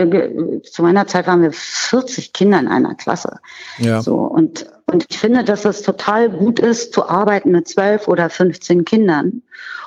zu 0.63 0.83
meiner 0.83 1.07
Zeit 1.07 1.27
waren 1.27 1.41
wir 1.41 1.51
40 1.51 2.33
Kinder 2.33 2.59
in 2.59 2.67
einer 2.67 2.95
Klasse. 2.95 3.39
Ja. 3.77 4.01
So, 4.01 4.15
und, 4.17 4.67
und 4.85 5.05
ich 5.09 5.17
finde, 5.17 5.43
dass 5.43 5.65
es 5.65 5.81
total 5.81 6.29
gut 6.29 6.59
ist, 6.59 6.93
zu 6.93 7.07
arbeiten 7.07 7.51
mit 7.51 7.67
12 7.67 8.07
oder 8.07 8.29
15 8.29 8.85
Kindern 8.85 9.41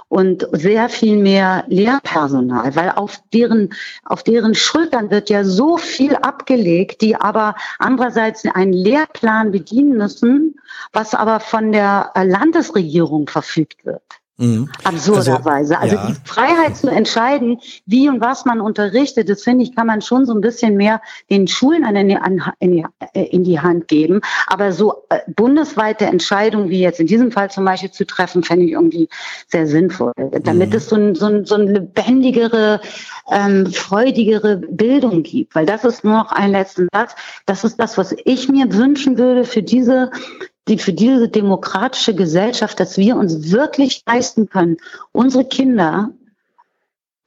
und 0.08 0.46
sehr 0.52 0.88
viel 0.88 1.16
mehr 1.16 1.64
Lehrpersonal, 1.66 2.76
weil 2.76 2.90
auf 2.90 3.20
deren, 3.32 3.70
auf 4.04 4.22
deren 4.22 4.54
Schultern 4.54 5.10
wird 5.10 5.30
ja 5.30 5.44
so 5.44 5.76
viel 5.76 6.14
abgelegt, 6.14 7.00
die 7.00 7.16
aber 7.16 7.56
andererseits 7.78 8.44
einen 8.44 8.72
Lehrplan 8.72 9.50
bedienen 9.50 9.96
müssen, 9.96 10.60
was 10.92 11.14
aber 11.14 11.40
von 11.40 11.72
der 11.72 12.12
Landesregierung 12.14 13.28
verfügt 13.28 13.84
wird. 13.84 14.02
Mhm. 14.38 14.68
Absurderweise. 14.84 15.78
Also, 15.78 15.96
also 15.96 15.96
ja. 15.96 16.06
die 16.08 16.28
Freiheit 16.28 16.76
zu 16.76 16.88
entscheiden, 16.88 17.58
wie 17.86 18.08
und 18.08 18.20
was 18.20 18.44
man 18.44 18.60
unterrichtet, 18.60 19.30
das 19.30 19.42
finde 19.42 19.64
ich, 19.64 19.74
kann 19.74 19.86
man 19.86 20.02
schon 20.02 20.26
so 20.26 20.34
ein 20.34 20.42
bisschen 20.42 20.76
mehr 20.76 21.00
den 21.30 21.48
Schulen 21.48 21.84
an, 21.84 21.96
an, 21.96 22.52
in, 22.58 22.86
äh, 23.14 23.22
in, 23.24 23.44
die 23.44 23.60
Hand 23.60 23.88
geben. 23.88 24.20
Aber 24.46 24.72
so 24.72 25.04
äh, 25.08 25.20
bundesweite 25.34 26.04
Entscheidungen 26.04 26.68
wie 26.68 26.80
jetzt 26.80 27.00
in 27.00 27.06
diesem 27.06 27.32
Fall 27.32 27.50
zum 27.50 27.64
Beispiel 27.64 27.90
zu 27.90 28.04
treffen, 28.04 28.42
fände 28.42 28.66
ich 28.66 28.72
irgendwie 28.72 29.08
sehr 29.48 29.66
sinnvoll. 29.66 30.12
Damit 30.42 30.70
mhm. 30.70 30.76
es 30.76 30.88
so 30.88 30.96
ein, 30.96 31.14
so 31.14 31.26
ein, 31.26 31.46
so 31.46 31.54
ein 31.54 31.68
lebendigere, 31.68 32.80
ähm, 33.30 33.66
freudigere 33.72 34.58
Bildung 34.58 35.22
gibt. 35.22 35.54
Weil 35.54 35.64
das 35.64 35.84
ist 35.84 36.04
nur 36.04 36.14
noch 36.14 36.32
ein 36.32 36.52
letzter 36.52 36.84
Satz. 36.92 37.14
Das 37.46 37.64
ist 37.64 37.80
das, 37.80 37.96
was 37.96 38.14
ich 38.26 38.50
mir 38.50 38.70
wünschen 38.74 39.16
würde 39.16 39.44
für 39.44 39.62
diese 39.62 40.10
die 40.68 40.78
für 40.78 40.92
diese 40.92 41.28
demokratische 41.28 42.14
Gesellschaft, 42.14 42.80
dass 42.80 42.96
wir 42.96 43.16
uns 43.16 43.52
wirklich 43.52 44.02
leisten 44.06 44.48
können, 44.48 44.78
unsere 45.12 45.44
Kinder 45.44 46.10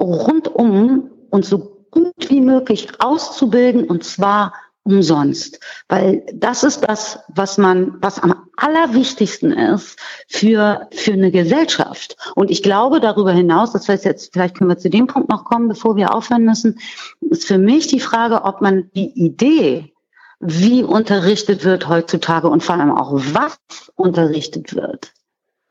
rundum 0.01 1.09
und 1.29 1.45
so 1.45 1.85
gut 1.91 2.29
wie 2.29 2.41
möglich 2.41 2.87
auszubilden 2.99 3.85
und 3.85 4.03
zwar 4.03 4.53
umsonst, 4.83 5.59
weil 5.87 6.25
das 6.33 6.63
ist 6.63 6.81
das, 6.81 7.19
was 7.27 7.57
man, 7.57 7.97
was 8.01 8.19
am 8.19 8.47
allerwichtigsten 8.57 9.51
ist 9.51 9.97
für 10.27 10.87
für 10.91 11.13
eine 11.13 11.31
Gesellschaft. 11.31 12.15
Und 12.35 12.49
ich 12.49 12.63
glaube 12.63 12.99
darüber 12.99 13.31
hinaus, 13.31 13.71
das 13.71 13.87
heißt 13.87 14.05
jetzt, 14.05 14.33
vielleicht 14.33 14.57
können 14.57 14.69
wir 14.69 14.77
zu 14.77 14.89
dem 14.89 15.07
Punkt 15.07 15.29
noch 15.29 15.45
kommen, 15.45 15.67
bevor 15.67 15.95
wir 15.95 16.13
aufhören 16.13 16.45
müssen, 16.45 16.79
ist 17.21 17.45
für 17.45 17.57
mich 17.57 17.87
die 17.87 17.99
Frage, 17.99 18.43
ob 18.43 18.61
man 18.61 18.89
die 18.95 19.11
Idee 19.11 19.93
wie 20.39 20.83
unterrichtet 20.83 21.65
wird 21.65 21.87
heutzutage 21.87 22.49
und 22.49 22.63
vor 22.63 22.75
allem 22.75 22.91
auch 22.91 23.11
was 23.13 23.59
unterrichtet 23.95 24.75
wird. 24.75 25.13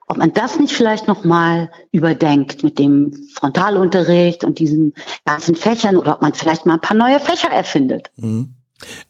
Ob 0.06 0.16
man 0.16 0.32
das 0.32 0.58
nicht 0.58 0.72
vielleicht 0.72 1.06
nochmal 1.06 1.70
überdenkt 1.92 2.64
mit 2.64 2.78
dem 2.78 3.12
Frontalunterricht 3.34 4.44
und 4.44 4.58
diesen 4.58 4.94
ganzen 5.24 5.54
Fächern 5.54 5.96
oder 5.96 6.14
ob 6.14 6.22
man 6.22 6.32
vielleicht 6.32 6.64
mal 6.64 6.74
ein 6.74 6.80
paar 6.80 6.96
neue 6.96 7.20
Fächer 7.20 7.50
erfindet. 7.50 8.10
Mhm. 8.16 8.54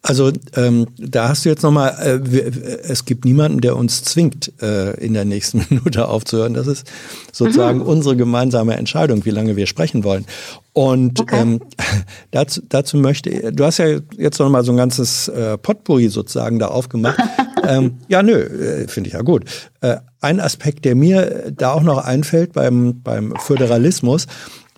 Also 0.01 0.31
ähm, 0.55 0.87
da 0.97 1.29
hast 1.29 1.45
du 1.45 1.49
jetzt 1.49 1.61
nochmal, 1.61 1.95
äh, 1.99 2.51
es 2.87 3.05
gibt 3.05 3.25
niemanden, 3.25 3.61
der 3.61 3.75
uns 3.75 4.03
zwingt, 4.03 4.51
äh, 4.61 4.91
in 4.99 5.13
der 5.13 5.25
nächsten 5.25 5.65
Minute 5.69 6.07
aufzuhören. 6.07 6.53
Das 6.53 6.67
ist 6.67 6.89
sozusagen 7.31 7.79
mhm. 7.79 7.85
unsere 7.85 8.15
gemeinsame 8.15 8.75
Entscheidung, 8.77 9.25
wie 9.25 9.29
lange 9.29 9.55
wir 9.55 9.67
sprechen 9.67 10.03
wollen. 10.03 10.25
Und 10.73 11.19
okay. 11.19 11.41
ähm, 11.41 11.61
dazu, 12.31 12.61
dazu 12.67 12.97
möchte, 12.97 13.51
du 13.51 13.63
hast 13.63 13.77
ja 13.77 13.99
jetzt 14.17 14.39
nochmal 14.39 14.63
so 14.63 14.71
ein 14.71 14.77
ganzes 14.77 15.27
äh, 15.27 15.57
Potpourri 15.57 16.09
sozusagen 16.09 16.57
da 16.57 16.69
aufgemacht. 16.69 17.19
ähm, 17.67 17.97
ja, 18.07 18.23
nö, 18.23 18.39
äh, 18.39 18.87
finde 18.87 19.09
ich 19.09 19.13
ja 19.13 19.21
gut. 19.21 19.45
Äh, 19.81 19.97
ein 20.21 20.39
Aspekt, 20.39 20.85
der 20.85 20.95
mir 20.95 21.51
da 21.55 21.73
auch 21.73 21.83
noch 21.83 22.03
einfällt 22.03 22.53
beim, 22.53 23.01
beim 23.01 23.33
Föderalismus, 23.37 24.27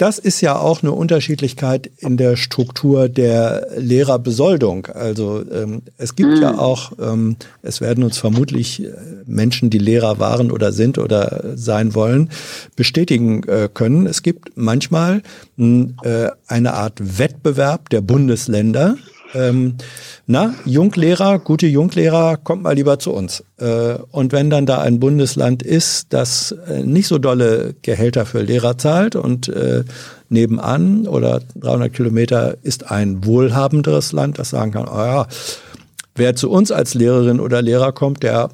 das 0.01 0.17
ist 0.17 0.41
ja 0.41 0.57
auch 0.57 0.81
eine 0.81 0.93
Unterschiedlichkeit 0.93 1.91
in 1.99 2.17
der 2.17 2.35
Struktur 2.35 3.07
der 3.07 3.67
Lehrerbesoldung. 3.77 4.87
Also 4.87 5.43
ähm, 5.51 5.83
es 5.97 6.15
gibt 6.15 6.31
mhm. 6.31 6.41
ja 6.41 6.57
auch, 6.57 6.93
ähm, 6.99 7.35
es 7.61 7.81
werden 7.81 8.03
uns 8.03 8.17
vermutlich 8.17 8.83
äh, 8.83 8.93
Menschen, 9.27 9.69
die 9.69 9.77
Lehrer 9.77 10.17
waren 10.17 10.49
oder 10.49 10.71
sind 10.71 10.97
oder 10.97 11.51
sein 11.53 11.93
wollen, 11.93 12.31
bestätigen 12.75 13.43
äh, 13.43 13.69
können. 13.71 14.07
Es 14.07 14.23
gibt 14.23 14.49
manchmal 14.55 15.21
mh, 15.57 15.89
äh, 16.01 16.29
eine 16.47 16.73
Art 16.73 17.19
Wettbewerb 17.19 17.89
der 17.89 18.01
Bundesländer 18.01 18.97
ähm, 19.33 19.75
na, 20.27 20.53
Junglehrer, 20.65 21.39
gute 21.39 21.67
Junglehrer, 21.67 22.37
kommt 22.37 22.63
mal 22.63 22.73
lieber 22.75 22.99
zu 22.99 23.11
uns. 23.11 23.43
Äh, 23.57 23.95
und 24.11 24.31
wenn 24.31 24.49
dann 24.49 24.65
da 24.65 24.79
ein 24.79 24.99
Bundesland 24.99 25.63
ist, 25.63 26.07
das 26.13 26.55
äh, 26.67 26.83
nicht 26.83 27.07
so 27.07 27.17
dolle 27.17 27.75
Gehälter 27.81 28.25
für 28.25 28.41
Lehrer 28.41 28.77
zahlt 28.77 29.15
und 29.15 29.47
äh, 29.49 29.83
nebenan 30.29 31.07
oder 31.07 31.41
300 31.55 31.93
Kilometer 31.93 32.57
ist 32.61 32.89
ein 32.91 33.25
wohlhabenderes 33.25 34.11
Land, 34.11 34.39
das 34.39 34.51
sagen 34.51 34.71
kann, 34.71 34.87
oh 34.87 34.97
ja, 34.97 35.27
wer 36.15 36.35
zu 36.35 36.49
uns 36.49 36.71
als 36.71 36.93
Lehrerin 36.93 37.39
oder 37.39 37.61
Lehrer 37.61 37.91
kommt, 37.91 38.23
der 38.23 38.49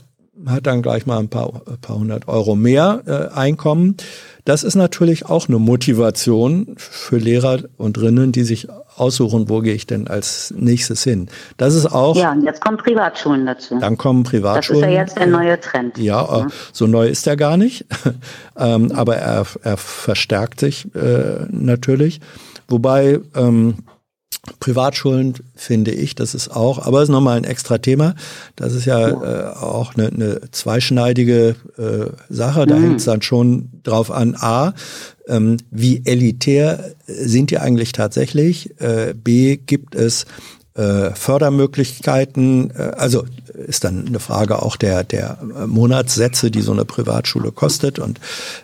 hat 0.46 0.68
dann 0.68 0.82
gleich 0.82 1.06
mal 1.06 1.20
ein 1.20 1.30
paar, 1.30 1.62
ein 1.68 1.78
paar 1.82 1.98
hundert 1.98 2.28
Euro 2.28 2.56
mehr 2.56 3.02
äh, 3.06 3.36
Einkommen. 3.36 3.98
Das 4.46 4.64
ist 4.64 4.76
natürlich 4.76 5.26
auch 5.26 5.48
eine 5.50 5.60
Motivation 5.60 6.76
für 6.78 7.18
Lehrer 7.18 7.64
und 7.78 8.00
Rinnen, 8.00 8.32
die 8.32 8.44
sich 8.44 8.68
aussuchen, 8.96 9.50
wo 9.50 9.60
gehe 9.60 9.74
ich 9.74 9.88
denn 9.88 10.08
als 10.08 10.54
nächstes 10.56 11.04
hin. 11.04 11.28
Das 11.58 11.76
ist 11.76 11.86
auch. 11.88 12.16
Ja, 12.16 12.32
und 12.32 12.44
jetzt 12.44 12.62
kommen 12.62 12.78
Privatschulen 12.78 13.46
dazu. 13.46 13.78
Dann 13.80 13.98
kommen 13.98 14.24
Privatschulen. 14.24 14.82
Das 14.82 14.90
ist 14.90 14.94
ja 14.94 15.02
jetzt 15.02 15.18
der 15.18 15.28
neue 15.28 15.60
Trend. 15.60 15.98
Ja, 15.98 16.22
ja. 16.22 16.48
so 16.72 16.88
neu 16.88 17.08
ist 17.08 17.28
er 17.28 17.36
gar 17.36 17.58
nicht. 17.58 17.86
ähm, 18.58 18.92
aber 18.92 19.18
er, 19.18 19.46
er 19.64 19.78
verstärkt 19.78 20.60
sich 20.60 20.88
äh, 20.96 21.46
natürlich. 21.50 22.22
Wobei 22.68 23.20
ähm, 23.36 23.76
Privatschulen 24.60 25.34
finde 25.56 25.92
ich, 25.92 26.16
das 26.16 26.34
ist 26.34 26.50
auch, 26.50 26.80
aber 26.80 27.00
es 27.00 27.10
ist 27.10 27.14
nochmal 27.14 27.38
ein 27.38 27.44
extra 27.44 27.78
Thema. 27.78 28.16
Das 28.56 28.74
ist 28.74 28.86
ja 28.86 29.10
äh, 29.10 29.54
auch 29.56 29.96
eine, 29.96 30.08
eine 30.08 30.42
zweischneidige 30.52 31.56
äh, 31.78 32.12
Sache. 32.30 32.66
Da 32.66 32.76
mhm. 32.76 32.84
hängt 32.84 33.00
es 33.00 33.06
dann 33.06 33.22
schon 33.22 33.70
drauf 33.84 34.10
an, 34.10 34.36
A, 34.40 34.74
ähm, 35.28 35.58
wie 35.70 36.02
elitär 36.06 36.96
sind 37.08 37.52
die 37.52 37.60
eigentlich 37.60 37.92
tatsächlich? 37.92 38.80
Äh, 38.80 39.14
B, 39.14 39.58
gibt 39.58 39.96
es 39.96 40.26
äh, 40.78 41.12
Fördermöglichkeiten, 41.16 42.72
äh, 42.72 42.92
also 42.96 43.26
ist 43.54 43.84
dann 43.84 44.06
eine 44.06 44.20
Frage 44.20 44.62
auch 44.62 44.76
der, 44.76 45.04
der 45.04 45.40
Monatssätze, 45.66 46.52
die 46.52 46.62
so 46.62 46.72
eine 46.72 46.86
Privatschule 46.86 47.52
kostet. 47.52 47.98
Und 47.98 48.20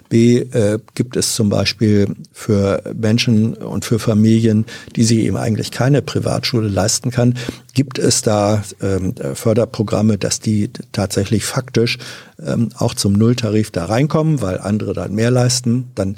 B, 0.09 0.37
äh, 0.37 0.79
gibt 0.93 1.17
es 1.17 1.35
zum 1.35 1.49
Beispiel 1.49 2.15
für 2.31 2.83
Menschen 2.93 3.55
und 3.55 3.83
für 3.83 3.97
Familien, 3.97 4.65
die 4.95 5.03
sich 5.03 5.19
eben 5.19 5.37
eigentlich 5.37 5.71
keine 5.71 6.03
Privatschule 6.03 6.67
leisten 6.67 7.09
kann, 7.09 7.35
gibt 7.73 7.97
es 7.97 8.21
da 8.21 8.63
ähm, 8.81 9.15
Förderprogramme, 9.33 10.19
dass 10.19 10.39
die 10.39 10.69
tatsächlich 10.91 11.45
faktisch 11.45 11.97
ähm, 12.45 12.69
auch 12.77 12.93
zum 12.93 13.13
Nulltarif 13.13 13.71
da 13.71 13.85
reinkommen, 13.85 14.41
weil 14.41 14.59
andere 14.59 14.93
dann 14.93 15.15
mehr 15.15 15.31
leisten. 15.31 15.91
Dann 15.95 16.15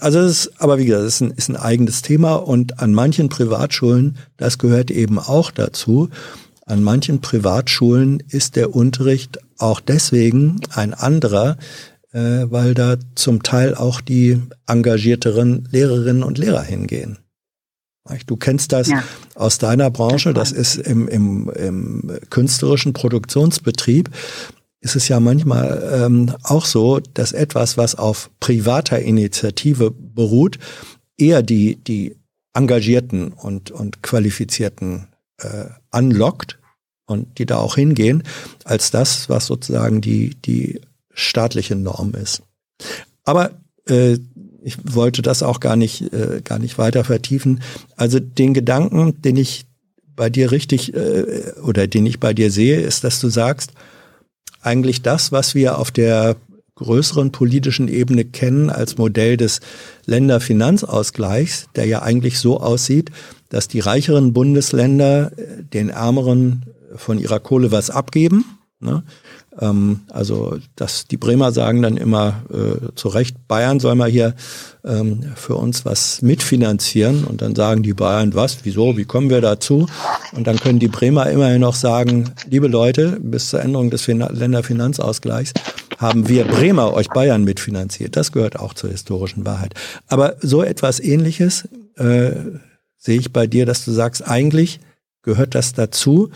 also 0.00 0.20
es 0.20 0.46
ist, 0.46 0.60
aber 0.60 0.78
wie 0.78 0.86
gesagt, 0.86 1.04
es 1.04 1.14
ist 1.14 1.20
ein, 1.20 1.30
ist 1.30 1.48
ein 1.48 1.56
eigenes 1.56 2.02
Thema 2.02 2.34
und 2.34 2.80
an 2.80 2.92
manchen 2.92 3.28
Privatschulen, 3.28 4.18
das 4.36 4.58
gehört 4.58 4.90
eben 4.90 5.18
auch 5.18 5.50
dazu, 5.50 6.10
an 6.66 6.82
manchen 6.82 7.20
Privatschulen 7.20 8.22
ist 8.28 8.56
der 8.56 8.74
Unterricht 8.74 9.38
auch 9.58 9.80
deswegen 9.80 10.60
ein 10.74 10.94
anderer, 10.94 11.58
äh, 12.12 12.46
weil 12.50 12.74
da 12.74 12.96
zum 13.14 13.42
Teil 13.42 13.74
auch 13.74 14.00
die 14.00 14.40
engagierteren 14.66 15.68
Lehrerinnen 15.70 16.22
und 16.22 16.38
Lehrer 16.38 16.62
hingehen. 16.62 17.18
Du 18.26 18.36
kennst 18.36 18.72
das 18.72 18.88
ja. 18.88 19.02
aus 19.34 19.56
deiner 19.56 19.90
Branche, 19.90 20.34
das 20.34 20.52
ist 20.52 20.76
im, 20.76 21.08
im, 21.08 21.50
im 21.50 22.18
künstlerischen 22.28 22.92
Produktionsbetrieb 22.92 24.10
ist 24.84 24.96
es 24.96 25.08
ja 25.08 25.18
manchmal 25.18 26.02
ähm, 26.04 26.34
auch 26.42 26.66
so, 26.66 27.00
dass 27.14 27.32
etwas, 27.32 27.78
was 27.78 27.94
auf 27.94 28.30
privater 28.38 29.00
Initiative 29.00 29.90
beruht, 29.90 30.58
eher 31.16 31.42
die, 31.42 31.76
die 31.76 32.16
engagierten 32.52 33.32
und, 33.32 33.70
und 33.70 34.02
qualifizierten 34.02 35.08
äh, 35.40 35.64
anlockt 35.90 36.58
und 37.06 37.38
die 37.38 37.46
da 37.46 37.56
auch 37.56 37.76
hingehen, 37.76 38.24
als 38.64 38.90
das, 38.90 39.30
was 39.30 39.46
sozusagen 39.46 40.02
die, 40.02 40.34
die 40.44 40.82
staatliche 41.14 41.76
Norm 41.76 42.12
ist. 42.12 42.42
Aber 43.24 43.52
äh, 43.88 44.18
ich 44.62 44.76
wollte 44.84 45.22
das 45.22 45.42
auch 45.42 45.60
gar 45.60 45.76
nicht, 45.76 46.12
äh, 46.12 46.42
gar 46.44 46.58
nicht 46.58 46.76
weiter 46.76 47.04
vertiefen. 47.04 47.62
Also 47.96 48.20
den 48.20 48.52
Gedanken, 48.52 49.22
den 49.22 49.36
ich 49.36 49.64
bei 50.14 50.28
dir 50.28 50.52
richtig 50.52 50.94
äh, 50.94 51.52
oder 51.62 51.86
den 51.86 52.04
ich 52.04 52.20
bei 52.20 52.34
dir 52.34 52.50
sehe, 52.50 52.80
ist, 52.80 53.02
dass 53.02 53.18
du 53.18 53.30
sagst, 53.30 53.72
eigentlich 54.62 55.02
das, 55.02 55.32
was 55.32 55.54
wir 55.54 55.78
auf 55.78 55.90
der 55.90 56.36
größeren 56.76 57.30
politischen 57.30 57.88
Ebene 57.88 58.24
kennen 58.24 58.70
als 58.70 58.98
Modell 58.98 59.36
des 59.36 59.60
Länderfinanzausgleichs, 60.06 61.68
der 61.76 61.86
ja 61.86 62.02
eigentlich 62.02 62.38
so 62.38 62.60
aussieht, 62.60 63.10
dass 63.48 63.68
die 63.68 63.80
reicheren 63.80 64.32
Bundesländer 64.32 65.32
äh, 65.36 65.62
den 65.62 65.90
ärmeren 65.90 66.64
von 66.96 67.18
ihrer 67.18 67.40
Kohle 67.40 67.70
was 67.70 67.90
abgeben. 67.90 68.44
Ne? 68.80 69.04
Ähm, 69.60 70.00
also 70.10 70.58
dass 70.76 71.06
die 71.06 71.16
Bremer 71.16 71.52
sagen 71.52 71.82
dann 71.82 71.96
immer 71.96 72.42
äh, 72.52 72.94
zu 72.94 73.08
Recht, 73.08 73.36
Bayern 73.46 73.80
soll 73.80 73.94
mal 73.94 74.10
hier 74.10 74.34
ähm, 74.84 75.32
für 75.36 75.54
uns 75.54 75.84
was 75.84 76.22
mitfinanzieren 76.22 77.24
und 77.24 77.42
dann 77.42 77.54
sagen 77.54 77.82
die 77.82 77.94
Bayern, 77.94 78.34
was, 78.34 78.58
wieso, 78.64 78.96
wie 78.96 79.04
kommen 79.04 79.30
wir 79.30 79.40
dazu? 79.40 79.86
Und 80.32 80.46
dann 80.46 80.58
können 80.58 80.78
die 80.78 80.88
Bremer 80.88 81.30
immerhin 81.30 81.60
noch 81.60 81.74
sagen, 81.76 82.32
liebe 82.48 82.66
Leute, 82.66 83.18
bis 83.20 83.50
zur 83.50 83.60
Änderung 83.60 83.90
des 83.90 84.02
fin 84.02 84.20
Länderfinanzausgleichs 84.20 85.52
haben 85.98 86.28
wir 86.28 86.44
Bremer 86.44 86.92
euch 86.92 87.08
Bayern 87.08 87.44
mitfinanziert. 87.44 88.16
Das 88.16 88.32
gehört 88.32 88.58
auch 88.58 88.74
zur 88.74 88.90
historischen 88.90 89.46
Wahrheit. 89.46 89.74
Aber 90.08 90.36
so 90.40 90.62
etwas 90.62 90.98
ähnliches 90.98 91.68
äh, 91.96 92.32
sehe 92.98 93.18
ich 93.18 93.32
bei 93.32 93.46
dir, 93.46 93.64
dass 93.64 93.84
du 93.84 93.92
sagst, 93.92 94.26
eigentlich 94.26 94.80
gehört 95.22 95.54
das 95.54 95.72
dazu, 95.72 96.30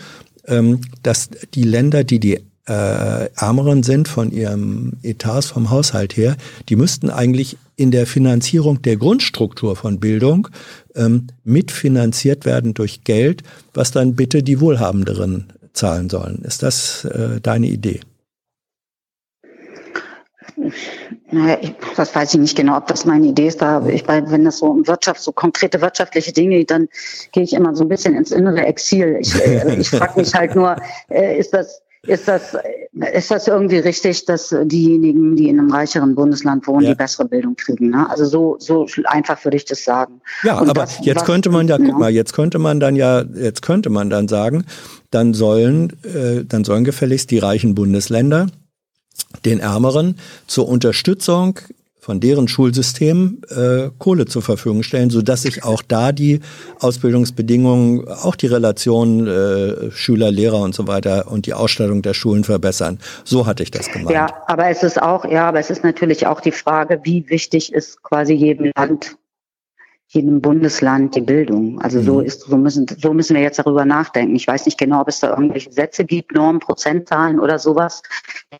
ähm, 0.47 0.81
dass 1.03 1.29
die 1.53 1.63
Länder, 1.63 2.03
die 2.03 2.19
die 2.19 2.39
äh, 2.69 3.29
ärmeren 3.35 3.83
sind 3.83 4.07
von 4.07 4.31
ihrem 4.31 4.93
Etats 5.01 5.47
vom 5.47 5.71
Haushalt 5.71 6.15
her, 6.15 6.37
die 6.69 6.75
müssten 6.75 7.09
eigentlich 7.09 7.57
in 7.75 7.91
der 7.91 8.05
Finanzierung 8.05 8.81
der 8.81 8.97
Grundstruktur 8.97 9.75
von 9.75 9.99
Bildung 9.99 10.47
ähm, 10.95 11.27
mitfinanziert 11.43 12.45
werden 12.45 12.73
durch 12.73 13.03
Geld, 13.03 13.41
was 13.73 13.91
dann 13.91 14.15
bitte 14.15 14.43
die 14.43 14.61
Wohlhabenderen 14.61 15.51
zahlen 15.73 16.09
sollen. 16.09 16.43
Ist 16.43 16.61
das 16.61 17.05
äh, 17.05 17.41
deine 17.41 17.67
Idee? 17.67 18.01
Naja, 21.31 21.57
das 21.95 22.13
weiß 22.13 22.33
ich 22.33 22.39
nicht 22.39 22.57
genau, 22.57 22.77
ob 22.77 22.87
das 22.87 23.05
meine 23.05 23.27
Idee 23.27 23.47
ist. 23.47 23.61
Da 23.61 23.85
ich, 23.87 24.07
wenn 24.07 24.43
das 24.43 24.59
so 24.59 24.65
um 24.65 24.87
Wirtschaft, 24.87 25.21
so 25.21 25.31
konkrete 25.31 25.79
wirtschaftliche 25.79 26.33
Dinge 26.33 26.57
geht, 26.57 26.71
dann 26.71 26.89
gehe 27.31 27.43
ich 27.43 27.53
immer 27.53 27.75
so 27.75 27.83
ein 27.83 27.89
bisschen 27.89 28.15
ins 28.15 28.31
innere 28.31 28.65
Exil. 28.65 29.17
Ich, 29.21 29.33
äh, 29.35 29.75
ich 29.79 29.89
frage 29.89 30.19
mich 30.19 30.33
halt 30.33 30.55
nur, 30.55 30.75
äh, 31.09 31.39
ist 31.39 31.53
das 31.53 31.81
ist 32.03 32.27
das, 32.27 32.55
ist 33.13 33.29
das 33.29 33.47
irgendwie 33.47 33.77
richtig, 33.77 34.25
dass 34.25 34.55
diejenigen, 34.63 35.35
die 35.35 35.49
in 35.49 35.59
einem 35.59 35.71
reicheren 35.71 36.15
Bundesland 36.15 36.65
wohnen, 36.65 36.85
ja. 36.85 36.91
die 36.91 36.95
bessere 36.95 37.27
Bildung 37.27 37.55
kriegen? 37.55 37.89
Ne? 37.89 38.09
Also 38.09 38.25
so, 38.25 38.55
so 38.59 38.87
einfach 39.05 39.43
würde 39.43 39.57
ich 39.57 39.65
das 39.65 39.83
sagen. 39.83 40.21
Ja, 40.43 40.59
Und 40.59 40.69
aber 40.69 40.81
das, 40.81 40.99
jetzt 41.01 41.21
was, 41.21 41.25
könnte 41.25 41.49
man 41.49 41.67
ja, 41.67 41.77
guck 41.77 41.99
mal, 41.99 42.09
jetzt 42.09 42.33
könnte 42.33 42.57
man 42.57 42.79
dann 42.79 42.95
ja, 42.95 43.21
jetzt 43.21 43.61
könnte 43.61 43.89
man 43.89 44.09
dann 44.09 44.27
sagen, 44.27 44.65
dann 45.11 45.33
sollen, 45.33 45.91
äh, 46.03 46.45
dann 46.45 46.63
sollen 46.63 46.85
gefälligst 46.85 47.31
die 47.31 47.39
reichen 47.39 47.75
Bundesländer 47.75 48.47
den 49.45 49.59
Ärmeren 49.59 50.17
zur 50.47 50.67
Unterstützung 50.69 51.59
von 52.09 52.19
deren 52.19 52.47
Schulsystem 52.47 53.39
äh, 53.49 53.91
Kohle 53.99 54.25
zur 54.25 54.41
Verfügung 54.41 54.81
stellen, 54.81 55.11
so 55.11 55.21
dass 55.21 55.43
sich 55.43 55.63
auch 55.63 55.83
da 55.87 56.11
die 56.11 56.39
Ausbildungsbedingungen, 56.79 58.07
auch 58.07 58.35
die 58.35 58.47
Relation 58.47 59.27
äh, 59.27 59.91
Schüler, 59.91 60.31
Lehrer 60.31 60.59
und 60.59 60.73
so 60.73 60.87
weiter 60.87 61.31
und 61.31 61.45
die 61.45 61.53
Ausstattung 61.53 62.01
der 62.01 62.15
Schulen 62.15 62.43
verbessern. 62.43 62.97
So 63.25 63.45
hatte 63.45 63.61
ich 63.61 63.69
das 63.69 63.91
gemeint. 63.91 64.09
Ja, 64.09 64.25
aber 64.47 64.69
es 64.69 64.81
ist 64.81 64.99
auch, 64.99 65.23
ja, 65.23 65.47
aber 65.47 65.59
es 65.59 65.69
ist 65.69 65.83
natürlich 65.83 66.25
auch 66.25 66.41
die 66.41 66.51
Frage, 66.51 66.99
wie 67.03 67.29
wichtig 67.29 67.71
ist 67.71 68.01
quasi 68.01 68.33
jedem 68.33 68.71
Land 68.75 69.18
jedem 70.11 70.41
Bundesland 70.41 71.15
die 71.15 71.21
Bildung. 71.21 71.79
Also 71.81 72.01
so 72.01 72.15
mhm. 72.15 72.25
ist, 72.25 72.41
so 72.41 72.57
müssen, 72.57 72.87
so 72.99 73.13
müssen 73.13 73.35
wir 73.35 73.43
jetzt 73.43 73.59
darüber 73.59 73.85
nachdenken. 73.85 74.35
Ich 74.35 74.47
weiß 74.47 74.65
nicht 74.65 74.79
genau, 74.79 75.01
ob 75.01 75.07
es 75.07 75.19
da 75.19 75.29
irgendwelche 75.29 75.71
Sätze 75.71 76.03
gibt, 76.03 76.33
Normen, 76.33 76.59
Prozentzahlen 76.59 77.39
oder 77.39 77.59
sowas. 77.59 78.01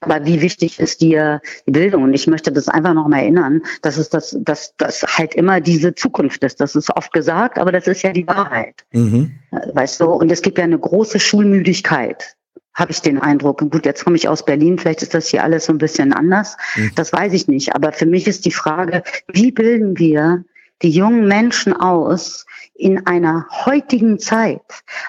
Aber 0.02 0.24
wie 0.26 0.42
wichtig 0.42 0.80
ist 0.80 1.02
dir 1.02 1.42
die 1.66 1.72
Bildung? 1.72 2.04
Und 2.04 2.14
ich 2.14 2.28
möchte 2.28 2.52
das 2.52 2.68
einfach 2.68 2.94
noch 2.94 3.08
mal 3.08 3.22
erinnern, 3.22 3.64
dass 3.82 3.98
es 3.98 4.10
das, 4.10 4.38
dass 4.40 4.76
das 4.78 5.02
halt 5.18 5.34
immer 5.34 5.60
diese 5.60 5.96
Zukunft 5.96 6.44
ist. 6.44 6.62
Das 6.62 6.76
ist 6.76 6.96
oft 6.96 7.12
gesagt, 7.14 7.58
aber 7.58 7.72
das 7.72 7.88
ist 7.88 8.04
ja 8.04 8.12
die 8.12 8.28
Wahrheit. 8.28 8.86
Mhm. 8.92 9.32
Weißt 9.74 10.02
du? 10.02 10.06
Und 10.06 10.32
es 10.32 10.44
gibt 10.44 10.60
ja 10.60 10.66
eine 10.66 10.80
große 10.80 11.20
Schulmüdigkeit 11.20 12.36
habe 12.76 12.92
ich 12.92 13.02
den 13.02 13.18
Eindruck. 13.20 13.60
Gut, 13.72 13.86
jetzt 13.86 14.06
komme 14.06 14.16
ich 14.16 14.30
aus 14.30 14.46
Berlin, 14.46 14.78
vielleicht 14.78 15.02
ist 15.02 15.14
das 15.14 15.28
hier 15.28 15.44
alles 15.44 15.66
so 15.66 15.74
ein 15.74 15.80
bisschen 15.80 16.14
anders. 16.14 16.56
Mhm. 16.78 16.92
Das 16.96 17.12
weiß 17.12 17.34
ich 17.34 17.48
nicht. 17.50 17.76
Aber 17.76 17.92
für 17.92 18.06
mich 18.06 18.26
ist 18.26 18.46
die 18.46 18.52
Frage, 18.52 19.04
wie 19.34 19.52
bilden 19.52 19.98
wir 19.98 20.46
die 20.82 20.92
jungen 20.92 21.28
Menschen 21.28 21.74
aus 21.74 22.46
in 22.76 23.06
einer 23.06 23.48
heutigen 23.66 24.20
Zeit? 24.20 24.62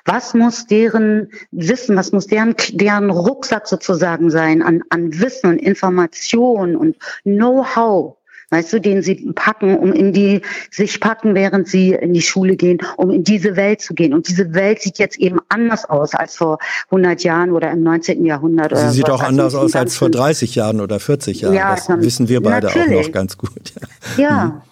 Was 0.05 0.35
muss 0.35 0.67
deren 0.67 1.31
Wissen, 1.51 1.97
was 1.97 2.13
muss 2.13 2.27
deren, 2.27 2.55
deren 2.73 3.11
Rucksack 3.11 3.67
sozusagen 3.67 4.31
sein 4.31 4.63
an, 4.63 4.83
an 4.91 5.19
Wissen 5.21 5.51
und 5.51 5.59
Information 5.59 6.77
und 6.77 6.97
Know-how? 7.25 8.17
Weißt 8.53 8.73
du, 8.73 8.81
den 8.81 9.01
sie 9.01 9.31
packen, 9.37 9.79
um 9.79 9.93
in 9.93 10.13
die, 10.13 10.43
sich 10.73 10.99
packen, 10.99 11.37
während 11.37 11.69
sie 11.69 11.93
in 11.93 12.13
die 12.13 12.21
Schule 12.21 12.57
gehen, 12.57 12.79
um 12.97 13.11
in 13.11 13.23
diese 13.23 13.55
Welt 13.55 13.81
zu 13.81 13.95
gehen. 13.95 14.13
Und 14.13 14.29
diese 14.29 14.55
Welt 14.55 14.83
sieht 14.83 14.99
jetzt 14.99 15.19
eben 15.19 15.39
anders 15.49 15.89
aus 15.89 16.15
als 16.15 16.35
vor 16.35 16.59
100 16.87 17.23
Jahren 17.23 17.53
oder 17.53 17.71
im 17.71 17.85
19. 17.85 18.25
Jahrhundert. 18.25 18.77
Sie 18.77 18.91
sieht 18.91 19.09
auch 19.09 19.23
anders 19.23 19.55
aus 19.55 19.77
als 19.77 19.97
vor 19.97 20.11
30 20.11 20.57
Jahren 20.57 20.81
oder 20.81 20.99
40 20.99 21.43
Jahren. 21.43 21.55
Ja, 21.55 21.77
das 21.77 21.89
wissen 22.01 22.29
wir 22.29 22.43
beide 22.43 22.67
natürlich. 22.67 22.99
auch 22.99 23.07
noch 23.07 23.13
ganz 23.13 23.39
gut. 23.39 23.73
Ja. 24.17 24.63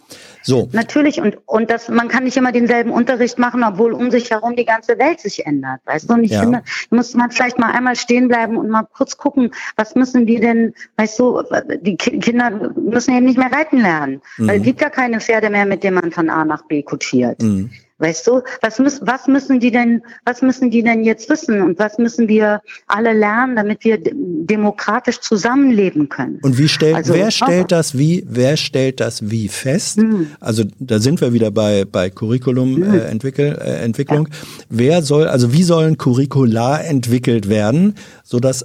So. 0.48 0.68
Natürlich. 0.72 1.20
Und, 1.20 1.36
und 1.44 1.70
das, 1.70 1.90
man 1.90 2.08
kann 2.08 2.24
nicht 2.24 2.38
immer 2.38 2.52
denselben 2.52 2.90
Unterricht 2.90 3.38
machen, 3.38 3.62
obwohl 3.62 3.92
um 3.92 4.10
sich 4.10 4.30
herum 4.30 4.56
die 4.56 4.64
ganze 4.64 4.98
Welt 4.98 5.20
sich 5.20 5.44
ändert. 5.44 5.80
Weißt 5.84 6.08
du? 6.08 6.14
Und 6.14 6.24
ich 6.24 6.30
ja. 6.30 6.40
finde, 6.40 6.62
muss 6.88 7.14
man 7.14 7.30
vielleicht 7.30 7.58
mal 7.58 7.70
einmal 7.70 7.96
stehen 7.96 8.28
bleiben 8.28 8.56
und 8.56 8.70
mal 8.70 8.84
kurz 8.84 9.18
gucken, 9.18 9.50
was 9.76 9.94
müssen 9.94 10.26
wir 10.26 10.40
denn, 10.40 10.72
weißt 10.96 11.18
du, 11.18 11.42
die 11.82 11.96
Kinder 11.96 12.72
müssen 12.76 13.14
eben 13.14 13.26
nicht 13.26 13.36
mehr 13.36 13.52
reiten 13.52 13.78
lernen. 13.78 14.22
Mhm. 14.38 14.48
Weil 14.48 14.58
es 14.60 14.62
gibt 14.62 14.80
ja 14.80 14.88
keine 14.88 15.20
Pferde 15.20 15.50
mehr, 15.50 15.66
mit 15.66 15.84
denen 15.84 15.96
man 15.96 16.12
von 16.12 16.30
A 16.30 16.46
nach 16.46 16.66
B 16.66 16.82
kutschiert. 16.82 17.42
Mhm. 17.42 17.70
Weißt 18.00 18.28
du, 18.28 18.42
was, 18.62 18.78
müssen, 18.78 19.06
was 19.08 19.26
müssen 19.26 19.58
die 19.58 19.72
denn, 19.72 20.02
was 20.24 20.40
müssen 20.40 20.70
die 20.70 20.84
denn 20.84 21.02
jetzt 21.02 21.28
wissen 21.28 21.60
und 21.62 21.80
was 21.80 21.98
müssen 21.98 22.28
wir 22.28 22.62
alle 22.86 23.12
lernen, 23.12 23.56
damit 23.56 23.82
wir 23.82 23.98
demokratisch 24.00 25.18
zusammenleben 25.20 26.08
können? 26.08 26.38
Und 26.42 26.58
wie 26.58 26.68
stellt, 26.68 26.94
also, 26.94 27.14
wer 27.14 27.32
stellt 27.32 27.72
das 27.72 27.98
wie, 27.98 28.24
wer 28.28 28.56
stellt 28.56 29.00
das 29.00 29.30
wie 29.30 29.48
fest? 29.48 29.98
Mhm. 29.98 30.28
Also 30.38 30.62
da 30.78 31.00
sind 31.00 31.20
wir 31.20 31.32
wieder 31.32 31.50
bei, 31.50 31.84
bei 31.84 32.08
Curriculum 32.08 32.76
mhm. 32.76 32.94
äh, 32.94 32.98
Entwickel, 33.00 33.58
äh, 33.60 33.84
Entwicklung. 33.84 34.28
Ja. 34.28 34.34
Wer 34.68 35.02
soll, 35.02 35.26
also 35.26 35.52
wie 35.52 35.64
sollen 35.64 35.98
Curricula 35.98 36.78
entwickelt 36.78 37.48
werden, 37.48 37.96
so 38.22 38.38
dass 38.38 38.64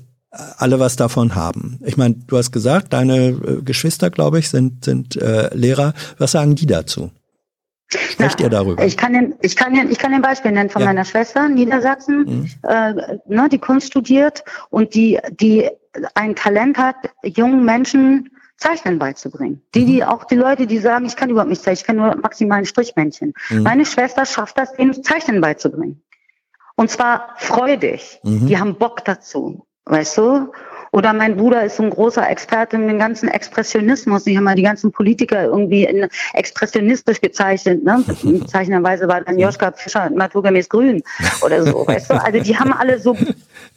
alle 0.58 0.80
was 0.80 0.96
davon 0.96 1.36
haben. 1.36 1.80
Ich 1.86 1.98
meine, 1.98 2.16
du 2.28 2.38
hast 2.38 2.52
gesagt, 2.52 2.94
deine 2.94 3.30
äh, 3.30 3.62
Geschwister, 3.64 4.10
glaube 4.10 4.40
ich, 4.40 4.50
sind, 4.50 4.86
sind 4.86 5.16
äh, 5.16 5.56
Lehrer. 5.56 5.94
Was 6.18 6.32
sagen 6.32 6.56
die 6.56 6.66
dazu? 6.66 7.12
Sprecht 7.98 8.42
ihr 8.42 8.50
darüber? 8.50 8.84
Ich 8.84 8.98
kann 8.98 9.14
den, 9.14 9.36
ich 9.42 9.56
kann 9.56 9.74
den, 9.74 9.92
ich 9.92 9.98
kann 9.98 10.12
den 10.12 10.22
Beispiel 10.22 10.52
nennen 10.52 10.70
von 10.70 10.82
ja. 10.82 10.88
meiner 10.88 11.06
Schwester 11.06 11.46
in 11.46 11.56
Niedersachsen, 11.56 12.18
mhm. 12.18 12.50
äh, 12.64 13.18
ne, 13.28 13.50
die 13.50 13.60
Kunst 13.60 13.88
studiert 13.88 14.44
und 14.70 14.94
die, 14.94 15.20
die 15.32 15.70
ein 16.16 16.36
Talent 16.36 16.78
hat, 16.78 16.96
jungen 17.24 17.66
Menschen 17.66 18.30
Zeichnen 18.58 19.00
beizubringen. 19.00 19.62
Die, 19.76 19.86
die 19.86 19.98
mhm. 19.98 20.04
auch 20.04 20.24
die 20.24 20.36
Leute, 20.36 20.68
die 20.68 20.80
sagen, 20.80 21.06
ich 21.06 21.16
kann 21.16 21.30
überhaupt 21.30 21.50
nicht 21.50 21.62
zeichnen, 21.62 21.82
ich 21.82 21.86
kann 21.86 21.96
nur 21.96 22.16
maximal 22.16 22.60
ein 22.60 22.66
Strichmännchen. 22.66 23.34
Mhm. 23.50 23.64
Meine 23.64 23.86
Schwester 23.86 24.26
schafft 24.26 24.58
das, 24.58 24.78
ihnen 24.78 25.04
Zeichnen 25.04 25.42
beizubringen. 25.42 26.02
Und 26.76 26.90
zwar 26.90 27.34
freudig. 27.38 28.20
Mhm. 28.24 28.48
Die 28.48 28.58
haben 28.58 28.76
Bock 28.76 29.04
dazu. 29.06 29.68
Weißt 29.86 30.18
du? 30.18 30.52
Oder 30.94 31.12
mein 31.12 31.36
Bruder 31.38 31.64
ist 31.64 31.78
so 31.78 31.84
ein 31.84 31.90
großer 31.90 32.30
Experte 32.30 32.76
in 32.76 32.88
den 32.88 33.00
ganzen 33.00 33.28
Expressionismus. 33.28 34.26
Die 34.26 34.38
haben 34.38 34.44
mal 34.44 34.54
die 34.54 34.62
ganzen 34.62 34.92
Politiker 34.92 35.44
irgendwie 35.44 35.86
in 35.86 36.08
expressionistisch 36.34 37.20
gezeichnet. 37.20 37.84
Ne? 37.84 38.04
Zeichnenderweise 38.48 39.08
war 39.08 39.22
dann 39.22 39.40
Joschka 39.40 39.72
Fischer 39.72 40.12
naturgemäß 40.12 40.70
grün 40.70 41.02
oder 41.44 41.64
so. 41.64 41.88
Weißt 41.88 42.12
du? 42.12 42.24
Also 42.24 42.40
die 42.40 42.56
haben 42.56 42.72
alle 42.74 43.00
so, 43.00 43.18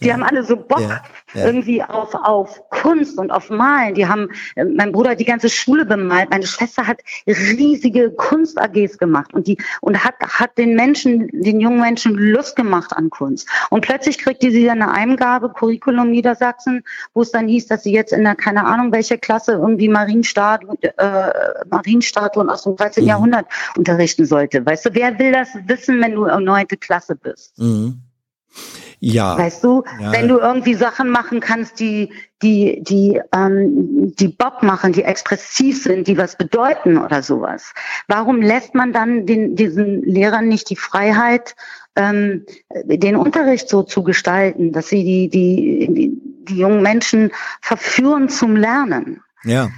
die 0.02 0.12
haben 0.12 0.22
alle 0.22 0.42
so 0.42 0.56
Bock 0.56 0.80
ja, 0.80 1.02
ja. 1.34 1.46
irgendwie 1.46 1.82
auf, 1.82 2.14
auf 2.14 2.68
Kunst 2.70 3.18
und 3.18 3.30
auf 3.30 3.50
Malen. 3.50 3.94
Die 3.94 4.06
haben, 4.06 4.28
äh, 4.54 4.64
mein 4.64 4.92
Bruder 4.92 5.10
hat 5.10 5.20
die 5.20 5.24
ganze 5.24 5.48
Schule 5.48 5.84
bemalt. 5.84 6.30
Meine 6.30 6.46
Schwester 6.46 6.86
hat 6.86 7.00
riesige 7.26 8.10
Kunst-AGs 8.10 8.98
gemacht 8.98 9.34
und 9.34 9.46
die, 9.46 9.58
und 9.80 10.04
hat, 10.04 10.14
hat 10.20 10.58
den 10.58 10.74
Menschen, 10.74 11.28
den 11.32 11.60
jungen 11.60 11.80
Menschen 11.80 12.14
Lust 12.14 12.56
gemacht 12.56 12.92
an 12.94 13.10
Kunst. 13.10 13.48
Und 13.70 13.82
plötzlich 13.82 14.18
kriegt 14.18 14.42
die 14.42 14.50
sie 14.50 14.68
eine 14.70 14.90
Eingabe, 14.90 15.50
Curriculum 15.50 16.10
Niedersachsen, 16.10 16.82
wo 17.14 17.22
es 17.22 17.30
dann 17.30 17.48
hieß, 17.48 17.66
dass 17.66 17.82
sie 17.82 17.92
jetzt 17.92 18.12
in 18.12 18.24
der, 18.24 18.34
keine 18.34 18.64
Ahnung, 18.64 18.92
welche 18.92 19.18
Klasse 19.18 19.52
irgendwie 19.52 19.88
Marienstatuen, 19.88 20.76
äh, 20.82 21.30
Marienstatuen 21.70 22.50
aus 22.50 22.64
dem 22.64 22.76
13. 22.76 23.04
Mhm. 23.04 23.08
Jahrhundert 23.08 23.46
unterrichten 23.76 24.26
sollte. 24.26 24.64
Weißt 24.64 24.86
du, 24.86 24.94
wer 24.94 25.18
will 25.18 25.32
das 25.32 25.48
wissen, 25.66 26.00
wenn 26.02 26.12
du 26.12 26.26
neunte 26.40 26.76
Klasse 26.76 27.16
bist? 27.16 27.58
Mhm. 27.58 28.02
Ja. 29.01 29.36
Weißt 29.39 29.62
du, 29.62 29.85
ja. 30.01 30.12
wenn 30.12 30.28
du 30.28 30.39
irgendwie 30.39 30.74
Sachen 30.74 31.10
machen 31.10 31.40
kannst, 31.40 31.81
die, 31.81 32.12
die, 32.43 32.82
die, 32.82 33.20
ähm, 33.35 34.14
die 34.16 34.28
Bock 34.28 34.62
machen, 34.62 34.93
die 34.93 35.05
expressiv 35.05 35.82
sind, 35.82 36.06
die 36.09 36.18
was 36.18 36.36
bedeuten 36.36 36.98
oder 36.98 37.23
sowas. 37.23 37.73
Warum 38.09 38.40
lässt 38.40 38.74
man 38.74 38.93
dann 38.93 39.27
den, 39.27 39.56
diesen 39.56 40.02
Lehrern 40.02 40.48
nicht 40.48 40.70
die 40.70 40.77
Freiheit, 40.77 41.55
ähm, 41.94 42.44
den 42.85 43.16
Unterricht 43.16 43.68
so 43.68 43.82
zu 43.82 44.02
gestalten, 44.02 44.73
dass 44.73 44.89
sie 44.89 45.05
die, 45.05 45.28
die, 45.28 45.89
die, 45.93 46.20
die 46.44 46.59
jungen 46.59 46.82
Menschen 46.82 47.32
verführen 47.60 48.28
zum 48.28 48.56
Lernen? 48.56 49.23
Ja, 49.47 49.68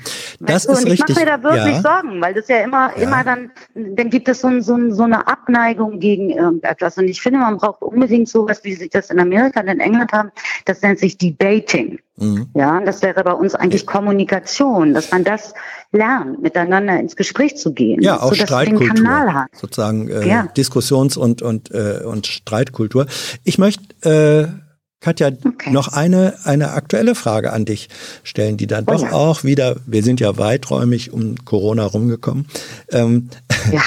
das 0.40 0.66
weißt 0.66 0.68
du, 0.68 0.72
ist 0.72 0.78
und 0.84 0.90
richtig. 0.90 1.08
Ich 1.10 1.16
mache 1.16 1.24
mir 1.24 1.30
da 1.30 1.42
wirklich 1.42 1.74
ja. 1.74 1.82
Sorgen, 1.82 2.20
weil 2.20 2.34
das 2.34 2.48
ja 2.48 2.58
immer, 2.58 2.90
ja. 2.96 3.02
immer 3.02 3.24
dann, 3.24 3.50
dann 3.74 4.10
gibt 4.10 4.28
es 4.28 4.40
so, 4.40 4.60
so, 4.60 4.90
so 4.90 5.02
eine 5.02 5.26
Abneigung 5.26 6.00
gegen 6.00 6.30
irgendetwas. 6.30 6.96
Und 6.96 7.08
ich 7.08 7.20
finde, 7.20 7.40
man 7.40 7.58
braucht 7.58 7.82
unbedingt 7.82 8.28
sowas, 8.28 8.64
wie 8.64 8.74
sie 8.74 8.88
das 8.88 9.10
in 9.10 9.20
Amerika 9.20 9.60
und 9.60 9.68
in 9.68 9.80
England 9.80 10.12
haben. 10.12 10.30
Das 10.64 10.80
nennt 10.82 10.98
sich 10.98 11.18
Debating. 11.18 11.98
Mhm. 12.16 12.48
Ja, 12.54 12.80
das 12.80 13.02
wäre 13.02 13.22
bei 13.22 13.32
uns 13.32 13.54
eigentlich 13.54 13.86
Kommunikation, 13.86 14.94
dass 14.94 15.10
man 15.10 15.22
das 15.22 15.54
lernt, 15.92 16.42
miteinander 16.42 16.98
ins 16.98 17.14
Gespräch 17.14 17.56
zu 17.56 17.72
gehen. 17.72 18.02
Ja, 18.02 18.20
auch 18.20 18.34
so, 18.34 18.34
Streitkultur. 18.34 19.46
Sozusagen 19.52 20.08
äh, 20.08 20.26
ja. 20.26 20.48
Diskussions- 20.56 21.16
und, 21.16 21.42
und, 21.42 21.70
äh, 21.70 22.00
und 22.04 22.26
Streitkultur. 22.26 23.06
Ich 23.44 23.58
möchte 23.58 24.50
äh, 24.52 24.67
Katja, 25.00 25.28
okay. 25.28 25.70
noch 25.70 25.88
eine, 25.88 26.34
eine 26.42 26.72
aktuelle 26.72 27.14
Frage 27.14 27.52
an 27.52 27.64
dich 27.64 27.88
stellen, 28.24 28.56
die 28.56 28.66
dann 28.66 28.84
oh, 28.88 28.92
doch 28.92 29.02
ja. 29.02 29.12
auch 29.12 29.44
wieder, 29.44 29.76
wir 29.86 30.02
sind 30.02 30.18
ja 30.18 30.36
weiträumig 30.38 31.12
um 31.12 31.36
Corona 31.44 31.84
rumgekommen. 31.84 32.46
Ähm, 32.90 33.28
ja. 33.72 33.82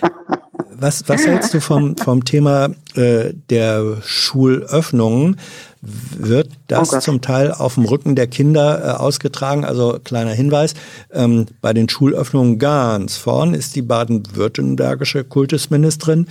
was, 0.80 1.08
was 1.08 1.26
hältst 1.26 1.52
du 1.52 1.60
vom, 1.60 1.96
vom 1.96 2.24
Thema 2.24 2.70
äh, 2.94 3.34
der 3.50 3.98
Schulöffnungen? 4.04 5.38
Wird 5.80 6.50
das 6.66 6.92
oh 6.92 6.98
zum 6.98 7.20
Teil 7.20 7.52
auf 7.52 7.74
dem 7.74 7.84
Rücken 7.84 8.16
der 8.16 8.26
Kinder 8.26 8.82
äh, 8.82 8.90
ausgetragen? 8.98 9.64
Also 9.64 9.98
kleiner 10.02 10.32
Hinweis, 10.32 10.74
ähm, 11.12 11.46
bei 11.60 11.72
den 11.72 11.88
Schulöffnungen 11.88 12.58
ganz 12.58 13.16
vorn 13.16 13.54
ist 13.54 13.76
die 13.76 13.82
baden-württembergische 13.82 15.24
Kultusministerin 15.24 16.26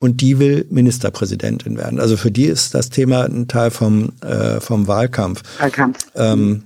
und 0.00 0.20
die 0.20 0.38
will 0.38 0.66
Ministerpräsidentin 0.70 1.76
werden. 1.76 2.00
Also 2.00 2.16
für 2.16 2.30
die 2.30 2.46
ist 2.46 2.74
das 2.74 2.90
Thema 2.90 3.24
ein 3.24 3.48
Teil 3.48 3.70
vom, 3.70 4.12
äh, 4.22 4.60
vom 4.60 4.86
Wahlkampf. 4.86 5.42
Wahlkampf. 5.58 5.98
Ähm, 6.14 6.64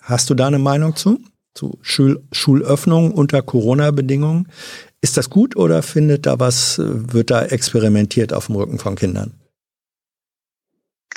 hast 0.00 0.30
du 0.30 0.34
da 0.34 0.48
eine 0.48 0.58
Meinung 0.58 0.96
zu? 0.96 1.20
Zu 1.54 1.78
Schul 1.82 2.22
Schulöffnung 2.32 3.12
unter 3.12 3.42
Corona-Bedingungen? 3.42 4.48
Ist 5.00 5.16
das 5.16 5.30
gut 5.30 5.56
oder 5.56 5.82
findet 5.82 6.26
da 6.26 6.40
was, 6.40 6.80
wird 6.82 7.30
da 7.30 7.44
experimentiert 7.44 8.32
auf 8.32 8.46
dem 8.46 8.56
Rücken 8.56 8.78
von 8.78 8.94
Kindern? 8.94 9.34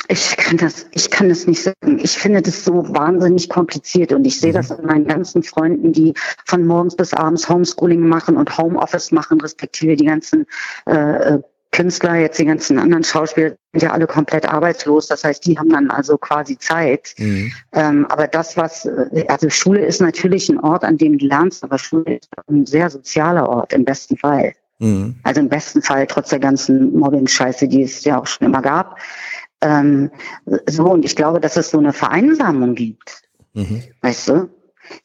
Ich 0.08 0.38
kann 0.38 0.58
das, 0.58 0.86
ich 0.92 1.10
kann 1.10 1.30
das 1.30 1.48
nicht 1.48 1.64
sagen. 1.64 2.00
Ich 2.00 2.12
finde 2.12 2.42
das 2.42 2.64
so 2.64 2.86
wahnsinnig 2.94 3.50
kompliziert 3.50 4.12
und 4.14 4.26
ich 4.26 4.40
sehe 4.40 4.52
mhm. 4.52 4.56
das 4.56 4.72
an 4.72 4.86
meinen 4.86 5.08
ganzen 5.08 5.42
Freunden, 5.42 5.94
die 5.94 6.14
von 6.46 6.66
morgens 6.66 6.96
bis 6.96 7.14
abends 7.14 7.50
Homeschooling 7.50 8.08
machen 8.08 8.38
und 8.38 8.56
Homeoffice 8.58 9.12
machen, 9.12 9.42
respektive 9.42 9.96
die 9.96 10.06
ganzen 10.06 10.46
äh, 10.86 11.36
äh 11.36 11.42
Künstler, 11.76 12.16
jetzt 12.16 12.40
die 12.40 12.46
ganzen 12.46 12.80
anderen 12.80 13.04
Schauspieler 13.04 13.56
sind 13.74 13.84
ja 13.84 13.92
alle 13.92 14.08
komplett 14.08 14.48
arbeitslos. 14.48 15.08
Das 15.08 15.26
heißt, 15.26 15.46
die 15.46 15.60
haben 15.60 15.70
dann 15.70 15.90
also 15.90 16.18
quasi 16.18 16.58
Zeit. 16.58 17.14
Mhm. 17.18 17.52
Ähm, 17.74 18.06
aber 18.10 18.28
das, 18.28 18.56
was, 18.56 18.86
äh, 18.86 19.26
also 19.28 19.50
Schule 19.50 19.86
ist 19.86 20.00
natürlich 20.00 20.48
ein 20.48 20.60
Ort, 20.60 20.86
an 20.86 20.98
dem 20.98 21.18
du 21.18 21.26
lernst, 21.26 21.66
aber 21.66 21.78
Schule 21.78 22.16
ist 22.16 22.30
ein 22.48 22.66
sehr 22.66 22.90
sozialer 22.90 23.50
Ort 23.50 23.74
im 23.74 23.84
besten 23.84 24.16
Fall. 24.16 24.54
Mhm. 24.80 25.16
Also 25.24 25.42
im 25.42 25.50
besten 25.50 25.82
Fall, 25.82 26.08
trotz 26.08 26.30
der 26.30 26.40
ganzen 26.40 26.98
Mobbing-Scheiße, 26.98 27.68
die 27.68 27.84
es 27.84 28.06
ja 28.06 28.22
auch 28.22 28.28
schon 28.28 28.48
immer 28.48 28.62
gab. 28.62 28.98
Ähm, 29.60 30.12
so, 30.68 30.86
und 30.86 31.04
ich 31.04 31.18
glaube, 31.18 31.42
dass 31.42 31.58
es 31.58 31.72
so 31.72 31.80
eine 31.80 31.92
Vereinsamung 31.92 32.76
gibt. 32.76 33.22
Mhm. 33.54 33.84
Weißt 34.02 34.30
du? 34.30 34.50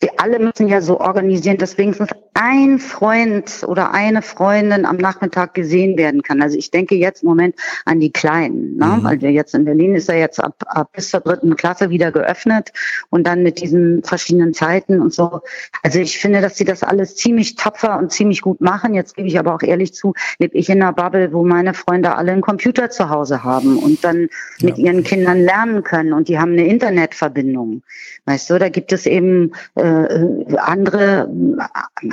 Wir 0.00 0.10
alle 0.18 0.38
müssen 0.38 0.68
ja 0.68 0.80
so 0.80 1.00
organisieren, 1.00 1.58
dass 1.58 1.78
wenigstens 1.78 2.10
ein 2.34 2.78
Freund 2.78 3.64
oder 3.66 3.92
eine 3.92 4.22
Freundin 4.22 4.86
am 4.86 4.96
Nachmittag 4.96 5.54
gesehen 5.54 5.98
werden 5.98 6.22
kann. 6.22 6.40
Also 6.42 6.56
ich 6.56 6.70
denke 6.70 6.94
jetzt 6.94 7.22
im 7.22 7.28
Moment 7.28 7.54
an 7.84 8.00
die 8.00 8.12
Kleinen, 8.12 8.76
ne? 8.76 8.86
Mhm. 8.86 9.04
weil 9.04 9.20
wir 9.20 9.30
jetzt 9.30 9.54
in 9.54 9.64
Berlin 9.64 9.94
ist 9.94 10.08
ja 10.08 10.14
jetzt 10.14 10.42
ab, 10.42 10.54
ab 10.66 10.90
bis 10.94 11.10
zur 11.10 11.20
dritten 11.20 11.56
Klasse 11.56 11.90
wieder 11.90 12.12
geöffnet 12.12 12.72
und 13.10 13.26
dann 13.26 13.42
mit 13.42 13.60
diesen 13.60 14.02
verschiedenen 14.02 14.54
Zeiten 14.54 15.00
und 15.00 15.12
so. 15.12 15.40
Also 15.82 15.98
ich 15.98 16.18
finde, 16.18 16.40
dass 16.40 16.56
sie 16.56 16.64
das 16.64 16.82
alles 16.82 17.16
ziemlich 17.16 17.56
tapfer 17.56 17.98
und 17.98 18.12
ziemlich 18.12 18.42
gut 18.42 18.60
machen. 18.60 18.94
Jetzt 18.94 19.16
gebe 19.16 19.28
ich 19.28 19.38
aber 19.38 19.54
auch 19.54 19.62
ehrlich 19.62 19.92
zu, 19.92 20.14
lebe 20.38 20.56
ich 20.56 20.70
in 20.70 20.82
einer 20.82 20.92
Bubble, 20.92 21.32
wo 21.32 21.44
meine 21.44 21.74
Freunde 21.74 22.16
alle 22.16 22.32
einen 22.32 22.42
Computer 22.42 22.90
zu 22.90 23.10
Hause 23.10 23.44
haben 23.44 23.76
und 23.76 24.04
dann 24.04 24.28
ja. 24.58 24.68
mit 24.68 24.78
ihren 24.78 25.04
Kindern 25.04 25.40
lernen 25.42 25.82
können 25.82 26.12
und 26.12 26.28
die 26.28 26.38
haben 26.38 26.52
eine 26.52 26.66
Internetverbindung. 26.66 27.82
Weißt 28.24 28.50
du, 28.50 28.58
da 28.58 28.68
gibt 28.68 28.92
es 28.92 29.06
eben 29.06 29.52
äh, 29.76 30.56
andere, 30.56 31.28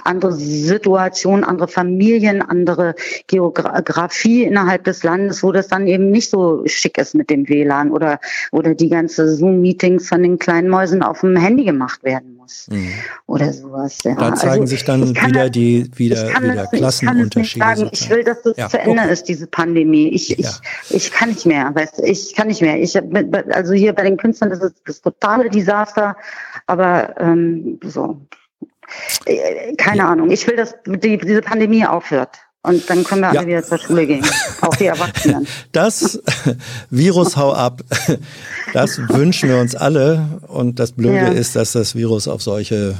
andere 0.03 0.33
Situationen, 0.33 1.43
andere 1.43 1.67
Familien, 1.67 2.41
andere 2.41 2.95
Geografie 3.27 4.43
innerhalb 4.43 4.83
des 4.83 5.03
Landes, 5.03 5.43
wo 5.43 5.51
das 5.51 5.67
dann 5.67 5.87
eben 5.87 6.11
nicht 6.11 6.29
so 6.29 6.63
schick 6.65 6.97
ist 6.97 7.15
mit 7.15 7.29
dem 7.29 7.47
WLAN 7.49 7.91
oder, 7.91 8.19
oder 8.51 8.75
die 8.75 8.89
ganze 8.89 9.33
Zoom-Meetings 9.35 10.07
von 10.07 10.23
den 10.23 10.39
kleinen 10.39 10.69
Mäusen 10.69 11.01
auf 11.01 11.21
dem 11.21 11.35
Handy 11.35 11.65
gemacht 11.65 12.03
werden 12.03 12.37
muss. 12.37 12.67
Mhm. 12.69 12.93
Oder 13.25 13.51
sowas. 13.53 13.99
Ja. 14.03 14.15
Da 14.15 14.35
zeigen 14.35 14.61
also, 14.61 14.65
sich 14.67 14.85
dann 14.85 15.09
wieder 15.09 15.43
das, 15.45 15.51
die 15.51 15.89
wieder, 15.95 16.29
wieder 16.41 16.55
das, 16.55 16.71
Klassenunterschiede. 16.71 17.65
Ich, 17.65 17.79
kann 17.79 17.89
ich 17.91 18.09
will, 18.09 18.23
dass 18.23 18.41
das 18.43 18.57
ja. 18.57 18.69
zu 18.69 18.79
Ende 18.79 19.01
okay. 19.01 19.13
ist, 19.13 19.23
diese 19.23 19.47
Pandemie. 19.47 20.09
Ich, 20.09 20.37
ich, 20.37 20.45
ja. 20.45 20.51
ich 20.89 21.11
kann 21.11 21.29
nicht 21.29 21.45
mehr, 21.45 21.71
weißt 21.73 22.01
ich 22.03 22.35
kann 22.35 22.47
nicht 22.47 22.61
mehr. 22.61 22.79
Ich, 22.79 22.97
also 23.51 23.73
hier 23.73 23.93
bei 23.93 24.03
den 24.03 24.17
Künstlern, 24.17 24.49
das 24.49 24.61
ist 24.61 24.75
das 24.85 25.01
totale 25.01 25.49
Desaster, 25.49 26.15
aber 26.67 27.19
ähm, 27.19 27.79
so. 27.83 28.21
äh, 29.25 29.75
keine 29.75 29.99
ja. 29.99 30.09
Ahnung. 30.09 30.29
Ich 30.29 30.45
will, 30.47 30.55
dass 30.55 30.75
die, 30.85 31.17
diese 31.17 31.41
Pandemie 31.41 31.85
aufhört. 31.85 32.37
Und 32.63 32.89
dann 32.89 33.05
können 33.05 33.21
wir 33.21 33.29
alle 33.29 33.41
ja. 33.41 33.47
wieder 33.47 33.63
zur 33.63 33.77
Schule 33.77 34.05
gehen. 34.05 34.25
Auch 34.59 34.75
die 34.75 34.85
Erwachsenen. 34.87 35.47
Das 35.71 36.21
Virus 36.89 37.37
hau 37.37 37.53
ab. 37.53 37.81
Das 38.73 38.97
wünschen 38.97 39.47
wir 39.47 39.57
uns 39.59 39.73
alle. 39.73 40.41
Und 40.47 40.77
das 40.77 40.91
Blöde 40.91 41.15
ja. 41.15 41.27
ist, 41.29 41.55
dass 41.55 41.71
das 41.71 41.95
Virus 41.95 42.27
auf 42.27 42.41
solche 42.41 42.95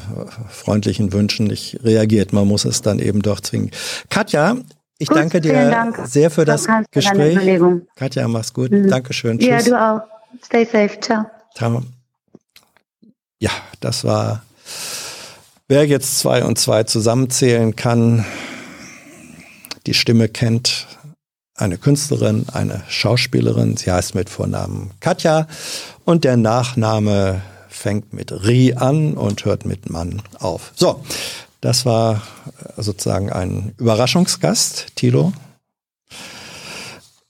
freundlichen 0.49 1.11
Wünschen 1.11 1.47
nicht 1.47 1.79
reagiert. 1.83 2.31
Man 2.31 2.47
muss 2.47 2.63
es 2.63 2.81
dann 2.81 2.99
eben 2.99 3.21
doch 3.21 3.41
zwingen. 3.41 3.71
Katja, 4.09 4.55
ich 4.99 5.09
gut, 5.09 5.17
danke 5.17 5.41
dir 5.41 5.69
Dank. 5.69 5.99
sehr 6.05 6.31
für 6.31 6.45
das 6.45 6.65
Gespräch. 6.91 7.37
Katja, 7.95 8.27
mach's 8.29 8.53
gut. 8.53 8.71
Mhm. 8.71 8.89
Dankeschön. 8.89 9.37
Tschüss. 9.37 9.67
Ja, 9.67 9.71
du 9.71 9.79
auch. 9.79 10.01
Stay 10.45 10.63
safe. 10.63 10.97
Ciao. 11.01 11.25
Ciao. 11.53 11.83
Ja, 13.39 13.51
das 13.79 14.03
war, 14.03 14.43
wer 15.67 15.85
jetzt 15.85 16.19
zwei 16.19 16.43
und 16.43 16.57
zwei 16.57 16.83
zusammenzählen 16.83 17.75
kann, 17.75 18.25
die 19.85 19.93
Stimme 19.93 20.27
kennt 20.27 20.87
eine 21.55 21.77
Künstlerin, 21.77 22.45
eine 22.51 22.83
Schauspielerin. 22.87 23.77
Sie 23.77 23.91
heißt 23.91 24.15
mit 24.15 24.29
Vornamen 24.29 24.91
Katja 24.99 25.47
und 26.05 26.23
der 26.23 26.37
Nachname 26.37 27.41
fängt 27.69 28.13
mit 28.13 28.31
Ri 28.31 28.73
an 28.73 29.13
und 29.13 29.45
hört 29.45 29.65
mit 29.65 29.89
Mann 29.89 30.21
auf. 30.39 30.71
So, 30.75 31.03
das 31.61 31.85
war 31.85 32.21
sozusagen 32.75 33.31
ein 33.31 33.73
Überraschungsgast, 33.77 34.95
Tilo. 34.95 35.33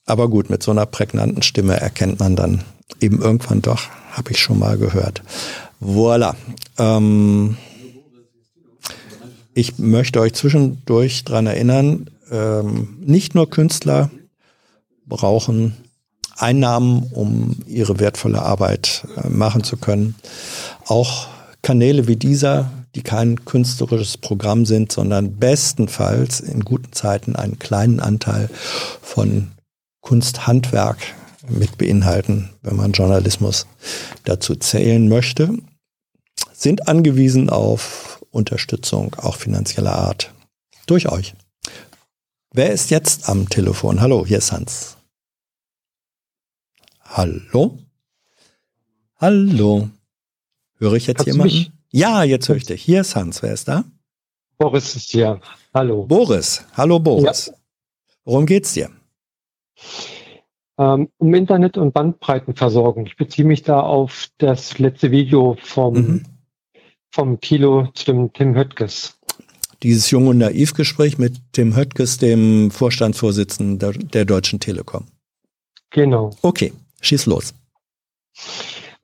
Aber 0.06 0.30
gut, 0.30 0.50
mit 0.50 0.64
so 0.64 0.72
einer 0.72 0.86
prägnanten 0.86 1.42
Stimme 1.42 1.80
erkennt 1.80 2.20
man 2.20 2.36
dann 2.36 2.64
eben 3.02 3.22
irgendwann 3.22 3.62
doch, 3.62 3.90
habe 4.12 4.32
ich 4.32 4.40
schon 4.40 4.60
mal 4.60 4.78
gehört. 4.78 5.22
Voilà. 5.82 6.36
Ähm, 6.78 7.58
ich 9.54 9.78
möchte 9.80 10.20
euch 10.20 10.34
zwischendurch 10.34 11.24
daran 11.24 11.48
erinnern, 11.48 12.10
ähm, 12.32 12.98
nicht 13.02 13.36
nur 13.36 13.50
Künstler 13.50 14.10
brauchen 15.06 15.76
Einnahmen, 16.36 17.10
um 17.12 17.58
ihre 17.66 18.00
wertvolle 18.00 18.42
Arbeit 18.42 19.08
äh, 19.18 19.30
machen 19.30 19.64
zu 19.64 19.78
können. 19.78 20.16
Auch 20.86 21.28
Kanäle 21.62 22.08
wie 22.08 22.16
dieser, 22.16 22.72
die 22.96 23.02
kein 23.02 23.46
künstlerisches 23.46 24.18
Programm 24.18 24.66
sind, 24.66 24.92
sondern 24.92 25.38
bestenfalls 25.38 26.40
in 26.40 26.62
guten 26.62 26.94
Zeiten 26.94 27.36
einen 27.36 27.60
kleinen 27.60 28.00
Anteil 28.00 28.50
von 29.02 29.52
Kunsthandwerk 30.02 30.98
mit 31.50 31.78
beinhalten, 31.78 32.50
wenn 32.62 32.76
man 32.76 32.92
Journalismus 32.92 33.68
dazu 34.24 34.56
zählen 34.56 35.08
möchte, 35.08 35.58
sind 36.54 36.88
angewiesen 36.88 37.50
auf 37.50 38.24
Unterstützung, 38.32 39.16
auch 39.16 39.36
finanzieller 39.36 39.94
Art, 39.94 40.34
durch 40.86 41.10
euch. 41.10 41.34
Wer 42.52 42.72
ist 42.72 42.90
jetzt 42.90 43.30
am 43.30 43.50
Telefon? 43.50 44.02
Hallo, 44.02 44.26
hier 44.26 44.40
ist 44.40 44.52
Hans. 44.52 44.98
Hallo? 47.04 47.78
Hallo. 49.18 49.90
Höre 50.80 50.94
ich 50.94 51.08
jetzt 51.08 51.18
Kannst 51.18 51.32
jemanden? 51.32 51.74
Ja, 51.92 52.24
jetzt 52.24 52.50
höre 52.50 52.58
ich 52.58 52.66
dich. 52.66 52.82
Hier 52.82 53.02
ist 53.02 53.16
Hans. 53.16 53.42
Wer 53.42 53.54
ist 53.54 53.68
da? 53.68 53.86
Boris 54.58 54.96
ist 54.96 55.10
hier. 55.10 55.40
Hallo. 55.74 56.06
Boris. 56.06 56.64
Hallo 56.74 57.00
Boris. 57.00 57.48
Ja. 57.48 57.54
Worum 58.26 58.46
geht's 58.46 58.74
dir? 58.74 58.92
Ähm, 60.80 61.10
um 61.18 61.34
Internet- 61.34 61.78
und 61.78 61.94
Bandbreitenversorgung. 61.94 63.08
Ich 63.08 63.18
beziehe 63.18 63.48
mich 63.48 63.64
da 63.64 63.80
auf 63.80 64.28
das 64.38 64.78
letzte 64.78 65.12
Video 65.12 65.58
vom, 65.60 65.94
mhm. 65.94 66.24
vom 67.10 67.40
Kilo 67.40 67.88
zu 67.94 68.06
dem 68.06 68.34
Tim 68.34 68.56
Höttges 68.56 69.18
dieses 69.84 70.10
Jung 70.12 70.28
und 70.28 70.38
Naiv-Gespräch 70.40 71.18
mit 71.18 71.40
Tim 71.52 71.76
Höttges, 71.76 72.18
dem 72.18 72.72
Vorstandsvorsitzenden 72.72 73.80
der, 73.80 73.92
der, 73.94 74.26
Deutschen 74.26 74.60
Telekom. 74.60 75.06
Genau. 75.92 76.32
Okay, 76.42 76.74
schieß 77.02 77.28
los. 77.28 77.54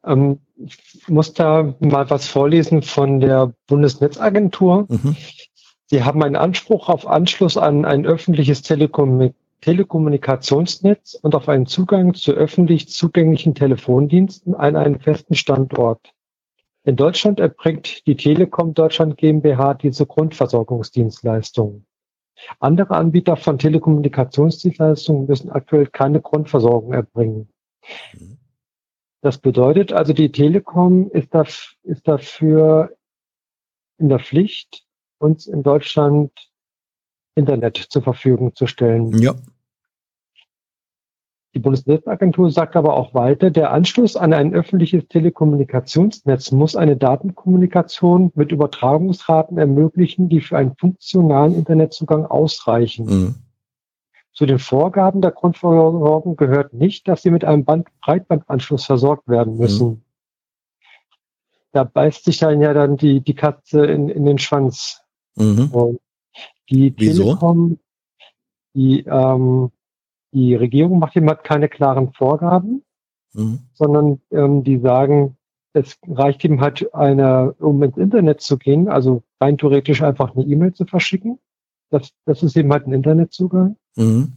Ähm, 0.06 0.40
ich 0.58 1.08
muss 1.08 1.34
da 1.34 1.76
mal 1.80 2.10
was 2.10 2.28
vorlesen 2.28 2.82
von 2.82 3.20
der 3.20 3.54
Bundesnetzagentur. 3.68 4.88
Mhm. 4.90 5.16
Sie 5.88 6.04
haben 6.04 6.24
einen 6.24 6.36
Anspruch 6.36 6.90
auf 6.90 7.08
Anschluss 7.08 7.58
an 7.58 7.86
ein 7.86 8.06
öffentliches 8.06 8.62
Telekom 8.62 9.34
Telekommunikationsnetz 9.64 11.14
und 11.15 11.35
auf 11.35 11.48
einen 11.48 11.65
Zugang 11.68 12.14
zu 12.15 12.34
öffentlich 12.34 12.90
zugänglichen 12.90 13.56
Telefondiensten 13.56 14.56
an 14.56 14.76
einen 14.76 14.99
festen 14.99 15.35
Standort. 15.35 16.14
In 16.84 16.98
Deutschland 16.98 17.40
erbringt 17.40 18.06
die 18.06 18.18
Telekom 18.18 18.73
Deutschland 18.73 19.15
GmbH 19.15 19.76
diese 19.76 20.06
Grundversorgungsdienstleistungen. 20.06 21.85
Andere 22.60 22.98
Anbieter 22.98 23.38
von 23.38 23.57
Telekommunikationsdienstleistungen 23.57 25.27
müssen 25.27 25.49
aktuell 25.49 25.88
keine 25.88 26.19
Grundversorgung 26.19 26.91
erbringen. 26.91 27.48
Das 29.22 29.38
bedeutet 29.38 29.94
also, 29.94 30.11
die 30.11 30.34
Telekom 30.34 31.10
ist, 31.10 31.34
da, 31.34 31.44
ist 31.84 32.06
dafür 32.06 32.98
in 33.98 34.10
der 34.10 34.19
Pflicht, 34.19 34.84
uns 35.19 35.48
in 35.48 35.64
Deutschland 35.64 36.31
Internet 37.35 37.77
zur 37.77 38.02
Verfügung 38.02 38.53
zu 38.56 38.68
stellen. 38.68 39.18
Ja. 39.19 39.35
Die 41.53 41.59
Bundesnetzagentur 41.59 42.49
sagt 42.49 42.75
aber 42.75 42.95
auch 42.95 43.13
weiter, 43.13 43.51
der 43.51 43.71
Anschluss 43.71 44.15
an 44.15 44.34
ein 44.34 44.55
öffentliches 44.55 45.07
Telekommunikationsnetz 45.07 46.51
muss 46.51 46.75
eine 46.75 46.97
Datenkommunikation 46.97 48.31
mit 48.34 48.51
Übertragungsraten 48.51 49.59
ermöglichen, 49.59 50.30
die 50.30 50.41
für 50.41 50.57
einen 50.57 50.75
funktionalen 50.75 51.53
Internetzugang 51.53 52.25
ausreichen. 52.25 53.05
Mhm. 53.05 53.35
Zu 54.34 54.47
den 54.47 54.57
Vorgaben 54.57 55.21
der 55.21 55.30
Grundversorgung 55.30 56.38
gehört 56.38 56.73
nicht, 56.73 57.07
dass 57.07 57.21
sie 57.21 57.30
mit 57.30 57.45
einem 57.45 57.65
Band 57.65 57.88
Breitbandanschluss 58.01 58.85
versorgt 58.85 59.27
werden 59.27 59.57
müssen. 59.57 59.88
Mhm. 59.88 60.01
Da 61.71 61.84
beißt 61.84 62.25
sich 62.25 62.39
dann 62.39 62.61
ja 62.61 62.73
dann 62.73 62.97
die, 62.97 63.21
die 63.21 63.35
Katze 63.35 63.85
in, 63.85 64.09
in 64.09 64.25
den 64.25 64.39
Schwanz. 64.39 65.01
Mhm. 65.35 65.99
Die 66.69 66.93
Wieso? 66.97 67.23
Telekom, 67.23 67.80
die 68.73 69.01
ähm, 69.01 69.71
die 70.34 70.55
Regierung 70.55 70.99
macht 70.99 71.15
immer 71.15 71.35
keine 71.35 71.69
klaren 71.69 72.11
Vorgaben, 72.14 72.84
mhm. 73.34 73.60
sondern 73.73 74.22
ähm, 74.31 74.64
die 74.64 74.80
sagen, 74.80 75.38
es 75.73 75.97
reicht 76.07 76.43
ihm 76.43 76.61
halt 76.61 76.93
eine, 76.93 77.53
um 77.60 77.81
ins 77.81 77.97
Internet 77.97 78.41
zu 78.41 78.57
gehen, 78.57 78.88
also 78.88 79.23
rein 79.41 79.57
theoretisch 79.57 80.01
einfach 80.03 80.35
eine 80.35 80.45
E-Mail 80.45 80.73
zu 80.73 80.85
verschicken. 80.85 81.39
Das, 81.89 82.11
das 82.26 82.43
ist 82.43 82.55
eben 82.55 82.72
halt 82.72 82.88
ein 82.88 82.93
Internetzugang. 82.93 83.76
Mhm. 83.95 84.34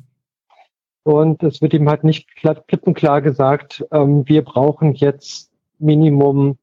Und 1.03 1.43
es 1.43 1.63
wird 1.63 1.73
ihm 1.73 1.89
halt 1.89 2.05
nicht 2.05 2.35
klipp 2.37 2.83
und 2.83 2.95
klar 2.95 3.23
gesagt, 3.23 3.87
ähm, 3.93 4.27
wir 4.27 4.43
brauchen 4.43 4.95
jetzt 4.95 5.51
Minimum 5.79 6.59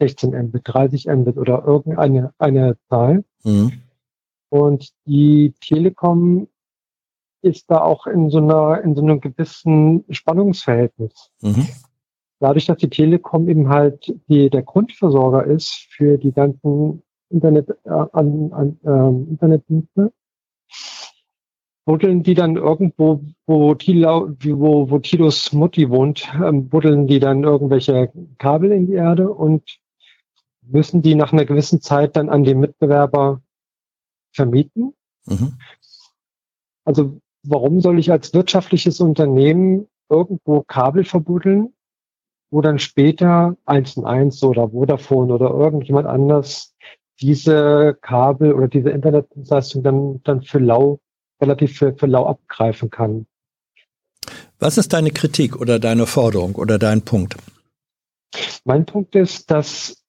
16 0.00 0.30
Mbit, 0.30 0.62
30 0.64 1.06
Mbit 1.06 1.36
oder 1.36 1.64
irgendeine 1.64 2.32
eine 2.38 2.76
Zahl. 2.88 3.24
Mhm. 3.44 3.72
Und 4.48 4.90
die 5.06 5.54
Telekom 5.60 6.48
ist 7.42 7.70
da 7.70 7.82
auch 7.82 8.06
in 8.06 8.30
so 8.30 8.38
einer, 8.38 8.82
in 8.82 8.94
so 8.94 9.02
einem 9.02 9.20
gewissen 9.20 10.04
Spannungsverhältnis. 10.10 11.30
Mhm. 11.40 11.68
Dadurch, 12.40 12.66
dass 12.66 12.78
die 12.78 12.90
Telekom 12.90 13.48
eben 13.48 13.68
halt 13.68 14.14
die, 14.28 14.50
der 14.50 14.62
Grundversorger 14.62 15.44
ist 15.44 15.86
für 15.90 16.18
die 16.18 16.32
ganzen 16.32 17.02
Internet, 17.28 17.70
äh, 17.84 17.90
an, 17.90 18.52
an, 18.52 18.78
äh, 18.84 19.30
Internetdienste, 19.30 20.12
buddeln 21.84 22.22
die 22.22 22.34
dann 22.34 22.56
irgendwo, 22.56 23.24
wo, 23.46 23.74
Tilo, 23.74 24.34
wo, 24.40 24.90
wo 24.90 24.98
Tilos 24.98 25.52
Mutti 25.52 25.88
wohnt, 25.90 26.28
ähm, 26.34 26.68
buddeln 26.68 27.06
die 27.06 27.20
dann 27.20 27.44
irgendwelche 27.44 28.12
Kabel 28.38 28.72
in 28.72 28.86
die 28.86 28.94
Erde 28.94 29.30
und 29.30 29.78
müssen 30.62 31.02
die 31.02 31.14
nach 31.14 31.32
einer 31.32 31.44
gewissen 31.44 31.80
Zeit 31.80 32.16
dann 32.16 32.28
an 32.28 32.44
den 32.44 32.60
Mitbewerber 32.60 33.40
vermieten. 34.32 34.94
Mhm. 35.26 35.58
Also 36.84 37.20
warum 37.42 37.80
soll 37.80 37.98
ich 37.98 38.10
als 38.10 38.34
wirtschaftliches 38.34 39.00
Unternehmen 39.00 39.88
irgendwo 40.08 40.62
Kabel 40.62 41.04
verbuddeln, 41.04 41.72
wo 42.50 42.60
dann 42.60 42.78
später 42.78 43.56
1 43.64 43.96
und 43.96 44.04
1 44.04 44.42
oder 44.44 44.70
Vodafone 44.70 45.32
oder 45.32 45.50
irgendjemand 45.50 46.06
anders 46.06 46.74
diese 47.20 47.96
Kabel 48.00 48.52
oder 48.52 48.68
diese 48.68 48.90
Internetdienstleistung 48.90 49.82
dann, 49.82 50.20
dann 50.24 50.42
für 50.42 50.58
lau, 50.58 51.00
relativ 51.40 51.78
für, 51.78 51.94
für 51.94 52.06
lau 52.06 52.26
abgreifen 52.26 52.90
kann. 52.90 53.26
Was 54.58 54.78
ist 54.78 54.92
deine 54.92 55.10
Kritik 55.10 55.56
oder 55.56 55.78
deine 55.78 56.06
Forderung 56.06 56.54
oder 56.54 56.78
dein 56.78 57.02
Punkt? 57.02 57.36
Mein 58.64 58.86
Punkt 58.86 59.14
ist, 59.16 59.50
dass 59.50 60.04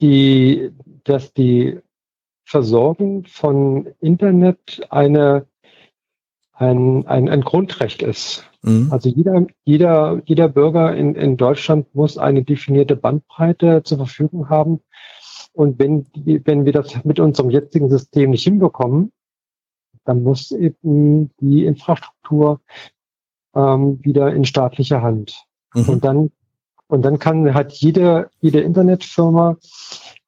die, 0.00 0.72
dass 1.04 1.32
die 1.32 1.78
Versorgung 2.44 3.26
von 3.26 3.86
Internet 4.00 4.84
eine 4.90 5.46
ein, 6.60 7.06
ein, 7.06 7.28
ein 7.28 7.40
Grundrecht 7.40 8.02
ist. 8.02 8.44
Mhm. 8.62 8.88
Also 8.92 9.08
jeder, 9.08 9.46
jeder, 9.64 10.20
jeder 10.26 10.48
Bürger 10.48 10.94
in, 10.94 11.14
in 11.14 11.36
Deutschland 11.36 11.94
muss 11.94 12.18
eine 12.18 12.44
definierte 12.44 12.96
Bandbreite 12.96 13.82
zur 13.82 13.98
Verfügung 13.98 14.50
haben, 14.50 14.80
Und 15.52 15.78
wenn, 15.78 16.06
wenn 16.14 16.64
wir 16.64 16.72
das 16.72 17.04
mit 17.04 17.18
unserem 17.18 17.50
jetzigen 17.50 17.90
System 17.90 18.30
nicht 18.30 18.44
hinbekommen, 18.44 19.12
dann 20.04 20.22
muss 20.22 20.50
eben 20.52 21.30
die 21.40 21.64
Infrastruktur 21.64 22.60
ähm, 23.54 23.98
wieder 24.02 24.32
in 24.32 24.44
staatlicher 24.44 25.02
Hand. 25.02 25.44
Mhm. 25.74 25.88
Und 25.88 26.04
dann 26.04 26.30
und 26.86 27.02
dann 27.02 27.18
kann 27.18 27.54
halt 27.54 27.72
jede 27.72 28.30
jede 28.40 28.60
Internetfirma 28.60 29.56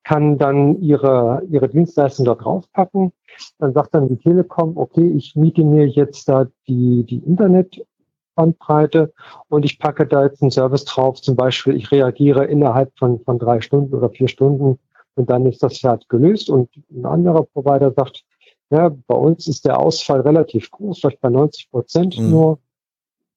kann 0.05 0.39
dann 0.39 0.81
ihre 0.81 1.43
ihre 1.49 1.69
Dienstleistung 1.69 2.27
da 2.27 2.35
draufpacken. 2.35 3.13
Dann 3.59 3.73
sagt 3.73 3.95
dann 3.95 4.09
die 4.09 4.17
Telekom, 4.17 4.77
okay, 4.77 5.09
ich 5.17 5.37
miete 5.37 5.65
mir 5.65 5.87
jetzt 5.87 6.29
da 6.29 6.47
die 6.69 7.05
die 7.05 7.19
Internetbandbreite 7.19 9.13
und 9.49 9.65
ich 9.65 9.79
packe 9.79 10.07
da 10.07 10.25
jetzt 10.25 10.43
einen 10.43 10.51
Service 10.51 10.85
drauf. 10.85 11.21
Zum 11.21 11.37
Beispiel, 11.37 11.77
ich 11.77 11.91
reagiere 11.91 12.45
innerhalb 12.45 12.93
von 12.99 13.21
von 13.21 13.39
drei 13.39 13.61
Stunden 13.61 13.95
oder 13.95 14.11
vier 14.11 14.29
Stunden 14.29 14.79
und 15.15 15.31
dann 15.31 15.47
ist 15.47 15.63
das 15.63 15.83
halt 15.83 16.09
gelöst. 16.09 16.51
Und 16.51 16.71
ein 16.91 17.07
anderer 17.07 17.45
Provider 17.45 17.93
sagt, 17.93 18.25
ja, 18.71 18.91
bei 19.07 19.15
uns 19.15 19.47
ist 19.49 19.67
der 19.67 19.79
Ausfall 19.79 20.23
relativ 20.23 20.71
groß, 20.71 21.01
vielleicht 21.01 21.21
bei 21.21 21.29
90 21.29 21.71
Prozent 21.71 22.19
mhm. 22.19 22.31
nur. 22.31 22.59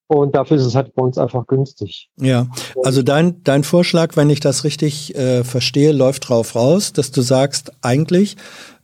Und 0.07 0.36
dafür 0.36 0.57
ist 0.57 0.65
es 0.65 0.76
halt 0.76 0.94
bei 0.94 1.02
uns 1.02 1.18
einfach 1.18 1.48
günstig. 1.48 2.10
Ja, 2.19 2.48
also 2.84 3.02
dein, 3.02 3.44
dein 3.44 3.64
Vorschlag, 3.64 4.15
wenn 4.15 4.30
ich 4.30 4.40
das 4.40 4.64
richtig 4.64 5.15
äh, 5.15 5.44
verstehe, 5.44 5.91
läuft 5.91 6.30
drauf 6.30 6.56
raus, 6.56 6.94
dass 6.94 7.11
du 7.11 7.22
sagst, 7.22 7.72
eigentlich 7.82 8.38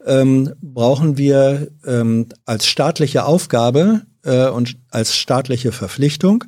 ähm, 0.05 0.53
brauchen 0.61 1.17
wir 1.17 1.67
ähm, 1.85 2.27
als 2.45 2.65
staatliche 2.65 3.25
Aufgabe 3.25 4.01
äh, 4.23 4.49
und 4.49 4.77
als 4.89 5.15
staatliche 5.15 5.71
Verpflichtung 5.71 6.43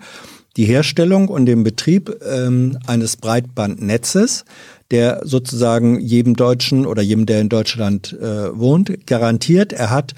die 0.57 0.65
Herstellung 0.65 1.29
und 1.29 1.45
den 1.45 1.63
Betrieb 1.63 2.15
ähm, 2.23 2.77
eines 2.85 3.17
Breitbandnetzes, 3.17 4.45
der 4.91 5.21
sozusagen 5.23 5.99
jedem 5.99 6.35
Deutschen 6.35 6.85
oder 6.85 7.01
jedem, 7.01 7.25
der 7.25 7.41
in 7.41 7.49
Deutschland 7.49 8.13
äh, 8.13 8.55
wohnt, 8.57 9.07
garantiert, 9.07 9.73
er 9.73 9.89
hat 9.89 10.13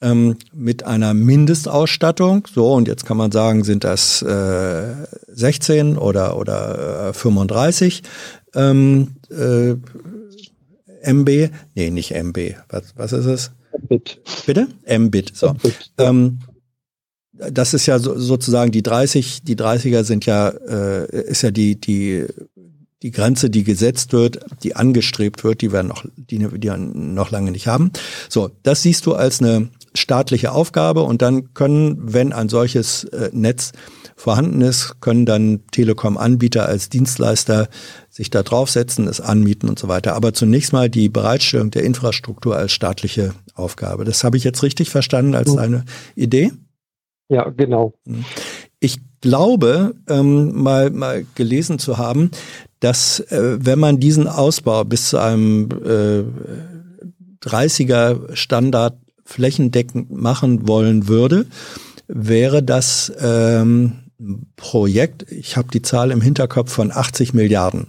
ähm, 0.00 0.36
mit 0.52 0.84
einer 0.84 1.14
Mindestausstattung, 1.14 2.46
so 2.52 2.72
und 2.72 2.88
jetzt 2.88 3.04
kann 3.04 3.16
man 3.16 3.32
sagen, 3.32 3.64
sind 3.64 3.84
das 3.84 4.22
äh, 4.22 4.94
16 5.28 5.96
oder, 5.96 6.36
oder 6.36 7.08
äh, 7.08 7.12
35 7.12 8.02
ähm, 8.54 9.16
äh, 9.30 9.74
MB, 11.02 11.50
nee, 11.74 11.90
nicht 11.90 12.12
MB, 12.12 12.54
was, 12.68 12.94
was 12.96 13.12
ist 13.12 13.26
es? 13.26 13.50
Mbit. 13.84 14.20
Bitte? 14.46 14.68
Mbit, 14.86 15.32
so. 15.34 15.50
Mbit, 15.54 15.92
ja. 15.98 16.08
ähm, 16.08 16.40
das 17.32 17.74
ist 17.74 17.86
ja 17.86 17.98
so, 17.98 18.18
sozusagen 18.18 18.72
die 18.72 18.82
30, 18.82 19.42
die 19.44 19.56
30er 19.56 20.02
sind 20.02 20.26
ja, 20.26 20.48
äh, 20.48 21.22
ist 21.28 21.42
ja 21.42 21.50
die, 21.50 21.80
die 21.80 22.26
die 23.02 23.12
Grenze, 23.12 23.48
die 23.48 23.62
gesetzt 23.62 24.12
wird, 24.12 24.40
die 24.62 24.74
angestrebt 24.74 25.44
wird, 25.44 25.60
die 25.60 25.72
wir 25.72 25.82
noch, 25.82 26.04
die, 26.16 26.38
die 26.38 26.62
wir 26.68 26.76
noch 26.76 27.30
lange 27.30 27.52
nicht 27.52 27.68
haben. 27.68 27.92
So, 28.28 28.50
das 28.64 28.82
siehst 28.82 29.06
du 29.06 29.14
als 29.14 29.40
eine 29.40 29.68
staatliche 29.98 30.52
Aufgabe 30.52 31.02
und 31.02 31.22
dann 31.22 31.54
können, 31.54 31.96
wenn 32.00 32.32
ein 32.32 32.48
solches 32.48 33.04
äh, 33.04 33.30
Netz 33.32 33.72
vorhanden 34.16 34.60
ist, 34.60 35.00
können 35.00 35.26
dann 35.26 35.60
Telekom-Anbieter 35.70 36.66
als 36.66 36.88
Dienstleister 36.88 37.68
sich 38.10 38.30
da 38.30 38.42
draufsetzen, 38.42 39.06
es 39.06 39.20
anmieten 39.20 39.68
und 39.68 39.78
so 39.78 39.88
weiter. 39.88 40.14
Aber 40.14 40.34
zunächst 40.34 40.72
mal 40.72 40.90
die 40.90 41.08
Bereitstellung 41.08 41.70
der 41.70 41.84
Infrastruktur 41.84 42.56
als 42.56 42.72
staatliche 42.72 43.34
Aufgabe. 43.54 44.04
Das 44.04 44.24
habe 44.24 44.36
ich 44.36 44.44
jetzt 44.44 44.62
richtig 44.62 44.90
verstanden 44.90 45.34
als 45.34 45.52
mhm. 45.52 45.58
eine 45.58 45.84
Idee? 46.16 46.52
Ja, 47.28 47.48
genau. 47.50 47.94
Ich 48.80 48.98
glaube, 49.20 49.94
ähm, 50.08 50.60
mal, 50.60 50.90
mal 50.90 51.24
gelesen 51.34 51.78
zu 51.78 51.98
haben, 51.98 52.30
dass 52.80 53.20
äh, 53.20 53.58
wenn 53.60 53.78
man 53.78 54.00
diesen 54.00 54.26
Ausbau 54.26 54.84
bis 54.84 55.10
zu 55.10 55.18
einem 55.18 55.68
äh, 55.84 56.24
30er 57.46 58.34
Standard 58.34 58.98
flächendeckend 59.28 60.10
machen 60.10 60.66
wollen 60.66 61.06
würde, 61.06 61.46
wäre 62.06 62.62
das 62.62 63.12
ähm, 63.20 64.04
Projekt, 64.56 65.30
ich 65.30 65.56
habe 65.56 65.68
die 65.68 65.82
Zahl 65.82 66.10
im 66.10 66.22
Hinterkopf 66.22 66.72
von 66.72 66.90
80 66.90 67.34
Milliarden. 67.34 67.88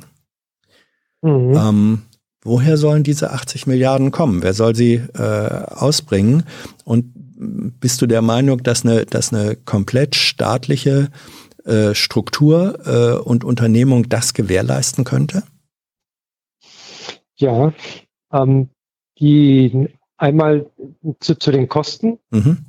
Mhm. 1.22 1.56
Ähm, 1.56 2.02
woher 2.44 2.78
sollen 2.78 3.04
diese 3.04 3.32
80 3.32 3.68
Milliarden 3.68 4.12
kommen? 4.12 4.44
Wer 4.44 4.54
soll 4.54 4.76
sie 4.76 4.96
äh, 4.96 5.22
ausbringen? 5.22 6.44
Und 6.84 7.14
bist 7.80 8.02
du 8.02 8.06
der 8.06 8.22
Meinung, 8.22 8.62
dass 8.62 8.86
eine, 8.86 9.06
dass 9.06 9.34
eine 9.34 9.56
komplett 9.56 10.16
staatliche 10.16 11.10
äh, 11.64 11.96
Struktur 11.96 12.80
äh, 12.86 13.18
und 13.18 13.46
Unternehmung 13.46 14.10
das 14.10 14.34
gewährleisten 14.34 15.06
könnte? 15.06 15.44
Ja, 17.38 17.74
ähm, 18.34 18.70
die 19.20 19.90
einmal 20.20 20.70
zu, 21.20 21.36
zu 21.36 21.52
den 21.52 21.68
Kosten. 21.68 22.20
Mhm. 22.30 22.66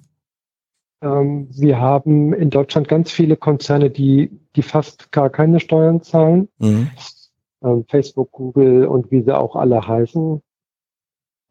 Ähm, 1.02 1.48
wir 1.50 1.80
haben 1.80 2.32
in 2.32 2.50
Deutschland 2.50 2.88
ganz 2.88 3.10
viele 3.10 3.36
Konzerne, 3.36 3.90
die, 3.90 4.30
die 4.56 4.62
fast 4.62 5.12
gar 5.12 5.30
keine 5.30 5.60
Steuern 5.60 6.02
zahlen. 6.02 6.48
Mhm. 6.58 6.90
Ähm, 7.62 7.84
Facebook, 7.88 8.30
Google 8.32 8.86
und 8.86 9.10
wie 9.10 9.22
sie 9.22 9.36
auch 9.36 9.56
alle 9.56 9.86
heißen. 9.86 10.40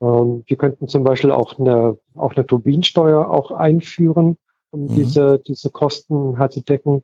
Ähm, 0.02 0.44
wir 0.46 0.58
könnten 0.58 0.88
zum 0.88 1.04
Beispiel 1.04 1.32
auch 1.32 1.60
eine, 1.60 1.98
auch 2.16 2.36
eine 2.36 2.46
Turbinensteuer 2.48 3.30
auch 3.30 3.52
einführen, 3.52 4.38
um 4.72 4.84
mhm. 4.84 4.96
diese, 4.96 5.40
diese 5.40 5.70
Kosten 5.70 6.38
halt 6.40 6.54
zu 6.54 6.62
decken. 6.62 7.04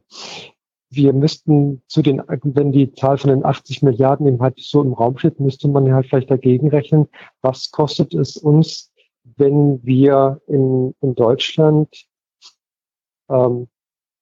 Wir 0.90 1.14
müssten 1.14 1.82
zu 1.88 2.02
den, 2.02 2.22
wenn 2.28 2.72
die 2.72 2.94
Zahl 2.94 3.18
von 3.18 3.30
den 3.32 3.46
80 3.46 3.82
Milliarden 3.82 4.28
eben 4.28 4.42
halt 4.42 4.60
so 4.60 4.82
im 4.82 4.94
Raum 4.94 5.18
steht, 5.18 5.40
müsste 5.40 5.68
man 5.68 5.92
halt 5.92 6.08
vielleicht 6.08 6.32
dagegen 6.32 6.70
rechnen, 6.70 7.08
was 7.42 7.72
kostet 7.72 8.14
es 8.14 8.38
uns, 8.38 8.92
wenn 9.24 9.84
wir 9.84 10.42
in, 10.48 10.94
in 11.02 11.16
Deutschland 11.16 12.06
ähm, 13.30 13.68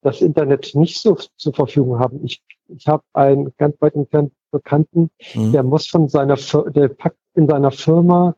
das 0.02 0.22
Internet 0.22 0.72
nicht 0.76 0.99
so 0.99 1.18
zur 1.38 1.53
Verfügung 1.53 1.99
haben. 1.99 2.23
Ich, 2.23 2.44
ich 2.68 2.88
habe 2.88 3.03
einen 3.14 3.53
ganz 3.57 3.80
weit 3.81 3.95
entfernten 3.95 4.35
Bekannten, 4.52 5.10
mhm. 5.34 5.52
der 5.52 5.64
muss 5.64 5.88
von 5.88 6.07
seiner, 6.07 6.35
der 6.35 6.90
packt 6.90 7.18
in 7.35 7.48
seiner 7.48 7.72
Firma 7.72 8.35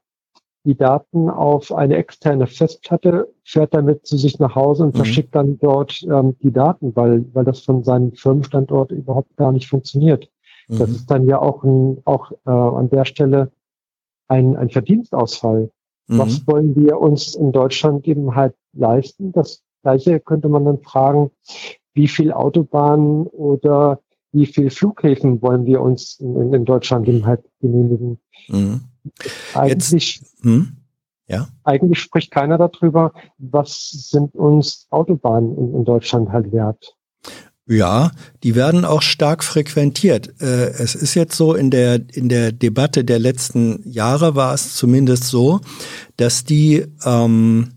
die 0.66 0.76
Daten 0.76 1.30
auf 1.30 1.72
eine 1.72 1.96
externe 1.96 2.48
Festplatte, 2.48 3.32
fährt 3.44 3.74
damit 3.74 4.06
zu 4.06 4.18
sich 4.18 4.40
nach 4.40 4.56
Hause 4.56 4.84
und 4.84 4.96
mhm. 4.96 4.98
verschickt 4.98 5.36
dann 5.36 5.60
dort 5.60 6.02
ähm, 6.04 6.36
die 6.42 6.52
Daten, 6.52 6.96
weil, 6.96 7.26
weil 7.34 7.46
das 7.46 7.60
von 7.60 7.84
seinem 7.84 8.14
Firmenstandort 8.14 8.92
überhaupt 8.92 9.38
gar 9.38 9.52
nicht 9.52 9.70
funktioniert. 9.70 10.30
Mhm. 10.68 10.80
Das 10.80 10.90
ist 10.90 11.12
dann 11.12 11.28
ja 11.28 11.40
auch, 11.40 11.64
ein, 11.64 12.02
auch 12.06 12.32
äh, 12.46 12.50
an 12.50 12.90
der 12.90 13.06
Stelle 13.06 13.52
ein, 14.28 14.56
ein 14.58 14.70
Verdienstausfall. 14.70 15.70
Mhm. 16.08 16.18
Was 16.18 16.48
wollen 16.48 16.76
wir 16.76 17.00
uns 17.00 17.36
in 17.36 17.52
Deutschland 17.52 18.08
eben 18.08 18.36
halt 18.36 18.56
leisten? 18.74 19.32
Das 19.32 19.62
gleiche 19.84 20.20
könnte 20.20 20.50
man 20.50 20.66
dann 20.66 20.80
fragen, 20.80 21.30
wie 21.94 22.08
viel 22.08 22.32
Autobahnen 22.32 23.28
oder 23.28 24.00
wie 24.32 24.48
viel 24.48 24.70
Flughäfen 24.70 25.42
wollen 25.42 25.66
wir 25.66 25.82
uns 25.82 26.20
in, 26.20 26.54
in 26.54 26.66
Deutschland 26.66 27.08
eben 27.08 27.26
halt 27.26 27.46
genehmigen? 27.62 28.20
Eigentlich, 29.54 30.22
Jetzt, 30.22 30.44
hm? 30.44 30.78
ja? 31.28 31.48
eigentlich 31.64 32.00
spricht 32.00 32.32
keiner 32.32 32.58
darüber, 32.58 33.14
was 33.38 33.90
sind 33.92 34.36
uns 34.36 34.88
Autobahnen 34.90 35.58
in, 35.58 35.76
in 35.76 35.86
Deutschland 35.86 36.30
halt 36.30 36.52
wert. 36.52 36.96
Ja, 37.68 38.12
die 38.44 38.54
werden 38.54 38.86
auch 38.86 39.02
stark 39.02 39.44
frequentiert. 39.44 40.40
Äh, 40.40 40.70
es 40.70 40.94
ist 40.94 41.16
jetzt 41.16 41.36
so, 41.36 41.56
in 41.56 41.72
der, 41.72 42.00
in 42.14 42.30
der 42.30 42.52
Debatte 42.52 43.04
der 43.04 43.18
letzten 43.18 43.82
Jahre 43.90 44.36
war 44.36 44.54
es 44.54 44.76
zumindest 44.76 45.24
so, 45.24 45.62
dass 46.16 46.44
die 46.44 46.86
ähm, 47.04 47.72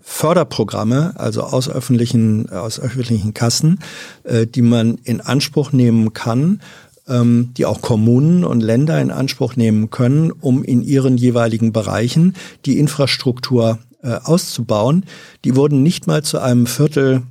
Förderprogramme, 0.00 1.12
also 1.16 1.42
aus 1.42 1.70
öffentlichen, 1.70 2.50
aus 2.50 2.80
öffentlichen 2.80 3.34
Kassen, 3.34 3.78
äh, 4.24 4.48
die 4.48 4.62
man 4.62 4.96
in 5.04 5.20
Anspruch 5.20 5.70
nehmen 5.70 6.12
kann, 6.12 6.60
die 7.08 7.66
auch 7.66 7.82
Kommunen 7.82 8.44
und 8.44 8.60
Länder 8.60 9.00
in 9.00 9.10
Anspruch 9.10 9.56
nehmen 9.56 9.90
können, 9.90 10.30
um 10.30 10.62
in 10.62 10.82
ihren 10.82 11.16
jeweiligen 11.16 11.72
Bereichen 11.72 12.34
die 12.64 12.78
Infrastruktur 12.78 13.80
äh, 14.02 14.14
auszubauen. 14.22 15.04
Die 15.44 15.56
wurden 15.56 15.82
nicht 15.82 16.06
mal 16.06 16.22
zu 16.22 16.38
einem 16.38 16.66
Viertel 16.66 17.22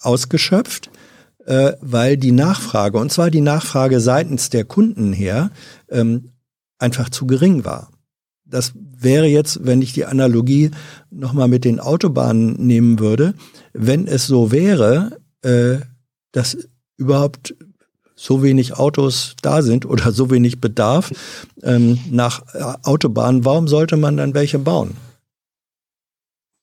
ausgeschöpft, 0.00 0.90
äh, 1.46 1.72
weil 1.80 2.16
die 2.16 2.32
Nachfrage, 2.32 2.98
und 2.98 3.10
zwar 3.10 3.30
die 3.30 3.40
Nachfrage 3.40 4.00
seitens 4.00 4.50
der 4.50 4.64
Kunden 4.64 5.12
her, 5.12 5.50
ähm, 5.88 6.30
einfach 6.78 7.08
zu 7.08 7.26
gering 7.26 7.64
war. 7.64 7.90
Das 8.44 8.72
wäre 8.76 9.26
jetzt, 9.26 9.64
wenn 9.64 9.82
ich 9.82 9.92
die 9.92 10.06
Analogie 10.06 10.70
nochmal 11.10 11.48
mit 11.48 11.64
den 11.64 11.80
Autobahnen 11.80 12.54
nehmen 12.66 12.98
würde, 12.98 13.34
wenn 13.72 14.06
es 14.06 14.26
so 14.26 14.50
wäre, 14.52 15.18
äh, 15.42 15.78
dass 16.32 16.56
überhaupt 16.96 17.54
so 18.18 18.42
wenig 18.42 18.76
Autos 18.76 19.36
da 19.42 19.62
sind 19.62 19.86
oder 19.86 20.10
so 20.10 20.28
wenig 20.30 20.60
Bedarf 20.60 21.12
ähm, 21.62 22.00
nach 22.10 22.42
äh, 22.52 22.74
Autobahnen, 22.82 23.44
warum 23.44 23.68
sollte 23.68 23.96
man 23.96 24.16
dann 24.16 24.34
welche 24.34 24.58
bauen? 24.58 24.96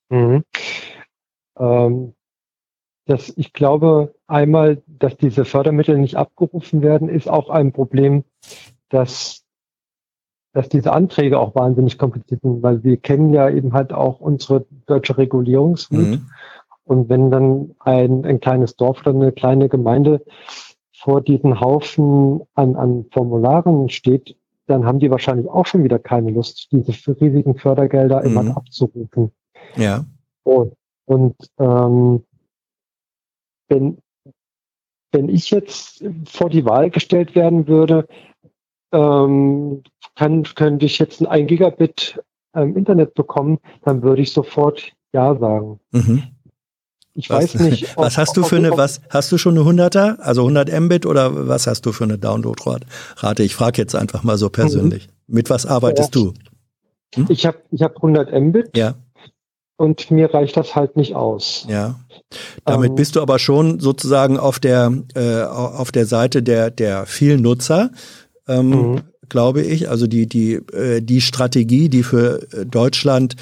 Mhm. 0.10 0.44
Ähm, 1.58 2.14
das, 3.06 3.32
ich 3.38 3.54
glaube 3.54 4.14
einmal, 4.28 4.84
dass 4.88 5.16
diese 5.16 5.46
Fördermittel 5.46 5.98
nicht 5.98 6.18
abgerufen 6.18 6.82
werden, 6.82 7.08
ist 7.08 7.30
auch 7.30 7.50
ein 7.50 7.72
Problem, 7.72 8.26
dass 8.90 9.42
dass 10.52 10.70
diese 10.70 10.94
Anträge 10.94 11.38
auch 11.38 11.54
wahnsinnig 11.54 11.98
kompliziert 11.98 12.42
sind, 12.42 12.64
weil 12.64 12.82
wir 12.82 12.96
kennen 12.96 13.34
ja 13.34 13.50
eben 13.50 13.74
halt 13.74 13.92
auch 13.92 14.22
unsere 14.22 14.66
deutsche 14.86 15.18
Regulierungswut. 15.18 16.00
Mhm. 16.00 16.30
Und 16.86 17.10
wenn 17.10 17.30
dann 17.30 17.76
ein, 17.80 18.26
ein 18.26 18.40
kleines 18.40 18.78
Dorf 18.78 19.02
oder 19.02 19.10
eine 19.10 19.34
kleine 19.34 19.68
Gemeinde 19.68 20.24
vor 21.06 21.22
diesen 21.22 21.62
Haufen 21.62 22.42
an, 22.56 22.76
an 22.76 23.06
Formularen 23.12 23.90
steht, 23.90 24.36
dann 24.66 24.86
haben 24.86 25.00
die 25.00 25.12
wahrscheinlich 25.12 25.48
auch 25.48 25.68
schon 25.68 25.84
wieder 25.84 26.00
keine 26.00 26.32
Lust, 26.32 26.70
diese 26.72 26.94
riesigen 27.22 27.56
Fördergelder 27.60 28.22
mhm. 28.22 28.26
immer 28.26 28.58
abzurufen. 28.58 29.32
Ja. 29.76 30.04
Und, 30.42 30.74
und 31.06 31.36
ähm, 31.60 32.24
wenn, 33.68 34.00
wenn 35.12 35.30
ich 35.30 35.52
jetzt 35.52 36.04
vor 36.26 36.50
die 36.50 36.66
Wahl 36.66 36.90
gestellt 36.90 37.36
werden 37.36 37.68
würde, 37.68 38.08
ähm, 38.92 39.84
kann, 40.16 40.42
könnte 40.56 40.88
ich 40.88 40.98
jetzt 40.98 41.22
ein 41.22 41.28
1 41.28 41.48
Gigabit 41.48 42.20
ähm, 42.56 42.76
Internet 42.76 43.14
bekommen, 43.14 43.60
dann 43.84 44.02
würde 44.02 44.24
ich 44.24 44.34
sofort 44.34 44.92
Ja 45.14 45.36
sagen. 45.38 45.80
Mhm. 45.92 46.24
Ich 47.16 47.30
was, 47.30 47.56
weiß 47.56 47.62
nicht. 47.62 47.88
Ob, 47.98 48.06
was 48.06 48.18
hast 48.18 48.38
du 48.38 48.44
für 48.44 48.58
eine, 48.58 48.72
was 48.72 49.02
hast 49.10 49.32
du 49.32 49.38
schon 49.38 49.58
eine 49.58 49.68
100er, 49.68 50.20
also 50.20 50.42
100 50.42 50.80
Mbit 50.82 51.06
oder 51.06 51.48
was 51.48 51.66
hast 51.66 51.86
du 51.86 51.92
für 51.92 52.04
eine 52.04 52.18
Downloadrate? 52.18 52.86
Ich 53.40 53.56
frage 53.56 53.82
jetzt 53.82 53.96
einfach 53.96 54.24
mal 54.24 54.38
so 54.38 54.50
persönlich. 54.50 55.08
Mhm. 55.08 55.36
Mit 55.36 55.50
was 55.50 55.66
arbeitest 55.66 56.14
ja. 56.16 56.22
du? 56.22 56.34
Hm? 57.16 57.26
Ich 57.30 57.46
habe 57.46 57.58
ich 57.72 57.82
hab 57.82 57.96
100 57.96 58.32
Mbit. 58.34 58.78
Ja. 58.78 58.96
Und 59.78 60.12
mir 60.12 60.34
reicht 60.34 60.56
das 60.56 60.76
halt 60.76 60.96
nicht 60.96 61.16
aus. 61.16 61.66
Ja. 61.70 62.00
Damit 62.64 62.92
ähm, 62.92 62.96
bist 62.96 63.16
du 63.16 63.22
aber 63.22 63.40
schon 63.40 63.80
sozusagen 63.80 64.38
auf 64.38 64.60
der 64.60 64.94
äh, 65.16 65.44
auf 65.44 65.92
der 65.92 66.06
Seite 66.06 66.44
der 66.44 66.72
der 66.72 67.06
vielen 67.06 67.42
Nutzer. 67.42 67.92
Ähm, 68.48 68.70
mhm. 68.70 69.02
glaube 69.30 69.62
ich. 69.62 69.90
Also 69.90 70.08
die, 70.08 70.28
die, 70.28 70.54
äh, 70.54 71.02
die 71.02 71.22
Strategie, 71.22 71.90
die 71.90 72.04
für 72.04 72.48
Deutschland 72.66 73.36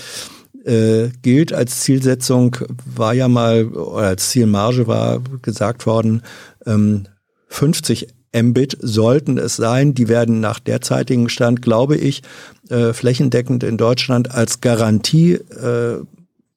äh, 0.65 1.09
gilt 1.21 1.53
als 1.53 1.81
Zielsetzung, 1.81 2.57
war 2.85 3.13
ja 3.13 3.27
mal, 3.27 3.67
oder 3.67 4.07
als 4.07 4.29
Zielmarge 4.29 4.87
war 4.87 5.21
gesagt 5.41 5.85
worden, 5.85 6.21
ähm, 6.65 7.05
50 7.49 8.07
Mbit 8.35 8.77
sollten 8.81 9.37
es 9.37 9.55
sein. 9.55 9.93
Die 9.93 10.07
werden 10.07 10.39
nach 10.39 10.59
derzeitigem 10.59 11.29
Stand, 11.29 11.61
glaube 11.61 11.97
ich, 11.97 12.23
äh, 12.69 12.93
flächendeckend 12.93 13.63
in 13.63 13.77
Deutschland 13.77 14.31
als 14.31 14.61
Garantie 14.61 15.33
äh, 15.33 15.99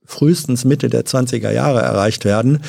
frühestens 0.05 0.65
Mitte 0.65 0.89
der 0.89 1.05
20er 1.05 1.51
Jahre 1.51 1.81
erreicht 1.81 2.25
werden. 2.25 2.61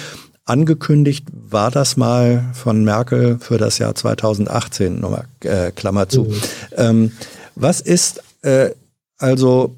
Angekündigt 0.46 1.26
war 1.32 1.72
das 1.72 1.98
mal 1.98 2.52
von 2.54 2.84
Merkel 2.84 3.38
für 3.40 3.58
das 3.58 3.78
Jahr 3.80 3.96
2018, 3.96 5.00
nochmal 5.00 5.26
äh, 5.42 5.72
Klammer 5.72 6.10
zu. 6.10 6.24
Mhm. 6.24 6.42
Ähm, 6.76 7.12
was 7.56 7.82
ist 7.82 8.24
äh, 8.42 8.72
also 9.18 9.76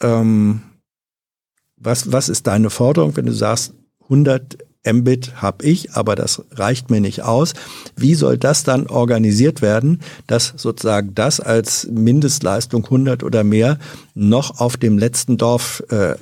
ähm, 0.00 0.62
was, 1.86 2.12
was 2.12 2.28
ist 2.28 2.46
deine 2.46 2.68
Forderung, 2.68 3.16
wenn 3.16 3.26
du 3.26 3.32
sagst, 3.32 3.72
100 4.02 4.58
Mbit 4.92 5.42
habe 5.42 5.64
ich, 5.64 5.92
aber 5.92 6.14
das 6.14 6.42
reicht 6.52 6.90
mir 6.90 7.00
nicht 7.00 7.22
aus. 7.22 7.54
Wie 7.96 8.14
soll 8.14 8.38
das 8.38 8.62
dann 8.62 8.86
organisiert 8.86 9.62
werden, 9.62 10.00
dass 10.26 10.54
sozusagen 10.56 11.14
das 11.14 11.40
als 11.40 11.88
Mindestleistung 11.90 12.84
100 12.84 13.24
oder 13.24 13.42
mehr 13.42 13.78
noch 14.14 14.60
auf 14.60 14.76
dem 14.76 14.98
letzten 14.98 15.38
Dorf 15.38 15.82
äh, 15.90 16.14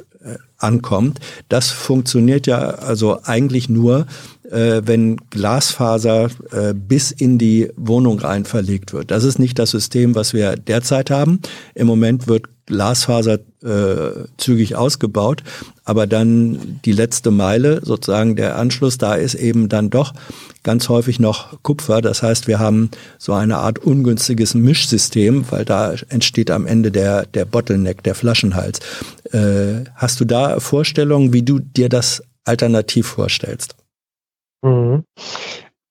ankommt? 0.57 1.21
Das 1.49 1.71
funktioniert 1.71 2.47
ja 2.47 2.59
also 2.59 3.21
eigentlich 3.25 3.69
nur, 3.69 4.07
äh, 4.51 4.83
wenn 4.85 5.17
Glasfaser 5.29 6.31
äh, 6.53 6.73
bis 6.75 7.11
in 7.11 7.39
die 7.39 7.71
Wohnung 7.77 8.19
rein 8.19 8.45
verlegt 8.45 8.93
wird. 8.93 9.11
Das 9.11 9.25
ist 9.25 9.39
nicht 9.39 9.59
das 9.59 9.71
System, 9.71 10.15
was 10.15 10.33
wir 10.33 10.57
derzeit 10.57 11.11
haben. 11.11 11.41
Im 11.75 11.87
Moment 11.87 12.29
wird 12.29 12.47
Glasfaser 12.67 13.39
äh, 13.63 14.27
zügig 14.39 14.77
ausgebaut, 14.77 15.43
aber 15.85 16.07
dann 16.07 16.81
die 16.85 16.93
letzte 16.93 17.31
Meile, 17.31 17.81
sozusagen 17.85 18.37
der 18.37 18.57
Anschluss, 18.57 18.99
da 18.99 19.15
ist 19.15 19.35
eben 19.35 19.69
dann 19.69 19.91
doch 19.91 20.15
ganz 20.63 20.89
häufig 20.89 21.21
noch 21.21 21.63
Kupfer. 21.63 22.01
Das 22.01 22.23
heißt, 22.23 22.47
wir 22.47 22.59
haben 22.59 22.91
so 23.19 23.33
eine 23.33 23.59
Art 23.59 23.79
ungünstiges 23.79 24.55
Mischsystem, 24.55 25.45
weil 25.51 25.65
da 25.65 25.95
entsteht 26.09 26.51
am 26.51 26.67
Ende 26.67 26.91
der, 26.91 27.27
der 27.27 27.45
Bottleneck, 27.45 28.03
der 28.03 28.15
Flaschenhals. 28.15 28.81
Äh, 29.33 29.85
hast 29.95 30.21
du 30.21 30.25
da 30.25 30.61
Vorstellungen, 30.61 31.33
wie 31.33 31.43
du 31.43 31.59
dir 31.59 31.89
das 31.89 32.23
alternativ 32.45 33.07
vorstellst? 33.07 33.77
Mhm. 34.63 35.05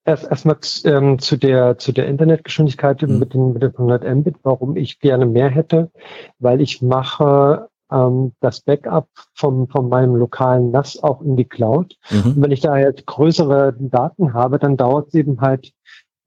Erst 0.06 0.30
erstmal 0.30 0.58
ähm, 0.86 1.20
zu 1.20 1.38
der 1.38 1.78
zu 1.78 1.94
der 1.94 2.08
Internetgeschwindigkeit 2.08 3.02
mhm. 3.02 3.20
mit, 3.20 3.34
den, 3.34 3.54
mit 3.54 3.62
den 3.62 3.72
100 3.72 4.04
Mbit, 4.04 4.36
warum 4.44 4.76
ich 4.76 5.00
gerne 5.00 5.26
mehr 5.26 5.50
hätte, 5.50 5.92
weil 6.40 6.60
ich 6.60 6.82
mache 6.82 7.70
ähm, 7.92 8.34
das 8.42 8.62
Backup 8.62 9.08
vom, 9.34 9.68
von 9.68 9.88
meinem 9.90 10.16
lokalen 10.16 10.72
NAS 10.72 11.02
auch 11.02 11.22
in 11.22 11.38
die 11.38 11.46
Cloud. 11.46 11.96
Mhm. 12.10 12.32
Und 12.32 12.42
wenn 12.42 12.52
ich 12.52 12.62
da 12.62 12.78
jetzt 12.78 13.06
größere 13.06 13.76
Daten 13.80 14.34
habe, 14.34 14.60
dann 14.60 14.78
dauert 14.78 15.10
es 15.10 15.14
eben 15.14 15.40
halt 15.40 15.72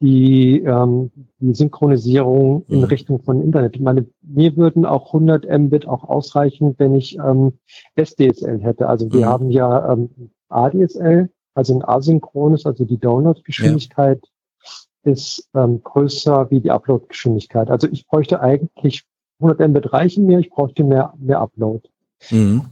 die, 0.00 0.60
ähm, 0.60 1.10
die 1.38 1.54
Synchronisierung 1.54 2.64
in 2.68 2.78
mhm. 2.78 2.84
Richtung 2.84 3.22
von 3.22 3.42
Internet. 3.42 3.76
Ich 3.76 3.82
meine, 3.82 4.06
mir 4.22 4.56
würden 4.56 4.84
auch 4.84 5.06
100 5.06 5.46
Mbit 5.46 5.88
auch 5.88 6.04
ausreichen, 6.04 6.74
wenn 6.78 6.94
ich 6.94 7.18
ähm, 7.18 7.54
SDSL 7.94 8.60
hätte. 8.60 8.88
Also 8.88 9.10
wir 9.12 9.26
mhm. 9.26 9.30
haben 9.30 9.50
ja 9.50 9.92
ähm, 9.92 10.10
ADSL 10.48 11.30
also 11.56 11.74
ein 11.74 11.84
asynchrones, 11.84 12.66
also 12.66 12.84
die 12.84 12.98
Download-Geschwindigkeit 12.98 14.20
ja. 14.22 15.12
ist 15.12 15.48
ähm, 15.54 15.82
größer 15.82 16.50
wie 16.50 16.60
die 16.60 16.70
Upload-Geschwindigkeit. 16.70 17.70
Also 17.70 17.88
ich 17.88 18.06
bräuchte 18.06 18.40
eigentlich 18.40 19.04
100 19.40 19.68
Mbit 19.68 19.92
reichen 19.92 20.26
mir, 20.26 20.38
ich 20.38 20.50
bräuchte 20.50 20.84
mehr, 20.84 21.14
mehr 21.18 21.40
Upload. 21.40 21.88
Mhm. 22.30 22.66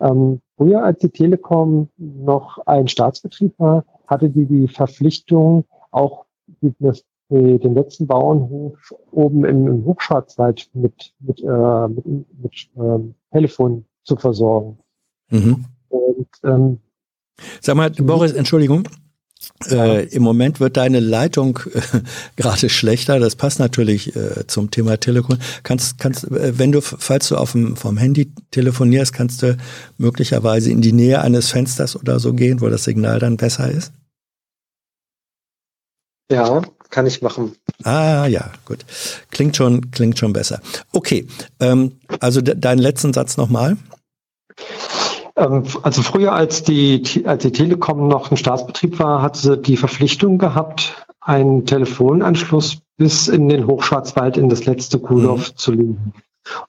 Ähm, 0.00 0.40
früher, 0.56 0.82
als 0.82 0.98
die 0.98 1.10
Telekom 1.10 1.88
noch 1.96 2.58
ein 2.66 2.88
Staatsbetrieb 2.88 3.54
war, 3.58 3.84
hatte 4.06 4.30
die 4.30 4.46
die 4.46 4.68
Verpflichtung, 4.68 5.64
auch 5.90 6.26
die, 6.60 6.74
das, 6.80 7.04
die, 7.28 7.58
den 7.58 7.74
letzten 7.74 8.06
Bauernhof 8.08 8.94
oben 9.12 9.44
im, 9.44 9.66
im 9.68 9.84
Hochschwarzwald 9.84 10.70
mit, 10.74 11.14
mit, 11.20 11.40
äh, 11.40 11.88
mit, 11.88 12.06
mit 12.06 12.70
ähm, 12.76 13.14
Telefon 13.30 13.84
zu 14.02 14.16
versorgen. 14.16 14.78
Mhm. 15.30 15.64
Und 15.88 16.28
ähm, 16.44 16.78
Sag 17.60 17.76
mal, 17.76 17.90
Boris, 17.90 18.32
Entschuldigung. 18.32 18.88
Äh, 19.70 20.06
Im 20.08 20.22
Moment 20.22 20.60
wird 20.60 20.76
deine 20.76 21.00
Leitung 21.00 21.58
äh, 21.72 21.80
gerade 22.36 22.68
schlechter. 22.68 23.18
Das 23.18 23.36
passt 23.36 23.58
natürlich 23.58 24.14
äh, 24.16 24.46
zum 24.46 24.70
Thema 24.70 24.98
Telefon. 24.98 25.38
Kannst, 25.62 25.98
kannst, 25.98 26.24
äh, 26.24 26.58
wenn 26.58 26.72
du, 26.72 26.80
falls 26.80 27.28
du 27.28 27.36
auf 27.36 27.52
dem, 27.52 27.76
vom 27.76 27.96
Handy 27.96 28.32
telefonierst, 28.50 29.12
kannst 29.12 29.42
du 29.42 29.56
möglicherweise 29.98 30.70
in 30.70 30.80
die 30.80 30.92
Nähe 30.92 31.20
eines 31.20 31.50
Fensters 31.50 31.96
oder 31.96 32.18
so 32.18 32.32
gehen, 32.32 32.60
wo 32.60 32.68
das 32.68 32.84
Signal 32.84 33.18
dann 33.18 33.36
besser 33.36 33.70
ist? 33.70 33.92
Ja, 36.30 36.62
kann 36.90 37.06
ich 37.06 37.20
machen. 37.20 37.56
Ah, 37.84 38.26
ja, 38.26 38.52
gut. 38.64 38.84
Klingt 39.30 39.56
schon, 39.56 39.90
klingt 39.90 40.18
schon 40.18 40.32
besser. 40.32 40.60
Okay, 40.92 41.26
ähm, 41.60 41.92
also 42.20 42.40
de 42.40 42.54
deinen 42.54 42.78
letzten 42.78 43.12
Satz 43.12 43.36
nochmal. 43.36 43.76
Ähm, 45.36 45.64
also 45.82 46.02
früher, 46.02 46.32
als 46.32 46.62
die, 46.62 47.24
als 47.24 47.42
die 47.42 47.52
Telekom 47.52 48.08
noch 48.08 48.30
ein 48.30 48.36
Staatsbetrieb 48.36 48.98
war, 48.98 49.22
hat 49.22 49.36
sie 49.36 49.58
die 49.58 49.76
Verpflichtung 49.76 50.38
gehabt, 50.38 51.06
einen 51.20 51.66
Telefonanschluss 51.66 52.78
bis 52.96 53.28
in 53.28 53.48
den 53.48 53.66
Hochschwarzwald 53.66 54.36
in 54.36 54.48
das 54.48 54.66
letzte 54.66 54.98
Kuhdorf 54.98 55.52
mhm. 55.52 55.56
zu 55.56 55.72
legen. 55.72 56.12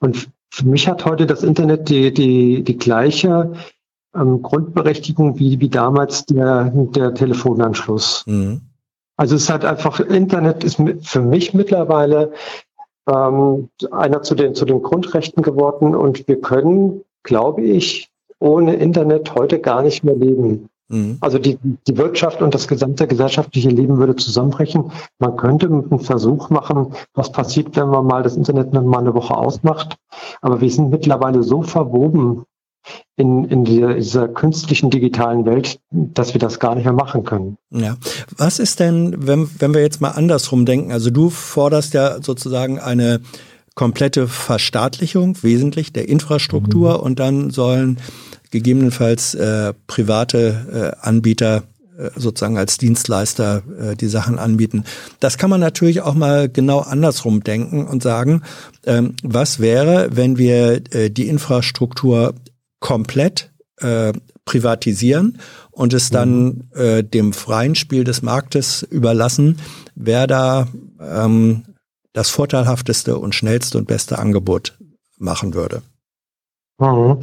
Und 0.00 0.28
für 0.50 0.66
mich 0.66 0.88
hat 0.88 1.04
heute 1.04 1.26
das 1.26 1.42
Internet 1.42 1.88
die, 1.88 2.14
die, 2.14 2.62
die 2.62 2.78
gleiche 2.78 3.52
ähm, 4.14 4.42
Grundberechtigung 4.42 5.38
wie, 5.38 5.60
wie 5.60 5.68
damals 5.68 6.24
der, 6.26 6.70
der 6.72 7.14
Telefonanschluss. 7.14 8.24
Mhm. 8.26 8.60
Also 9.16 9.36
es 9.36 9.50
hat 9.50 9.64
einfach, 9.64 10.00
Internet 10.00 10.64
ist 10.64 10.80
für 11.02 11.20
mich 11.20 11.54
mittlerweile 11.54 12.32
ähm, 13.08 13.68
einer 13.90 14.22
zu 14.22 14.34
den, 14.34 14.54
zu 14.54 14.64
den 14.64 14.82
Grundrechten 14.82 15.42
geworden 15.42 15.94
und 15.94 16.26
wir 16.26 16.40
können, 16.40 17.02
glaube 17.22 17.62
ich, 17.62 18.10
ohne 18.44 18.74
Internet 18.74 19.34
heute 19.34 19.58
gar 19.58 19.82
nicht 19.82 20.04
mehr 20.04 20.14
leben. 20.14 20.68
Mhm. 20.88 21.16
Also 21.20 21.38
die, 21.38 21.58
die 21.88 21.96
Wirtschaft 21.96 22.42
und 22.42 22.54
das 22.54 22.68
gesamte 22.68 23.06
gesellschaftliche 23.06 23.70
Leben 23.70 23.96
würde 23.96 24.16
zusammenbrechen. 24.16 24.92
Man 25.18 25.36
könnte 25.36 25.66
einen 25.66 26.00
Versuch 26.00 26.50
machen, 26.50 26.94
was 27.14 27.32
passiert, 27.32 27.74
wenn 27.76 27.88
man 27.88 28.04
mal 28.04 28.22
das 28.22 28.36
Internet 28.36 28.72
mal 28.72 28.98
eine 28.98 29.14
Woche 29.14 29.36
ausmacht. 29.36 29.96
Aber 30.42 30.60
wir 30.60 30.70
sind 30.70 30.90
mittlerweile 30.90 31.42
so 31.42 31.62
verwoben 31.62 32.44
in, 33.16 33.44
in 33.46 33.64
dieser, 33.64 33.94
dieser 33.94 34.28
künstlichen 34.28 34.90
digitalen 34.90 35.46
Welt, 35.46 35.80
dass 35.90 36.34
wir 36.34 36.38
das 36.38 36.60
gar 36.60 36.74
nicht 36.74 36.84
mehr 36.84 36.92
machen 36.92 37.24
können. 37.24 37.56
Ja. 37.70 37.96
Was 38.36 38.58
ist 38.58 38.78
denn, 38.78 39.26
wenn, 39.26 39.48
wenn 39.58 39.72
wir 39.72 39.80
jetzt 39.80 40.02
mal 40.02 40.10
andersrum 40.10 40.66
denken? 40.66 40.92
Also 40.92 41.10
du 41.10 41.30
forderst 41.30 41.94
ja 41.94 42.20
sozusagen 42.20 42.78
eine 42.78 43.20
komplette 43.74 44.28
Verstaatlichung, 44.28 45.42
wesentlich 45.42 45.92
der 45.92 46.08
Infrastruktur 46.08 46.98
mhm. 46.98 47.00
und 47.00 47.18
dann 47.18 47.50
sollen 47.50 47.98
gegebenenfalls 48.50 49.34
äh, 49.34 49.74
private 49.86 50.94
äh, 51.00 51.06
Anbieter 51.06 51.64
äh, 51.98 52.10
sozusagen 52.16 52.56
als 52.56 52.78
Dienstleister 52.78 53.62
äh, 53.80 53.96
die 53.96 54.06
Sachen 54.06 54.38
anbieten. 54.38 54.84
Das 55.18 55.38
kann 55.38 55.50
man 55.50 55.60
natürlich 55.60 56.02
auch 56.02 56.14
mal 56.14 56.48
genau 56.48 56.80
andersrum 56.80 57.42
denken 57.42 57.86
und 57.86 58.02
sagen, 58.02 58.42
ähm, 58.86 59.14
was 59.22 59.58
wäre, 59.58 60.08
wenn 60.12 60.38
wir 60.38 60.82
äh, 60.94 61.10
die 61.10 61.28
Infrastruktur 61.28 62.34
komplett 62.78 63.50
äh, 63.78 64.12
privatisieren 64.44 65.38
und 65.72 65.94
es 65.94 66.10
dann 66.10 66.44
mhm. 66.44 66.62
äh, 66.74 67.02
dem 67.02 67.32
freien 67.32 67.74
Spiel 67.74 68.04
des 68.04 68.22
Marktes 68.22 68.82
überlassen, 68.82 69.58
wer 69.94 70.26
da 70.26 70.68
ähm, 71.00 71.64
das 72.14 72.30
vorteilhafteste 72.30 73.18
und 73.18 73.34
schnellste 73.34 73.76
und 73.76 73.86
beste 73.86 74.18
Angebot 74.18 74.78
machen 75.18 75.52
würde. 75.52 75.82
Mhm. 76.78 77.18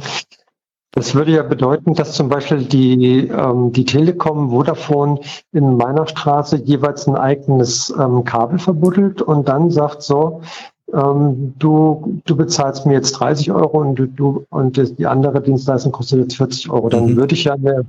Das 0.94 1.14
würde 1.14 1.32
ja 1.32 1.42
bedeuten, 1.42 1.94
dass 1.94 2.12
zum 2.12 2.28
Beispiel 2.28 2.64
die, 2.64 3.26
ähm, 3.28 3.72
die 3.72 3.86
Telekom 3.86 4.50
Vodafone 4.50 5.20
in 5.50 5.78
meiner 5.78 6.06
Straße 6.06 6.56
jeweils 6.56 7.08
ein 7.08 7.16
eigenes 7.16 7.92
ähm, 7.98 8.24
Kabel 8.24 8.58
verbuddelt 8.58 9.22
und 9.22 9.48
dann 9.48 9.70
sagt 9.70 10.02
so, 10.02 10.42
ähm, 10.92 11.54
du, 11.58 12.20
du 12.26 12.36
bezahlst 12.36 12.84
mir 12.84 12.92
jetzt 12.92 13.12
30 13.12 13.52
Euro 13.52 13.80
und 13.80 13.94
du, 13.94 14.06
du 14.06 14.44
und 14.50 14.76
die 14.98 15.06
andere 15.06 15.40
Dienstleistung 15.40 15.92
kostet 15.92 16.20
jetzt 16.20 16.36
40 16.36 16.68
Euro. 16.68 16.90
Dann 16.90 17.06
mhm. 17.06 17.16
würde 17.16 17.34
ich 17.34 17.44
ja 17.44 17.54
eine, 17.54 17.86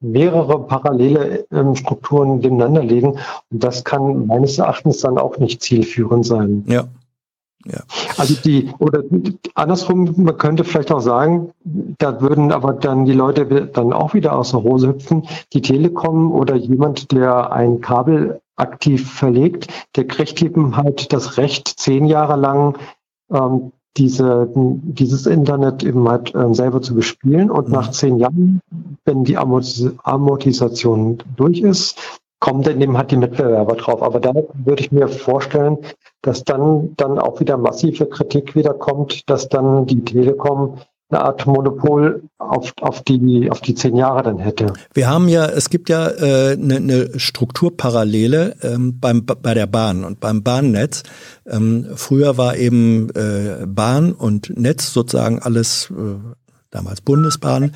mehrere 0.00 0.66
parallele 0.66 1.46
ähm, 1.52 1.76
Strukturen 1.76 2.38
nebeneinander 2.38 2.82
legen 2.82 3.18
und 3.50 3.64
das 3.64 3.84
kann 3.84 4.26
meines 4.26 4.58
Erachtens 4.58 4.98
dann 4.98 5.18
auch 5.18 5.38
nicht 5.38 5.62
zielführend 5.62 6.26
sein. 6.26 6.64
Ja. 6.66 6.84
Ja. 7.66 7.80
Also 8.16 8.34
die, 8.42 8.70
oder 8.78 9.02
andersrum, 9.54 10.14
man 10.16 10.38
könnte 10.38 10.64
vielleicht 10.64 10.90
auch 10.92 11.00
sagen, 11.00 11.52
da 11.98 12.22
würden 12.22 12.52
aber 12.52 12.72
dann 12.72 13.04
die 13.04 13.12
Leute 13.12 13.66
dann 13.66 13.92
auch 13.92 14.14
wieder 14.14 14.34
aus 14.34 14.52
der 14.52 14.62
Hose 14.62 14.88
hüpfen. 14.88 15.28
Die 15.52 15.60
Telekom 15.60 16.32
oder 16.32 16.54
jemand, 16.56 17.12
der 17.12 17.52
ein 17.52 17.82
Kabel 17.82 18.40
aktiv 18.56 19.10
verlegt, 19.10 19.66
der 19.96 20.06
kriegt 20.06 20.40
eben 20.42 20.76
halt 20.76 21.12
das 21.12 21.36
Recht, 21.36 21.68
zehn 21.68 22.06
Jahre 22.06 22.36
lang 22.36 22.78
ähm, 23.30 23.72
diese, 23.96 24.48
dieses 24.54 25.26
Internet 25.26 25.82
eben 25.82 26.08
halt 26.08 26.34
ähm, 26.34 26.54
selber 26.54 26.80
zu 26.80 26.94
bespielen. 26.94 27.50
Und 27.50 27.68
mhm. 27.68 27.74
nach 27.74 27.90
zehn 27.90 28.18
Jahren, 28.18 28.60
wenn 29.04 29.24
die 29.24 29.36
Amortis 29.36 29.90
Amortisation 30.04 31.18
durch 31.36 31.60
ist, 31.60 31.98
kommen 32.40 32.62
dann 32.62 32.80
eben 32.80 32.96
halt 32.96 33.10
die 33.10 33.16
Mitbewerber 33.16 33.74
drauf. 33.74 34.02
Aber 34.02 34.20
da 34.20 34.32
würde 34.34 34.82
ich 34.82 34.92
mir 34.92 35.08
vorstellen, 35.08 35.78
dass 36.22 36.44
dann, 36.44 36.94
dann 36.96 37.18
auch 37.18 37.40
wieder 37.40 37.56
massive 37.56 38.06
Kritik 38.06 38.54
wieder 38.54 38.74
kommt, 38.74 39.28
dass 39.28 39.48
dann 39.48 39.86
die 39.86 40.04
Telekom 40.04 40.78
eine 41.10 41.22
Art 41.22 41.46
Monopol 41.46 42.22
auf, 42.38 42.72
auf, 42.80 43.02
die, 43.02 43.50
auf 43.50 43.60
die 43.60 43.74
zehn 43.74 43.96
Jahre 43.96 44.22
dann 44.22 44.38
hätte. 44.38 44.72
Wir 44.94 45.08
haben 45.08 45.28
ja, 45.28 45.46
es 45.46 45.70
gibt 45.70 45.88
ja 45.88 46.08
äh, 46.08 46.52
eine, 46.52 46.76
eine 46.76 47.18
Strukturparallele 47.18 48.56
ähm, 48.62 49.00
beim, 49.00 49.24
bei 49.24 49.54
der 49.54 49.66
Bahn 49.66 50.04
und 50.04 50.20
beim 50.20 50.42
Bahnnetz. 50.42 51.02
Ähm, 51.46 51.86
früher 51.94 52.36
war 52.36 52.56
eben 52.56 53.10
äh, 53.10 53.66
Bahn 53.66 54.12
und 54.12 54.56
Netz 54.56 54.92
sozusagen 54.92 55.40
alles, 55.40 55.90
äh, 55.90 56.18
damals 56.70 57.00
Bundesbahn, 57.00 57.72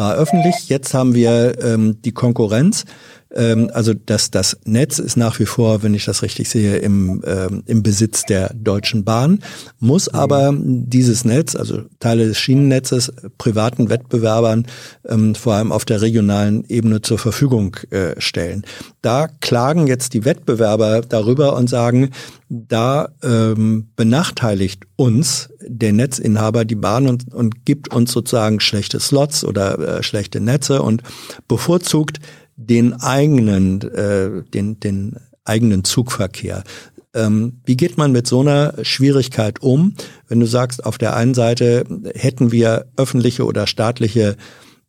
war 0.00 0.14
öffentlich. 0.14 0.70
Jetzt 0.70 0.94
haben 0.94 1.14
wir 1.14 1.62
ähm, 1.62 2.00
die 2.02 2.12
Konkurrenz 2.12 2.86
ähm, 3.34 3.70
also 3.72 3.94
das, 3.94 4.30
das 4.30 4.58
Netz 4.64 4.98
ist 4.98 5.16
nach 5.16 5.38
wie 5.38 5.46
vor, 5.46 5.82
wenn 5.82 5.94
ich 5.94 6.04
das 6.04 6.22
richtig 6.22 6.48
sehe, 6.48 6.76
im, 6.76 7.22
ähm, 7.26 7.62
im 7.66 7.82
Besitz 7.82 8.24
der 8.24 8.52
Deutschen 8.54 9.04
Bahn, 9.04 9.40
muss 9.78 10.10
mhm. 10.10 10.18
aber 10.18 10.54
dieses 10.56 11.24
Netz, 11.24 11.54
also 11.54 11.82
Teile 12.00 12.26
des 12.26 12.38
Schienennetzes, 12.38 13.12
privaten 13.38 13.88
Wettbewerbern 13.88 14.66
ähm, 15.08 15.34
vor 15.34 15.54
allem 15.54 15.72
auf 15.72 15.84
der 15.84 16.02
regionalen 16.02 16.64
Ebene 16.68 17.02
zur 17.02 17.18
Verfügung 17.18 17.76
äh, 17.90 18.20
stellen. 18.20 18.64
Da 19.02 19.28
klagen 19.40 19.86
jetzt 19.86 20.14
die 20.14 20.24
Wettbewerber 20.24 21.02
darüber 21.02 21.56
und 21.56 21.70
sagen, 21.70 22.10
da 22.48 23.10
ähm, 23.22 23.90
benachteiligt 23.94 24.84
uns 24.96 25.50
der 25.66 25.92
Netzinhaber 25.92 26.64
die 26.64 26.74
Bahn 26.74 27.06
und, 27.06 27.32
und 27.32 27.64
gibt 27.64 27.94
uns 27.94 28.10
sozusagen 28.10 28.60
schlechte 28.60 28.98
Slots 28.98 29.44
oder 29.44 29.78
äh, 29.98 30.02
schlechte 30.02 30.40
Netze 30.40 30.82
und 30.82 31.02
bevorzugt 31.48 32.18
den 32.56 32.94
eigenen, 32.94 33.80
äh, 33.82 34.42
den, 34.42 34.80
den 34.80 35.16
eigenen 35.44 35.84
Zugverkehr. 35.84 36.62
Ähm, 37.14 37.60
wie 37.64 37.76
geht 37.76 37.98
man 37.98 38.12
mit 38.12 38.26
so 38.26 38.40
einer 38.40 38.74
Schwierigkeit 38.82 39.62
um, 39.62 39.94
wenn 40.28 40.40
du 40.40 40.46
sagst, 40.46 40.84
auf 40.84 40.96
der 40.96 41.16
einen 41.16 41.34
Seite 41.34 41.84
hätten 42.14 42.52
wir 42.52 42.86
öffentliche 42.96 43.44
oder 43.44 43.66
staatliche 43.66 44.36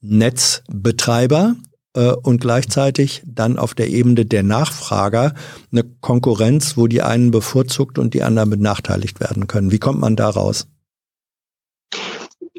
Netzbetreiber 0.02 1.56
äh, 1.96 2.12
und 2.12 2.42
gleichzeitig 2.42 3.24
dann 3.26 3.58
auf 3.58 3.74
der 3.74 3.90
Ebene 3.90 4.26
der 4.26 4.44
Nachfrager 4.44 5.34
eine 5.72 5.84
Konkurrenz, 5.84 6.78
wo 6.78 6.88
die 6.88 7.02
einen 7.02 7.32
bevorzugt 7.32 7.98
und 7.98 8.14
die 8.14 8.24
anderen 8.24 8.50
benachteiligt 8.50 9.20
werden 9.20 9.48
können. 9.48 9.72
Wie 9.72 9.80
kommt 9.80 10.00
man 10.00 10.16
da 10.16 10.30
raus? 10.30 10.68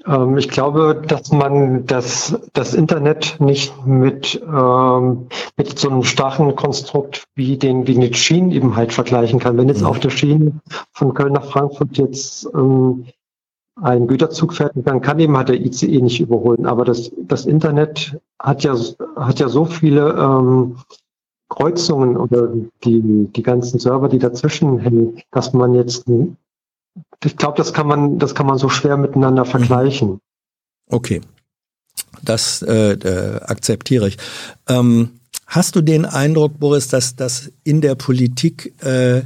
Ähm, 0.06 0.36
ich 0.36 0.48
glaube, 0.48 1.02
dass 1.06 1.32
man 1.32 1.86
das, 1.86 2.38
das 2.52 2.74
Internet 2.74 3.36
nicht 3.40 3.86
mit, 3.86 4.40
ähm, 4.46 5.28
mit 5.56 5.78
so 5.78 5.90
einem 5.90 6.04
starken 6.04 6.54
Konstrukt 6.56 7.24
wie 7.34 7.56
den, 7.56 7.86
wie 7.86 7.96
eine 7.96 8.12
Schienen 8.14 8.50
eben 8.50 8.76
halt 8.76 8.92
vergleichen 8.92 9.38
kann. 9.38 9.56
Wenn 9.56 9.68
jetzt 9.68 9.82
mhm. 9.82 9.86
auf 9.86 10.00
der 10.00 10.10
Schiene 10.10 10.52
von 10.92 11.14
Köln 11.14 11.32
nach 11.32 11.44
Frankfurt 11.44 11.98
jetzt 11.98 12.48
ähm, 12.54 13.06
ein 13.80 14.06
Güterzug 14.06 14.54
fährt, 14.54 14.72
dann 14.74 15.00
kann 15.00 15.18
eben 15.18 15.36
halt 15.36 15.48
der 15.48 15.60
ICE 15.60 16.00
nicht 16.00 16.20
überholen. 16.20 16.66
Aber 16.66 16.84
das, 16.84 17.10
das 17.16 17.46
Internet 17.46 18.18
hat 18.38 18.64
ja, 18.64 18.76
hat 19.16 19.40
ja 19.40 19.48
so 19.48 19.64
viele 19.64 20.10
ähm, 20.12 20.76
Kreuzungen 21.48 22.16
oder 22.16 22.48
die, 22.84 23.28
die 23.28 23.42
ganzen 23.42 23.78
Server, 23.78 24.08
die 24.08 24.18
dazwischen 24.18 24.78
hängen, 24.78 25.20
dass 25.30 25.52
man 25.52 25.74
jetzt 25.74 26.08
ich 27.24 27.36
glaube, 27.36 27.56
das 27.56 27.72
kann 27.72 27.86
man, 27.86 28.18
das 28.18 28.34
kann 28.34 28.46
man 28.46 28.58
so 28.58 28.68
schwer 28.68 28.96
miteinander 28.96 29.44
vergleichen. 29.44 30.18
Okay. 30.88 31.20
Das 32.22 32.62
äh, 32.62 32.92
äh, 32.92 33.40
akzeptiere 33.42 34.08
ich. 34.08 34.18
Ähm, 34.68 35.20
hast 35.46 35.76
du 35.76 35.80
den 35.80 36.04
Eindruck, 36.04 36.58
Boris, 36.58 36.88
dass, 36.88 37.16
dass 37.16 37.50
in 37.64 37.80
der 37.80 37.94
Politik 37.94 38.74
äh, 38.84 39.22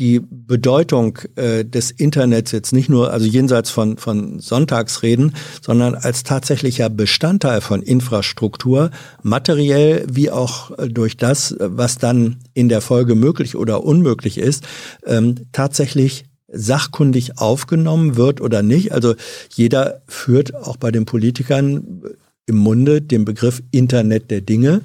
die 0.00 0.20
Bedeutung 0.20 1.18
äh, 1.36 1.64
des 1.64 1.90
Internets 1.90 2.52
jetzt 2.52 2.72
nicht 2.72 2.88
nur, 2.88 3.12
also 3.12 3.26
jenseits 3.26 3.68
von, 3.70 3.98
von 3.98 4.40
Sonntagsreden, 4.40 5.34
sondern 5.60 5.94
als 5.94 6.22
tatsächlicher 6.22 6.88
Bestandteil 6.88 7.60
von 7.60 7.82
Infrastruktur, 7.82 8.90
materiell 9.22 10.06
wie 10.10 10.30
auch 10.30 10.70
äh, 10.78 10.88
durch 10.88 11.18
das, 11.18 11.54
was 11.58 11.98
dann 11.98 12.38
in 12.54 12.70
der 12.70 12.80
Folge 12.80 13.14
möglich 13.14 13.56
oder 13.56 13.84
unmöglich 13.84 14.38
ist, 14.38 14.66
ähm, 15.04 15.34
tatsächlich 15.52 16.24
sachkundig 16.52 17.38
aufgenommen 17.38 18.16
wird 18.16 18.40
oder 18.40 18.62
nicht. 18.62 18.92
Also 18.92 19.14
jeder 19.54 20.02
führt 20.06 20.54
auch 20.54 20.76
bei 20.76 20.90
den 20.90 21.04
Politikern 21.04 22.02
im 22.46 22.56
Munde 22.56 23.00
den 23.00 23.24
Begriff 23.24 23.62
Internet 23.70 24.30
der 24.30 24.40
Dinge, 24.40 24.82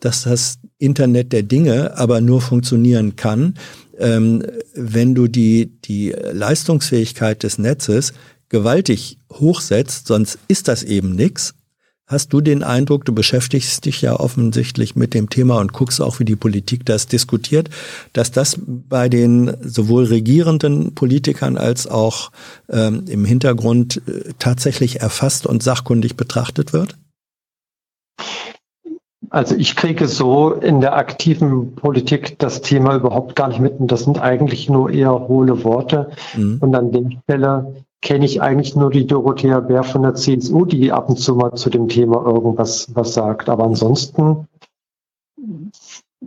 dass 0.00 0.22
das 0.22 0.58
Internet 0.78 1.32
der 1.32 1.42
Dinge 1.42 1.96
aber 1.96 2.20
nur 2.20 2.40
funktionieren 2.40 3.16
kann, 3.16 3.54
ähm, 3.98 4.44
wenn 4.74 5.14
du 5.14 5.26
die, 5.26 5.72
die 5.84 6.10
Leistungsfähigkeit 6.10 7.42
des 7.42 7.58
Netzes 7.58 8.12
gewaltig 8.48 9.18
hochsetzt, 9.32 10.06
sonst 10.06 10.38
ist 10.48 10.68
das 10.68 10.82
eben 10.82 11.14
nichts. 11.14 11.54
Hast 12.08 12.32
du 12.32 12.40
den 12.40 12.62
Eindruck, 12.62 13.04
du 13.04 13.12
beschäftigst 13.12 13.84
dich 13.84 14.00
ja 14.00 14.18
offensichtlich 14.18 14.96
mit 14.96 15.12
dem 15.12 15.28
Thema 15.28 15.60
und 15.60 15.74
guckst 15.74 16.00
auch, 16.00 16.18
wie 16.18 16.24
die 16.24 16.36
Politik 16.36 16.86
das 16.86 17.06
diskutiert, 17.06 17.68
dass 18.14 18.32
das 18.32 18.58
bei 18.66 19.10
den 19.10 19.54
sowohl 19.62 20.04
regierenden 20.04 20.94
Politikern 20.94 21.58
als 21.58 21.86
auch 21.86 22.32
ähm, 22.70 23.04
im 23.08 23.26
Hintergrund 23.26 24.00
äh, 24.08 24.32
tatsächlich 24.38 25.02
erfasst 25.02 25.46
und 25.46 25.62
sachkundig 25.62 26.16
betrachtet 26.16 26.72
wird? 26.72 26.96
Also 29.28 29.54
ich 29.56 29.76
kriege 29.76 30.08
so 30.08 30.52
in 30.52 30.80
der 30.80 30.96
aktiven 30.96 31.74
Politik 31.74 32.38
das 32.38 32.62
Thema 32.62 32.96
überhaupt 32.96 33.36
gar 33.36 33.48
nicht 33.48 33.60
mit. 33.60 33.78
Und 33.78 33.92
das 33.92 34.04
sind 34.04 34.18
eigentlich 34.18 34.70
nur 34.70 34.90
eher 34.90 35.12
hohle 35.28 35.62
Worte. 35.62 36.10
Mhm. 36.34 36.56
Und 36.60 36.74
an 36.74 36.90
der 36.90 37.10
Stelle 37.24 37.84
kenne 38.00 38.24
ich 38.24 38.40
eigentlich 38.40 38.76
nur 38.76 38.90
die 38.90 39.06
Dorothea 39.06 39.60
Bär 39.60 39.82
von 39.82 40.02
der 40.02 40.14
CSU, 40.14 40.64
die 40.64 40.92
ab 40.92 41.08
und 41.08 41.18
zu 41.18 41.34
mal 41.34 41.54
zu 41.54 41.70
dem 41.70 41.88
Thema 41.88 42.24
irgendwas 42.24 42.88
was 42.94 43.14
sagt. 43.14 43.48
Aber 43.48 43.64
ansonsten 43.64 44.46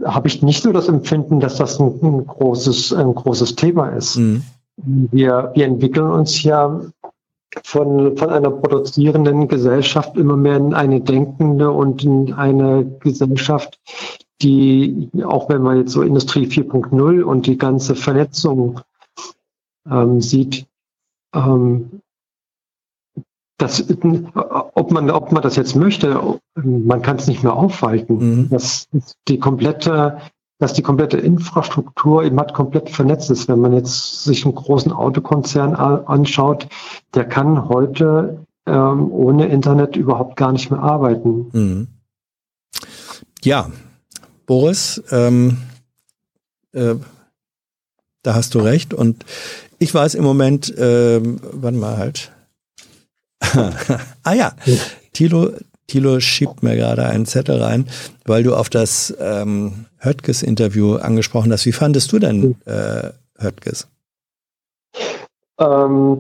habe 0.04 0.28
ich 0.28 0.42
nicht 0.42 0.64
so 0.64 0.72
das 0.72 0.88
Empfinden, 0.88 1.40
dass 1.40 1.58
das 1.58 1.80
ein, 1.80 2.00
ein 2.02 2.26
großes, 2.26 2.94
ein 2.94 3.14
großes 3.14 3.56
Thema 3.56 3.90
ist. 3.90 4.18
Mhm. 4.18 4.44
Wir, 4.78 5.52
wir 5.54 5.66
entwickeln 5.66 6.10
uns 6.10 6.44
ja 6.44 6.82
von, 7.64 8.18
von 8.18 8.30
einer 8.30 8.50
produzierenden 8.50 9.48
Gesellschaft 9.48 10.16
immer 10.18 10.38
mehr 10.38 10.58
in 10.58 10.74
eine 10.74 11.02
denkende 11.02 11.70
und 11.72 12.04
in 12.04 12.34
eine 12.34 12.86
Gesellschaft, 13.00 13.80
die, 14.42 15.10
auch 15.24 15.50
wenn 15.50 15.62
man 15.62 15.78
jetzt 15.78 15.92
so 15.92 16.02
Industrie 16.02 16.48
4.0 16.48 17.22
und 17.22 17.46
die 17.46 17.58
ganze 17.58 17.96
Vernetzung 17.96 18.80
ähm, 19.90 20.22
sieht, 20.22 20.66
ähm, 21.34 22.02
das, 23.58 23.84
ob 24.74 24.92
man, 24.92 25.10
ob 25.12 25.32
man 25.32 25.44
das 25.44 25.56
jetzt 25.56 25.76
möchte, 25.76 26.40
man 26.56 27.02
kann 27.02 27.18
es 27.18 27.28
nicht 27.28 27.44
mehr 27.44 27.54
aufhalten. 27.54 28.18
Mhm. 28.18 28.50
Das, 28.50 28.88
die 29.28 29.40
komplette, 29.40 30.20
dass 30.58 30.74
die 30.74 30.82
komplette 30.82 31.18
Infrastruktur 31.18 32.24
eben 32.24 32.40
hat 32.40 32.54
komplett 32.54 32.90
vernetzt 32.90 33.30
ist. 33.30 33.48
Wenn 33.48 33.60
man 33.60 33.74
jetzt 33.74 34.24
sich 34.24 34.46
einen 34.46 34.56
großen 34.56 34.92
Autokonzern 34.92 35.76
anschaut, 35.76 36.68
der 37.14 37.26
kann 37.26 37.70
heute 37.70 38.46
ähm, 38.66 39.12
ohne 39.12 39.48
Internet 39.48 39.96
überhaupt 39.96 40.38
gar 40.38 40.52
nicht 40.52 40.72
mehr 40.72 40.82
arbeiten. 40.82 41.50
Mhm. 41.52 41.88
Ja, 43.44 43.72
Boris, 44.46 45.04
ähm, 45.12 45.58
äh, 46.74 46.96
da 48.24 48.34
hast 48.34 48.54
du 48.56 48.60
recht. 48.60 48.94
Und 48.94 49.26
ich 49.82 49.94
weiß 49.94 50.14
im 50.14 50.24
Moment, 50.24 50.70
äh, 50.78 51.20
warte 51.24 51.78
mal 51.78 51.98
halt. 51.98 52.32
ah 54.24 54.34
ja, 54.34 54.54
Tilo, 55.12 55.50
Tilo 55.88 56.20
schiebt 56.20 56.62
mir 56.62 56.76
gerade 56.76 57.08
einen 57.08 57.26
Zettel 57.26 57.60
rein, 57.60 57.88
weil 58.26 58.44
du 58.44 58.56
auf 58.56 58.70
das 58.70 59.14
ähm, 59.20 59.88
Höttges-Interview 59.98 60.98
angesprochen 60.98 61.52
hast. 61.52 61.66
Wie 61.66 61.72
fandest 61.72 62.12
du 62.12 62.20
denn 62.20 62.56
äh, 62.66 63.10
Höttges? 63.40 63.88
Ähm, 65.60 66.20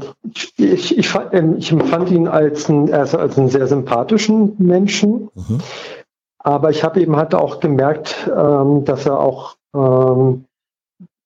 ich, 0.58 0.98
ich, 0.98 1.14
ähm, 1.32 1.58
ich, 1.58 1.72
empfand 1.72 2.10
ihn 2.10 2.28
als, 2.28 2.68
ein, 2.68 2.92
also 2.92 3.20
als 3.20 3.38
einen 3.38 3.50
sehr 3.50 3.68
sympathischen 3.68 4.56
Menschen. 4.58 5.30
Mhm. 5.36 5.60
Aber 6.40 6.72
ich 6.72 6.84
habe 6.84 7.00
eben 7.00 7.16
halt 7.16 7.36
auch 7.36 7.60
gemerkt, 7.60 8.28
ähm, 8.36 8.86
dass 8.86 9.06
er 9.06 9.20
auch 9.20 9.56
ähm, 9.76 10.46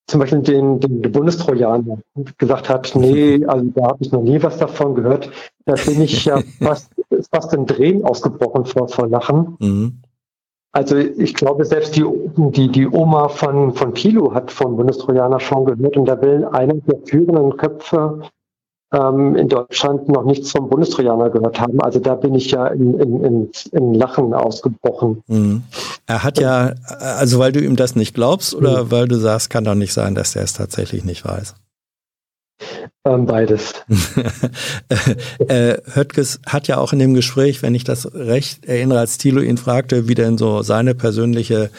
zum 0.07 0.19
Beispiel 0.19 0.41
den, 0.41 0.79
den 0.79 1.11
Bundestrojaner 1.11 1.97
gesagt 2.37 2.69
hat, 2.69 2.93
nee, 2.95 3.43
also 3.45 3.65
da 3.73 3.87
habe 3.89 3.97
ich 4.01 4.11
noch 4.11 4.21
nie 4.21 4.41
was 4.41 4.57
davon 4.57 4.95
gehört. 4.95 5.31
Da 5.65 5.73
bin 5.73 6.01
ich 6.01 6.25
ja 6.25 6.41
fast, 6.61 6.91
fast 7.31 7.53
in 7.53 7.65
Drehen 7.65 8.03
ausgebrochen 8.03 8.65
vor, 8.65 8.87
vor 8.87 9.07
Lachen. 9.07 9.57
Mhm. 9.59 10.01
Also 10.71 10.97
ich 10.97 11.33
glaube, 11.33 11.63
selbst 11.63 11.95
die, 11.95 12.05
die, 12.35 12.69
die 12.69 12.87
Oma 12.87 13.29
von, 13.29 13.73
von 13.73 13.93
Kilo 13.93 14.33
hat 14.33 14.51
vom 14.51 14.75
Bundestrojaner 14.75 15.39
schon 15.39 15.65
gehört 15.65 15.95
und 15.95 16.05
da 16.05 16.21
will 16.21 16.45
einer 16.45 16.73
der 16.73 16.99
führenden 17.05 17.55
Köpfe 17.55 18.23
ähm, 18.95 19.35
in 19.35 19.49
Deutschland 19.49 20.07
noch 20.07 20.23
nichts 20.23 20.51
vom 20.51 20.69
Bundestrojaner 20.69 21.29
gehört 21.29 21.59
haben. 21.59 21.81
Also 21.81 21.99
da 21.99 22.15
bin 22.15 22.33
ich 22.33 22.51
ja 22.51 22.67
in, 22.67 22.99
in, 22.99 23.23
in, 23.23 23.51
in 23.71 23.93
Lachen 23.93 24.33
ausgebrochen. 24.33 25.21
Mhm. 25.27 25.63
Er 26.07 26.23
hat 26.23 26.39
ja, 26.39 26.73
also 26.99 27.39
weil 27.39 27.51
du 27.51 27.59
ihm 27.59 27.75
das 27.75 27.95
nicht 27.95 28.13
glaubst 28.13 28.55
oder 28.55 28.85
mhm. 28.85 28.91
weil 28.91 29.07
du 29.07 29.17
sagst, 29.17 29.49
kann 29.49 29.63
doch 29.63 29.75
nicht 29.75 29.93
sein, 29.93 30.15
dass 30.15 30.35
er 30.35 30.43
es 30.43 30.53
tatsächlich 30.53 31.03
nicht 31.03 31.25
weiß? 31.25 31.55
Ähm, 33.03 33.25
beides. 33.25 33.73
äh, 35.47 35.77
Höttges 35.93 36.39
hat 36.47 36.67
ja 36.67 36.77
auch 36.77 36.93
in 36.93 36.99
dem 36.99 37.13
Gespräch, 37.13 37.61
wenn 37.61 37.75
ich 37.75 37.83
das 37.83 38.13
recht 38.15 38.65
erinnere, 38.65 38.99
als 38.99 39.17
Thilo 39.17 39.41
ihn 39.41 39.57
fragte, 39.57 40.07
wie 40.07 40.15
denn 40.15 40.37
so 40.37 40.61
seine 40.61 40.95
persönliche 40.95 41.69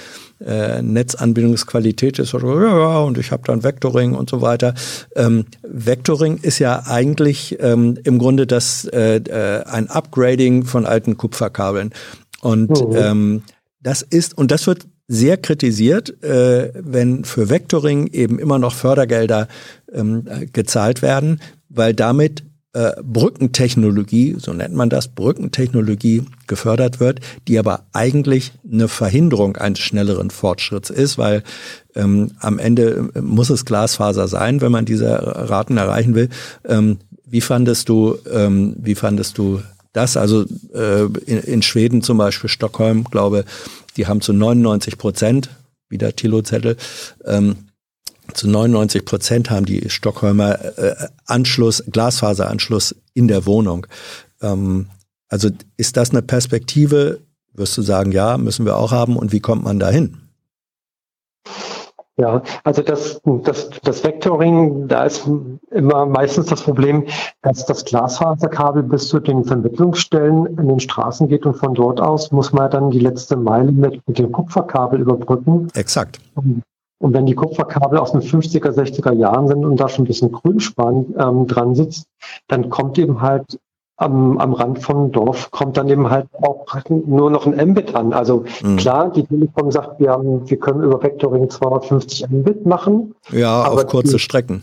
äh, 0.44 0.82
Netzanbindungsqualität 0.82 2.18
ist. 2.18 2.34
Und 2.34 3.18
ich 3.18 3.32
habe 3.32 3.42
dann 3.46 3.62
Vectoring 3.62 4.14
und 4.14 4.30
so 4.30 4.42
weiter. 4.42 4.74
Ähm, 5.14 5.46
Vectoring 5.62 6.38
ist 6.38 6.58
ja 6.58 6.82
eigentlich 6.86 7.56
ähm, 7.60 7.98
im 8.04 8.18
Grunde 8.18 8.46
das 8.46 8.84
äh, 8.86 9.16
äh, 9.16 9.64
ein 9.64 9.88
Upgrading 9.88 10.64
von 10.64 10.86
alten 10.86 11.16
Kupferkabeln. 11.16 11.92
Und 12.40 12.70
mhm. 12.70 12.96
ähm, 12.96 13.42
das 13.82 14.02
ist, 14.02 14.36
und 14.36 14.50
das 14.50 14.66
wird 14.66 14.86
sehr 15.08 15.36
kritisiert, 15.36 16.22
äh, 16.22 16.72
wenn 16.74 17.24
für 17.24 17.48
Vectoring 17.48 18.08
eben 18.08 18.38
immer 18.38 18.58
noch 18.58 18.74
Fördergelder 18.74 19.48
ähm, 19.92 20.24
gezahlt 20.52 21.00
werden, 21.00 21.40
weil 21.68 21.94
damit 21.94 22.42
äh, 22.76 22.92
Brückentechnologie, 23.02 24.36
so 24.38 24.52
nennt 24.52 24.74
man 24.74 24.90
das, 24.90 25.08
Brückentechnologie 25.08 26.24
gefördert 26.46 27.00
wird, 27.00 27.20
die 27.48 27.58
aber 27.58 27.86
eigentlich 27.94 28.52
eine 28.70 28.88
Verhinderung 28.88 29.56
eines 29.56 29.78
schnelleren 29.78 30.28
Fortschritts 30.28 30.90
ist, 30.90 31.16
weil 31.16 31.42
ähm, 31.94 32.32
am 32.38 32.58
Ende 32.58 33.08
äh, 33.14 33.22
muss 33.22 33.48
es 33.48 33.64
Glasfaser 33.64 34.28
sein, 34.28 34.60
wenn 34.60 34.72
man 34.72 34.84
diese 34.84 35.08
Raten 35.08 35.78
erreichen 35.78 36.14
will. 36.14 36.28
Ähm, 36.66 36.98
wie 37.24 37.40
fandest 37.40 37.88
du, 37.88 38.18
ähm, 38.30 38.76
wie 38.78 38.94
fandest 38.94 39.38
du 39.38 39.62
das? 39.94 40.18
Also 40.18 40.44
äh, 40.74 41.04
in, 41.24 41.38
in 41.38 41.62
Schweden 41.62 42.02
zum 42.02 42.18
Beispiel, 42.18 42.50
Stockholm, 42.50 43.04
glaube, 43.04 43.46
die 43.96 44.06
haben 44.06 44.20
zu 44.20 44.34
99 44.34 44.98
Prozent, 44.98 45.48
wieder 45.88 46.14
Tilo-Zettel, 46.14 46.76
ähm, 47.24 47.56
zu 48.34 48.48
99 48.48 49.04
Prozent 49.04 49.50
haben 49.50 49.66
die 49.66 49.88
Stockholmer 49.88 50.78
äh, 50.78 50.94
Anschluss, 51.26 51.82
Glasfaseranschluss 51.90 52.94
in 53.14 53.28
der 53.28 53.46
Wohnung. 53.46 53.86
Ähm, 54.42 54.88
also 55.28 55.50
ist 55.76 55.96
das 55.96 56.10
eine 56.10 56.22
Perspektive? 56.22 57.20
Wirst 57.54 57.76
du 57.76 57.82
sagen, 57.82 58.12
ja, 58.12 58.36
müssen 58.36 58.66
wir 58.66 58.76
auch 58.76 58.92
haben. 58.92 59.16
Und 59.16 59.32
wie 59.32 59.40
kommt 59.40 59.64
man 59.64 59.78
dahin? 59.78 60.18
Ja, 62.18 62.42
also 62.64 62.80
das, 62.80 63.20
das, 63.24 63.68
das 63.82 64.02
Vectoring, 64.02 64.88
da 64.88 65.04
ist 65.04 65.28
immer 65.70 66.06
meistens 66.06 66.46
das 66.46 66.62
Problem, 66.62 67.04
dass 67.42 67.66
das 67.66 67.84
Glasfaserkabel 67.84 68.84
bis 68.84 69.08
zu 69.08 69.20
den 69.20 69.44
Vermittlungsstellen 69.44 70.46
in 70.46 70.68
den 70.68 70.80
Straßen 70.80 71.28
geht 71.28 71.44
und 71.44 71.58
von 71.58 71.74
dort 71.74 72.00
aus 72.00 72.32
muss 72.32 72.54
man 72.54 72.70
dann 72.70 72.90
die 72.90 73.00
letzte 73.00 73.36
Meile 73.36 73.70
mit, 73.70 74.00
mit 74.08 74.18
dem 74.18 74.32
Kupferkabel 74.32 75.00
überbrücken. 75.00 75.68
Exakt. 75.74 76.18
Und 76.98 77.12
wenn 77.12 77.26
die 77.26 77.34
Kupferkabel 77.34 77.98
aus 77.98 78.12
den 78.12 78.22
50er, 78.22 78.70
60er 78.70 79.12
Jahren 79.12 79.48
sind 79.48 79.64
und 79.64 79.76
da 79.78 79.88
schon 79.88 80.04
ein 80.04 80.08
bisschen 80.08 80.32
Grünspan 80.32 81.14
ähm, 81.18 81.46
dran 81.46 81.74
sitzt, 81.74 82.06
dann 82.48 82.70
kommt 82.70 82.98
eben 82.98 83.20
halt 83.20 83.58
am, 83.96 84.38
am 84.38 84.52
Rand 84.52 84.82
vom 84.82 85.10
Dorf 85.10 85.50
kommt 85.50 85.76
dann 85.76 85.88
eben 85.88 86.10
halt 86.10 86.26
auch 86.42 86.66
nur 86.88 87.30
noch 87.30 87.46
ein 87.46 87.70
Mbit 87.70 87.94
an. 87.94 88.12
Also 88.12 88.44
mhm. 88.62 88.76
klar, 88.76 89.10
die 89.10 89.24
Telekom 89.24 89.70
sagt, 89.72 90.00
wir 90.00 90.10
haben, 90.10 90.48
wir 90.48 90.58
können 90.58 90.82
über 90.82 91.02
Vectoring 91.02 91.48
250 91.48 92.28
Mbit 92.28 92.66
machen. 92.66 93.14
Ja, 93.30 93.64
auf 93.64 93.86
kurze 93.86 94.12
die, 94.12 94.18
Strecken. 94.18 94.62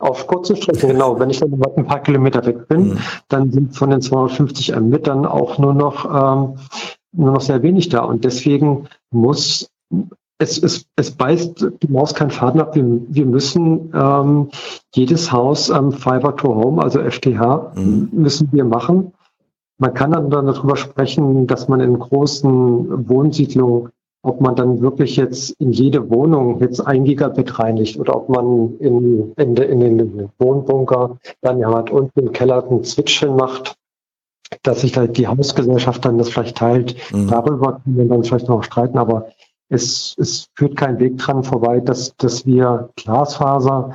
Auf 0.00 0.26
kurze 0.26 0.56
Strecken, 0.56 0.88
genau. 0.88 1.18
Wenn 1.18 1.30
ich 1.30 1.40
dann 1.40 1.60
ein 1.76 1.86
paar 1.86 2.00
Kilometer 2.00 2.44
weg 2.46 2.68
bin, 2.68 2.90
mhm. 2.90 2.98
dann 3.28 3.52
sind 3.52 3.76
von 3.76 3.90
den 3.90 4.00
250 4.00 4.74
Mbit 4.76 5.06
dann 5.06 5.24
auch 5.24 5.58
nur 5.58 5.74
noch, 5.74 6.04
ähm, 6.04 6.58
nur 7.12 7.32
noch 7.32 7.40
sehr 7.40 7.62
wenig 7.62 7.88
da. 7.88 8.00
Und 8.00 8.24
deswegen 8.24 8.88
muss 9.10 9.70
es, 10.38 10.62
es, 10.62 10.86
es 10.96 11.10
beißt 11.10 11.66
die 11.82 11.88
Maus 11.88 12.14
keinen 12.14 12.30
Faden 12.30 12.60
ab. 12.60 12.74
Wir, 12.74 12.84
wir 13.08 13.26
müssen 13.26 13.92
ähm, 13.94 14.48
jedes 14.94 15.32
Haus 15.32 15.68
ähm, 15.68 15.92
Fiber 15.92 16.36
to 16.36 16.54
Home, 16.54 16.82
also 16.82 17.00
FTH, 17.00 17.72
mhm. 17.74 18.08
müssen 18.12 18.48
wir 18.52 18.64
machen. 18.64 19.12
Man 19.78 19.94
kann 19.94 20.12
dann 20.12 20.30
darüber 20.30 20.76
sprechen, 20.76 21.46
dass 21.46 21.68
man 21.68 21.80
in 21.80 21.98
großen 21.98 23.08
Wohnsiedlungen, 23.08 23.90
ob 24.22 24.40
man 24.40 24.56
dann 24.56 24.80
wirklich 24.80 25.16
jetzt 25.16 25.54
in 25.60 25.72
jede 25.72 26.10
Wohnung 26.10 26.60
jetzt 26.60 26.84
ein 26.84 27.04
Gigabit 27.04 27.58
reinigt 27.58 27.98
oder 27.98 28.16
ob 28.16 28.28
man 28.28 28.76
in, 28.78 29.32
in, 29.36 29.56
in 29.56 29.80
den 29.80 30.28
Wohnbunker 30.38 31.18
dann 31.40 31.60
ja 31.60 31.72
hat 31.72 31.90
unten 31.90 32.18
im 32.18 32.32
Keller 32.32 32.64
ein 32.68 32.82
Switchen 32.82 33.36
macht, 33.36 33.76
dass 34.62 34.80
sich 34.80 34.96
halt 34.96 35.16
die 35.16 35.28
Hausgesellschaft 35.28 36.04
dann 36.04 36.18
das 36.18 36.30
vielleicht 36.30 36.56
teilt. 36.56 36.96
Mhm. 37.12 37.28
Darüber 37.28 37.80
können 37.84 37.96
wir 37.96 38.04
dann 38.06 38.24
vielleicht 38.24 38.48
noch 38.48 38.64
streiten, 38.64 38.98
aber 38.98 39.28
es, 39.68 40.14
es 40.18 40.48
führt 40.54 40.76
kein 40.76 40.98
Weg 40.98 41.18
dran 41.18 41.44
vorbei, 41.44 41.80
dass, 41.80 42.14
dass 42.16 42.46
wir 42.46 42.90
Glasfaser 42.96 43.94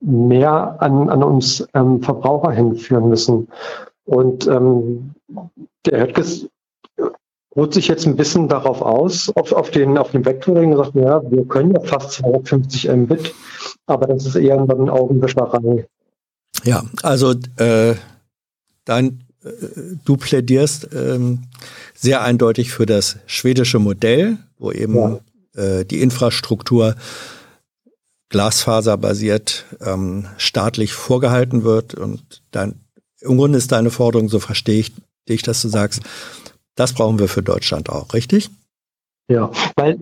mehr 0.00 0.76
an, 0.80 1.08
an 1.08 1.22
uns 1.22 1.66
ähm, 1.74 2.02
Verbraucher 2.02 2.50
hinführen 2.52 3.08
müssen. 3.08 3.48
Und 4.04 4.46
ähm, 4.46 5.14
der 5.86 6.00
Höttges 6.00 6.48
ruht 7.54 7.74
sich 7.74 7.88
jetzt 7.88 8.06
ein 8.06 8.16
bisschen 8.16 8.48
darauf 8.48 8.82
aus, 8.82 9.30
auf, 9.36 9.52
auf 9.52 9.70
den, 9.70 9.98
auf 9.98 10.10
den 10.12 10.24
Vectoring 10.24 10.72
und 10.72 10.78
sagt, 10.78 10.94
ja, 10.96 11.22
wir 11.30 11.44
können 11.46 11.74
ja 11.74 11.80
fast 11.80 12.12
250 12.12 12.90
Mbit, 12.90 13.34
aber 13.86 14.06
das 14.06 14.26
ist 14.26 14.36
eher 14.36 14.58
ein 14.58 14.88
Augenwischerei. 14.88 15.86
Ja, 16.64 16.84
also 17.02 17.34
äh, 17.56 17.94
dein, 18.84 19.24
äh, 19.44 19.50
du 20.04 20.16
plädierst 20.16 20.88
ähm, 20.94 21.42
sehr 22.02 22.22
eindeutig 22.22 22.72
für 22.72 22.84
das 22.84 23.18
schwedische 23.26 23.78
Modell, 23.78 24.38
wo 24.58 24.72
eben 24.72 24.96
ja. 24.96 25.20
äh, 25.54 25.84
die 25.84 26.02
Infrastruktur 26.02 26.96
glasfaserbasiert 28.28 29.66
ähm, 29.80 30.26
staatlich 30.36 30.94
vorgehalten 30.94 31.62
wird. 31.62 31.94
Und 31.94 32.42
dann, 32.50 32.80
im 33.20 33.36
Grunde 33.36 33.58
ist 33.58 33.70
deine 33.70 33.90
Forderung, 33.90 34.28
so 34.28 34.40
verstehe 34.40 34.80
ich 34.80 34.92
dich, 35.28 35.42
dass 35.42 35.62
du 35.62 35.68
sagst, 35.68 36.02
das 36.74 36.92
brauchen 36.92 37.20
wir 37.20 37.28
für 37.28 37.42
Deutschland 37.42 37.88
auch, 37.88 38.14
richtig? 38.14 38.50
Ja, 39.28 39.50
weil 39.76 39.98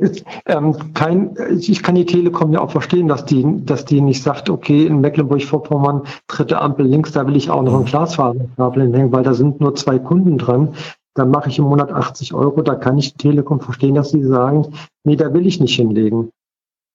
ähm, 0.46 0.94
kein, 0.94 1.36
ich 1.58 1.82
kann 1.82 1.94
die 1.96 2.06
Telekom 2.06 2.52
ja 2.52 2.60
auch 2.60 2.70
verstehen, 2.70 3.06
dass 3.06 3.26
die, 3.26 3.44
dass 3.66 3.84
die 3.84 4.00
nicht 4.00 4.22
sagt, 4.22 4.48
okay, 4.48 4.86
in 4.86 5.02
Mecklenburg-Vorpommern 5.02 6.04
dritte 6.26 6.60
Ampel 6.60 6.86
links, 6.86 7.12
da 7.12 7.26
will 7.26 7.36
ich 7.36 7.50
auch 7.50 7.62
noch 7.62 7.74
ein 7.74 7.82
mhm. 7.82 7.86
Glasfaserkabel 7.86 8.84
hinhängen, 8.84 9.12
weil 9.12 9.22
da 9.22 9.34
sind 9.34 9.60
nur 9.60 9.74
zwei 9.74 9.98
Kunden 9.98 10.38
dran 10.38 10.74
dann 11.14 11.30
mache 11.30 11.48
ich 11.50 11.58
im 11.58 11.64
Monat 11.64 11.90
80 11.90 12.34
Euro. 12.34 12.62
Da 12.62 12.74
kann 12.74 12.98
ich 12.98 13.14
Telekom 13.14 13.60
verstehen, 13.60 13.94
dass 13.94 14.10
sie 14.10 14.24
sagen, 14.24 14.74
nee, 15.04 15.16
da 15.16 15.32
will 15.32 15.46
ich 15.46 15.60
nicht 15.60 15.76
hinlegen. 15.76 16.30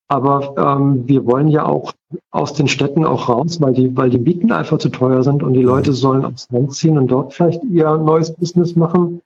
Aber 0.07 0.53
ähm, 0.57 1.07
wir 1.07 1.25
wollen 1.25 1.47
ja 1.47 1.65
auch 1.65 1.93
aus 2.29 2.53
den 2.53 2.67
Städten 2.67 3.05
auch 3.05 3.27
raus, 3.27 3.59
weil 3.59 3.73
die, 3.73 3.97
weil 3.97 4.11
die 4.11 4.19
Mieten 4.19 4.51
einfach 4.51 4.77
zu 4.77 4.89
teuer 4.89 5.23
sind 5.23 5.41
und 5.41 5.53
die. 5.53 5.63
Leute 5.63 5.93
sollen 5.93 6.25
aufs 6.25 6.49
Land 6.51 6.73
ziehen 6.73 6.97
und 6.97 7.07
dort 7.07 7.33
vielleicht 7.33 7.63
ihr 7.63 7.97
neues 7.97 8.33
Business 8.33 8.75
machen. 8.75 9.21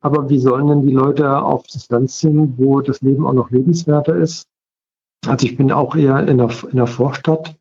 Aber 0.00 0.30
wie 0.30 0.38
sollen 0.38 0.68
denn 0.68 0.86
die 0.86 0.92
Leute 0.92 1.42
auf 1.42 1.66
das 1.66 1.88
Land 1.90 2.10
ziehen, 2.10 2.54
wo 2.56 2.80
das 2.80 3.02
Leben 3.02 3.26
auch 3.26 3.34
noch 3.34 3.50
lebenswerter 3.50 4.16
ist? 4.16 4.46
Also 5.26 5.46
ich 5.46 5.56
bin 5.56 5.70
auch 5.70 5.94
eher 5.94 6.26
in 6.26 6.38
der, 6.38 6.50
in 6.70 6.76
der 6.76 6.86
Vorstadt. 6.86 7.54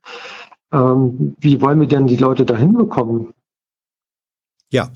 Ähm, 0.71 1.35
wie 1.39 1.61
wollen 1.61 1.81
wir 1.81 1.87
denn 1.87 2.07
die 2.07 2.15
Leute 2.15 2.45
dahin 2.45 2.73
bekommen? 2.73 3.33
Ja. 4.71 4.89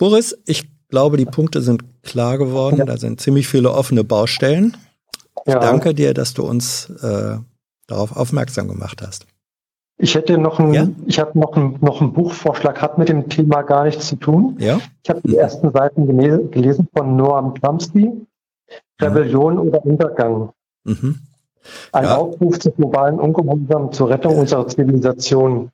Boris, 0.00 0.34
ich 0.46 0.66
glaube, 0.88 1.18
die 1.18 1.26
Punkte 1.26 1.60
sind 1.60 2.02
klar 2.02 2.38
geworden. 2.38 2.78
Ja. 2.78 2.86
Da 2.86 2.96
sind 2.96 3.20
ziemlich 3.20 3.46
viele 3.46 3.70
offene 3.70 4.02
Baustellen. 4.02 4.74
Ich 5.44 5.52
ja. 5.52 5.60
danke 5.60 5.94
dir, 5.94 6.14
dass 6.14 6.32
du 6.32 6.42
uns 6.42 6.88
äh, 7.02 7.36
darauf 7.86 8.16
aufmerksam 8.16 8.68
gemacht 8.68 9.02
hast. 9.06 9.26
Ich 9.98 10.14
hätte 10.14 10.38
noch 10.38 10.58
ein, 10.58 10.72
ja? 10.72 10.88
ich 11.04 11.20
habe 11.20 11.38
noch 11.38 11.54
ein, 11.54 11.76
noch 11.82 12.00
einen 12.00 12.14
Buchvorschlag, 12.14 12.80
hat 12.80 12.96
mit 12.96 13.10
dem 13.10 13.28
Thema 13.28 13.60
gar 13.60 13.84
nichts 13.84 14.08
zu 14.08 14.16
tun. 14.16 14.56
Ja? 14.58 14.80
Ich 15.04 15.10
habe 15.10 15.20
die 15.22 15.36
ersten 15.36 15.70
Seiten 15.70 16.06
gelesen 16.50 16.88
von 16.96 17.16
Noam 17.16 17.52
Chomsky, 17.60 18.10
Rebellion 19.02 19.56
mhm. 19.56 19.60
oder 19.60 19.84
Untergang. 19.84 20.50
Mhm. 20.84 21.18
Ein 21.92 22.04
ja. 22.04 22.16
Aufruf 22.16 22.58
zu 22.58 22.70
globalen 22.70 23.20
Ungehorsam 23.20 23.92
zur 23.92 24.08
Rettung 24.08 24.38
unserer 24.38 24.66
Zivilisation. 24.66 25.70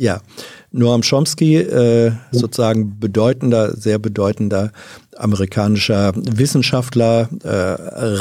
Ja, 0.00 0.22
Noam 0.70 1.02
Chomsky, 1.02 1.56
äh, 1.56 2.12
sozusagen 2.32 2.98
bedeutender, 2.98 3.76
sehr 3.76 3.98
bedeutender 3.98 4.72
amerikanischer 5.14 6.14
Wissenschaftler, 6.16 7.28
äh, 7.42 7.48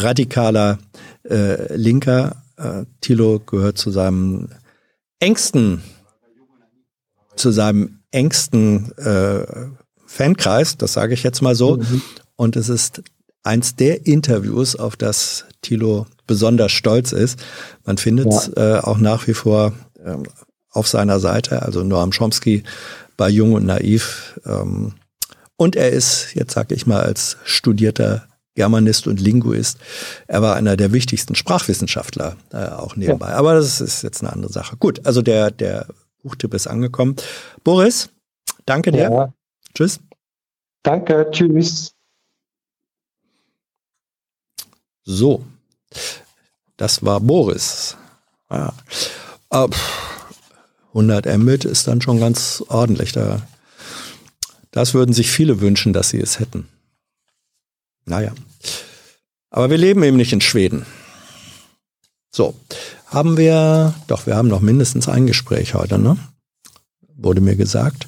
radikaler 0.02 0.78
äh, 1.24 1.74
Linker. 1.78 2.44
Äh, 2.58 2.84
Thilo 3.00 3.40
gehört 3.40 3.78
zu 3.78 3.92
seinem 3.92 4.50
engsten, 5.22 5.82
zu 7.38 7.52
seinem 7.52 8.02
engsten 8.12 8.92
äh, 8.98 9.46
Fankreis, 10.06 10.76
das 10.76 10.92
sage 10.92 11.14
ich 11.14 11.24
jetzt 11.24 11.42
mal 11.42 11.56
so. 11.56 11.78
Mhm. 11.78 12.02
Und 12.36 12.58
es 12.58 12.68
ist 12.68 13.04
eins 13.44 13.78
der 13.78 14.06
Interviews, 14.06 14.76
auf 14.76 14.98
das 14.98 15.46
Thilo 15.62 16.08
besonders 16.28 16.74
stolz 16.74 17.14
ist. 17.14 17.40
Man 17.86 17.98
findet 17.98 18.28
es 18.28 18.52
ja. 18.54 18.80
äh, 18.80 18.82
auch 18.82 18.98
nach 18.98 19.28
wie 19.28 19.34
vor 19.34 19.72
äh, 20.04 20.18
auf 20.72 20.88
seiner 20.88 21.20
Seite, 21.20 21.62
also 21.64 21.84
Noam 21.84 22.12
Chomsky 22.12 22.64
bei 23.18 23.30
Jung 23.30 23.54
und 23.54 23.66
Naiv. 23.66 24.40
Ähm, 24.46 24.94
und 25.56 25.76
er 25.76 25.90
ist, 25.90 26.34
jetzt 26.36 26.54
sage 26.54 26.76
ich 26.76 26.88
mal, 26.88 27.02
als 27.02 27.38
studierter 27.44 28.28
Germanist 28.56 29.08
und 29.08 29.20
Linguist, 29.20 29.78
er 30.28 30.42
war 30.42 30.56
einer 30.56 30.76
der 30.76 30.92
wichtigsten 30.92 31.36
Sprachwissenschaftler 31.36 32.36
äh, 32.52 32.68
auch 32.68 32.96
nebenbei. 32.96 33.30
Ja. 33.30 33.36
Aber 33.36 33.54
das 33.54 33.80
ist 33.80 34.04
jetzt 34.04 34.22
eine 34.22 34.34
andere 34.34 34.52
Sache. 34.52 34.78
Gut, 34.78 35.06
also 35.06 35.22
der, 35.22 35.52
der 35.52 35.88
Buchtipp 36.24 36.54
ist 36.54 36.68
angekommen. 36.68 37.16
Boris, 37.64 38.10
danke 38.66 38.92
dir. 38.92 39.10
Ja. 39.10 39.34
Tschüss. 39.74 40.00
Danke, 40.84 41.28
tschüss. 41.32 41.94
So, 45.04 45.44
das 46.78 47.04
war 47.04 47.20
Boris. 47.20 47.98
Ah. 48.50 48.74
100 51.00 51.26
Mbit 51.38 51.66
ist 51.66 51.88
dann 51.88 52.02
schon 52.02 52.20
ganz 52.20 52.64
ordentlich. 52.68 53.12
Da, 53.14 53.42
das 54.72 54.94
würden 54.94 55.14
sich 55.14 55.32
viele 55.32 55.62
wünschen, 55.62 55.94
dass 55.94 56.10
sie 56.10 56.20
es 56.20 56.40
hätten. 56.40 56.68
Naja. 58.06 58.34
Aber 59.50 59.70
wir 59.70 59.78
leben 59.78 60.04
eben 60.04 60.18
nicht 60.18 60.34
in 60.34 60.42
Schweden. 60.42 60.86
So, 62.32 62.54
haben 63.08 63.38
wir, 63.38 63.94
doch, 64.08 64.28
wir 64.28 64.36
haben 64.36 64.50
noch 64.50 64.62
mindestens 64.62 65.08
ein 65.08 65.26
Gespräch 65.26 65.74
heute, 65.74 65.98
ne? 65.98 66.18
Wurde 67.16 67.42
mir 67.42 67.56
gesagt. 67.56 68.08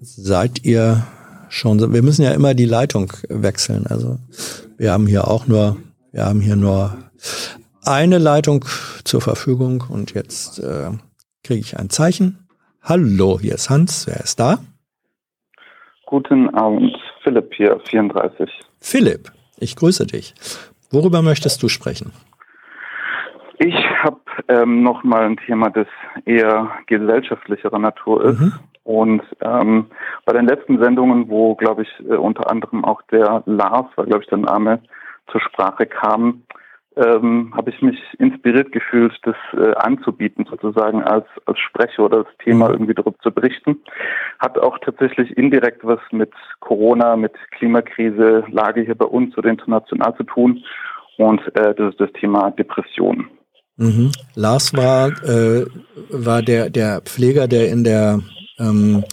Seid 0.00 0.64
ihr 0.64 1.06
schon, 1.50 1.92
wir 1.92 2.02
müssen 2.02 2.22
ja 2.22 2.32
immer 2.32 2.54
die 2.54 2.64
Leitung 2.64 3.12
wechseln. 3.28 3.86
Also 3.86 4.18
wir 4.76 4.92
haben 4.92 5.06
hier 5.06 5.28
auch 5.28 5.46
nur, 5.46 5.76
wir 6.12 6.24
haben 6.24 6.40
hier 6.40 6.56
nur 6.56 6.96
eine 7.82 8.18
Leitung 8.18 8.64
zur 9.04 9.20
Verfügung 9.20 9.84
und 9.88 10.14
jetzt 10.14 10.58
äh, 10.58 10.90
kriege 11.48 11.60
ich 11.60 11.78
ein 11.78 11.88
Zeichen. 11.88 12.46
Hallo, 12.82 13.38
hier 13.40 13.54
ist 13.54 13.70
Hans. 13.70 14.06
Wer 14.06 14.20
ist 14.20 14.38
da? 14.38 14.58
Guten 16.04 16.54
Abend, 16.54 16.94
Philipp 17.22 17.54
hier, 17.54 17.80
34. 17.88 18.50
Philipp, 18.80 19.32
ich 19.56 19.74
grüße 19.74 20.06
dich. 20.06 20.34
Worüber 20.90 21.22
möchtest 21.22 21.62
du 21.62 21.68
sprechen? 21.68 22.12
Ich 23.56 23.74
habe 24.02 24.20
ähm, 24.48 24.82
nochmal 24.82 25.24
ein 25.24 25.38
Thema, 25.38 25.70
das 25.70 25.86
eher 26.26 26.70
gesellschaftlicherer 26.86 27.78
Natur 27.78 28.26
ist. 28.26 28.40
Mhm. 28.40 28.52
Und 28.84 29.22
ähm, 29.40 29.86
bei 30.26 30.34
den 30.34 30.46
letzten 30.46 30.78
Sendungen, 30.78 31.30
wo, 31.30 31.54
glaube 31.54 31.84
ich, 31.84 31.88
äh, 32.10 32.16
unter 32.16 32.50
anderem 32.50 32.84
auch 32.84 33.00
der 33.10 33.42
Lars, 33.46 33.86
war, 33.96 34.04
glaube 34.04 34.22
ich, 34.22 34.28
der 34.28 34.38
Name, 34.38 34.82
zur 35.32 35.40
Sprache 35.40 35.86
kam, 35.86 36.42
ähm, 36.98 37.52
habe 37.54 37.70
ich 37.70 37.80
mich 37.80 37.98
inspiriert 38.18 38.72
gefühlt, 38.72 39.12
das 39.22 39.36
äh, 39.52 39.74
anzubieten, 39.76 40.46
sozusagen 40.50 41.02
als, 41.02 41.26
als 41.46 41.58
Sprecher 41.58 42.04
oder 42.04 42.24
das 42.24 42.32
Thema 42.44 42.68
mhm. 42.68 42.74
irgendwie 42.74 42.94
darüber 42.94 43.18
zu 43.22 43.30
berichten. 43.30 43.80
Hat 44.38 44.58
auch 44.58 44.78
tatsächlich 44.78 45.36
indirekt 45.36 45.84
was 45.84 46.00
mit 46.10 46.32
Corona, 46.60 47.16
mit 47.16 47.32
Klimakrise, 47.52 48.44
Lage 48.50 48.82
hier 48.82 48.96
bei 48.96 49.06
uns 49.06 49.36
oder 49.38 49.50
international 49.50 50.16
zu 50.16 50.24
tun. 50.24 50.64
Und 51.16 51.40
äh, 51.56 51.74
das 51.74 51.92
ist 51.92 52.00
das 52.00 52.12
Thema 52.12 52.50
Depression. 52.50 53.28
Mhm. 53.76 54.10
Lars 54.34 54.74
war, 54.74 55.08
äh, 55.24 55.66
war 56.10 56.42
der, 56.42 56.68
der 56.70 57.00
Pfleger, 57.02 57.46
der 57.46 57.70
in 57.70 57.84
der 57.84 58.20
ähm, 58.58 59.04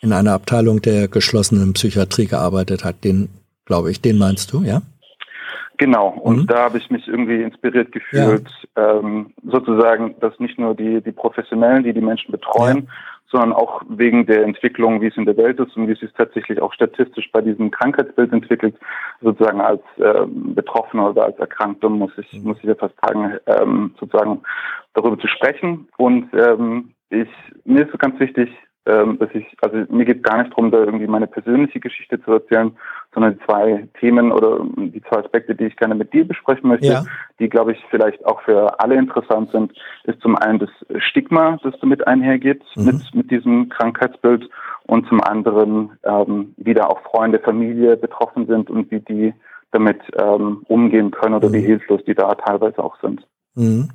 in 0.00 0.12
einer 0.12 0.32
Abteilung 0.32 0.80
der 0.80 1.08
geschlossenen 1.08 1.74
Psychiatrie 1.74 2.26
gearbeitet 2.26 2.84
hat. 2.84 3.04
Den, 3.04 3.28
glaube 3.66 3.90
ich, 3.90 4.00
den 4.00 4.18
meinst 4.18 4.52
du, 4.52 4.62
ja? 4.62 4.82
Genau, 5.80 6.08
und 6.08 6.40
mhm. 6.40 6.46
da 6.46 6.64
habe 6.64 6.76
ich 6.76 6.90
mich 6.90 7.08
irgendwie 7.08 7.42
inspiriert 7.42 7.90
gefühlt, 7.90 8.50
ja. 8.76 8.98
ähm, 8.98 9.32
sozusagen, 9.42 10.14
dass 10.20 10.38
nicht 10.38 10.58
nur 10.58 10.74
die, 10.74 11.00
die 11.00 11.10
Professionellen, 11.10 11.84
die 11.84 11.94
die 11.94 12.02
Menschen 12.02 12.32
betreuen, 12.32 12.82
ja. 12.86 12.92
sondern 13.30 13.54
auch 13.54 13.80
wegen 13.88 14.26
der 14.26 14.42
Entwicklung, 14.44 15.00
wie 15.00 15.06
es 15.06 15.16
in 15.16 15.24
der 15.24 15.38
Welt 15.38 15.58
ist 15.58 15.74
und 15.78 15.88
wie 15.88 15.92
es 15.92 16.00
sich 16.00 16.12
tatsächlich 16.12 16.60
auch 16.60 16.74
statistisch 16.74 17.32
bei 17.32 17.40
diesem 17.40 17.70
Krankheitsbild 17.70 18.30
entwickelt, 18.30 18.74
sozusagen 19.22 19.62
als 19.62 19.80
ähm, 19.96 20.54
Betroffener 20.54 21.08
oder 21.08 21.24
als 21.24 21.38
Erkrankter, 21.38 21.88
muss 21.88 22.12
ich, 22.18 22.30
mhm. 22.34 22.48
muss 22.48 22.58
ich 22.58 22.64
ja 22.64 22.74
fast 22.74 22.96
sagen, 23.02 23.38
ähm, 23.46 23.94
sozusagen 23.98 24.42
darüber 24.92 25.18
zu 25.18 25.28
sprechen. 25.28 25.88
Und 25.96 26.28
ähm, 26.34 26.90
ich, 27.08 27.30
mir 27.64 27.86
ist 27.86 27.92
so 27.92 27.96
ganz 27.96 28.20
wichtig, 28.20 28.50
ähm, 28.86 29.18
dass 29.18 29.28
ich, 29.34 29.44
also 29.60 29.76
mir 29.92 30.04
geht 30.04 30.22
gar 30.22 30.38
nicht 30.38 30.52
darum, 30.52 30.70
da 30.70 30.78
irgendwie 30.78 31.06
meine 31.06 31.26
persönliche 31.26 31.80
Geschichte 31.80 32.20
zu 32.22 32.32
erzählen, 32.32 32.72
sondern 33.12 33.34
die 33.34 33.44
zwei 33.44 33.88
Themen 33.98 34.32
oder 34.32 34.60
die 34.76 35.02
zwei 35.02 35.18
Aspekte, 35.18 35.54
die 35.54 35.66
ich 35.66 35.76
gerne 35.76 35.94
mit 35.94 36.12
dir 36.12 36.26
besprechen 36.26 36.68
möchte, 36.68 36.86
ja. 36.86 37.04
die, 37.38 37.48
glaube 37.48 37.72
ich, 37.72 37.78
vielleicht 37.90 38.24
auch 38.24 38.40
für 38.42 38.80
alle 38.80 38.96
interessant 38.96 39.50
sind, 39.50 39.72
ist 40.04 40.20
zum 40.20 40.36
einen 40.36 40.60
das 40.60 40.70
Stigma, 40.98 41.58
das 41.62 41.74
damit 41.80 42.06
einhergeht, 42.06 42.62
mhm. 42.76 42.84
mit, 42.86 43.14
mit 43.14 43.30
diesem 43.30 43.68
Krankheitsbild 43.68 44.48
und 44.86 45.06
zum 45.08 45.20
anderen, 45.22 45.90
ähm, 46.04 46.54
wie 46.56 46.74
da 46.74 46.86
auch 46.86 47.00
Freunde, 47.02 47.38
Familie 47.38 47.96
betroffen 47.96 48.46
sind 48.46 48.70
und 48.70 48.90
wie 48.90 49.00
die 49.00 49.34
damit 49.72 50.00
ähm, 50.18 50.62
umgehen 50.68 51.10
können 51.10 51.34
oder 51.34 51.48
mhm. 51.48 51.54
wie 51.54 51.60
hilflos 51.60 52.00
die 52.06 52.14
da 52.14 52.34
teilweise 52.34 52.82
auch 52.82 52.96
sind. 53.00 53.20
Mhm. 53.54 53.90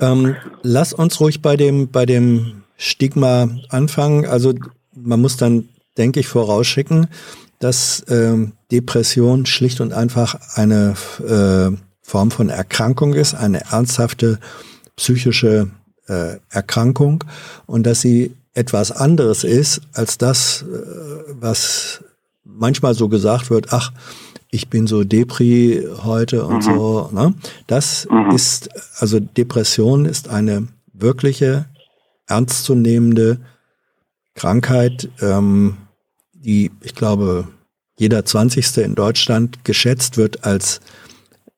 Ähm, 0.00 0.36
lass 0.62 0.92
uns 0.92 1.20
ruhig 1.20 1.42
bei 1.42 1.56
dem, 1.56 1.90
bei 1.90 2.06
dem 2.06 2.61
Stigma 2.82 3.48
anfangen. 3.68 4.26
Also 4.26 4.54
man 4.94 5.20
muss 5.20 5.36
dann, 5.36 5.68
denke 5.96 6.18
ich, 6.20 6.26
vorausschicken, 6.26 7.06
dass 7.60 8.04
ähm, 8.08 8.52
Depression 8.72 9.46
schlicht 9.46 9.80
und 9.80 9.92
einfach 9.92 10.36
eine 10.56 10.94
äh, 11.20 11.76
Form 12.02 12.30
von 12.32 12.48
Erkrankung 12.48 13.14
ist, 13.14 13.34
eine 13.34 13.70
ernsthafte 13.70 14.40
psychische 14.96 15.70
äh, 16.08 16.38
Erkrankung 16.50 17.22
und 17.66 17.84
dass 17.84 18.00
sie 18.00 18.34
etwas 18.52 18.90
anderes 18.90 19.44
ist 19.44 19.82
als 19.92 20.18
das, 20.18 20.62
äh, 20.62 21.32
was 21.40 22.02
manchmal 22.44 22.94
so 22.94 23.08
gesagt 23.08 23.48
wird, 23.48 23.72
ach, 23.72 23.92
ich 24.50 24.68
bin 24.68 24.88
so 24.88 25.04
Depri 25.04 25.86
heute 26.02 26.44
und 26.44 26.56
mhm. 26.56 26.62
so. 26.62 27.10
Ne? 27.12 27.34
Das 27.68 28.08
mhm. 28.10 28.34
ist, 28.34 28.68
also 28.98 29.20
Depression 29.20 30.04
ist 30.04 30.28
eine 30.28 30.66
wirkliche 30.92 31.66
ernstzunehmende 32.32 33.38
Krankheit, 34.34 35.10
ähm, 35.20 35.76
die, 36.32 36.70
ich 36.80 36.94
glaube, 36.94 37.48
jeder 37.98 38.24
20. 38.24 38.78
in 38.78 38.94
Deutschland 38.94 39.64
geschätzt 39.64 40.16
wird 40.16 40.44
als 40.44 40.80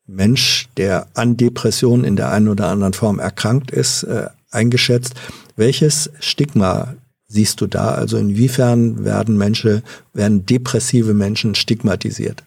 Mensch, 0.07 0.69
der 0.77 1.07
an 1.15 1.37
Depressionen 1.37 2.05
in 2.05 2.17
der 2.17 2.31
einen 2.31 2.49
oder 2.49 2.69
anderen 2.69 2.93
Form 2.93 3.19
erkrankt 3.19 3.71
ist, 3.71 4.03
äh, 4.03 4.27
eingeschätzt. 4.51 5.15
Welches 5.57 6.11
Stigma 6.19 6.95
siehst 7.29 7.61
du 7.61 7.67
da? 7.67 7.93
Also 7.93 8.19
inwiefern 8.19 9.05
werden 9.05 9.39
Menschen, 9.39 9.83
werden 10.13 10.45
depressive 10.45 11.15
Menschen 11.15 11.55
stigmatisiert? 11.55 12.43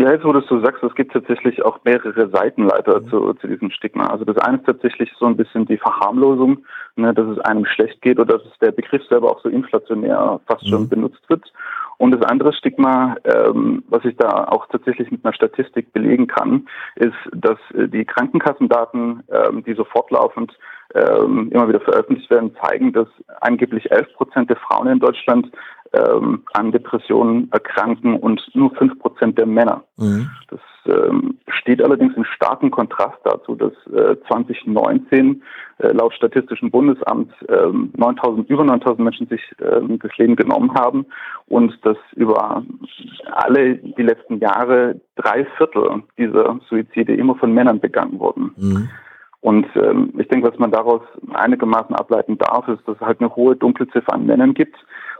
Ja, 0.00 0.12
jetzt 0.12 0.24
wo 0.24 0.32
du 0.32 0.40
so 0.40 0.58
sagst, 0.60 0.82
es 0.82 0.94
gibt 0.94 1.12
tatsächlich 1.12 1.62
auch 1.62 1.78
mehrere 1.84 2.30
Seitenleiter 2.30 3.00
mhm. 3.00 3.10
zu, 3.10 3.34
zu 3.34 3.46
diesem 3.46 3.70
Stigma. 3.70 4.06
Also 4.06 4.24
das 4.24 4.38
eine 4.38 4.56
ist 4.56 4.64
tatsächlich 4.64 5.12
so 5.18 5.26
ein 5.26 5.36
bisschen 5.36 5.66
die 5.66 5.76
Verharmlosung, 5.76 6.64
ne, 6.96 7.12
dass 7.12 7.26
es 7.28 7.38
einem 7.40 7.66
schlecht 7.66 8.00
geht 8.00 8.18
oder 8.18 8.38
dass 8.38 8.58
der 8.62 8.72
Begriff 8.72 9.02
selber 9.10 9.30
auch 9.30 9.42
so 9.42 9.50
inflationär 9.50 10.40
fast 10.46 10.64
mhm. 10.64 10.68
schon 10.68 10.88
benutzt 10.88 11.28
wird. 11.28 11.52
Und 11.98 12.12
das 12.12 12.22
andere 12.22 12.54
Stigma, 12.54 13.16
ähm, 13.24 13.84
was 13.90 14.02
ich 14.06 14.16
da 14.16 14.44
auch 14.44 14.66
tatsächlich 14.68 15.10
mit 15.10 15.22
einer 15.22 15.34
Statistik 15.34 15.92
belegen 15.92 16.28
kann, 16.28 16.66
ist, 16.96 17.12
dass 17.34 17.58
äh, 17.74 17.86
die 17.86 18.06
Krankenkassendaten, 18.06 19.22
ähm, 19.30 19.62
die 19.64 19.74
so 19.74 19.84
fortlaufend 19.84 20.56
ähm, 20.94 21.50
immer 21.52 21.68
wieder 21.68 21.80
veröffentlicht 21.80 22.30
werden, 22.30 22.56
zeigen, 22.64 22.94
dass 22.94 23.08
angeblich 23.42 23.90
11 23.90 24.14
Prozent 24.14 24.48
der 24.48 24.56
Frauen 24.56 24.88
in 24.88 24.98
Deutschland 24.98 25.50
ähm, 25.92 26.42
an 26.52 26.72
Depressionen 26.72 27.50
erkranken 27.52 28.14
und 28.16 28.42
nur 28.54 28.74
fünf 28.76 28.98
Prozent 28.98 29.38
der 29.38 29.46
Männer. 29.46 29.82
Mhm. 29.96 30.30
Das 30.48 30.60
ähm, 30.86 31.38
steht 31.48 31.82
allerdings 31.82 32.16
in 32.16 32.24
starkem 32.24 32.70
Kontrast 32.70 33.18
dazu, 33.24 33.54
dass 33.54 33.72
äh, 33.92 34.16
2019 34.28 35.42
äh, 35.78 35.88
laut 35.88 36.14
Statistischem 36.14 36.70
Bundesamt 36.70 37.32
äh, 37.48 37.68
9000, 37.96 38.48
über 38.48 38.64
9000 38.64 39.00
Menschen 39.00 39.26
sich 39.28 39.42
äh, 39.58 39.80
das 39.98 40.16
Leben 40.16 40.36
genommen 40.36 40.72
haben 40.74 41.06
und 41.48 41.74
dass 41.84 41.98
über 42.14 42.62
alle 43.32 43.76
die 43.76 44.02
letzten 44.02 44.38
Jahre 44.38 45.00
drei 45.16 45.44
Viertel 45.56 46.02
dieser 46.16 46.58
Suizide 46.68 47.14
immer 47.14 47.34
von 47.34 47.52
Männern 47.52 47.80
begangen 47.80 48.18
wurden. 48.18 48.52
Mhm. 48.56 48.88
Und 49.40 49.66
ähm, 49.74 50.12
ich 50.18 50.28
denke, 50.28 50.48
was 50.50 50.58
man 50.58 50.70
daraus 50.70 51.00
einigermaßen 51.32 51.94
ableiten 51.94 52.36
darf, 52.36 52.68
ist, 52.68 52.86
dass 52.86 52.96
es 52.96 53.00
halt 53.00 53.20
eine 53.20 53.34
hohe 53.34 53.56
Dunkelziffer 53.56 54.12
an 54.12 54.26
Männern 54.26 54.52
gibt, 54.52 54.76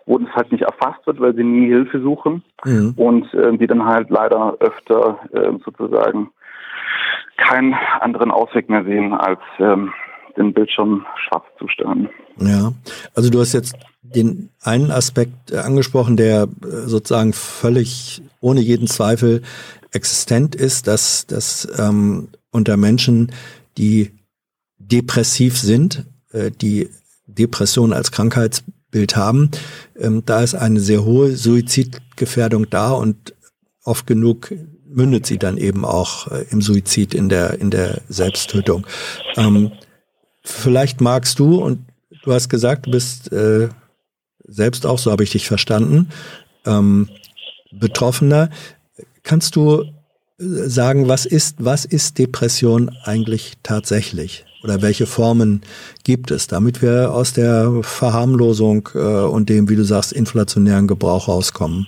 wo 0.07 0.19
das 0.19 0.31
halt 0.35 0.53
nicht 0.53 0.63
erfasst 0.63 1.07
wird, 1.07 1.21
weil 1.21 1.35
sie 1.35 1.45
nie 1.45 1.69
Hilfe 1.69 2.01
suchen 2.01 2.43
mhm. 2.65 2.93
und 2.97 3.33
äh, 3.33 3.57
die 3.57 3.67
dann 3.67 3.85
halt 3.85 4.11
leider 4.11 4.57
öfter 4.61 5.19
äh, 5.33 5.53
sozusagen 5.65 6.31
keinen 7.39 7.75
anderen 8.01 8.31
Ausweg 8.31 8.69
mehr 8.69 8.85
sehen, 8.85 9.15
als 9.15 9.41
ähm, 9.59 9.93
den 10.37 10.53
Bildschirm 10.53 11.07
schwarz 11.17 11.45
zu 11.59 11.69
stellen. 11.69 12.09
Ja, 12.37 12.73
also 13.15 13.31
du 13.31 13.41
hast 13.41 13.53
jetzt 13.53 13.75
den 14.03 14.51
einen 14.63 14.91
Aspekt 14.91 15.55
angesprochen, 15.55 16.17
der 16.17 16.43
äh, 16.43 16.67
sozusagen 16.87 17.33
völlig 17.33 18.23
ohne 18.41 18.61
jeden 18.61 18.87
Zweifel 18.87 19.43
existent 19.93 20.55
ist, 20.55 20.87
dass, 20.87 21.27
dass 21.27 21.69
ähm, 21.79 22.29
unter 22.51 22.77
Menschen, 22.77 23.33
die 23.81 24.11
depressiv 24.77 25.59
sind, 25.59 26.05
äh, 26.33 26.51
die 26.51 26.91
Depression 27.27 27.95
als 27.95 28.13
Krankheits 28.13 28.63
Bild 28.91 29.17
haben. 29.17 29.51
Ähm, 29.99 30.23
da 30.27 30.43
ist 30.43 30.55
eine 30.55 30.81
sehr 30.81 31.05
hohe 31.05 31.35
Suizidgefährdung 31.35 32.69
da 32.69 32.91
und 32.91 33.35
oft 33.85 34.07
genug 34.07 34.53
mündet 34.87 35.25
sie 35.27 35.39
dann 35.39 35.57
eben 35.57 35.85
auch 35.85 36.27
äh, 36.29 36.45
im 36.51 36.61
Suizid, 36.61 37.15
in 37.15 37.29
der, 37.29 37.61
in 37.61 37.71
der 37.71 38.03
Selbsttötung. 38.09 38.87
Ähm, 39.37 39.73
vielleicht 40.43 41.01
magst 41.01 41.39
du, 41.39 41.63
und 41.63 41.87
du 42.25 42.33
hast 42.33 42.49
gesagt, 42.49 42.87
du 42.87 42.91
bist 42.91 43.33
äh, 43.33 43.69
selbst 44.47 44.85
auch, 44.85 44.99
so 44.99 45.13
habe 45.13 45.23
ich 45.23 45.31
dich 45.31 45.47
verstanden, 45.47 46.09
ähm, 46.67 47.09
Betroffener. 47.71 48.51
Kannst 49.23 49.55
du 49.55 49.85
sagen, 50.41 51.09
was 51.09 51.27
ist, 51.27 51.57
was 51.59 51.85
ist 51.85 52.19
Depression 52.19 52.91
eigentlich 53.05 53.55
tatsächlich? 53.63 54.45
Oder 54.63 54.83
welche 54.83 55.07
Formen 55.07 55.63
gibt 56.05 56.31
es, 56.31 56.47
damit 56.47 56.83
wir 56.83 57.13
aus 57.13 57.33
der 57.33 57.81
Verharmlosung 57.83 58.89
äh, 58.95 58.99
und 58.99 59.49
dem, 59.49 59.69
wie 59.69 59.77
du 59.77 59.85
sagst, 59.85 60.13
inflationären 60.13 60.87
Gebrauch 60.87 61.29
rauskommen? 61.29 61.87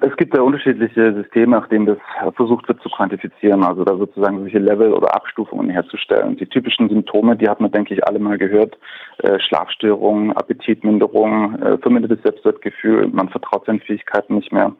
Es 0.00 0.16
gibt 0.16 0.34
ja 0.34 0.42
unterschiedliche 0.42 1.14
Systeme, 1.14 1.56
nach 1.56 1.68
denen 1.68 1.86
das 1.86 1.98
versucht 2.34 2.68
wird 2.68 2.80
zu 2.82 2.88
quantifizieren, 2.88 3.62
also 3.64 3.84
da 3.84 3.96
sozusagen 3.96 4.38
solche 4.40 4.58
Level 4.58 4.92
oder 4.92 5.14
Abstufungen 5.14 5.70
herzustellen. 5.70 6.36
Die 6.36 6.46
typischen 6.46 6.88
Symptome, 6.88 7.36
die 7.36 7.48
hat 7.48 7.60
man, 7.60 7.70
denke 7.70 7.94
ich, 7.94 8.06
alle 8.06 8.18
mal 8.18 8.38
gehört. 8.38 8.76
Äh, 9.18 9.38
Schlafstörungen, 9.40 10.32
Appetitminderung, 10.32 11.54
äh, 11.60 11.78
vermindertes 11.78 12.22
Selbstwertgefühl, 12.22 13.08
man 13.08 13.28
vertraut 13.28 13.64
seinen 13.66 13.80
Fähigkeiten 13.80 14.34
nicht 14.36 14.52
mehr. 14.52 14.72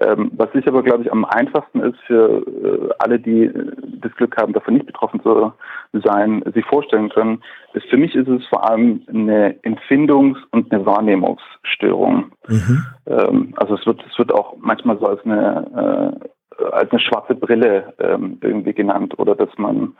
Ähm, 0.00 0.30
was 0.36 0.48
ich 0.54 0.66
aber, 0.66 0.82
glaube 0.82 1.02
ich, 1.04 1.12
am 1.12 1.24
einfachsten 1.24 1.80
ist 1.80 1.98
für 2.06 2.42
äh, 2.46 2.94
alle, 2.98 3.18
die 3.18 3.50
das 4.00 4.12
Glück 4.16 4.36
haben, 4.36 4.52
davon 4.52 4.74
nicht 4.74 4.86
betroffen 4.86 5.22
zu 5.22 5.52
sein, 5.92 6.42
sich 6.54 6.64
vorstellen 6.66 7.10
können, 7.10 7.42
für 7.88 7.96
mich 7.96 8.14
ist 8.14 8.28
es 8.28 8.44
vor 8.46 8.68
allem 8.68 9.02
eine 9.08 9.54
Empfindungs- 9.62 10.38
und 10.50 10.72
eine 10.72 10.84
Wahrnehmungsstörung. 10.84 12.32
Mhm. 12.48 12.84
Ähm, 13.06 13.54
also 13.56 13.74
es 13.74 13.86
wird, 13.86 14.02
es 14.10 14.18
wird 14.18 14.32
auch 14.32 14.56
manchmal 14.58 14.98
so 14.98 15.06
als 15.06 15.24
eine, 15.24 16.20
äh, 16.60 16.64
als 16.70 16.90
eine 16.90 17.00
schwarze 17.00 17.34
Brille 17.34 17.94
ähm, 17.98 18.38
irgendwie 18.42 18.74
genannt 18.74 19.18
oder 19.18 19.34
dass 19.34 19.50
man 19.56 19.94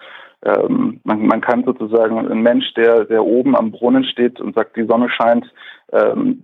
ähm, 0.44 1.01
man, 1.05 1.27
man 1.27 1.40
kann 1.40 1.65
sozusagen 1.65 2.19
ein 2.19 2.43
Mensch, 2.43 2.74
der, 2.74 3.05
der 3.05 3.24
oben 3.24 3.57
am 3.57 3.70
Brunnen 3.70 4.05
steht 4.05 4.40
und 4.40 4.55
sagt, 4.55 4.77
die 4.77 4.86
Sonne 4.86 5.09
scheint, 5.09 5.47
ähm, 5.93 6.43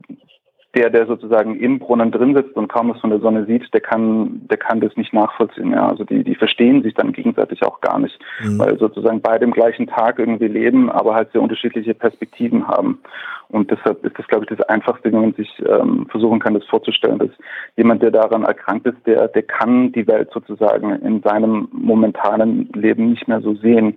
der, 0.75 0.91
der 0.91 1.07
sozusagen 1.07 1.59
im 1.59 1.79
Brunnen 1.79 2.11
drin 2.11 2.35
sitzt 2.35 2.55
und 2.55 2.69
kaum 2.69 2.91
was 2.91 3.01
von 3.01 3.11
der 3.11 3.21
Sonne 3.21 3.47
sieht, 3.47 3.73
der 3.73 3.81
kann, 3.81 4.47
der 4.49 4.59
kann 4.59 4.81
das 4.81 4.95
nicht 4.97 5.15
nachvollziehen. 5.15 5.73
Ja. 5.73 5.89
Also 5.89 6.05
die, 6.05 6.23
die 6.23 6.35
verstehen 6.35 6.83
sich 6.83 6.93
dann 6.95 7.13
gegenseitig 7.13 7.63
auch 7.65 7.81
gar 7.81 7.99
nicht, 7.99 8.19
mhm. 8.43 8.59
weil 8.59 8.79
sozusagen 8.79 9.23
beide 9.23 9.45
im 9.45 9.53
gleichen 9.53 9.87
Tag 9.87 10.19
irgendwie 10.19 10.49
leben, 10.49 10.91
aber 10.91 11.15
halt 11.15 11.33
sehr 11.33 11.41
unterschiedliche 11.41 11.95
Perspektiven 11.95 12.69
haben. 12.69 13.01
Und 13.49 13.71
deshalb 13.71 14.05
ist 14.05 14.19
das, 14.19 14.27
glaube 14.29 14.45
ich, 14.45 14.57
das 14.57 14.69
Einfachste, 14.69 15.11
wie 15.11 15.17
man 15.17 15.33
sich 15.33 15.51
ähm, 15.67 16.07
versuchen 16.11 16.39
kann, 16.39 16.53
das 16.53 16.67
vorzustellen, 16.67 17.19
dass 17.19 17.31
jemand, 17.77 18.03
der 18.03 18.11
daran 18.11 18.45
erkrankt 18.45 18.87
ist, 18.87 18.99
der, 19.07 19.29
der 19.29 19.43
kann 19.43 19.91
die 19.93 20.07
Welt 20.07 20.29
sozusagen 20.35 20.91
in 21.01 21.23
seinem 21.23 21.69
momentanen 21.73 22.69
Leben 22.75 23.11
nicht 23.11 23.27
mehr 23.27 23.41
so 23.41 23.55
sehen 23.55 23.97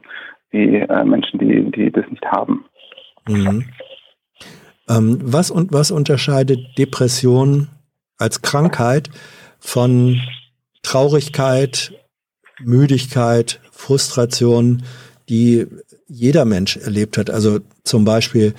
wie 0.51 0.77
äh, 0.77 1.03
Menschen, 1.03 1.39
die, 1.39 1.69
die 1.71 1.91
das 1.91 2.09
nicht 2.09 2.25
haben. 2.25 2.63
Mhm. 3.27 3.65
Ähm, 4.91 5.19
was 5.21 5.51
und 5.51 5.71
was 5.71 5.91
unterscheidet 5.91 6.59
Depression 6.77 7.69
als 8.17 8.41
Krankheit 8.41 9.09
von 9.59 10.21
Traurigkeit, 10.83 11.93
Müdigkeit, 12.59 13.59
Frustration, 13.71 14.83
die 15.29 15.67
jeder 16.07 16.45
Mensch 16.45 16.77
erlebt 16.77 17.17
hat. 17.17 17.29
Also 17.29 17.59
zum 17.83 18.03
Beispiel, 18.03 18.53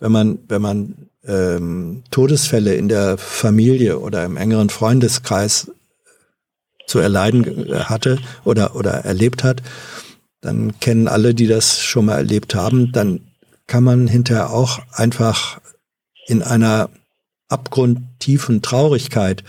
wenn 0.00 0.12
man, 0.12 0.38
wenn 0.48 0.62
man 0.62 1.08
ähm, 1.26 2.02
Todesfälle 2.10 2.74
in 2.74 2.88
der 2.88 3.18
Familie 3.18 3.98
oder 3.98 4.24
im 4.24 4.36
engeren 4.36 4.70
Freundeskreis 4.70 5.70
zu 6.86 6.98
erleiden 6.98 7.78
hatte 7.88 8.18
oder, 8.44 8.74
oder 8.76 8.92
erlebt 9.04 9.44
hat, 9.44 9.62
dann 10.40 10.78
kennen 10.80 11.08
alle, 11.08 11.34
die 11.34 11.46
das 11.46 11.80
schon 11.80 12.06
mal 12.06 12.16
erlebt 12.16 12.54
haben, 12.54 12.92
dann 12.92 13.20
kann 13.66 13.84
man 13.84 14.06
hinterher 14.06 14.50
auch 14.50 14.80
einfach 14.92 15.60
in 16.26 16.42
einer 16.42 16.90
abgrundtiefen 17.48 18.62
Traurigkeit 18.62 19.44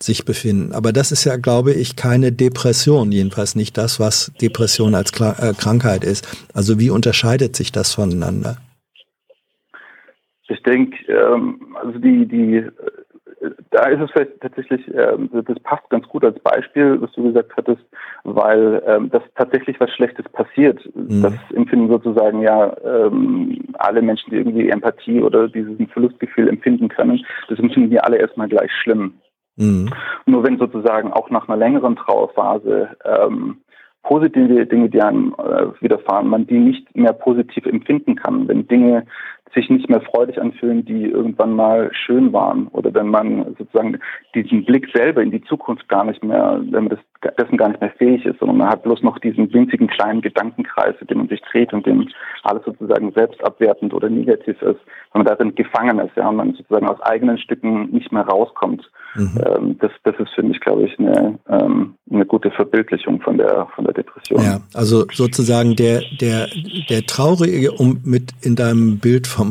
sich 0.00 0.24
befinden. 0.24 0.72
Aber 0.72 0.92
das 0.92 1.12
ist 1.12 1.24
ja, 1.24 1.36
glaube 1.36 1.72
ich, 1.72 1.96
keine 1.96 2.32
Depression, 2.32 3.12
jedenfalls 3.12 3.54
nicht 3.54 3.76
das, 3.78 4.00
was 4.00 4.32
Depression 4.40 4.94
als 4.94 5.12
Kla 5.12 5.32
äh, 5.38 5.54
Krankheit 5.54 6.04
ist. 6.04 6.26
Also 6.52 6.78
wie 6.78 6.90
unterscheidet 6.90 7.56
sich 7.56 7.72
das 7.72 7.94
voneinander? 7.94 8.58
Ich 10.48 10.62
denke, 10.62 10.96
ähm, 11.10 11.74
also 11.80 11.98
die, 11.98 12.26
die 12.26 12.64
da 13.70 13.86
ist 13.88 14.00
es 14.00 14.10
vielleicht 14.10 14.40
tatsächlich, 14.40 14.82
ähm, 14.94 15.30
das 15.32 15.58
passt 15.60 15.88
ganz 15.90 16.06
gut 16.08 16.24
als 16.24 16.38
Beispiel, 16.40 17.00
was 17.00 17.12
du 17.12 17.24
gesagt 17.24 17.52
hattest, 17.56 17.82
weil 18.24 18.82
ähm, 18.86 19.10
das 19.10 19.22
tatsächlich 19.36 19.78
was 19.80 19.90
Schlechtes 19.90 20.26
passiert. 20.30 20.80
Mhm. 20.94 21.22
Das 21.22 21.34
empfinden 21.54 21.88
sozusagen 21.88 22.42
ja 22.42 22.74
ähm, 22.84 23.64
alle 23.74 24.02
Menschen, 24.02 24.30
die 24.30 24.36
irgendwie 24.36 24.68
Empathie 24.68 25.20
oder 25.20 25.48
dieses 25.48 25.76
Verlustgefühl 25.92 26.48
empfinden 26.48 26.88
können, 26.88 27.24
das 27.48 27.58
empfinden 27.58 27.90
die 27.90 28.00
alle 28.00 28.16
erstmal 28.16 28.48
gleich 28.48 28.72
schlimm. 28.82 29.14
Mhm. 29.56 29.90
Nur 30.26 30.44
wenn 30.44 30.58
sozusagen 30.58 31.12
auch 31.12 31.30
nach 31.30 31.48
einer 31.48 31.56
längeren 31.56 31.96
Trauerphase 31.96 32.88
ähm, 33.04 33.58
positive 34.02 34.66
Dinge, 34.66 34.88
die 34.88 35.00
einem 35.00 35.34
äh, 35.38 35.80
widerfahren, 35.80 36.28
man 36.28 36.46
die 36.46 36.58
nicht 36.58 36.94
mehr 36.94 37.12
positiv 37.12 37.66
empfinden 37.66 38.16
kann, 38.16 38.46
wenn 38.48 38.68
Dinge 38.68 39.06
sich 39.54 39.70
nicht 39.70 39.88
mehr 39.88 40.00
freudig 40.00 40.40
anfühlen, 40.40 40.84
die 40.84 41.04
irgendwann 41.04 41.54
mal 41.54 41.90
schön 41.92 42.32
waren. 42.32 42.68
Oder 42.68 42.92
wenn 42.94 43.08
man 43.08 43.54
sozusagen 43.58 43.98
diesen 44.34 44.64
Blick 44.64 44.88
selber 44.94 45.22
in 45.22 45.30
die 45.30 45.42
Zukunft 45.44 45.88
gar 45.88 46.04
nicht 46.04 46.22
mehr, 46.22 46.60
wenn 46.70 46.84
man 46.84 46.88
das, 46.90 47.34
dessen 47.38 47.56
gar 47.56 47.68
nicht 47.68 47.80
mehr 47.80 47.92
fähig 47.96 48.24
ist, 48.26 48.38
sondern 48.38 48.58
man 48.58 48.68
hat 48.68 48.82
bloß 48.82 49.02
noch 49.02 49.18
diesen 49.18 49.52
winzigen 49.52 49.86
kleinen 49.86 50.20
Gedankenkreis, 50.20 50.94
in 51.00 51.06
dem 51.06 51.18
man 51.18 51.28
sich 51.28 51.40
dreht 51.50 51.72
und 51.72 51.86
dem 51.86 52.08
alles 52.42 52.64
sozusagen 52.64 53.12
selbstabwertend 53.12 53.94
oder 53.94 54.10
negativ 54.10 54.60
ist, 54.62 54.80
wenn 55.12 55.22
man 55.22 55.26
darin 55.26 55.54
gefangen 55.54 55.98
ist, 56.00 56.16
ja, 56.16 56.28
und 56.28 56.36
man 56.36 56.54
sozusagen 56.54 56.88
aus 56.88 57.00
eigenen 57.00 57.38
Stücken 57.38 57.90
nicht 57.90 58.12
mehr 58.12 58.24
rauskommt. 58.24 58.90
Mhm. 59.14 59.40
Ähm, 59.46 59.78
das, 59.78 59.92
das 60.02 60.14
ist 60.18 60.30
für 60.34 60.42
mich, 60.42 60.60
glaube 60.60 60.84
ich, 60.84 60.98
eine, 60.98 61.38
ähm, 61.48 61.94
eine 62.10 62.26
gute 62.26 62.50
Verbildlichung 62.50 63.20
von 63.20 63.38
der, 63.38 63.68
von 63.74 63.84
der 63.84 63.94
Depression. 63.94 64.42
Ja, 64.42 64.60
also 64.74 65.04
sozusagen 65.12 65.76
der, 65.76 66.02
der, 66.20 66.48
der 66.90 67.06
Traurige, 67.06 67.72
um 67.72 68.00
mit 68.04 68.32
in 68.42 68.56
deinem 68.56 68.98
Bild 68.98 69.26
vom, 69.26 69.43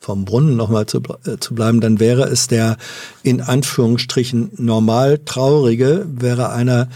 vom 0.00 0.24
Brunnen 0.24 0.56
nochmal 0.56 0.86
zu, 0.86 1.02
äh, 1.26 1.36
zu 1.38 1.54
bleiben, 1.54 1.80
dann 1.80 2.00
wäre 2.00 2.24
es 2.24 2.48
der 2.48 2.76
in 3.22 3.40
Anführungsstrichen 3.40 4.52
normal 4.56 5.20
Traurige, 5.24 6.06
wäre 6.08 6.50
einer, 6.50 6.88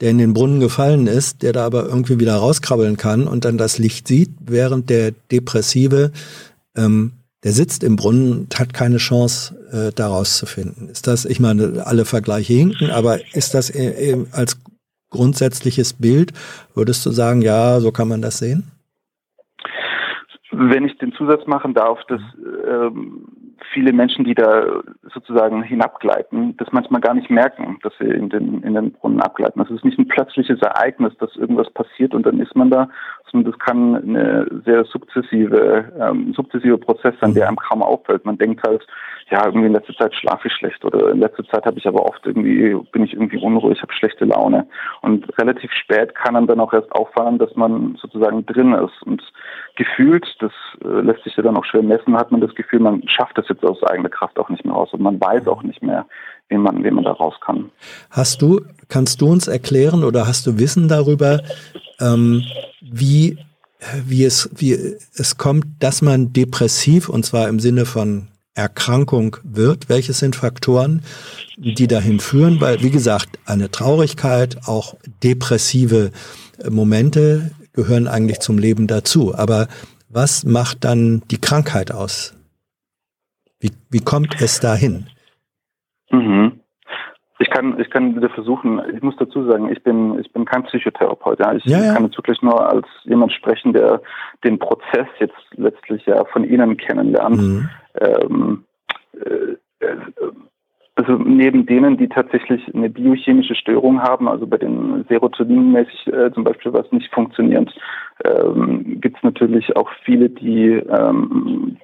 der 0.00 0.10
in 0.10 0.18
den 0.18 0.34
Brunnen 0.34 0.60
gefallen 0.60 1.06
ist, 1.06 1.42
der 1.42 1.52
da 1.52 1.64
aber 1.64 1.86
irgendwie 1.86 2.18
wieder 2.18 2.36
rauskrabbeln 2.36 2.96
kann 2.96 3.26
und 3.26 3.44
dann 3.44 3.58
das 3.58 3.78
Licht 3.78 4.06
sieht, 4.06 4.30
während 4.40 4.90
der 4.90 5.12
Depressive, 5.30 6.12
ähm, 6.76 7.12
der 7.42 7.52
sitzt 7.52 7.82
im 7.82 7.96
Brunnen 7.96 8.32
und 8.32 8.58
hat 8.58 8.74
keine 8.74 8.98
Chance, 8.98 9.54
äh, 9.72 9.92
da 9.94 10.08
rauszufinden. 10.08 10.90
Ist 10.90 11.06
das, 11.06 11.24
ich 11.24 11.40
meine, 11.40 11.86
alle 11.86 12.04
Vergleiche 12.04 12.52
hinken, 12.52 12.90
aber 12.90 13.20
ist 13.34 13.54
das 13.54 13.70
äh, 13.70 14.18
als 14.32 14.58
grundsätzliches 15.10 15.94
Bild, 15.94 16.32
würdest 16.74 17.04
du 17.04 17.10
sagen, 17.10 17.42
ja, 17.42 17.80
so 17.80 17.90
kann 17.90 18.08
man 18.08 18.22
das 18.22 18.38
sehen? 18.38 18.70
Wenn 20.52 20.84
ich 20.84 20.98
den 20.98 21.12
Zusatz 21.12 21.46
machen 21.46 21.74
darf, 21.74 22.02
dass 22.08 22.20
ähm, 22.66 23.24
viele 23.72 23.92
Menschen, 23.92 24.24
die 24.24 24.34
da 24.34 24.82
sozusagen 25.12 25.62
hinabgleiten, 25.62 26.56
das 26.56 26.68
manchmal 26.72 27.00
gar 27.00 27.14
nicht 27.14 27.30
merken, 27.30 27.78
dass 27.82 27.92
sie 27.98 28.06
in 28.06 28.28
den, 28.30 28.62
in 28.62 28.74
den 28.74 28.92
Brunnen 28.92 29.20
abgleiten. 29.20 29.60
Das 29.60 29.70
ist 29.70 29.84
nicht 29.84 29.98
ein 29.98 30.08
plötzliches 30.08 30.60
Ereignis, 30.60 31.12
dass 31.18 31.36
irgendwas 31.36 31.70
passiert 31.70 32.14
und 32.14 32.26
dann 32.26 32.40
ist 32.40 32.56
man 32.56 32.70
da, 32.70 32.88
sondern 33.30 33.52
das 33.52 33.60
kann 33.60 33.96
eine 33.96 34.46
sehr 34.64 34.84
sukzessive, 34.84 35.92
ähm, 36.00 36.32
sukzessive 36.34 36.78
Prozess 36.78 37.14
sein, 37.20 37.34
der 37.34 37.48
einem 37.48 37.56
kaum 37.56 37.82
auffällt. 37.82 38.24
Man 38.24 38.38
denkt 38.38 38.66
halt, 38.66 38.84
ja, 39.30 39.46
irgendwie 39.46 39.66
in 39.66 39.72
letzter 39.72 39.94
Zeit 39.94 40.14
schlafe 40.14 40.48
ich 40.48 40.54
schlecht 40.54 40.84
oder 40.84 41.10
in 41.10 41.20
letzter 41.20 41.44
Zeit 41.46 41.64
habe 41.64 41.78
ich 41.78 41.86
aber 41.86 42.04
oft 42.04 42.26
irgendwie, 42.26 42.74
bin 42.90 43.04
ich 43.04 43.12
irgendwie 43.12 43.38
unruhig, 43.38 43.80
habe 43.80 43.92
schlechte 43.92 44.24
Laune. 44.24 44.66
Und 45.02 45.26
relativ 45.38 45.70
spät 45.72 46.16
kann 46.16 46.34
einem 46.34 46.48
dann 46.48 46.58
auch 46.58 46.72
erst 46.72 46.90
auffallen, 46.92 47.38
dass 47.38 47.54
man 47.54 47.96
sozusagen 48.00 48.44
drin 48.46 48.72
ist. 48.74 49.02
Und 49.04 49.22
gefühlt, 49.76 50.26
das 50.40 50.50
äh, 50.84 51.00
lässt 51.02 51.22
sich 51.22 51.36
ja 51.36 51.44
dann 51.44 51.56
auch 51.56 51.64
schwer 51.64 51.82
messen, 51.82 52.16
hat 52.16 52.32
man 52.32 52.40
das 52.40 52.54
Gefühl, 52.56 52.80
man 52.80 53.06
schafft 53.08 53.38
das 53.38 53.48
jetzt 53.48 53.64
aus 53.64 53.80
eigener 53.84 54.08
Kraft 54.08 54.36
auch 54.38 54.48
nicht 54.48 54.64
mehr 54.64 54.74
raus 54.74 54.92
und 54.92 55.00
man 55.00 55.20
weiß 55.20 55.46
auch 55.46 55.62
nicht 55.62 55.80
mehr, 55.80 56.06
wie 56.48 56.58
man, 56.58 56.82
wie 56.82 56.90
man 56.90 57.04
da 57.04 57.12
raus 57.12 57.34
kann. 57.40 57.70
Hast 58.10 58.42
du, 58.42 58.60
kannst 58.88 59.20
du 59.20 59.30
uns 59.30 59.46
erklären 59.46 60.02
oder 60.02 60.26
hast 60.26 60.44
du 60.48 60.58
Wissen 60.58 60.88
darüber, 60.88 61.40
ähm, 62.00 62.42
wie, 62.80 63.38
wie 64.04 64.24
es, 64.24 64.50
wie 64.56 64.72
es 64.72 65.38
kommt, 65.38 65.66
dass 65.78 66.02
man 66.02 66.32
depressiv 66.32 67.08
und 67.08 67.24
zwar 67.24 67.48
im 67.48 67.60
Sinne 67.60 67.86
von 67.86 68.29
Erkrankung 68.54 69.36
wird? 69.44 69.88
Welche 69.88 70.12
sind 70.12 70.36
Faktoren, 70.36 71.02
die 71.56 71.86
dahin 71.86 72.20
führen? 72.20 72.60
Weil, 72.60 72.82
wie 72.82 72.90
gesagt, 72.90 73.38
eine 73.46 73.70
Traurigkeit, 73.70 74.58
auch 74.66 74.94
depressive 75.22 76.10
Momente 76.68 77.52
gehören 77.72 78.08
eigentlich 78.08 78.40
zum 78.40 78.58
Leben 78.58 78.86
dazu. 78.86 79.34
Aber 79.34 79.68
was 80.08 80.44
macht 80.44 80.84
dann 80.84 81.22
die 81.30 81.40
Krankheit 81.40 81.92
aus? 81.92 82.34
Wie, 83.60 83.70
wie 83.90 84.00
kommt 84.00 84.40
es 84.40 84.60
dahin? 84.60 85.06
Mhm. 86.10 86.60
Ich 87.38 87.48
kann, 87.48 87.80
ich 87.80 87.88
kann 87.88 88.16
wieder 88.16 88.28
versuchen, 88.28 88.82
ich 88.94 89.02
muss 89.02 89.16
dazu 89.18 89.46
sagen, 89.46 89.70
ich 89.70 89.82
bin, 89.82 90.18
ich 90.18 90.30
bin 90.32 90.44
kein 90.44 90.64
Psychotherapeut. 90.64 91.40
Ja. 91.40 91.52
Ich 91.54 91.64
ja, 91.64 91.82
ja. 91.82 91.94
kann 91.94 92.04
jetzt 92.04 92.18
wirklich 92.18 92.42
nur 92.42 92.68
als 92.68 92.86
jemand 93.04 93.32
sprechen, 93.32 93.72
der 93.72 94.02
den 94.44 94.58
Prozess 94.58 95.06
jetzt 95.20 95.38
letztlich 95.52 96.04
ja 96.04 96.24
von 96.26 96.44
Ihnen 96.44 96.76
kennenlernt. 96.76 97.40
Mhm. 97.40 97.70
Ähm, 97.98 98.64
äh, 99.14 99.56
äh 99.84 99.96
also 100.96 101.14
neben 101.14 101.64
denen, 101.64 101.96
die 101.96 102.08
tatsächlich 102.08 102.62
eine 102.74 102.90
biochemische 102.90 103.54
Störung 103.54 104.02
haben, 104.02 104.28
also 104.28 104.46
bei 104.46 104.58
den 104.58 105.04
Serotoninmäßig 105.08 106.08
äh, 106.08 106.30
zum 106.32 106.44
Beispiel 106.44 106.74
was 106.74 106.90
nicht 106.92 107.10
funktioniert, 107.14 107.72
ähm, 108.24 109.00
gibt 109.00 109.16
es 109.16 109.22
natürlich 109.22 109.76
auch 109.76 109.90
viele, 110.04 110.28
die 110.28 110.68
ähm, 110.68 111.76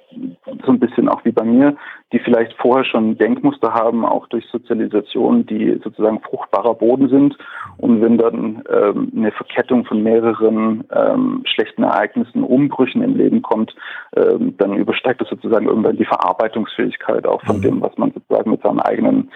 so 0.65 0.71
ein 0.71 0.79
bisschen 0.79 1.09
auch 1.09 1.23
wie 1.25 1.31
bei 1.31 1.43
mir, 1.43 1.75
die 2.13 2.19
vielleicht 2.19 2.53
vorher 2.53 2.85
schon 2.85 3.17
Denkmuster 3.17 3.73
haben, 3.73 4.05
auch 4.05 4.27
durch 4.27 4.45
Sozialisation, 4.47 5.45
die 5.45 5.79
sozusagen 5.83 6.21
fruchtbarer 6.21 6.73
Boden 6.73 7.09
sind. 7.09 7.37
Und 7.77 8.01
wenn 8.01 8.17
dann 8.17 8.63
ähm, 8.69 9.11
eine 9.15 9.31
Verkettung 9.31 9.85
von 9.85 10.01
mehreren 10.01 10.83
ähm, 10.91 11.43
schlechten 11.45 11.83
Ereignissen, 11.83 12.43
Umbrüchen 12.43 13.03
im 13.03 13.15
Leben 13.15 13.41
kommt, 13.41 13.75
ähm, 14.15 14.55
dann 14.57 14.73
übersteigt 14.73 15.21
das 15.21 15.29
sozusagen 15.29 15.67
irgendwann 15.67 15.97
die 15.97 16.05
Verarbeitungsfähigkeit 16.05 17.25
auch 17.25 17.41
von 17.43 17.57
mhm. 17.57 17.61
dem, 17.61 17.81
was 17.81 17.97
man 17.97 18.11
sozusagen 18.11 18.51
mit 18.51 18.61
seinem 18.61 18.79
eigenen 18.79 19.31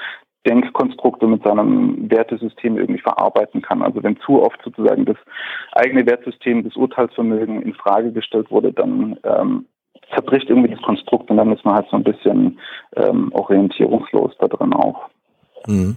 Denkkonstrukte 0.45 1.27
mit 1.27 1.43
seinem 1.43 2.09
Wertesystem 2.09 2.77
irgendwie 2.77 3.01
verarbeiten 3.01 3.61
kann. 3.61 3.81
Also 3.81 4.01
wenn 4.03 4.19
zu 4.21 4.41
oft 4.41 4.59
sozusagen 4.63 5.05
das 5.05 5.17
eigene 5.73 6.05
Wertesystem, 6.05 6.63
das 6.63 6.75
Urteilsvermögen 6.75 7.61
in 7.61 7.73
Frage 7.73 8.11
gestellt 8.11 8.49
wurde, 8.49 8.73
dann 8.73 9.17
ähm, 9.23 9.65
zerbricht 10.13 10.49
irgendwie 10.49 10.71
das 10.71 10.81
Konstrukt 10.81 11.29
und 11.29 11.37
dann 11.37 11.51
ist 11.51 11.63
man 11.63 11.75
halt 11.75 11.87
so 11.89 11.97
ein 11.97 12.03
bisschen 12.03 12.59
ähm, 12.95 13.31
orientierungslos 13.33 14.33
da 14.39 14.47
drin 14.47 14.73
auch. 14.73 15.09
Mhm. 15.67 15.95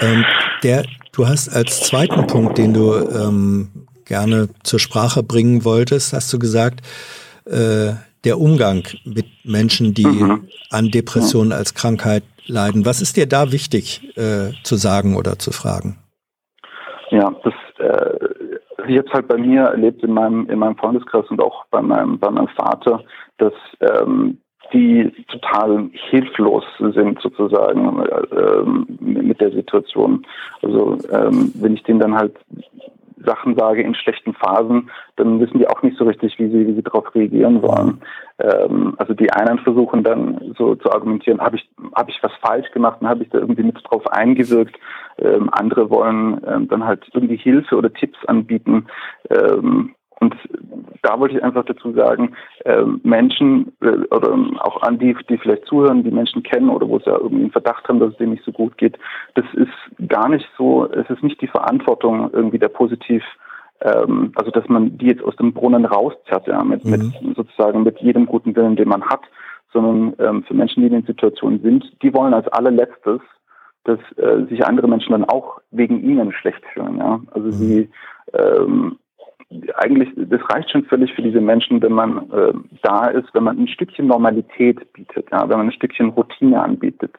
Ähm, 0.00 0.24
der, 0.62 0.84
du 1.12 1.26
hast 1.26 1.54
als 1.54 1.80
zweiten 1.82 2.26
Punkt, 2.26 2.58
den 2.58 2.72
du 2.72 2.94
ähm, 2.94 3.86
gerne 4.06 4.48
zur 4.62 4.80
Sprache 4.80 5.22
bringen 5.22 5.64
wolltest, 5.64 6.12
hast 6.12 6.32
du 6.32 6.38
gesagt, 6.38 6.80
äh, 7.46 7.92
der 8.24 8.40
Umgang 8.40 8.84
mit 9.04 9.26
Menschen, 9.44 9.92
die 9.92 10.06
mhm. 10.06 10.48
an 10.70 10.90
Depressionen 10.90 11.52
als 11.52 11.74
Krankheit 11.74 12.22
leiden. 12.46 12.86
Was 12.86 13.00
ist 13.00 13.16
dir 13.16 13.26
da 13.26 13.52
wichtig 13.52 14.16
äh, 14.16 14.52
zu 14.62 14.76
sagen 14.76 15.16
oder 15.16 15.38
zu 15.38 15.52
fragen? 15.52 15.98
Ja, 17.10 17.34
das 17.42 17.54
äh, 17.78 18.18
ich 18.86 18.98
habe 18.98 19.06
es 19.08 19.12
halt 19.12 19.28
bei 19.28 19.38
mir 19.38 19.62
erlebt 19.62 20.02
in 20.02 20.12
meinem 20.12 20.48
in 20.48 20.58
meinem 20.58 20.76
Freundeskreis 20.76 21.26
und 21.30 21.40
auch 21.40 21.64
bei 21.70 21.80
meinem 21.80 22.18
bei 22.18 22.30
meinem 22.30 22.48
Vater, 22.48 23.02
dass 23.38 23.52
ähm, 23.80 24.38
die 24.72 25.12
total 25.28 25.88
hilflos 26.10 26.64
sind 26.78 27.20
sozusagen 27.20 28.04
äh, 28.04 28.62
mit 29.00 29.40
der 29.40 29.52
Situation. 29.52 30.26
Also 30.62 30.98
ähm, 31.12 31.52
wenn 31.54 31.74
ich 31.74 31.82
denen 31.84 32.00
dann 32.00 32.14
halt 32.14 32.36
Sachen 33.24 33.56
sage 33.56 33.82
in 33.82 33.94
schlechten 33.94 34.34
Phasen, 34.34 34.90
dann 35.16 35.40
wissen 35.40 35.58
die 35.58 35.68
auch 35.68 35.82
nicht 35.82 35.96
so 35.96 36.04
richtig, 36.04 36.38
wie 36.38 36.48
sie, 36.48 36.66
wie 36.66 36.74
sie 36.74 36.82
darauf 36.82 37.14
reagieren 37.14 37.60
sollen. 37.60 38.00
Ähm, 38.38 38.94
also 38.98 39.14
die 39.14 39.30
einen 39.32 39.58
versuchen 39.58 40.02
dann 40.02 40.54
so 40.58 40.74
zu 40.76 40.90
argumentieren, 40.90 41.40
habe 41.40 41.56
ich, 41.56 41.68
habe 41.94 42.10
ich 42.10 42.22
was 42.22 42.32
falsch 42.40 42.70
gemacht 42.72 42.98
und 43.00 43.08
habe 43.08 43.22
ich 43.22 43.30
da 43.30 43.38
irgendwie 43.38 43.64
mit 43.64 43.78
drauf 43.84 44.06
eingewirkt. 44.08 44.76
Ähm, 45.18 45.48
andere 45.52 45.90
wollen 45.90 46.40
ähm, 46.46 46.68
dann 46.68 46.84
halt 46.84 47.08
irgendwie 47.12 47.36
Hilfe 47.36 47.76
oder 47.76 47.92
Tipps 47.92 48.18
anbieten. 48.26 48.86
Ähm, 49.30 49.94
und 50.20 50.34
da 51.02 51.18
wollte 51.18 51.36
ich 51.36 51.44
einfach 51.44 51.64
dazu 51.64 51.92
sagen, 51.92 52.34
äh, 52.64 52.82
Menschen 53.02 53.72
äh, 53.80 54.06
oder 54.14 54.36
auch 54.60 54.82
an 54.82 54.98
die, 54.98 55.16
die 55.28 55.38
vielleicht 55.38 55.66
zuhören, 55.66 56.04
die 56.04 56.10
Menschen 56.10 56.42
kennen 56.42 56.70
oder 56.70 56.88
wo 56.88 56.98
sie 56.98 57.06
ja 57.06 57.18
irgendwie 57.18 57.42
einen 57.42 57.52
Verdacht 57.52 57.86
haben, 57.88 58.00
dass 58.00 58.12
es 58.12 58.16
denen 58.16 58.32
nicht 58.32 58.44
so 58.44 58.52
gut 58.52 58.78
geht, 58.78 58.98
das 59.34 59.44
ist 59.54 60.08
gar 60.08 60.28
nicht 60.28 60.48
so, 60.56 60.90
es 60.90 61.08
ist 61.10 61.22
nicht 61.22 61.40
die 61.40 61.48
Verantwortung 61.48 62.30
irgendwie 62.32 62.58
der 62.58 62.68
positiv 62.68 63.22
ähm, 63.80 64.32
also 64.34 64.50
dass 64.50 64.68
man 64.68 64.96
die 64.98 65.06
jetzt 65.06 65.22
aus 65.22 65.36
dem 65.36 65.52
Brunnen 65.52 65.84
rauszerrt, 65.84 66.46
ja, 66.46 66.62
mit, 66.64 66.84
mhm. 66.84 66.90
mit 66.90 67.36
sozusagen 67.36 67.82
mit 67.82 67.98
jedem 68.00 68.26
guten 68.26 68.56
Willen, 68.56 68.76
den 68.76 68.88
man 68.88 69.04
hat, 69.04 69.22
sondern 69.72 70.14
ähm, 70.18 70.44
für 70.44 70.54
Menschen, 70.54 70.80
die 70.80 70.86
in 70.86 70.94
den 70.94 71.06
Situationen 71.06 71.60
sind, 71.60 71.84
die 72.02 72.14
wollen 72.14 72.32
als 72.32 72.48
allerletztes, 72.48 73.20
dass 73.84 73.98
äh, 74.16 74.46
sich 74.48 74.64
andere 74.64 74.88
Menschen 74.88 75.12
dann 75.12 75.24
auch 75.24 75.60
wegen 75.70 76.02
ihnen 76.02 76.32
schlecht 76.32 76.62
fühlen, 76.72 76.96
ja. 76.96 77.20
Also 77.32 77.48
mhm. 77.48 77.52
sie 77.52 77.90
ähm, 78.32 78.98
eigentlich, 79.76 80.08
das 80.16 80.40
reicht 80.50 80.70
schon 80.70 80.84
völlig 80.84 81.12
für 81.14 81.22
diese 81.22 81.40
Menschen, 81.40 81.80
wenn 81.82 81.92
man 81.92 82.30
äh, 82.30 82.52
da 82.82 83.06
ist, 83.06 83.28
wenn 83.34 83.44
man 83.44 83.58
ein 83.58 83.68
Stückchen 83.68 84.06
Normalität 84.06 84.92
bietet, 84.92 85.26
ja, 85.30 85.48
wenn 85.48 85.58
man 85.58 85.68
ein 85.68 85.72
Stückchen 85.72 86.10
Routine 86.10 86.62
anbietet. 86.62 87.12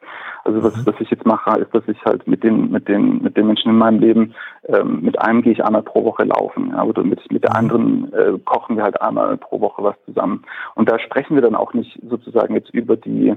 Also 0.43 0.63
was, 0.63 0.75
mhm. 0.75 0.85
was 0.85 0.95
ich 0.99 1.09
jetzt 1.09 1.25
mache, 1.25 1.59
ist, 1.59 1.73
dass 1.73 1.87
ich 1.87 2.03
halt 2.05 2.27
mit 2.27 2.43
den, 2.43 2.71
mit 2.71 2.87
den, 2.87 3.21
mit 3.21 3.37
den 3.37 3.47
Menschen 3.47 3.71
in 3.71 3.77
meinem 3.77 3.99
Leben, 3.99 4.35
ähm, 4.67 5.01
mit 5.01 5.19
einem 5.19 5.41
gehe 5.41 5.53
ich 5.53 5.63
einmal 5.63 5.83
pro 5.83 6.03
Woche 6.03 6.23
laufen, 6.23 6.71
ja, 6.71 6.83
oder 6.83 7.03
mit, 7.03 7.19
mit 7.31 7.43
der 7.43 7.51
mhm. 7.51 7.57
anderen 7.57 8.13
äh, 8.13 8.39
kochen 8.43 8.77
wir 8.77 8.83
halt 8.83 9.01
einmal 9.01 9.37
pro 9.37 9.61
Woche 9.61 9.83
was 9.83 9.95
zusammen. 10.05 10.43
Und 10.75 10.89
da 10.89 10.99
sprechen 10.99 11.35
wir 11.35 11.41
dann 11.41 11.55
auch 11.55 11.73
nicht 11.73 11.99
sozusagen 12.07 12.55
jetzt 12.55 12.69
über 12.71 12.97
die 12.97 13.35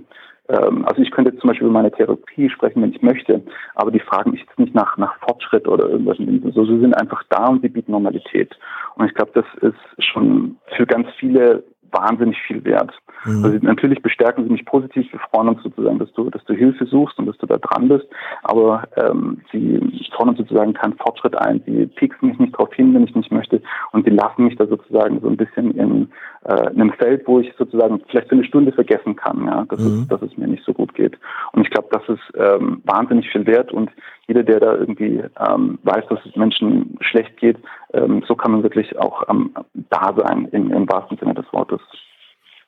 also 0.49 1.03
ich 1.03 1.11
könnte 1.11 1.37
zum 1.37 1.49
Beispiel 1.49 1.67
über 1.67 1.75
meine 1.75 1.91
Therapie 1.91 2.49
sprechen, 2.49 2.83
wenn 2.83 2.93
ich 2.93 3.03
möchte, 3.03 3.43
aber 3.75 3.91
die 3.91 4.01
fragen 4.01 4.31
mich 4.31 4.41
jetzt 4.41 4.59
nicht 4.59 4.75
nach, 4.75 4.97
nach 4.97 5.19
Fortschritt 5.21 5.69
oder 5.69 5.89
irgendwas. 5.89 6.17
So, 6.55 6.65
sie 6.65 6.81
sind 6.81 6.95
einfach 6.95 7.23
da 7.29 7.49
und 7.49 7.61
sie 7.63 7.69
bieten 7.69 7.93
Normalität. 7.93 8.57
Und 8.97 9.07
ich 9.07 9.15
glaube, 9.15 9.33
das 9.35 9.45
ist 9.61 10.05
schon 10.05 10.57
für 10.77 10.87
ganz 10.87 11.07
viele 11.19 11.65
wahnsinnig 11.91 12.41
viel 12.43 12.65
wert. 12.65 12.93
Mhm. 13.25 13.45
Also 13.45 13.59
natürlich 13.63 14.03
bestärken 14.03 14.45
sie 14.45 14.51
mich 14.51 14.65
positiv. 14.65 15.11
Wir 15.13 15.21
freuen 15.31 15.49
uns 15.49 15.63
sozusagen, 15.63 15.99
dass 15.99 16.13
du, 16.13 16.31
dass 16.31 16.45
du 16.45 16.55
Hilfe 16.55 16.87
suchst 16.87 17.19
und 17.19 17.27
dass 17.27 17.37
du 17.39 17.47
da 17.47 17.59
dran 17.59 17.89
bist. 17.89 18.07
Aber 18.43 18.85
ähm, 18.97 19.41
sie 19.53 19.81
fordern 20.19 20.37
sozusagen 20.37 20.75
keinen 20.75 20.95
Fortschritt 20.95 21.37
ein. 21.37 21.63
Sie 21.65 21.87
pieksen 21.87 22.29
mich 22.29 22.39
nicht 22.39 22.55
darauf 22.55 22.75
hin, 22.75 22.93
wenn 22.93 23.05
ich 23.05 23.15
nicht 23.15 23.31
möchte. 23.31 23.63
Und 23.93 24.05
sie 24.05 24.11
lassen 24.11 24.45
mich 24.45 24.57
da 24.57 24.67
sozusagen 24.67 25.21
so 25.21 25.29
ein 25.29 25.37
bisschen 25.37 25.71
in, 25.71 26.11
äh, 26.45 26.71
in 26.73 26.81
einem 26.81 26.93
Feld, 26.93 27.23
wo 27.27 27.39
ich 27.39 27.53
sozusagen 27.57 28.01
vielleicht 28.09 28.29
für 28.29 28.35
eine 28.35 28.45
Stunde 28.45 28.73
vergessen 28.73 29.15
kann, 29.15 29.47
ja, 29.47 29.65
dass, 29.69 29.81
mhm. 29.81 30.03
es, 30.03 30.09
dass 30.09 30.23
es 30.23 30.37
mir 30.37 30.49
nicht 30.49 30.65
so 30.65 30.75
gut 30.75 30.93
geht. 30.95 31.17
Und 31.53 31.63
ich 31.63 31.71
glaube, 31.71 31.89
das 31.93 32.03
ist 32.09 32.37
ähm, 32.37 32.83
wahnsinnig 32.85 33.31
viel 33.31 33.47
wert. 33.47 33.73
Und 33.73 33.91
jeder, 34.27 34.43
der 34.43 34.61
da 34.61 34.75
irgendwie 34.75 35.23
ähm, 35.49 35.79
weiß, 35.85 36.05
dass 36.11 36.19
es 36.27 36.37
Menschen 36.37 36.99
schlecht 37.01 37.37
geht, 37.39 37.57
ähm, 37.93 38.23
so 38.27 38.35
kann 38.35 38.53
man 38.53 38.63
wirklich 38.63 38.99
auch 38.99 39.27
am 39.29 39.55
ähm, 39.57 39.85
da 39.91 40.15
sein 40.17 40.49
im, 40.53 40.73
im 40.73 40.89
wahrsten 40.89 41.19
Sinne 41.19 41.35
des 41.35 41.47
Wortes. 41.53 41.81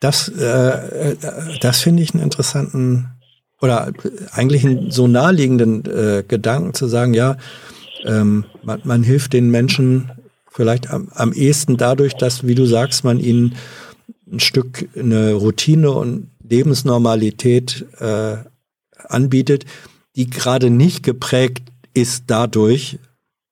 Das, 0.01 0.29
äh, 0.29 1.17
das 1.61 1.83
finde 1.83 2.03
ich 2.03 2.15
einen 2.15 2.23
interessanten 2.23 3.11
oder 3.61 3.93
eigentlich 4.33 4.65
einen 4.65 4.91
so 4.91 5.07
naheliegenden 5.07 5.85
äh, 5.85 6.25
Gedanken 6.27 6.73
zu 6.73 6.87
sagen, 6.87 7.13
ja, 7.13 7.37
ähm, 8.05 8.47
man, 8.63 8.81
man 8.85 9.03
hilft 9.03 9.35
den 9.35 9.51
Menschen 9.51 10.11
vielleicht 10.51 10.91
am, 10.91 11.09
am 11.15 11.33
ehesten 11.33 11.77
dadurch, 11.77 12.15
dass, 12.15 12.47
wie 12.47 12.55
du 12.55 12.65
sagst, 12.65 13.05
man 13.05 13.21
ihnen 13.21 13.57
ein 14.31 14.41
Stück 14.41 14.89
eine 14.97 15.35
Routine 15.35 15.91
und 15.91 16.31
Lebensnormalität 16.43 17.87
äh, 17.99 18.37
anbietet, 19.09 19.67
die 20.17 20.29
gerade 20.29 20.71
nicht 20.71 21.03
geprägt 21.03 21.71
ist 21.95 22.25
dadurch, 22.29 22.99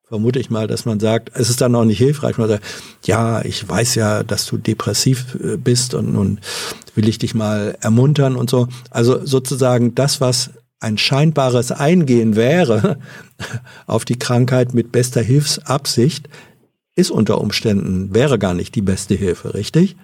vermute 0.08 0.38
ich 0.38 0.50
mal, 0.50 0.66
dass 0.66 0.86
man 0.86 1.00
sagt, 1.00 1.30
es 1.34 1.50
ist 1.50 1.60
dann 1.60 1.74
auch 1.74 1.84
nicht 1.84 1.98
hilfreich, 1.98 2.38
man 2.38 2.48
sagt, 2.48 2.64
ja, 3.04 3.44
ich 3.44 3.68
weiß 3.68 3.94
ja, 3.94 4.22
dass 4.22 4.46
du 4.46 4.56
depressiv 4.56 5.34
äh, 5.34 5.56
bist 5.56 5.94
und 5.94 6.12
nun 6.12 6.40
will 6.94 7.08
ich 7.08 7.18
dich 7.18 7.34
mal 7.34 7.76
ermuntern 7.80 8.36
und 8.36 8.48
so. 8.48 8.68
Also 8.90 9.24
sozusagen 9.24 9.94
das, 9.94 10.20
was 10.20 10.50
ein 10.80 10.96
scheinbares 10.96 11.72
Eingehen 11.72 12.36
wäre 12.36 12.98
auf 13.86 14.04
die 14.04 14.18
Krankheit 14.18 14.74
mit 14.74 14.92
bester 14.92 15.20
Hilfsabsicht, 15.20 16.28
ist 16.96 17.10
unter 17.10 17.40
Umständen, 17.40 18.14
wäre 18.14 18.38
gar 18.38 18.54
nicht 18.54 18.74
die 18.74 18.82
beste 18.82 19.14
Hilfe, 19.14 19.54
richtig? 19.54 19.96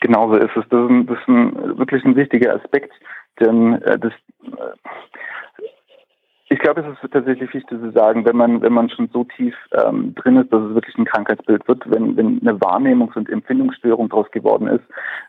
Genauso 0.00 0.34
ist 0.34 0.50
es. 0.56 0.64
Das 0.70 0.80
ist, 0.82 0.90
ein, 0.90 1.06
das 1.06 1.18
ist 1.18 1.28
ein, 1.28 1.78
wirklich 1.78 2.04
ein 2.04 2.16
wichtiger 2.16 2.54
Aspekt, 2.54 2.92
denn 3.38 3.74
äh, 3.82 3.98
das, 3.98 4.12
äh, 4.44 5.09
ich 6.52 6.58
glaube, 6.58 6.80
es 6.80 6.86
ist 6.88 7.12
tatsächlich 7.12 7.54
wichtig 7.54 7.68
zu 7.68 7.92
sagen, 7.92 8.24
wenn 8.24 8.36
man, 8.36 8.60
wenn 8.60 8.72
man 8.72 8.90
schon 8.90 9.08
so 9.12 9.22
tief 9.22 9.54
ähm, 9.72 10.16
drin 10.16 10.36
ist, 10.36 10.52
dass 10.52 10.60
es 10.62 10.74
wirklich 10.74 10.98
ein 10.98 11.04
Krankheitsbild 11.04 11.66
wird, 11.68 11.88
wenn, 11.88 12.16
wenn 12.16 12.40
eine 12.40 12.58
Wahrnehmungs- 12.58 13.16
und 13.16 13.30
Empfindungsstörung 13.30 14.08
daraus 14.08 14.28
geworden 14.32 14.66
ist, 14.66 14.82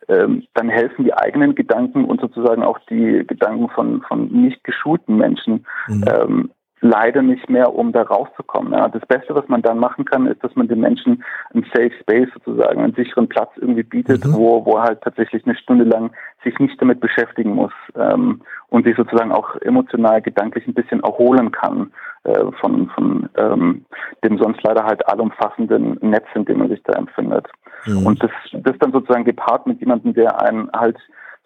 ähm, 0.08 0.48
dann 0.56 0.68
helfen 0.70 1.06
die 1.06 1.14
eigenen 1.14 1.54
Gedanken 1.54 2.06
und 2.06 2.20
sozusagen 2.22 2.64
auch 2.64 2.80
die 2.90 3.24
Gedanken 3.28 3.70
von, 3.70 4.02
von 4.02 4.30
nicht 4.30 4.64
geschulten 4.64 5.18
Menschen 5.18 5.68
mhm. 5.88 6.06
ähm, 6.08 6.52
leider 6.82 7.22
nicht 7.22 7.50
mehr, 7.50 7.74
um 7.74 7.92
da 7.92 8.02
rauszukommen. 8.02 8.74
Ja. 8.74 8.90
Das 8.90 9.06
Beste, 9.06 9.36
was 9.36 9.48
man 9.48 9.62
dann 9.62 9.78
machen 9.78 10.04
kann, 10.04 10.26
ist, 10.26 10.44
dass 10.44 10.56
man 10.56 10.68
den 10.68 10.80
Menschen 10.80 11.24
einen 11.54 11.66
Safe 11.74 11.92
Space 12.02 12.30
sozusagen, 12.34 12.82
einen 12.82 12.96
sicheren 12.96 13.30
Platz 13.30 13.52
irgendwie 13.58 13.84
bietet, 13.84 14.26
mhm. 14.26 14.34
wo, 14.34 14.66
wo 14.66 14.78
er 14.78 14.84
halt 14.84 15.02
tatsächlich 15.02 15.46
eine 15.46 15.56
Stunde 15.56 15.86
lang 15.86 16.12
sich 16.44 16.58
nicht 16.60 16.82
damit 16.82 17.00
beschäftigen 17.00 17.54
muss 17.54 17.72
ähm, 17.96 18.42
und 18.70 18.86
sich 18.86 18.98
sozusagen 18.98 19.32
auch 19.32 19.56
emotional, 19.62 20.22
gedanklich 20.22 20.68
ein 20.68 20.74
bisschen 20.74 21.04
erholen 21.04 21.52
kann 21.52 21.92
äh, 22.24 22.52
von, 22.60 22.90
von 22.90 23.30
ähm, 23.38 23.86
dem 24.24 24.40
sonst 24.40 24.64
leider 24.64 24.84
halt 24.84 25.08
allumfassenden 25.08 26.00
Netz, 26.02 26.26
in 26.34 26.46
dem 26.46 26.60
man 26.60 26.70
sich 26.70 26.82
da 26.84 26.94
empfindet. 26.94 27.48
Mhm. 27.86 28.08
Und 28.08 28.24
das, 28.24 28.32
das 28.54 28.78
dann 28.80 28.92
sozusagen 28.92 29.24
gepaart 29.24 29.68
mit 29.68 29.80
jemandem, 29.80 30.16
der 30.16 30.42
einen 30.42 30.70
halt 30.74 30.98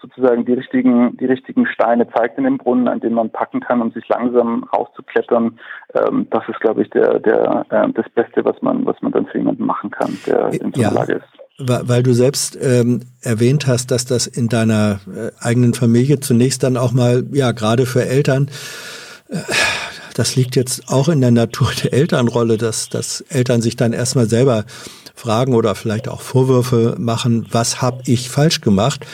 sozusagen 0.01 0.45
die 0.45 0.53
richtigen, 0.53 1.17
die 1.17 1.25
richtigen 1.25 1.65
Steine 1.67 2.07
zeigt 2.09 2.37
in 2.37 2.43
dem 2.43 2.57
Brunnen, 2.57 2.87
an 2.87 2.99
denen 2.99 3.15
man 3.15 3.31
packen 3.31 3.61
kann, 3.61 3.81
um 3.81 3.91
sich 3.91 4.07
langsam 4.07 4.63
rauszuklettern. 4.65 5.59
Ähm, 5.93 6.27
das 6.31 6.43
ist, 6.49 6.59
glaube 6.59 6.83
ich, 6.83 6.89
der, 6.89 7.19
der, 7.19 7.65
äh, 7.69 7.87
das 7.93 8.05
Beste, 8.13 8.43
was 8.45 8.61
man, 8.61 8.85
was 8.85 9.01
man 9.01 9.11
dann 9.11 9.25
für 9.27 9.37
jemanden 9.37 9.65
machen 9.65 9.91
kann, 9.91 10.17
der 10.27 10.49
in 10.53 10.73
so 10.73 10.81
einer 10.81 10.91
ja. 10.91 10.91
Lage 10.91 11.13
ist. 11.13 11.25
Weil 11.57 12.03
du 12.03 12.13
selbst 12.13 12.57
ähm, 12.61 13.03
erwähnt 13.21 13.65
hast, 13.65 13.89
dass 13.89 14.05
das 14.05 14.27
in 14.27 14.49
deiner 14.49 14.99
äh, 15.07 15.31
eigenen 15.39 15.73
Familie 15.73 16.19
zunächst 16.19 16.63
dann 16.63 16.75
auch 16.75 16.91
mal, 16.91 17.23
ja, 17.31 17.53
gerade 17.53 17.85
für 17.85 18.05
Eltern, 18.05 18.49
äh, 19.29 19.37
das 20.15 20.35
liegt 20.35 20.55
jetzt 20.55 20.89
auch 20.89 21.09
in 21.09 21.21
der 21.21 21.31
Natur 21.31 21.69
der 21.83 21.93
Elternrolle, 21.93 22.57
dass, 22.57 22.89
dass 22.89 23.21
Eltern 23.21 23.61
sich 23.61 23.75
dann 23.75 23.93
erstmal 23.93 24.25
selber 24.25 24.65
fragen 25.13 25.53
oder 25.53 25.75
vielleicht 25.75 26.09
auch 26.09 26.21
Vorwürfe 26.21 26.95
machen, 26.97 27.47
was 27.51 27.81
habe 27.81 28.01
ich 28.05 28.29
falsch 28.29 28.61
gemacht? 28.61 29.05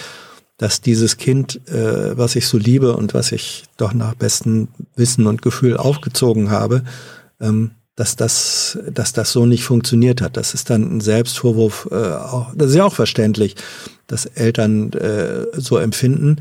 Dass 0.62 0.80
dieses 0.80 1.18
Kind, 1.18 1.60
äh, 1.70 2.16
was 2.16 2.36
ich 2.36 2.46
so 2.46 2.56
liebe 2.56 2.96
und 2.96 3.16
was 3.16 3.32
ich 3.32 3.64
doch 3.78 3.96
nach 3.96 4.14
bestem 4.14 4.68
Wissen 4.96 5.26
und 5.26 5.42
Gefühl 5.42 5.76
aufgezogen 5.76 6.52
habe, 6.52 6.84
ähm, 7.40 7.72
dass 7.96 8.16
das, 8.16 8.78
dass 8.94 9.12
das 9.12 9.32
so 9.32 9.48
nicht 9.48 9.64
funktioniert 9.64 10.22
hat. 10.22 10.38
Das 10.38 10.54
ist 10.54 10.70
dann 10.70 10.84
ein 10.84 11.02
Selbstvorwurf, 11.02 11.90
äh, 11.92 11.96
auch, 11.96 12.52
das 12.54 12.70
ist 12.70 12.76
ja 12.76 12.84
auch 12.84 12.94
verständlich, 12.94 13.56
dass 14.06 14.28
Eltern 14.28 14.94
äh, 14.94 15.48
so 15.54 15.78
empfinden. 15.78 16.36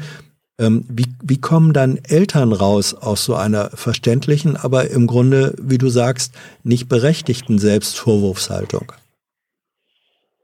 Ähm, 0.59 0.85
wie, 0.91 1.07
wie 1.23 1.41
kommen 1.41 1.73
dann 1.73 1.99
Eltern 2.03 2.53
raus 2.53 2.93
aus 2.93 3.25
so 3.25 3.37
einer 3.37 3.71
verständlichen, 3.73 4.59
aber 4.59 4.91
im 4.91 5.07
Grunde, 5.07 5.55
wie 5.59 5.79
du 5.79 5.89
sagst, 5.89 6.35
nicht 6.63 6.91
berechtigten 6.91 7.59
Selbstvorwurfshaltung? 7.59 8.93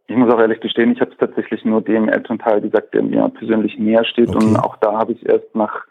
Ich 0.08 0.16
muss 0.16 0.32
auch 0.32 0.38
ehrlich 0.38 0.60
gestehen, 0.60 0.92
ich 0.92 1.00
habe 1.00 1.10
es 1.10 1.18
tatsächlich 1.18 1.64
nur 1.64 1.80
dem 1.80 2.08
Elternteil 2.08 2.60
gesagt, 2.60 2.94
der 2.94 3.02
mir 3.02 3.28
persönlich 3.30 3.76
näher 3.78 4.04
steht. 4.04 4.28
Okay. 4.28 4.46
Und 4.46 4.56
auch 4.56 4.76
da 4.76 4.98
habe 4.98 5.12
ich 5.12 5.28
erst 5.28 5.54
nach 5.54 5.84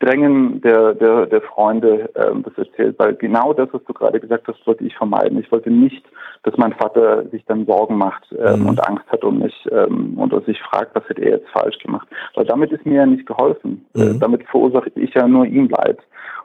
Drängen 0.00 0.62
der, 0.62 0.94
der, 0.94 1.26
der 1.26 1.42
Freunde 1.42 2.08
ähm, 2.16 2.42
das 2.42 2.56
erzählt, 2.56 2.98
weil 2.98 3.14
genau 3.16 3.52
das, 3.52 3.68
was 3.72 3.84
du 3.84 3.92
gerade 3.92 4.18
gesagt 4.18 4.48
hast, 4.48 4.66
wollte 4.66 4.82
ich 4.82 4.96
vermeiden. 4.96 5.38
Ich 5.38 5.52
wollte 5.52 5.70
nicht, 5.70 6.02
dass 6.42 6.56
mein 6.56 6.72
Vater 6.72 7.28
sich 7.28 7.44
dann 7.44 7.66
Sorgen 7.66 7.98
macht 7.98 8.24
ähm, 8.32 8.60
mhm. 8.60 8.68
und 8.70 8.88
Angst 8.88 9.04
hat 9.08 9.22
um 9.24 9.40
mich 9.40 9.54
ähm, 9.70 10.14
und 10.16 10.32
sich 10.46 10.58
fragt, 10.62 10.94
was 10.94 11.06
hätte 11.06 11.20
er 11.20 11.32
jetzt 11.32 11.50
falsch 11.50 11.78
gemacht. 11.80 12.08
Weil 12.34 12.46
damit 12.46 12.72
ist 12.72 12.86
mir 12.86 12.94
ja 12.94 13.06
nicht 13.06 13.26
geholfen. 13.26 13.84
Mhm. 13.94 14.02
Äh, 14.02 14.18
damit 14.18 14.42
verursache 14.48 14.90
ich 14.94 15.12
ja 15.12 15.28
nur 15.28 15.44
ihm 15.44 15.68
Leid. 15.68 15.98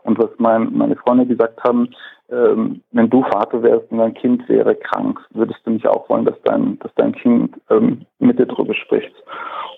Und 0.03 0.19
was 0.19 0.29
mein, 0.37 0.73
meine 0.73 0.97
Freunde 0.97 1.25
gesagt 1.25 1.63
haben, 1.63 1.89
ähm, 2.29 2.81
wenn 2.91 3.09
du 3.09 3.23
Vater 3.23 3.61
wärst 3.61 3.91
und 3.91 3.99
dein 3.99 4.13
Kind 4.13 4.47
wäre 4.49 4.75
krank, 4.75 5.19
würdest 5.31 5.59
du 5.63 5.71
nicht 5.71 5.87
auch 5.87 6.09
wollen, 6.09 6.25
dass 6.25 6.41
dein, 6.43 6.79
dass 6.79 6.93
dein 6.95 7.13
Kind 7.13 7.55
ähm, 7.69 8.05
mit 8.19 8.39
dir 8.39 8.45
drüber 8.45 8.73
spricht. 8.73 9.13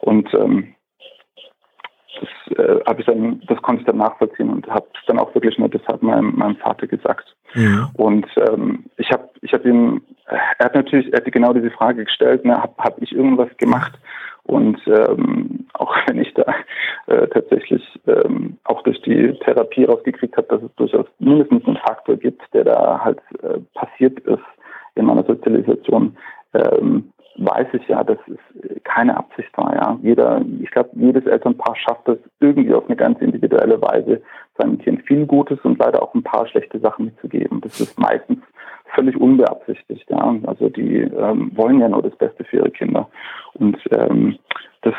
Und 0.02 0.34
ähm, 0.34 0.74
das 2.20 2.58
äh, 2.58 2.80
ich 2.98 3.06
dann, 3.06 3.42
das 3.48 3.62
konnte 3.62 3.82
ich 3.82 3.88
dann 3.88 3.98
nachvollziehen 3.98 4.50
und 4.50 4.68
habe 4.68 4.88
es 4.94 5.06
dann 5.08 5.20
auch 5.20 5.34
wirklich 5.36 5.58
nur 5.58 5.70
deshalb 5.70 6.02
meinem, 6.02 6.36
meinem 6.36 6.56
Vater 6.56 6.88
gesagt. 6.88 7.36
Mhm. 7.54 7.90
Und 7.94 8.28
ähm, 8.50 8.86
ich 8.98 9.12
habe 9.12 9.30
ich 9.42 9.54
hab 9.54 9.66
ihm, 9.66 10.02
er 10.26 10.66
hat 10.66 10.76
natürlich, 10.76 11.12
er 11.14 11.18
hat 11.18 11.32
genau 11.32 11.54
diese 11.54 11.72
Frage 11.72 12.06
gestellt, 12.06 12.46
ne, 12.46 12.62
habe 12.62 12.74
hab 12.78 13.02
ich 13.02 13.14
irgendwas 13.14 13.50
gemacht? 13.58 13.94
Und 14.48 14.80
ähm, 14.88 15.68
auch 15.74 15.96
wenn 16.08 16.20
ich 16.20 16.34
da 16.34 16.44
äh, 17.08 17.28
tatsächlich 17.28 17.84
ähm, 18.08 18.58
auch 18.64 18.82
durch 18.84 19.02
die 19.02 19.34
Therapie 19.44 19.86
rausgekriegt 19.86 20.36
habe, 20.38 20.48
dass 20.48 20.64
es 20.64 20.76
durchaus 20.76 21.06
mindestens 21.20 21.66
einen 21.66 21.78
Faktor 21.78 22.18
gibt, 22.18 22.42
der 22.54 22.64
da 22.64 23.02
halt 23.04 23.20
äh, 23.44 23.60
passiert 23.74 24.20
ist 24.22 24.44
in 24.96 25.06
meiner 25.06 25.24
Sozialisation, 25.24 26.18
ähm, 26.54 27.12
weiß 27.38 27.68
ich 27.74 27.88
ja, 27.88 28.04
dass 28.04 28.18
es 28.28 28.84
keine 28.84 29.16
Absicht 29.16 29.56
war. 29.58 29.76
Ja, 29.76 30.00
jeder, 30.02 30.42
ich 30.60 30.72
glaube, 30.72 30.90
jedes 30.94 31.26
Elternpaar 31.26 31.76
schafft 31.76 32.08
es 32.10 32.18
irgendwie 32.40 32.74
auf 32.74 32.86
eine 32.88 32.96
ganz 32.96 33.22
individuelle 33.22 33.80
Weise, 33.82 34.22
seinem 34.58 34.80
Kind 34.80 35.04
viel 35.04 35.26
Gutes 35.28 35.60
und 35.64 35.78
leider 35.78 36.02
auch 36.02 36.16
ein 36.16 36.24
paar 36.24 36.48
schlechte 36.48 36.80
Sachen 36.80 37.06
mitzugeben. 37.06 37.62
Das 37.62 37.80
ist 37.80 38.00
meistens 38.00 38.40
völlig 38.94 39.18
unbeabsichtigt. 39.18 40.10
Ja, 40.10 40.36
also 40.46 40.70
die 40.70 41.00
ähm, 41.00 41.52
wollen 41.56 41.80
ja 41.80 41.90
nur 41.90 42.02
das 42.02 42.16
Beste 42.16 42.44
für 42.44 42.58
ihre 42.58 42.72
Kinder 42.72 43.08
und 43.54 43.78
ähm, 43.92 44.38
das 44.82 44.96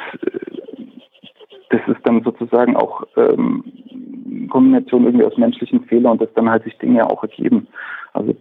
das 1.70 1.80
ist 1.86 2.00
dann 2.04 2.22
sozusagen 2.22 2.76
auch 2.76 3.02
ähm, 3.16 3.62
Kombination 4.50 5.04
irgendwie 5.04 5.26
aus 5.26 5.36
menschlichen 5.36 5.84
Fehlern 5.84 6.12
und 6.12 6.22
dass 6.22 6.32
dann 6.34 6.50
halt 6.50 6.64
sich 6.64 6.76
Dinge 6.78 7.08
auch 7.08 7.22
ergeben. 7.22 7.68
Also 8.14 8.34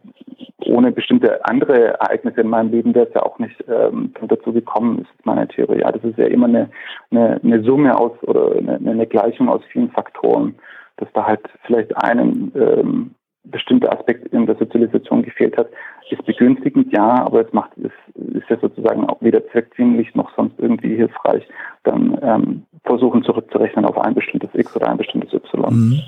ohne 0.65 0.91
bestimmte 0.91 1.43
andere 1.45 1.99
Ereignisse 1.99 2.41
in 2.41 2.49
meinem 2.49 2.71
Leben 2.71 2.95
wäre 2.95 3.07
es 3.07 3.13
ja 3.13 3.23
auch 3.23 3.37
nicht 3.39 3.55
ähm, 3.67 4.13
dazu 4.27 4.53
gekommen, 4.53 4.99
ist 4.99 5.25
meine 5.25 5.47
Theorie. 5.47 5.79
Ja, 5.79 5.91
das 5.91 6.03
ist 6.03 6.17
ja 6.17 6.25
immer 6.25 6.47
eine, 6.47 6.69
eine, 7.11 7.39
eine 7.43 7.63
Summe 7.63 7.97
aus 7.97 8.11
oder 8.23 8.55
eine, 8.55 8.75
eine 8.75 9.07
Gleichung 9.07 9.49
aus 9.49 9.61
vielen 9.71 9.91
Faktoren, 9.91 10.55
dass 10.97 11.09
da 11.13 11.25
halt 11.25 11.41
vielleicht 11.65 11.95
einen 12.03 12.51
ähm, 12.55 13.11
bestimmter 13.51 13.97
Aspekt 13.97 14.27
in 14.33 14.45
der 14.45 14.55
Sozialisation 14.55 15.23
gefehlt 15.23 15.57
hat, 15.57 15.69
ist 16.09 16.25
begünstigend, 16.25 16.91
ja, 16.93 17.25
aber 17.25 17.45
es 17.45 17.53
macht 17.53 17.71
es 17.77 17.91
ist 18.33 18.49
ja 18.49 18.57
sozusagen 18.59 19.05
auch 19.05 19.21
weder 19.21 19.45
zweckdienlich 19.51 20.13
noch 20.15 20.33
sonst 20.35 20.53
irgendwie 20.57 20.95
hilfreich, 20.95 21.43
dann 21.83 22.17
ähm, 22.21 22.63
versuchen 22.83 23.23
zurückzurechnen 23.23 23.85
auf 23.85 23.97
ein 23.97 24.13
bestimmtes 24.15 24.49
X 24.53 24.75
oder 24.75 24.89
ein 24.89 24.97
bestimmtes 24.97 25.33
Y. 25.33 25.73
Mhm. 25.73 25.99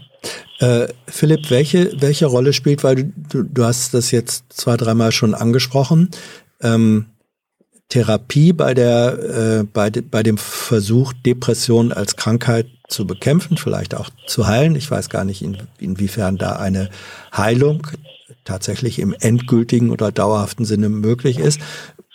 Äh, 0.59 0.87
Philipp, 1.07 1.49
welche, 1.49 1.91
welche 2.01 2.25
Rolle 2.25 2.53
spielt, 2.53 2.83
weil 2.83 2.95
du, 2.95 3.43
du 3.43 3.63
hast 3.63 3.93
das 3.93 4.11
jetzt 4.11 4.51
zwei, 4.53 4.75
dreimal 4.75 5.11
schon 5.11 5.33
angesprochen, 5.33 6.09
ähm, 6.61 7.05
Therapie 7.89 8.53
bei 8.53 8.73
der 8.73 9.59
äh, 9.61 9.63
bei, 9.63 9.89
de, 9.89 10.03
bei 10.03 10.23
dem 10.23 10.37
Versuch 10.37 11.13
Depression 11.25 11.91
als 11.91 12.15
Krankheit 12.15 12.67
zu 12.87 13.05
bekämpfen, 13.05 13.57
vielleicht 13.57 13.95
auch 13.95 14.09
zu 14.27 14.47
heilen. 14.47 14.75
Ich 14.75 14.89
weiß 14.89 15.09
gar 15.09 15.25
nicht, 15.25 15.41
in, 15.41 15.57
inwiefern 15.79 16.37
da 16.37 16.53
eine 16.53 16.89
Heilung 17.35 17.87
tatsächlich 18.45 18.99
im 18.99 19.13
endgültigen 19.19 19.91
oder 19.91 20.11
dauerhaften 20.11 20.65
Sinne 20.65 20.89
möglich 20.89 21.39
ist. 21.39 21.59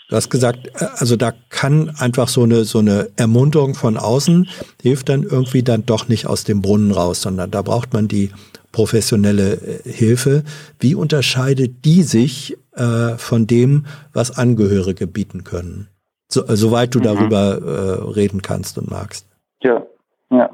Du 0.09 0.17
hast 0.17 0.31
gesagt, 0.31 0.69
äh, 0.81 0.87
also 0.97 1.17
da 1.17 1.33
kann 1.49 1.91
einfach 1.97 2.29
so 2.29 2.45
eine, 2.45 2.65
so 2.65 2.79
eine 2.79 3.11
Ermunterung 3.17 3.75
von 3.75 3.97
außen 3.97 4.49
hilft 4.81 5.09
dann 5.09 5.23
irgendwie 5.25 5.63
dann 5.63 5.87
doch 5.87 6.09
nicht 6.09 6.27
aus 6.27 6.45
dem 6.45 6.63
Brunnen 6.63 6.93
raus, 6.93 7.23
sondern 7.23 7.51
da 7.51 7.63
braucht 7.63 7.93
man 7.93 8.07
die 8.07 8.31
professionelle 8.75 9.53
äh, 9.55 9.89
Hilfe. 9.89 10.43
Wie 10.81 10.97
unterscheidet 10.97 11.85
die 11.85 12.03
sich 12.03 12.59
äh, 12.75 13.17
von 13.17 13.47
dem, 13.47 13.87
was 14.13 14.37
Angehörige 14.37 15.07
bieten 15.07 15.45
können? 15.45 15.89
So, 16.29 16.43
soweit 16.47 16.93
du 16.95 16.99
mhm. 16.99 17.05
darüber 17.05 17.45
äh, 17.63 18.13
reden 18.21 18.43
kannst 18.43 18.77
und 18.77 18.91
magst. 18.91 19.27
Ja, 19.63 19.87
ja. 20.31 20.51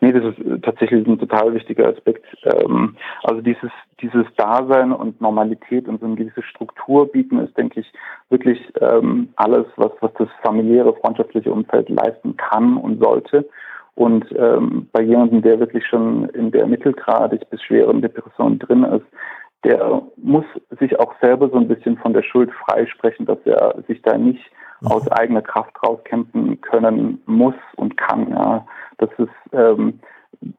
Nee, 0.00 0.12
das 0.12 0.24
ist 0.24 0.38
äh, 0.44 0.58
tatsächlich 0.58 1.06
ein 1.06 1.18
total 1.18 1.54
wichtiger 1.54 1.88
Aspekt. 1.88 2.24
Ähm, 2.42 2.96
also 3.22 3.40
dieses, 3.40 3.70
dieses 4.00 4.26
Dasein 4.36 4.90
und 4.92 5.20
Normalität 5.20 5.86
und 5.86 6.00
so 6.00 6.06
eine 6.06 6.16
gewisse 6.16 6.42
Struktur 6.42 7.10
bieten 7.10 7.38
ist, 7.38 7.56
denke 7.56 7.80
ich, 7.80 7.92
wirklich 8.30 8.58
ähm, 8.80 9.28
alles, 9.36 9.66
was, 9.76 9.92
was 10.00 10.12
das 10.18 10.28
familiäre, 10.42 10.92
freundschaftliche 10.94 11.52
Umfeld 11.52 11.88
leisten 11.88 12.36
kann 12.36 12.76
und 12.76 13.00
sollte. 13.02 13.48
Und 13.94 14.26
ähm, 14.36 14.88
bei 14.92 15.02
jemandem, 15.02 15.42
der 15.42 15.60
wirklich 15.60 15.86
schon 15.86 16.28
in 16.30 16.50
der 16.50 16.66
mittelgradig 16.66 17.48
bis 17.50 17.62
schweren 17.62 18.02
Depression 18.02 18.58
drin 18.58 18.84
ist, 18.84 19.06
der 19.64 20.02
muss 20.16 20.44
sich 20.78 20.98
auch 20.98 21.14
selber 21.22 21.48
so 21.48 21.56
ein 21.56 21.68
bisschen 21.68 21.96
von 21.98 22.12
der 22.12 22.22
Schuld 22.22 22.50
freisprechen, 22.52 23.24
dass 23.24 23.38
er 23.44 23.82
sich 23.86 24.02
da 24.02 24.18
nicht 24.18 24.42
mhm. 24.80 24.88
aus 24.88 25.10
eigener 25.10 25.42
Kraft 25.42 25.74
rauskämpfen 25.82 26.60
können 26.60 27.22
muss 27.26 27.54
und 27.76 27.96
kann. 27.96 28.30
Ja. 28.30 28.66
Das 28.98 29.10
ist, 29.18 29.52
ähm, 29.52 30.00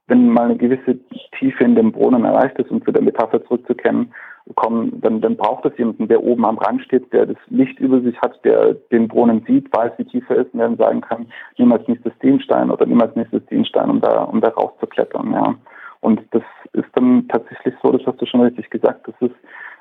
wenn 0.08 0.30
mal 0.30 0.46
eine 0.46 0.58
gewisse 0.58 0.98
Tiefe 1.38 1.64
in 1.64 1.76
dem 1.76 1.92
Brunnen 1.92 2.26
erreicht 2.26 2.58
ist, 2.58 2.72
um 2.72 2.84
zu 2.84 2.92
der 2.92 3.04
Metapher 3.04 3.44
zurückzukehren, 3.44 4.14
kommen, 4.54 5.02
dann, 5.02 5.22
dann 5.22 5.38
braucht 5.38 5.66
es 5.66 5.78
jemanden, 5.78 6.08
der 6.08 6.24
oben 6.24 6.46
am 6.46 6.60
Rand 6.60 6.82
steht, 6.84 7.12
der 7.12 7.26
das 7.26 7.38
Licht 7.48 7.80
über 7.80 8.00
sich 8.02 8.20
hat, 8.22 8.44
der 8.46 8.76
den 8.92 9.08
Brunnen 9.08 9.44
sieht, 9.48 9.76
weiß, 9.76 9.94
wie 9.98 10.06
tief 10.06 10.30
er 10.30 10.38
ist 10.38 10.54
und 10.54 10.60
dann 10.60 10.78
sagen 10.78 11.02
kann, 11.02 11.26
nimm 11.58 11.72
als 11.72 11.88
nächstes 11.88 12.14
den 12.20 12.40
Stein 12.40 12.70
oder 12.70 12.86
nimm 12.86 13.02
als 13.02 13.16
nächstes 13.16 13.44
den 13.48 13.66
Stein, 13.66 13.90
um 13.90 14.02
da, 14.02 14.24
um 14.24 14.42
da 14.42 14.50
rauszuklettern, 14.50 15.34
ja. 15.34 15.56
Und 16.02 16.22
das 16.32 16.44
ist 16.74 16.90
dann 16.94 17.28
tatsächlich 17.30 17.74
so, 17.82 17.92
das 17.92 18.06
hast 18.06 18.22
du 18.22 18.28
schon 18.28 18.42
richtig 18.42 18.70
gesagt, 18.70 19.08
das 19.08 19.16
ist 19.22 19.36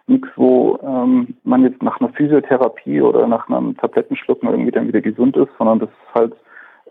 nichts, 0.07 0.29
wo 0.37 0.79
ähm, 0.83 1.35
man 1.45 1.65
jetzt 1.65 1.83
nach 1.83 2.01
einer 2.01 2.11
Physiotherapie 2.11 3.03
oder 3.03 3.27
nach 3.27 3.49
einem 3.49 3.77
Tablettenschlucken 3.77 4.49
irgendwie 4.49 4.71
dann 4.71 4.89
wieder 4.89 5.03
gesund 5.03 5.37
ist, 5.37 5.51
sondern 5.59 5.81
das 5.81 5.89
ist 5.91 6.15
halt 6.15 6.35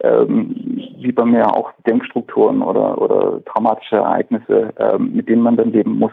ähm, 0.02 0.56
wie 0.98 1.12
bei 1.12 1.26
mir 1.26 1.48
auch 1.56 1.72
Denkstrukturen 1.88 2.62
oder, 2.62 3.00
oder 3.02 3.44
traumatische 3.46 3.98
Ereignisse, 3.98 4.74
ähm, 4.78 5.14
mit 5.16 5.30
denen 5.30 5.42
man 5.42 5.58
dann 5.58 5.72
leben 5.72 5.98
muss. 5.98 6.12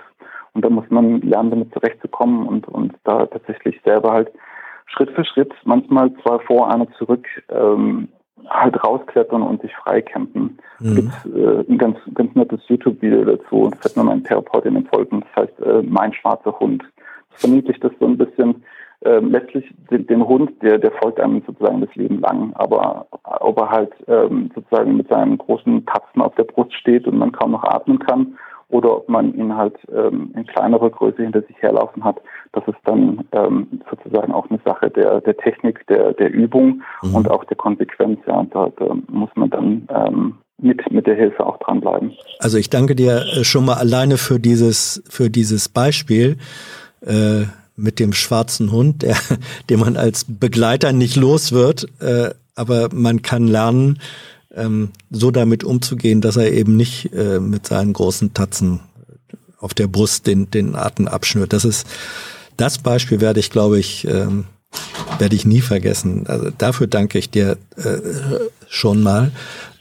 Und 0.55 0.65
da 0.65 0.71
muss 0.71 0.89
man 0.91 1.21
lernen, 1.21 1.51
damit 1.51 1.73
zurechtzukommen 1.73 2.47
und, 2.47 2.69
und 2.69 2.95
da 3.05 3.27
tatsächlich 3.27 3.81
selber 3.85 4.13
halt 4.13 4.33
Schritt 4.87 5.11
für 5.11 5.25
Schritt, 5.25 5.53
manchmal 5.65 6.13
zwei 6.23 6.39
vor, 6.41 6.73
einer 6.73 6.91
zurück, 6.93 7.27
ähm, 7.49 8.09
halt 8.49 8.83
rausklettern 8.83 9.43
und 9.43 9.63
sich 9.63 9.75
freikämpfen. 9.77 10.59
Mhm. 10.81 10.95
gibt 10.95 11.37
äh, 11.37 11.71
ein 11.71 11.79
ganz, 11.79 11.99
ganz 12.15 12.35
nettes 12.35 12.61
YouTube-Video 12.67 13.25
dazu. 13.25 13.71
Das 13.71 13.85
hat 13.85 13.97
mir 13.97 14.05
mein 14.05 14.25
Therapeutin 14.25 14.77
empfohlen. 14.77 15.25
Das 15.35 15.45
heißt 15.45 15.61
äh, 15.61 15.83
Mein 15.83 16.13
schwarzer 16.13 16.59
Hund. 16.59 16.83
Das 17.31 17.43
verniedlicht 17.43 17.85
das 17.85 17.93
so 18.01 18.07
ein 18.07 18.19
bisschen. 18.19 18.65
Äh, 19.03 19.21
letztlich 19.21 19.73
den, 19.91 20.07
den, 20.07 20.27
Hund, 20.27 20.51
der, 20.63 20.79
der 20.79 20.93
folgt 20.93 21.21
einem 21.21 21.43
sozusagen 21.47 21.81
das 21.81 21.95
Leben 21.95 22.21
lang. 22.21 22.53
Aber 22.55 23.07
ob 23.23 23.59
er 23.59 23.71
halt 23.71 23.93
ähm, 24.09 24.51
sozusagen 24.55 24.97
mit 24.97 25.09
seinen 25.09 25.39
großen 25.39 25.87
Tatzen 25.87 26.21
auf 26.21 26.35
der 26.35 26.45
Brust 26.45 26.75
steht 26.75 27.07
und 27.07 27.19
man 27.19 27.33
kaum 27.33 27.53
noch 27.53 27.65
atmen 27.65 27.99
kann 27.99 28.37
oder 28.71 28.97
ob 28.97 29.09
man 29.09 29.35
ihn 29.35 29.57
halt 29.57 29.77
ähm, 29.93 30.33
in 30.35 30.47
kleinerer 30.47 30.91
Größe 30.91 31.23
hinter 31.23 31.43
sich 31.43 31.57
herlaufen 31.61 32.05
hat. 32.05 32.17
Das 32.53 32.65
ist 32.67 32.79
dann 32.85 33.25
ähm, 33.33 33.81
sozusagen 33.91 34.33
auch 34.33 34.49
eine 34.49 34.61
Sache 34.65 34.91
der, 34.91 35.21
der 35.21 35.37
Technik, 35.37 35.87
der, 35.89 36.13
der 36.15 36.33
Übung 36.33 36.83
mhm. 37.03 37.15
und 37.15 37.31
auch 37.31 37.45
der 37.45 37.57
Konsequenz. 37.57 38.21
Ja, 38.27 38.39
und 38.39 38.55
da, 38.55 38.71
da 38.77 38.95
muss 39.09 39.31
man 39.35 39.51
dann 39.51 39.89
ähm, 39.95 40.39
mit, 40.59 40.91
mit 40.91 41.07
der 41.07 41.17
Hilfe 41.17 41.47
auch 41.47 41.59
dranbleiben. 41.59 42.13
Also 42.39 42.59
ich 42.59 42.71
danke 42.71 42.95
dir 42.95 43.23
äh, 43.37 43.45
schon 43.45 43.65
mal 43.65 43.77
alleine 43.77 44.17
für 44.17 44.39
dieses, 44.39 45.03
für 45.09 45.31
dieses 45.31 45.69
Beispiel. 45.69 46.37
Äh, 47.03 47.45
mit 47.77 47.99
dem 47.99 48.13
schwarzen 48.13 48.73
Hund, 48.73 49.03
der, 49.03 49.17
den 49.71 49.81
man 49.81 49.97
als 49.97 50.27
Begleiter 50.29 50.93
nicht 50.93 51.17
los 51.17 51.53
wird, 51.53 51.87
äh, 52.01 52.31
aber 52.55 52.91
man 52.93 53.23
kann 53.23 53.47
lernen, 53.47 53.99
ähm, 54.55 54.91
so 55.11 55.31
damit 55.31 55.65
umzugehen, 55.65 56.21
dass 56.21 56.37
er 56.37 56.53
eben 56.53 56.77
nicht 56.77 57.13
äh, 57.13 57.41
mit 57.41 57.67
seinen 57.67 57.93
großen 57.93 58.35
Tatzen 58.35 58.81
auf 59.59 59.75
der 59.75 59.87
Brust 59.87 60.27
den, 60.27 60.51
den 60.51 60.75
Atem 60.75 61.07
abschnürt. 61.07 61.53
Das 61.53 61.65
ist 61.65 61.87
das 62.57 62.79
Beispiel 62.79 63.21
werde 63.21 63.41
ich, 63.41 63.51
glaube 63.51 63.79
ich, 63.79 64.07
ähm, 64.07 64.45
werde 65.19 65.35
ich 65.35 65.47
nie 65.47 65.63
vergessen. 65.63 66.27
Also 66.27 66.51
dafür 66.51 66.87
danke 66.87 67.19
ich 67.19 67.31
dir 67.31 67.57
äh, 67.77 67.99
schon 68.69 69.03
mal. 69.03 69.33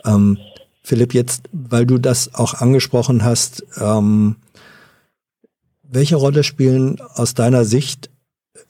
Ähm, 0.05 0.37
Philipp, 0.81 1.13
jetzt, 1.13 1.43
weil 1.51 1.85
du 1.85 1.97
das 1.97 2.33
auch 2.33 2.55
angesprochen 2.55 3.23
hast, 3.23 3.65
ähm, 3.79 4.37
welche 5.83 6.15
Rolle 6.15 6.43
spielen 6.43 7.01
aus 7.15 7.33
deiner 7.33 7.65
Sicht 7.65 8.09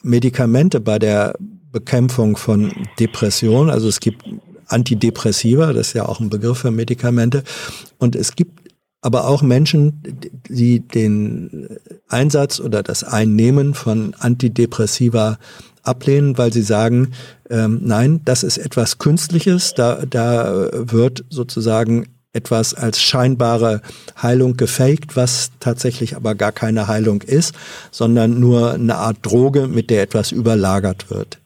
Medikamente 0.01 0.80
bei 0.80 0.97
der 0.97 1.35
Bekämpfung 1.71 2.35
von 2.35 2.73
Depression? 2.99 3.69
Also 3.69 3.88
es 3.88 3.99
gibt 3.99 4.26
Antidepressiva, 4.69 5.73
das 5.73 5.87
ist 5.87 5.93
ja 5.93 6.07
auch 6.07 6.19
ein 6.19 6.29
Begriff 6.29 6.59
für 6.59 6.71
Medikamente. 6.71 7.43
Und 7.97 8.15
es 8.15 8.35
gibt 8.35 8.69
aber 9.01 9.27
auch 9.27 9.41
Menschen, 9.41 10.01
die 10.49 10.81
den 10.81 11.67
Einsatz 12.07 12.59
oder 12.59 12.83
das 12.83 13.03
Einnehmen 13.03 13.73
von 13.73 14.13
Antidepressiva 14.19 15.37
ablehnen, 15.83 16.37
weil 16.37 16.51
sie 16.51 16.61
sagen, 16.61 17.11
ähm, 17.49 17.79
nein, 17.83 18.21
das 18.25 18.43
ist 18.43 18.57
etwas 18.57 18.97
Künstliches, 18.97 19.73
da, 19.73 20.05
da 20.05 20.69
wird 20.73 21.23
sozusagen 21.29 22.07
etwas 22.31 22.73
als 22.73 23.01
scheinbare 23.01 23.81
Heilung 24.21 24.55
gefaked, 24.55 25.15
was 25.15 25.51
tatsächlich 25.59 26.15
aber 26.15 26.35
gar 26.35 26.51
keine 26.51 26.87
Heilung 26.87 27.21
ist, 27.21 27.55
sondern 27.91 28.39
nur 28.39 28.73
eine 28.73 28.95
Art 28.95 29.17
Droge, 29.23 29.67
mit 29.67 29.89
der 29.89 30.03
etwas 30.03 30.31
überlagert 30.31 31.09
wird. 31.09 31.38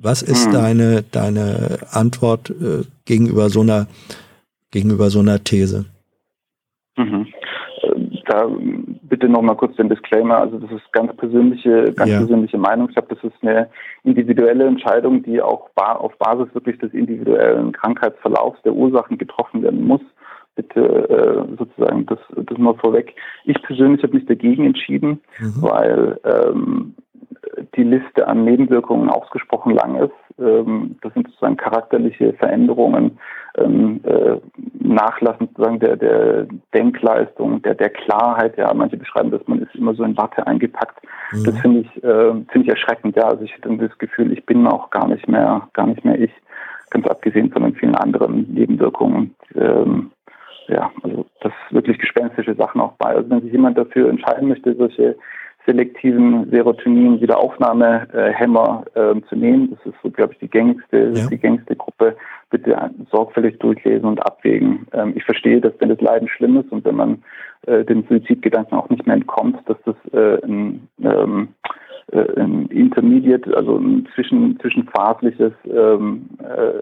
Was 0.00 0.22
ist 0.22 0.46
hm. 0.46 0.52
deine, 0.52 1.02
deine 1.02 1.78
Antwort 1.90 2.50
äh, 2.50 2.84
gegenüber 3.04 3.50
so 3.50 3.60
einer, 3.60 3.86
gegenüber 4.70 5.10
so 5.10 5.20
einer 5.20 5.42
These? 5.42 5.86
Mhm. 6.96 7.26
Äh, 7.82 8.22
da 8.26 8.46
bitte 9.02 9.28
noch 9.28 9.42
mal 9.42 9.54
kurz 9.54 9.76
den 9.76 9.88
Disclaimer. 9.88 10.38
Also 10.38 10.58
das 10.58 10.70
ist 10.70 10.92
ganz 10.92 11.14
persönliche, 11.16 11.92
ganz 11.94 12.10
ja. 12.10 12.18
persönliche 12.18 12.58
Meinung. 12.58 12.88
Ich 12.88 12.94
glaube, 12.94 13.14
das 13.14 13.24
ist 13.24 13.42
eine 13.42 13.68
individuelle 14.04 14.66
Entscheidung, 14.66 15.22
die 15.22 15.40
auch 15.40 15.70
auf 15.76 16.16
Basis 16.18 16.54
wirklich 16.54 16.78
des 16.78 16.92
individuellen 16.92 17.72
Krankheitsverlaufs 17.72 18.60
der 18.62 18.74
Ursachen 18.74 19.18
getroffen 19.18 19.62
werden 19.62 19.86
muss. 19.86 20.02
Bitte 20.54 20.80
äh, 20.80 21.56
sozusagen 21.56 22.04
das, 22.06 22.18
das 22.34 22.58
mal 22.58 22.74
vorweg. 22.74 23.14
Ich 23.44 23.60
persönlich 23.62 24.02
habe 24.02 24.14
mich 24.14 24.26
dagegen 24.26 24.66
entschieden, 24.66 25.20
mhm. 25.38 25.62
weil 25.62 26.20
ähm, 26.24 26.94
die 27.76 27.82
Liste 27.82 28.26
an 28.26 28.44
Nebenwirkungen 28.44 29.10
ausgesprochen 29.10 29.74
lang 29.74 29.96
ist. 29.96 30.12
Ähm, 30.38 30.96
das 31.02 31.12
sind 31.14 31.26
sozusagen 31.28 31.56
charakterliche 31.56 32.32
Veränderungen, 32.34 33.18
ähm, 33.56 34.00
äh, 34.04 34.36
Nachlassen 34.80 35.48
sozusagen 35.48 35.80
der, 35.80 35.96
der 35.96 36.46
Denkleistung, 36.74 37.62
der, 37.62 37.74
der 37.74 37.90
Klarheit. 37.90 38.56
Ja, 38.56 38.72
manche 38.74 38.96
beschreiben, 38.96 39.30
dass 39.30 39.46
man 39.46 39.62
ist 39.62 39.74
immer 39.74 39.94
so 39.94 40.04
in 40.04 40.16
Watte 40.16 40.46
eingepackt. 40.46 41.04
Mhm. 41.32 41.44
Das 41.44 41.58
finde 41.58 41.80
ich, 41.80 42.04
äh, 42.04 42.32
finde 42.50 42.62
ich 42.62 42.68
erschreckend. 42.68 43.16
Ja, 43.16 43.28
also 43.28 43.44
ich 43.44 43.54
hätte 43.54 43.76
das 43.76 43.98
Gefühl, 43.98 44.32
ich 44.32 44.44
bin 44.46 44.66
auch 44.66 44.90
gar 44.90 45.08
nicht 45.08 45.28
mehr, 45.28 45.68
gar 45.72 45.86
nicht 45.86 46.04
mehr 46.04 46.18
ich. 46.18 46.32
Ganz 46.90 47.06
abgesehen 47.06 47.50
von 47.50 47.64
den 47.64 47.74
vielen 47.74 47.96
anderen 47.96 48.52
Nebenwirkungen. 48.54 49.34
Ähm, 49.54 50.10
ja, 50.68 50.90
also 51.02 51.26
das 51.40 51.52
wirklich 51.70 51.98
gespenstische 51.98 52.54
Sachen 52.54 52.80
auch 52.80 52.92
bei. 52.92 53.08
Also 53.08 53.28
wenn 53.30 53.42
sich 53.42 53.52
jemand 53.52 53.76
dafür 53.76 54.08
entscheiden 54.08 54.48
möchte, 54.48 54.74
solche 54.74 55.16
selektiven 55.68 56.50
Serotonin-Wiederaufnahmehämmer 56.50 58.84
äh, 58.94 59.14
zu 59.28 59.36
nehmen. 59.36 59.70
Das 59.70 59.78
ist 59.92 60.00
so, 60.02 60.10
glaube 60.10 60.32
ich, 60.32 60.38
die 60.38 60.48
gängigste, 60.48 61.12
ja. 61.14 61.26
die 61.26 61.36
gängigste 61.36 61.76
Gruppe. 61.76 62.16
Bitte 62.50 62.74
sorgfältig 63.12 63.58
durchlesen 63.58 64.06
und 64.06 64.24
abwägen. 64.24 64.86
Ähm, 64.94 65.12
ich 65.14 65.24
verstehe, 65.24 65.60
dass 65.60 65.74
wenn 65.78 65.90
das 65.90 66.00
Leiden 66.00 66.28
schlimm 66.28 66.56
ist 66.56 66.72
und 66.72 66.86
wenn 66.86 66.96
man 66.96 67.22
äh, 67.66 67.84
dem 67.84 68.06
Suizidgedanken 68.08 68.78
auch 68.78 68.88
nicht 68.88 69.06
mehr 69.06 69.16
entkommt, 69.16 69.58
dass 69.66 69.76
das 69.84 69.96
äh, 70.14 70.38
ein, 70.46 70.88
ähm, 71.02 71.48
äh, 72.12 72.40
ein 72.40 72.68
Intermediate, 72.68 73.54
also 73.54 73.76
ein 73.76 74.08
zwischen, 74.14 74.58
zwischenphasliches 74.60 75.52
ähm, 75.66 76.30
äh, 76.42 76.80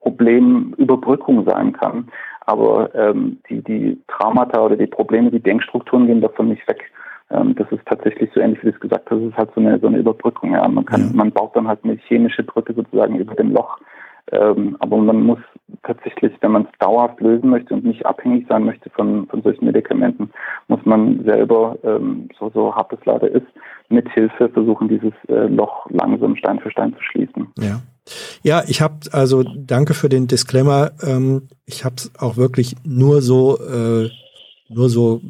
Problemüberbrückung 0.00 1.44
sein 1.44 1.74
kann. 1.74 2.08
Aber 2.46 2.94
ähm, 2.94 3.36
die, 3.50 3.62
die 3.62 4.00
Traumata 4.08 4.64
oder 4.64 4.76
die 4.76 4.86
Probleme, 4.86 5.30
die 5.30 5.40
Denkstrukturen 5.40 6.06
gehen 6.06 6.22
davon 6.22 6.48
nicht 6.48 6.66
weg. 6.66 6.90
Ähm, 7.30 7.54
das 7.54 7.70
ist 7.70 7.84
tatsächlich 7.86 8.30
so 8.34 8.40
ähnlich, 8.40 8.60
wie 8.62 8.68
du 8.68 8.74
es 8.74 8.80
gesagt 8.80 9.10
hast, 9.10 9.18
es 9.18 9.30
ist 9.30 9.36
halt 9.36 9.50
so 9.54 9.60
eine, 9.60 9.78
so 9.78 9.86
eine 9.86 9.98
Überbrückung. 9.98 10.52
Ja. 10.52 10.66
Man 10.68 10.84
kann, 10.84 11.08
ja. 11.08 11.10
man 11.14 11.30
baut 11.30 11.54
dann 11.54 11.68
halt 11.68 11.80
eine 11.84 11.94
chemische 12.08 12.42
Brücke 12.42 12.74
sozusagen 12.74 13.16
über 13.16 13.34
dem 13.34 13.52
Loch. 13.52 13.78
Ähm, 14.32 14.76
aber 14.78 14.96
man 14.98 15.22
muss 15.22 15.38
tatsächlich, 15.82 16.32
wenn 16.40 16.52
man 16.52 16.62
es 16.62 16.78
dauerhaft 16.78 17.20
lösen 17.20 17.50
möchte 17.50 17.74
und 17.74 17.84
nicht 17.84 18.06
abhängig 18.06 18.46
sein 18.48 18.64
möchte 18.64 18.88
von, 18.90 19.26
von 19.26 19.42
solchen 19.42 19.64
Medikamenten, 19.64 20.30
muss 20.68 20.80
man 20.84 21.24
selber, 21.24 21.76
ähm, 21.82 22.28
so, 22.38 22.50
so 22.54 22.74
hart 22.74 22.92
es 22.92 23.04
leider 23.04 23.28
ist, 23.28 23.46
mit 23.88 24.08
Hilfe 24.10 24.48
versuchen, 24.50 24.88
dieses 24.88 25.12
äh, 25.28 25.46
Loch 25.46 25.86
langsam 25.90 26.36
Stein 26.36 26.60
für 26.60 26.70
Stein 26.70 26.94
zu 26.94 27.02
schließen. 27.02 27.48
Ja. 27.58 27.80
Ja, 28.42 28.62
ich 28.66 28.80
habe 28.80 28.94
also 29.12 29.44
danke 29.44 29.94
für 29.94 30.08
den 30.08 30.26
Disclaimer. 30.26 30.90
Ähm, 31.02 31.48
ich 31.66 31.84
habe 31.84 31.96
es 31.96 32.10
auch 32.18 32.36
wirklich 32.36 32.74
nur 32.84 33.20
so 33.22 33.58
äh, 33.58 34.08
nur 34.68 34.88
so 34.88 35.20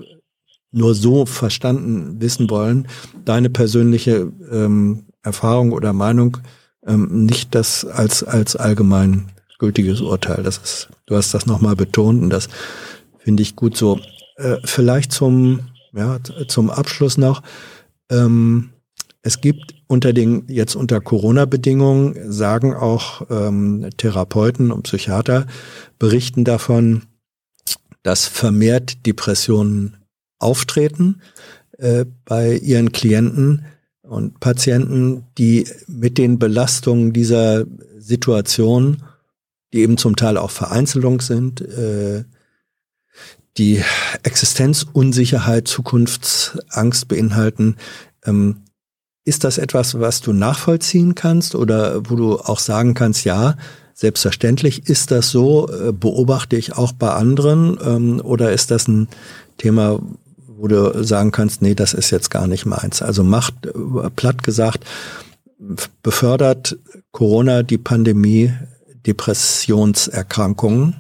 nur 0.73 0.95
so 0.95 1.27
verstanden 1.27 2.21
wissen 2.21 2.51
wollen. 2.51 2.89
Deine 3.25 3.51
persönliche 3.51 4.33
ähm, 4.51 5.05
Erfahrung 5.23 5.73
oder 5.73 5.93
Meinung 5.93 6.39
ähm, 6.87 7.25
nicht 7.27 7.55
das 7.55 7.85
als, 7.85 8.23
als 8.23 8.57
allgemein 8.57 9.27
gültiges 9.59 10.01
Urteil. 10.01 10.43
Das 10.43 10.59
ist, 10.59 10.89
du 11.07 11.17
hast 11.17 11.35
das 11.35 11.47
nochmal 11.47 11.77
betont 11.77 12.23
und 12.23 12.31
das 12.31 12.49
finde 13.19 13.43
ich 13.43 13.57
gut 13.57 13.77
so. 13.77 14.01
Äh, 14.37 14.57
vielleicht 14.65 15.13
zum, 15.13 15.61
ja, 15.93 16.19
zum 16.49 16.71
Abschluss 16.71 17.19
noch. 17.19 17.43
Ähm, 18.11 18.71
es 19.23 19.43
gibt 19.43 19.75
unter 19.87 20.13
den, 20.13 20.45
jetzt 20.49 20.77
unter 20.77 21.01
Corona-Bedingungen, 21.01 22.33
sagen 22.33 22.75
auch 22.75 23.23
ähm, 23.29 23.91
Therapeuten 23.99 24.71
und 24.71 24.85
Psychiater, 24.85 25.47
berichten 25.99 26.45
davon, 26.45 27.03
dass 28.03 28.27
vermehrt 28.27 29.05
Depressionen 29.05 30.00
auftreten 30.41 31.23
äh, 31.79 32.05
bei 32.25 32.57
ihren 32.57 32.93
Klienten 32.93 33.65
und 34.03 34.41
Patienten, 34.41 35.25
die 35.39 35.69
mit 35.87 36.19
den 36.19 36.39
Belastungen 36.39 37.13
dieser 37.13 37.65
Situation, 37.97 39.03
die 39.73 39.81
eben 39.81 39.97
zum 39.97 40.17
Teil 40.17 40.37
auch 40.37 40.51
Vereinzelung 40.51 41.21
sind, 41.21 41.61
äh, 41.61 42.25
die 43.57 43.83
Existenzunsicherheit, 44.23 45.69
Zukunftsangst 45.69 47.09
beinhalten, 47.09 47.77
ähm, 48.25 48.63
ist 49.25 49.45
das 49.45 49.59
etwas, 49.59 50.01
was 50.01 50.23
du 50.23 50.33
nachvollziehen 50.33 51.15
kannst 51.15 51.55
oder 51.55 52.11
wo 52.11 52.17
du 52.17 52.39
auch 52.39 52.59
sagen 52.59 52.95
kannst, 52.95 53.25
ja, 53.25 53.57
selbstverständlich 53.95 54.89
ist 54.89 55.11
das 55.11 55.31
so, 55.31 55.69
äh, 55.71 55.93
beobachte 55.93 56.57
ich 56.57 56.77
auch 56.77 56.93
bei 56.93 57.11
anderen 57.11 57.79
ähm, 57.85 58.21
oder 58.25 58.53
ist 58.53 58.71
das 58.71 58.89
ein 58.89 59.09
Thema, 59.59 60.01
wo 60.61 60.69
du 60.69 61.03
sagen 61.03 61.31
kannst, 61.31 61.63
nee, 61.63 61.75
das 61.75 61.95
ist 61.95 62.11
jetzt 62.11 62.31
gar 62.31 62.47
nicht 62.47 62.67
meins. 62.67 63.01
Also 63.01 63.25
macht, 63.25 63.55
platt 64.17 64.43
gesagt, 64.43 64.85
befördert 66.03 66.77
Corona 67.13 67.63
die 67.63 67.79
Pandemie 67.79 68.53
Depressionserkrankungen? 69.07 70.97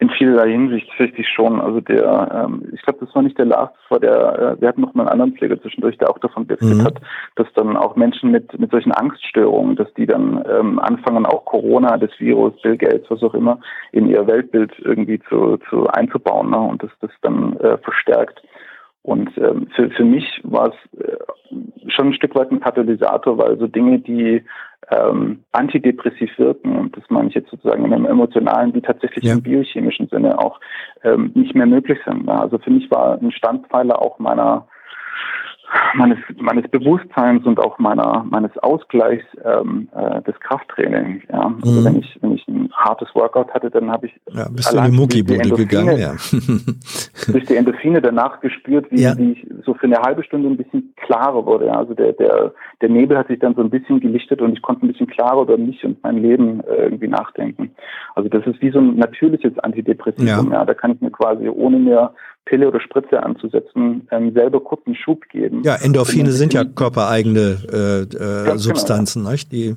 In 0.00 0.10
vielerlei 0.10 0.52
Hinsicht 0.52 0.88
richtig 1.00 1.26
schon. 1.28 1.60
Also 1.60 1.80
der, 1.80 2.46
ähm, 2.46 2.68
ich 2.72 2.80
glaube, 2.82 3.04
das 3.04 3.12
war 3.16 3.22
nicht 3.22 3.36
der 3.36 3.46
Lars, 3.46 3.70
das 3.72 3.90
war 3.90 3.98
der, 3.98 4.38
äh, 4.38 4.60
wir 4.60 4.68
hatten 4.68 4.82
noch 4.82 4.94
mal 4.94 5.02
einen 5.02 5.10
anderen 5.10 5.32
Pfleger 5.32 5.60
zwischendurch, 5.60 5.98
der 5.98 6.08
auch 6.08 6.18
davon 6.18 6.46
berichtet 6.46 6.78
mhm. 6.78 6.84
hat, 6.84 7.00
dass 7.34 7.52
dann 7.54 7.76
auch 7.76 7.96
Menschen 7.96 8.30
mit, 8.30 8.56
mit 8.60 8.70
solchen 8.70 8.92
Angststörungen, 8.92 9.74
dass 9.74 9.92
die 9.94 10.06
dann 10.06 10.44
ähm, 10.48 10.78
anfangen, 10.78 11.26
auch 11.26 11.44
Corona, 11.44 11.96
das 11.96 12.10
Virus, 12.18 12.54
Bill 12.62 12.76
Gates, 12.76 13.10
was 13.10 13.22
auch 13.24 13.34
immer, 13.34 13.58
in 13.90 14.08
ihr 14.08 14.24
Weltbild 14.26 14.72
irgendwie 14.78 15.20
zu, 15.28 15.58
zu 15.68 15.88
einzubauen 15.88 16.50
ne? 16.50 16.58
und 16.58 16.80
das 16.82 16.90
das 17.00 17.10
dann 17.22 17.56
äh, 17.56 17.78
verstärkt. 17.78 18.40
Und 19.02 19.30
ähm, 19.38 19.68
für, 19.74 19.90
für 19.90 20.04
mich 20.04 20.40
war 20.44 20.68
es 20.68 21.00
äh, 21.00 21.16
schon 21.88 22.08
ein 22.08 22.14
Stück 22.14 22.34
weit 22.34 22.50
ein 22.52 22.60
Katalysator, 22.60 23.38
weil 23.38 23.58
so 23.58 23.66
Dinge, 23.66 24.00
die 24.00 24.44
ähm, 24.90 25.44
antidepressiv 25.52 26.30
wirken, 26.38 26.76
und 26.76 26.96
das 26.96 27.04
meine 27.08 27.28
ich 27.28 27.34
jetzt 27.34 27.50
sozusagen 27.50 27.84
in 27.84 27.92
einem 27.92 28.06
emotionalen 28.06 28.74
wie 28.74 28.80
tatsächlich 28.80 29.24
ja. 29.24 29.34
im 29.34 29.42
biochemischen 29.42 30.08
Sinne 30.08 30.38
auch 30.38 30.60
ähm, 31.04 31.30
nicht 31.34 31.54
mehr 31.54 31.66
möglich 31.66 31.98
sind. 32.06 32.28
Also 32.28 32.58
für 32.58 32.70
mich 32.70 32.90
war 32.90 33.20
ein 33.20 33.32
Standpfeiler 33.32 34.00
auch 34.00 34.18
meiner 34.18 34.66
meines, 35.94 36.18
meines 36.38 36.68
Bewusstseins 36.70 37.44
und 37.46 37.58
auch 37.58 37.78
meiner, 37.78 38.24
meines 38.28 38.56
Ausgleichs 38.58 39.24
ähm, 39.44 39.88
äh, 39.94 40.22
des 40.22 40.38
Krafttrainings. 40.40 41.22
Ja. 41.30 41.54
Also 41.62 41.80
mhm. 41.80 41.84
wenn 41.84 41.96
ich 41.98 42.18
wenn 42.20 42.32
ich 42.32 42.46
ein 42.48 42.70
hartes 42.72 43.08
Workout 43.14 43.52
hatte, 43.52 43.70
dann 43.70 43.90
habe 43.90 44.06
ich 44.06 44.12
ja, 44.32 44.48
bist 44.48 44.72
du 44.72 44.78
in 44.78 44.84
die 44.84 44.96
Muckibude 44.96 45.50
gegangen, 45.50 45.98
ja. 45.98 46.12
durch 47.32 47.44
die 47.46 47.56
Endorphine 47.56 48.00
danach 48.00 48.40
gespürt, 48.40 48.90
wie, 48.90 49.02
ja. 49.02 49.16
wie 49.16 49.32
ich 49.32 49.46
so 49.64 49.74
für 49.74 49.86
eine 49.86 49.98
halbe 49.98 50.22
Stunde 50.24 50.48
ein 50.48 50.56
bisschen 50.56 50.94
klarer 50.96 51.44
wurde. 51.44 51.66
Ja. 51.66 51.74
Also 51.74 51.94
der, 51.94 52.12
der, 52.12 52.52
der 52.80 52.88
Nebel 52.88 53.18
hat 53.18 53.28
sich 53.28 53.38
dann 53.38 53.54
so 53.54 53.62
ein 53.62 53.70
bisschen 53.70 54.00
gelichtet 54.00 54.40
und 54.40 54.52
ich 54.52 54.62
konnte 54.62 54.86
ein 54.86 54.88
bisschen 54.88 55.06
klarer 55.06 55.42
über 55.42 55.58
mich 55.58 55.84
und 55.84 56.02
mein 56.02 56.18
Leben 56.18 56.60
äh, 56.60 56.84
irgendwie 56.84 57.08
nachdenken. 57.08 57.70
Also 58.14 58.28
das 58.28 58.46
ist 58.46 58.60
wie 58.60 58.70
so 58.70 58.78
ein 58.78 58.96
natürliches 58.96 59.58
Antidepressivum. 59.58 60.52
Ja. 60.52 60.58
ja. 60.58 60.64
Da 60.64 60.74
kann 60.74 60.92
ich 60.92 61.00
mir 61.00 61.10
quasi 61.10 61.48
ohne 61.48 61.78
mehr 61.78 62.12
Pille 62.48 62.68
oder 62.68 62.80
Spritze 62.80 63.22
anzusetzen, 63.22 64.08
ähm, 64.10 64.32
selber 64.32 64.60
kurzen 64.60 64.94
Schub 64.94 65.28
geben. 65.28 65.62
Ja, 65.64 65.76
Endorphine 65.76 66.32
sind 66.32 66.54
ja 66.54 66.64
körpereigene 66.64 67.58
äh, 67.70 68.02
äh, 68.02 68.06
genau, 68.44 68.56
Substanzen, 68.56 69.20
genau, 69.20 69.32
nicht? 69.32 69.52
Die, 69.52 69.76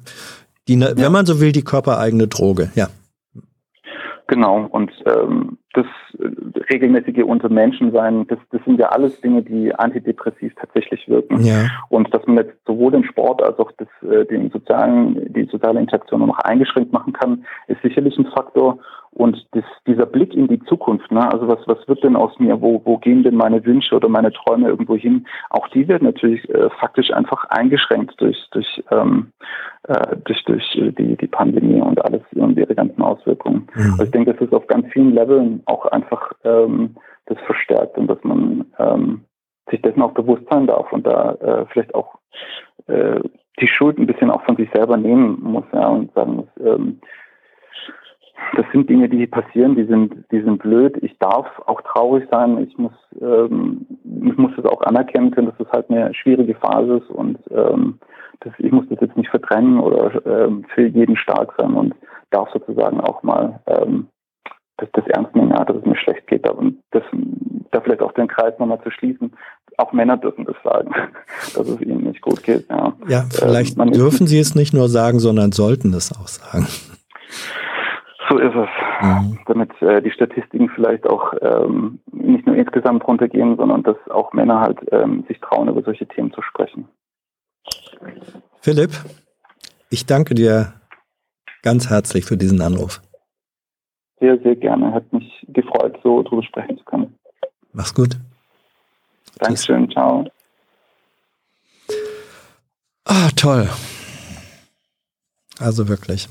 die, 0.68 0.80
ja. 0.80 0.96
wenn 0.96 1.12
man 1.12 1.26
so 1.26 1.42
will, 1.42 1.52
die 1.52 1.64
körpereigene 1.64 2.28
Droge, 2.28 2.72
ja. 2.76 2.88
Genau, 4.28 4.66
und 4.72 4.92
ähm, 5.06 5.58
das 5.74 5.86
äh, 6.18 6.30
regelmäßige 6.72 7.24
Untermenschensein, 7.26 8.26
das, 8.28 8.40
das 8.52 8.62
sind 8.64 8.80
ja 8.80 8.88
alles 8.88 9.20
Dinge, 9.20 9.44
die 9.44 9.76
antidepressiv 9.76 10.54
tatsächlich 10.56 11.06
wirken. 11.10 11.44
Ja. 11.44 11.68
Und 11.90 12.14
dass 12.14 12.26
man 12.28 12.38
jetzt 12.38 12.56
sowohl 12.66 12.94
den 12.94 13.04
Sport 13.04 13.44
als 13.44 13.60
auch 13.60 13.74
das, 13.78 13.90
äh, 14.10 14.26
den 14.26 14.50
sozialen, 14.50 15.34
die 15.34 15.50
soziale 15.52 15.82
Interaktion 15.82 16.26
noch 16.26 16.40
eingeschränkt 16.40 16.94
machen 16.94 17.12
kann, 17.12 17.46
ist 17.68 17.82
sicherlich 17.82 18.18
ein 18.18 18.28
Faktor. 18.28 18.80
Und 19.14 19.46
das, 19.52 19.66
dieser 19.86 20.06
Blick 20.06 20.34
in 20.34 20.48
die 20.48 20.62
Zukunft, 20.62 21.12
ne, 21.12 21.32
also 21.32 21.48
was, 21.48 21.60
was 21.68 21.86
wird 21.88 22.02
denn 22.04 22.16
aus 22.16 22.40
mir, 22.40 22.62
wo, 22.62 22.82
wo 22.86 22.98
gehen 22.98 23.24
denn 23.24 23.36
meine 23.36 23.64
Wünsche 23.66 23.96
oder 23.96 24.08
meine 24.08 24.32
Träume 24.32 24.70
irgendwo 24.70 24.96
hin, 24.96 25.28
auch 25.50 25.68
die 25.70 25.88
werden 25.88 26.06
natürlich 26.06 26.50
äh, 26.50 26.70
faktisch 26.80 27.12
einfach 27.12 27.44
eingeschränkt 27.50 28.14
durch, 28.22 28.38
durch, 28.52 28.82
ähm, 28.90 29.32
äh, 29.84 30.16
durch, 30.24 30.44
durch 30.46 30.66
die, 30.98 31.18
die 31.18 31.28
Pandemie 31.28 31.82
und 31.82 32.04
alles 32.06 32.22
und 32.36 32.58
ihre 32.58 32.74
ganzen 32.74 33.02
Auswirkungen. 33.02 33.68
Mhm. 33.76 33.92
Also 33.92 34.04
ich 34.04 34.12
denke, 34.12 34.34
das 34.34 34.42
ist 34.42 34.54
auf 34.54 34.66
ganz 34.68 34.88
vielen 34.94 35.14
Leveln 35.14 35.62
auch 35.66 35.86
einfach 35.88 36.32
ähm, 36.46 36.96
das 37.26 37.38
verstärkt 37.46 37.98
und 37.98 38.08
dass 38.08 38.24
man 38.24 38.66
ähm, 38.80 39.22
sich 39.70 39.82
dessen 39.82 40.02
auch 40.02 40.14
bewusst 40.14 40.44
sein 40.50 40.68
darf 40.68 40.92
und 40.94 41.06
da 41.06 41.34
äh, 41.34 41.66
vielleicht 41.72 41.94
auch 41.96 42.16
äh, 42.88 43.20
die 43.60 43.68
Schuld 43.68 43.98
ein 43.98 44.08
bisschen 44.08 44.32
auch 44.32 44.44
von 44.44 44.56
sich 44.56 44.70
selber 44.74 44.98
nehmen 44.98 45.38
muss 45.42 45.66
ja, 45.74 45.88
und 45.88 46.14
sagen 46.14 46.36
muss, 46.38 46.48
ähm, 46.64 47.00
das 48.56 48.66
sind 48.72 48.90
Dinge, 48.90 49.08
die 49.08 49.28
passieren, 49.28 49.76
die 49.76 49.86
sind, 49.86 50.14
die 50.32 50.42
sind 50.42 50.62
blöd. 50.62 50.98
Ich 51.02 51.18
darf 51.20 51.48
auch 51.68 51.82
traurig 51.82 52.28
sein. 52.30 52.58
Ich 52.68 52.78
muss, 52.78 52.94
ähm, 53.22 53.86
ich 54.04 54.38
muss 54.38 54.52
das 54.56 54.66
auch 54.66 54.82
anerkennen 54.82 55.32
können, 55.32 55.48
dass 55.48 55.58
das 55.58 55.72
halt 55.72 55.90
eine 55.90 56.14
schwierige 56.14 56.56
Phase 56.56 56.98
ist 56.98 57.10
und 57.10 57.38
ähm, 57.52 58.00
das, 58.42 58.54
ich 58.58 58.72
muss 58.72 58.86
das 58.90 59.00
jetzt 59.02 59.18
nicht 59.18 59.30
verdrängen 59.30 59.80
oder 59.80 60.26
ähm, 60.26 60.66
für 60.74 60.88
jeden 60.88 61.16
stark 61.16 61.54
sein 61.58 61.74
und 61.74 61.94
darf 62.32 62.50
sozusagen 62.52 63.00
auch 63.00 63.24
mal 63.24 63.60
ähm, 63.68 64.08
das, 64.78 64.90
das 64.94 65.08
ernst 65.08 65.36
nehmen, 65.36 65.52
ja, 65.52 65.64
dass 65.64 65.78
es 65.78 65.86
mir 65.86 65.96
schlecht 65.96 66.28
geht. 66.28 66.50
Und 66.50 66.80
das, 66.92 67.04
da 67.72 67.82
vielleicht 67.82 68.02
auch 68.02 68.14
den 68.14 68.28
Kreis 68.28 68.54
nochmal 68.60 68.82
zu 68.84 68.92
schließen. 68.92 69.32
Auch 69.78 69.94
Männer 69.94 70.18
dürfen 70.18 70.46
das 70.46 70.56
sagen, 70.64 70.92
dass 71.56 71.68
es 71.68 71.82
ihnen 71.82 72.04
nicht 72.04 72.22
gut 72.22 72.44
geht. 72.44 72.68
Ja, 72.70 72.94
ja 73.08 73.26
vielleicht 73.30 73.78
ähm, 73.78 73.92
dürfen 73.92 74.28
sie 74.28 74.40
es 74.40 74.56
nicht 74.56 74.74
nur 74.74 74.90
sagen, 74.90 75.20
sondern 75.20 75.52
sollten 75.52 75.94
es 75.94 76.12
auch 76.12 76.28
sagen. 76.28 76.68
So 78.32 78.38
ist 78.38 78.56
es. 78.56 78.70
Mhm. 79.02 79.40
Damit 79.46 79.82
äh, 79.82 80.02
die 80.02 80.12
Statistiken 80.12 80.70
vielleicht 80.70 81.06
auch 81.06 81.34
ähm, 81.42 82.00
nicht 82.14 82.46
nur 82.48 82.56
insgesamt 82.56 83.06
runtergehen, 83.06 83.58
sondern 83.58 83.84
dass 83.84 83.98
auch 84.10 84.32
Männer 84.32 84.62
halt 84.62 84.80
ähm, 84.92 85.26
sich 85.28 85.40
trauen, 85.42 85.68
über 85.68 85.84
solche 85.84 86.08
Themen 86.08 86.32
zu 86.32 86.42
sprechen. 86.42 86.88
Philipp, 88.62 88.92
ich 89.90 90.06
danke 90.06 90.34
dir 90.34 90.74
ganz 91.62 91.90
herzlich 91.90 92.24
für 92.24 92.38
diesen 92.38 92.62
Anruf. 92.62 93.02
Sehr, 94.22 94.40
sehr 94.40 94.56
gerne. 94.56 94.94
Hat 94.94 95.12
mich 95.12 95.46
gefreut, 95.50 96.00
so 96.02 96.24
drüber 96.24 96.44
sprechen 96.44 96.78
zu 96.78 96.86
können. 96.86 97.14
Mach's 97.74 97.94
gut. 97.94 98.18
Dankeschön, 99.40 99.88
Tschüss. 99.88 99.94
ciao. 99.94 100.26
Ah, 103.06 103.30
toll. 103.36 103.68
Also 105.60 105.90
wirklich. 105.90 106.30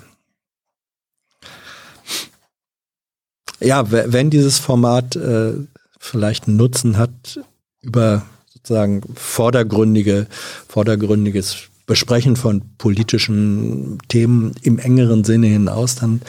Ja, 3.60 3.90
wenn 3.90 4.30
dieses 4.30 4.58
Format 4.58 5.16
äh, 5.16 5.54
vielleicht 5.98 6.48
einen 6.48 6.56
Nutzen 6.56 6.96
hat 6.96 7.40
über 7.82 8.22
sozusagen 8.52 9.02
vordergründige, 9.14 10.26
vordergründiges 10.68 11.68
Besprechen 11.86 12.36
von 12.36 12.62
politischen 12.78 13.98
Themen 14.08 14.54
im 14.62 14.78
engeren 14.78 15.24
Sinne 15.24 15.48
hinaus, 15.48 15.96
dann 15.96 16.22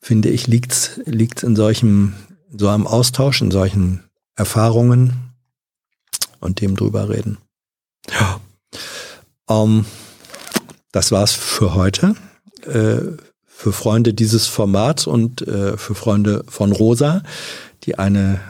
finde 0.00 0.30
ich, 0.30 0.46
liegt's 0.46 1.00
liegt's 1.04 1.42
in 1.42 1.56
solchem, 1.56 2.14
so 2.56 2.68
einem 2.68 2.86
Austausch, 2.86 3.42
in 3.42 3.50
solchen 3.50 4.04
Erfahrungen 4.36 5.34
und 6.40 6.60
dem 6.60 6.76
drüber 6.76 7.08
reden. 7.08 7.38
Ja. 8.10 8.40
Ähm, 9.48 9.84
das 10.92 11.12
war's 11.12 11.32
für 11.32 11.74
heute. 11.74 12.14
Äh, 12.64 13.16
für 13.60 13.74
Freunde 13.74 14.14
dieses 14.14 14.46
Formats 14.46 15.06
und 15.06 15.46
äh, 15.46 15.76
für 15.76 15.94
Freunde 15.94 16.44
von 16.48 16.72
Rosa, 16.72 17.22
die 17.82 17.98
eine 17.98 18.40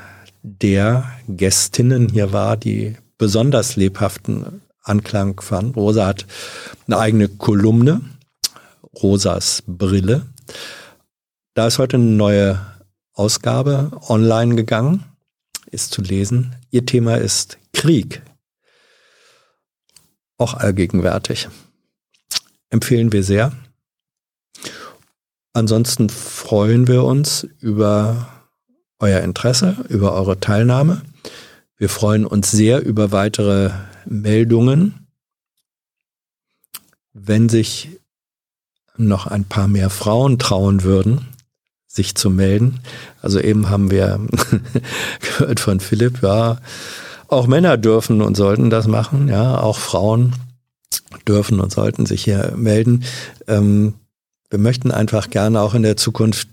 der 0.44 1.10
Gästinnen 1.26 2.08
hier 2.08 2.32
war, 2.32 2.56
die 2.56 2.96
besonders 3.18 3.74
lebhaften 3.74 4.62
Anklang 4.84 5.40
fand. 5.40 5.74
Rosa 5.74 6.06
hat 6.06 6.26
eine 6.86 6.98
eigene 6.98 7.26
Kolumne, 7.26 8.02
Rosas 9.02 9.64
Brille. 9.66 10.26
Da 11.54 11.66
ist 11.66 11.80
heute 11.80 11.96
eine 11.96 12.04
neue 12.04 12.64
Ausgabe 13.12 13.90
online 14.08 14.54
gegangen, 14.54 15.02
ist 15.72 15.90
zu 15.90 16.02
lesen. 16.02 16.54
Ihr 16.70 16.86
Thema 16.86 17.16
ist 17.16 17.58
Krieg. 17.72 18.22
auch 20.38 20.54
allgegenwärtig. 20.54 21.48
Empfehlen 22.70 23.10
wir 23.12 23.24
sehr. 23.24 23.52
Ansonsten 25.52 26.08
freuen 26.08 26.86
wir 26.86 27.04
uns 27.04 27.46
über 27.58 28.28
euer 28.98 29.20
Interesse, 29.20 29.76
über 29.88 30.12
eure 30.12 30.38
Teilnahme. 30.38 31.02
Wir 31.76 31.88
freuen 31.88 32.26
uns 32.26 32.50
sehr 32.50 32.84
über 32.84 33.10
weitere 33.10 33.70
Meldungen. 34.06 35.06
Wenn 37.12 37.48
sich 37.48 37.88
noch 38.96 39.26
ein 39.26 39.44
paar 39.44 39.66
mehr 39.66 39.90
Frauen 39.90 40.38
trauen 40.38 40.82
würden, 40.82 41.26
sich 41.86 42.14
zu 42.14 42.30
melden. 42.30 42.80
Also 43.20 43.40
eben 43.40 43.68
haben 43.68 43.90
wir 43.90 44.20
gehört 45.20 45.58
von 45.58 45.80
Philipp, 45.80 46.22
ja, 46.22 46.58
auch 47.26 47.46
Männer 47.46 47.76
dürfen 47.76 48.22
und 48.22 48.36
sollten 48.36 48.70
das 48.70 48.86
machen, 48.86 49.28
ja, 49.28 49.58
auch 49.58 49.78
Frauen 49.78 50.34
dürfen 51.26 51.60
und 51.60 51.72
sollten 51.72 52.06
sich 52.06 52.24
hier 52.24 52.52
melden. 52.56 53.04
Ähm, 53.48 53.94
wir 54.50 54.58
möchten 54.58 54.90
einfach 54.90 55.30
gerne 55.30 55.60
auch 55.60 55.74
in 55.74 55.82
der 55.82 55.96
Zukunft 55.96 56.48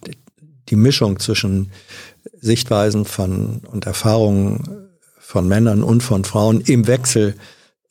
die 0.70 0.76
Mischung 0.76 1.20
zwischen 1.20 1.72
Sichtweisen 2.40 3.06
von 3.06 3.62
und 3.72 3.86
Erfahrungen 3.86 4.90
von 5.20 5.48
Männern 5.48 5.84
und 5.84 6.02
von 6.02 6.24
Frauen 6.24 6.62
im 6.62 6.88
Wechsel 6.88 7.36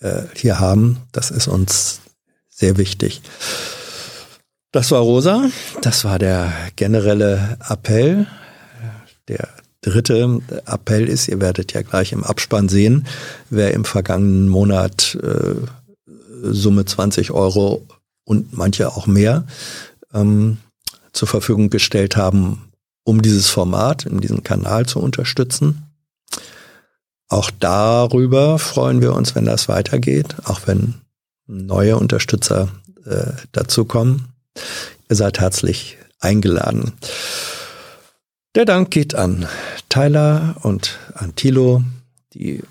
äh, 0.00 0.22
hier 0.34 0.60
haben. 0.60 0.98
Das 1.12 1.30
ist 1.30 1.48
uns 1.48 2.00
sehr 2.48 2.78
wichtig. 2.78 3.20
Das 4.72 4.90
war 4.90 5.00
Rosa. 5.00 5.50
Das 5.82 6.04
war 6.04 6.18
der 6.18 6.52
generelle 6.76 7.58
Appell. 7.68 8.26
Der 9.28 9.48
dritte 9.80 10.40
Appell 10.66 11.08
ist, 11.08 11.28
ihr 11.28 11.40
werdet 11.40 11.72
ja 11.72 11.82
gleich 11.82 12.12
im 12.12 12.24
Abspann 12.24 12.68
sehen, 12.68 13.06
wer 13.50 13.74
im 13.74 13.84
vergangenen 13.84 14.48
Monat 14.48 15.18
äh, 15.22 15.56
Summe 16.42 16.84
20 16.84 17.32
Euro 17.32 17.86
und 18.24 18.56
manche 18.56 18.88
auch 18.88 19.06
mehr 19.06 19.46
ähm, 20.12 20.58
zur 21.12 21.28
Verfügung 21.28 21.70
gestellt 21.70 22.16
haben, 22.16 22.72
um 23.04 23.22
dieses 23.22 23.48
Format 23.48 24.06
in 24.06 24.20
diesem 24.20 24.42
Kanal 24.42 24.86
zu 24.86 25.00
unterstützen. 25.00 25.82
Auch 27.28 27.50
darüber 27.58 28.58
freuen 28.58 29.00
wir 29.00 29.14
uns, 29.14 29.34
wenn 29.34 29.44
das 29.44 29.68
weitergeht, 29.68 30.36
auch 30.44 30.60
wenn 30.66 30.94
neue 31.46 31.96
Unterstützer 31.96 32.68
äh, 33.04 33.32
dazukommen. 33.52 34.28
Ihr 35.08 35.16
seid 35.16 35.40
herzlich 35.40 35.98
eingeladen. 36.20 36.92
Der 38.54 38.64
Dank 38.64 38.90
geht 38.90 39.14
an 39.14 39.46
Tyler 39.88 40.56
und 40.62 40.98
an 41.14 41.34
Thilo, 41.36 41.82
die 42.32 42.62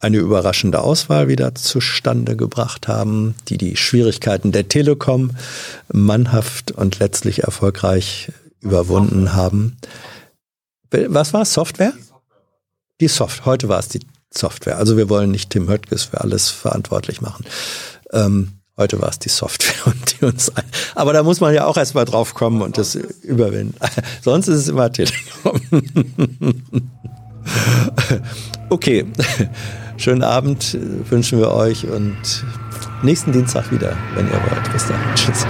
eine 0.00 0.18
überraschende 0.18 0.80
Auswahl 0.80 1.28
wieder 1.28 1.54
zustande 1.54 2.36
gebracht 2.36 2.88
haben, 2.88 3.34
die 3.48 3.58
die 3.58 3.76
Schwierigkeiten 3.76 4.52
der 4.52 4.68
Telekom 4.68 5.30
mannhaft 5.92 6.70
und 6.72 6.98
letztlich 6.98 7.44
erfolgreich 7.44 8.32
überwunden 8.60 9.34
haben. 9.34 9.78
Was 10.90 11.32
war 11.32 11.42
es? 11.42 11.52
Software? 11.52 11.92
Die 13.00 13.08
Software. 13.08 13.46
Heute 13.46 13.68
war 13.68 13.78
es 13.78 13.88
die 13.88 14.00
Software. 14.32 14.78
Also 14.78 14.96
wir 14.96 15.08
wollen 15.08 15.30
nicht 15.30 15.50
Tim 15.50 15.68
Höttges 15.68 16.04
für 16.04 16.20
alles 16.20 16.50
verantwortlich 16.50 17.20
machen. 17.20 17.44
Ähm, 18.12 18.52
Heute 18.78 19.00
war 19.00 19.08
es 19.08 19.18
die 19.18 19.30
Software 19.30 19.86
und 19.86 20.20
die 20.20 20.26
uns 20.26 20.54
ein. 20.54 20.64
Aber 20.94 21.14
da 21.14 21.22
muss 21.22 21.40
man 21.40 21.54
ja 21.54 21.64
auch 21.64 21.78
erstmal 21.78 22.04
drauf 22.04 22.34
kommen 22.34 22.60
und 22.60 22.76
das 22.76 22.94
überwinden. 22.94 23.74
Sonst 24.22 24.48
ist 24.48 24.58
es 24.58 24.68
immer 24.68 24.92
Telekom. 24.92 25.60
okay. 28.68 29.06
Schönen 29.98 30.22
Abend 30.22 30.76
wünschen 31.10 31.38
wir 31.38 31.52
euch 31.52 31.86
und 31.88 32.44
nächsten 33.02 33.32
Dienstag 33.32 33.70
wieder, 33.72 33.92
wenn 34.14 34.26
ihr 34.26 34.34
wollt. 34.34 34.72
Bis 34.72 34.86
dann. 34.86 34.98
Tschüss. 35.14 35.46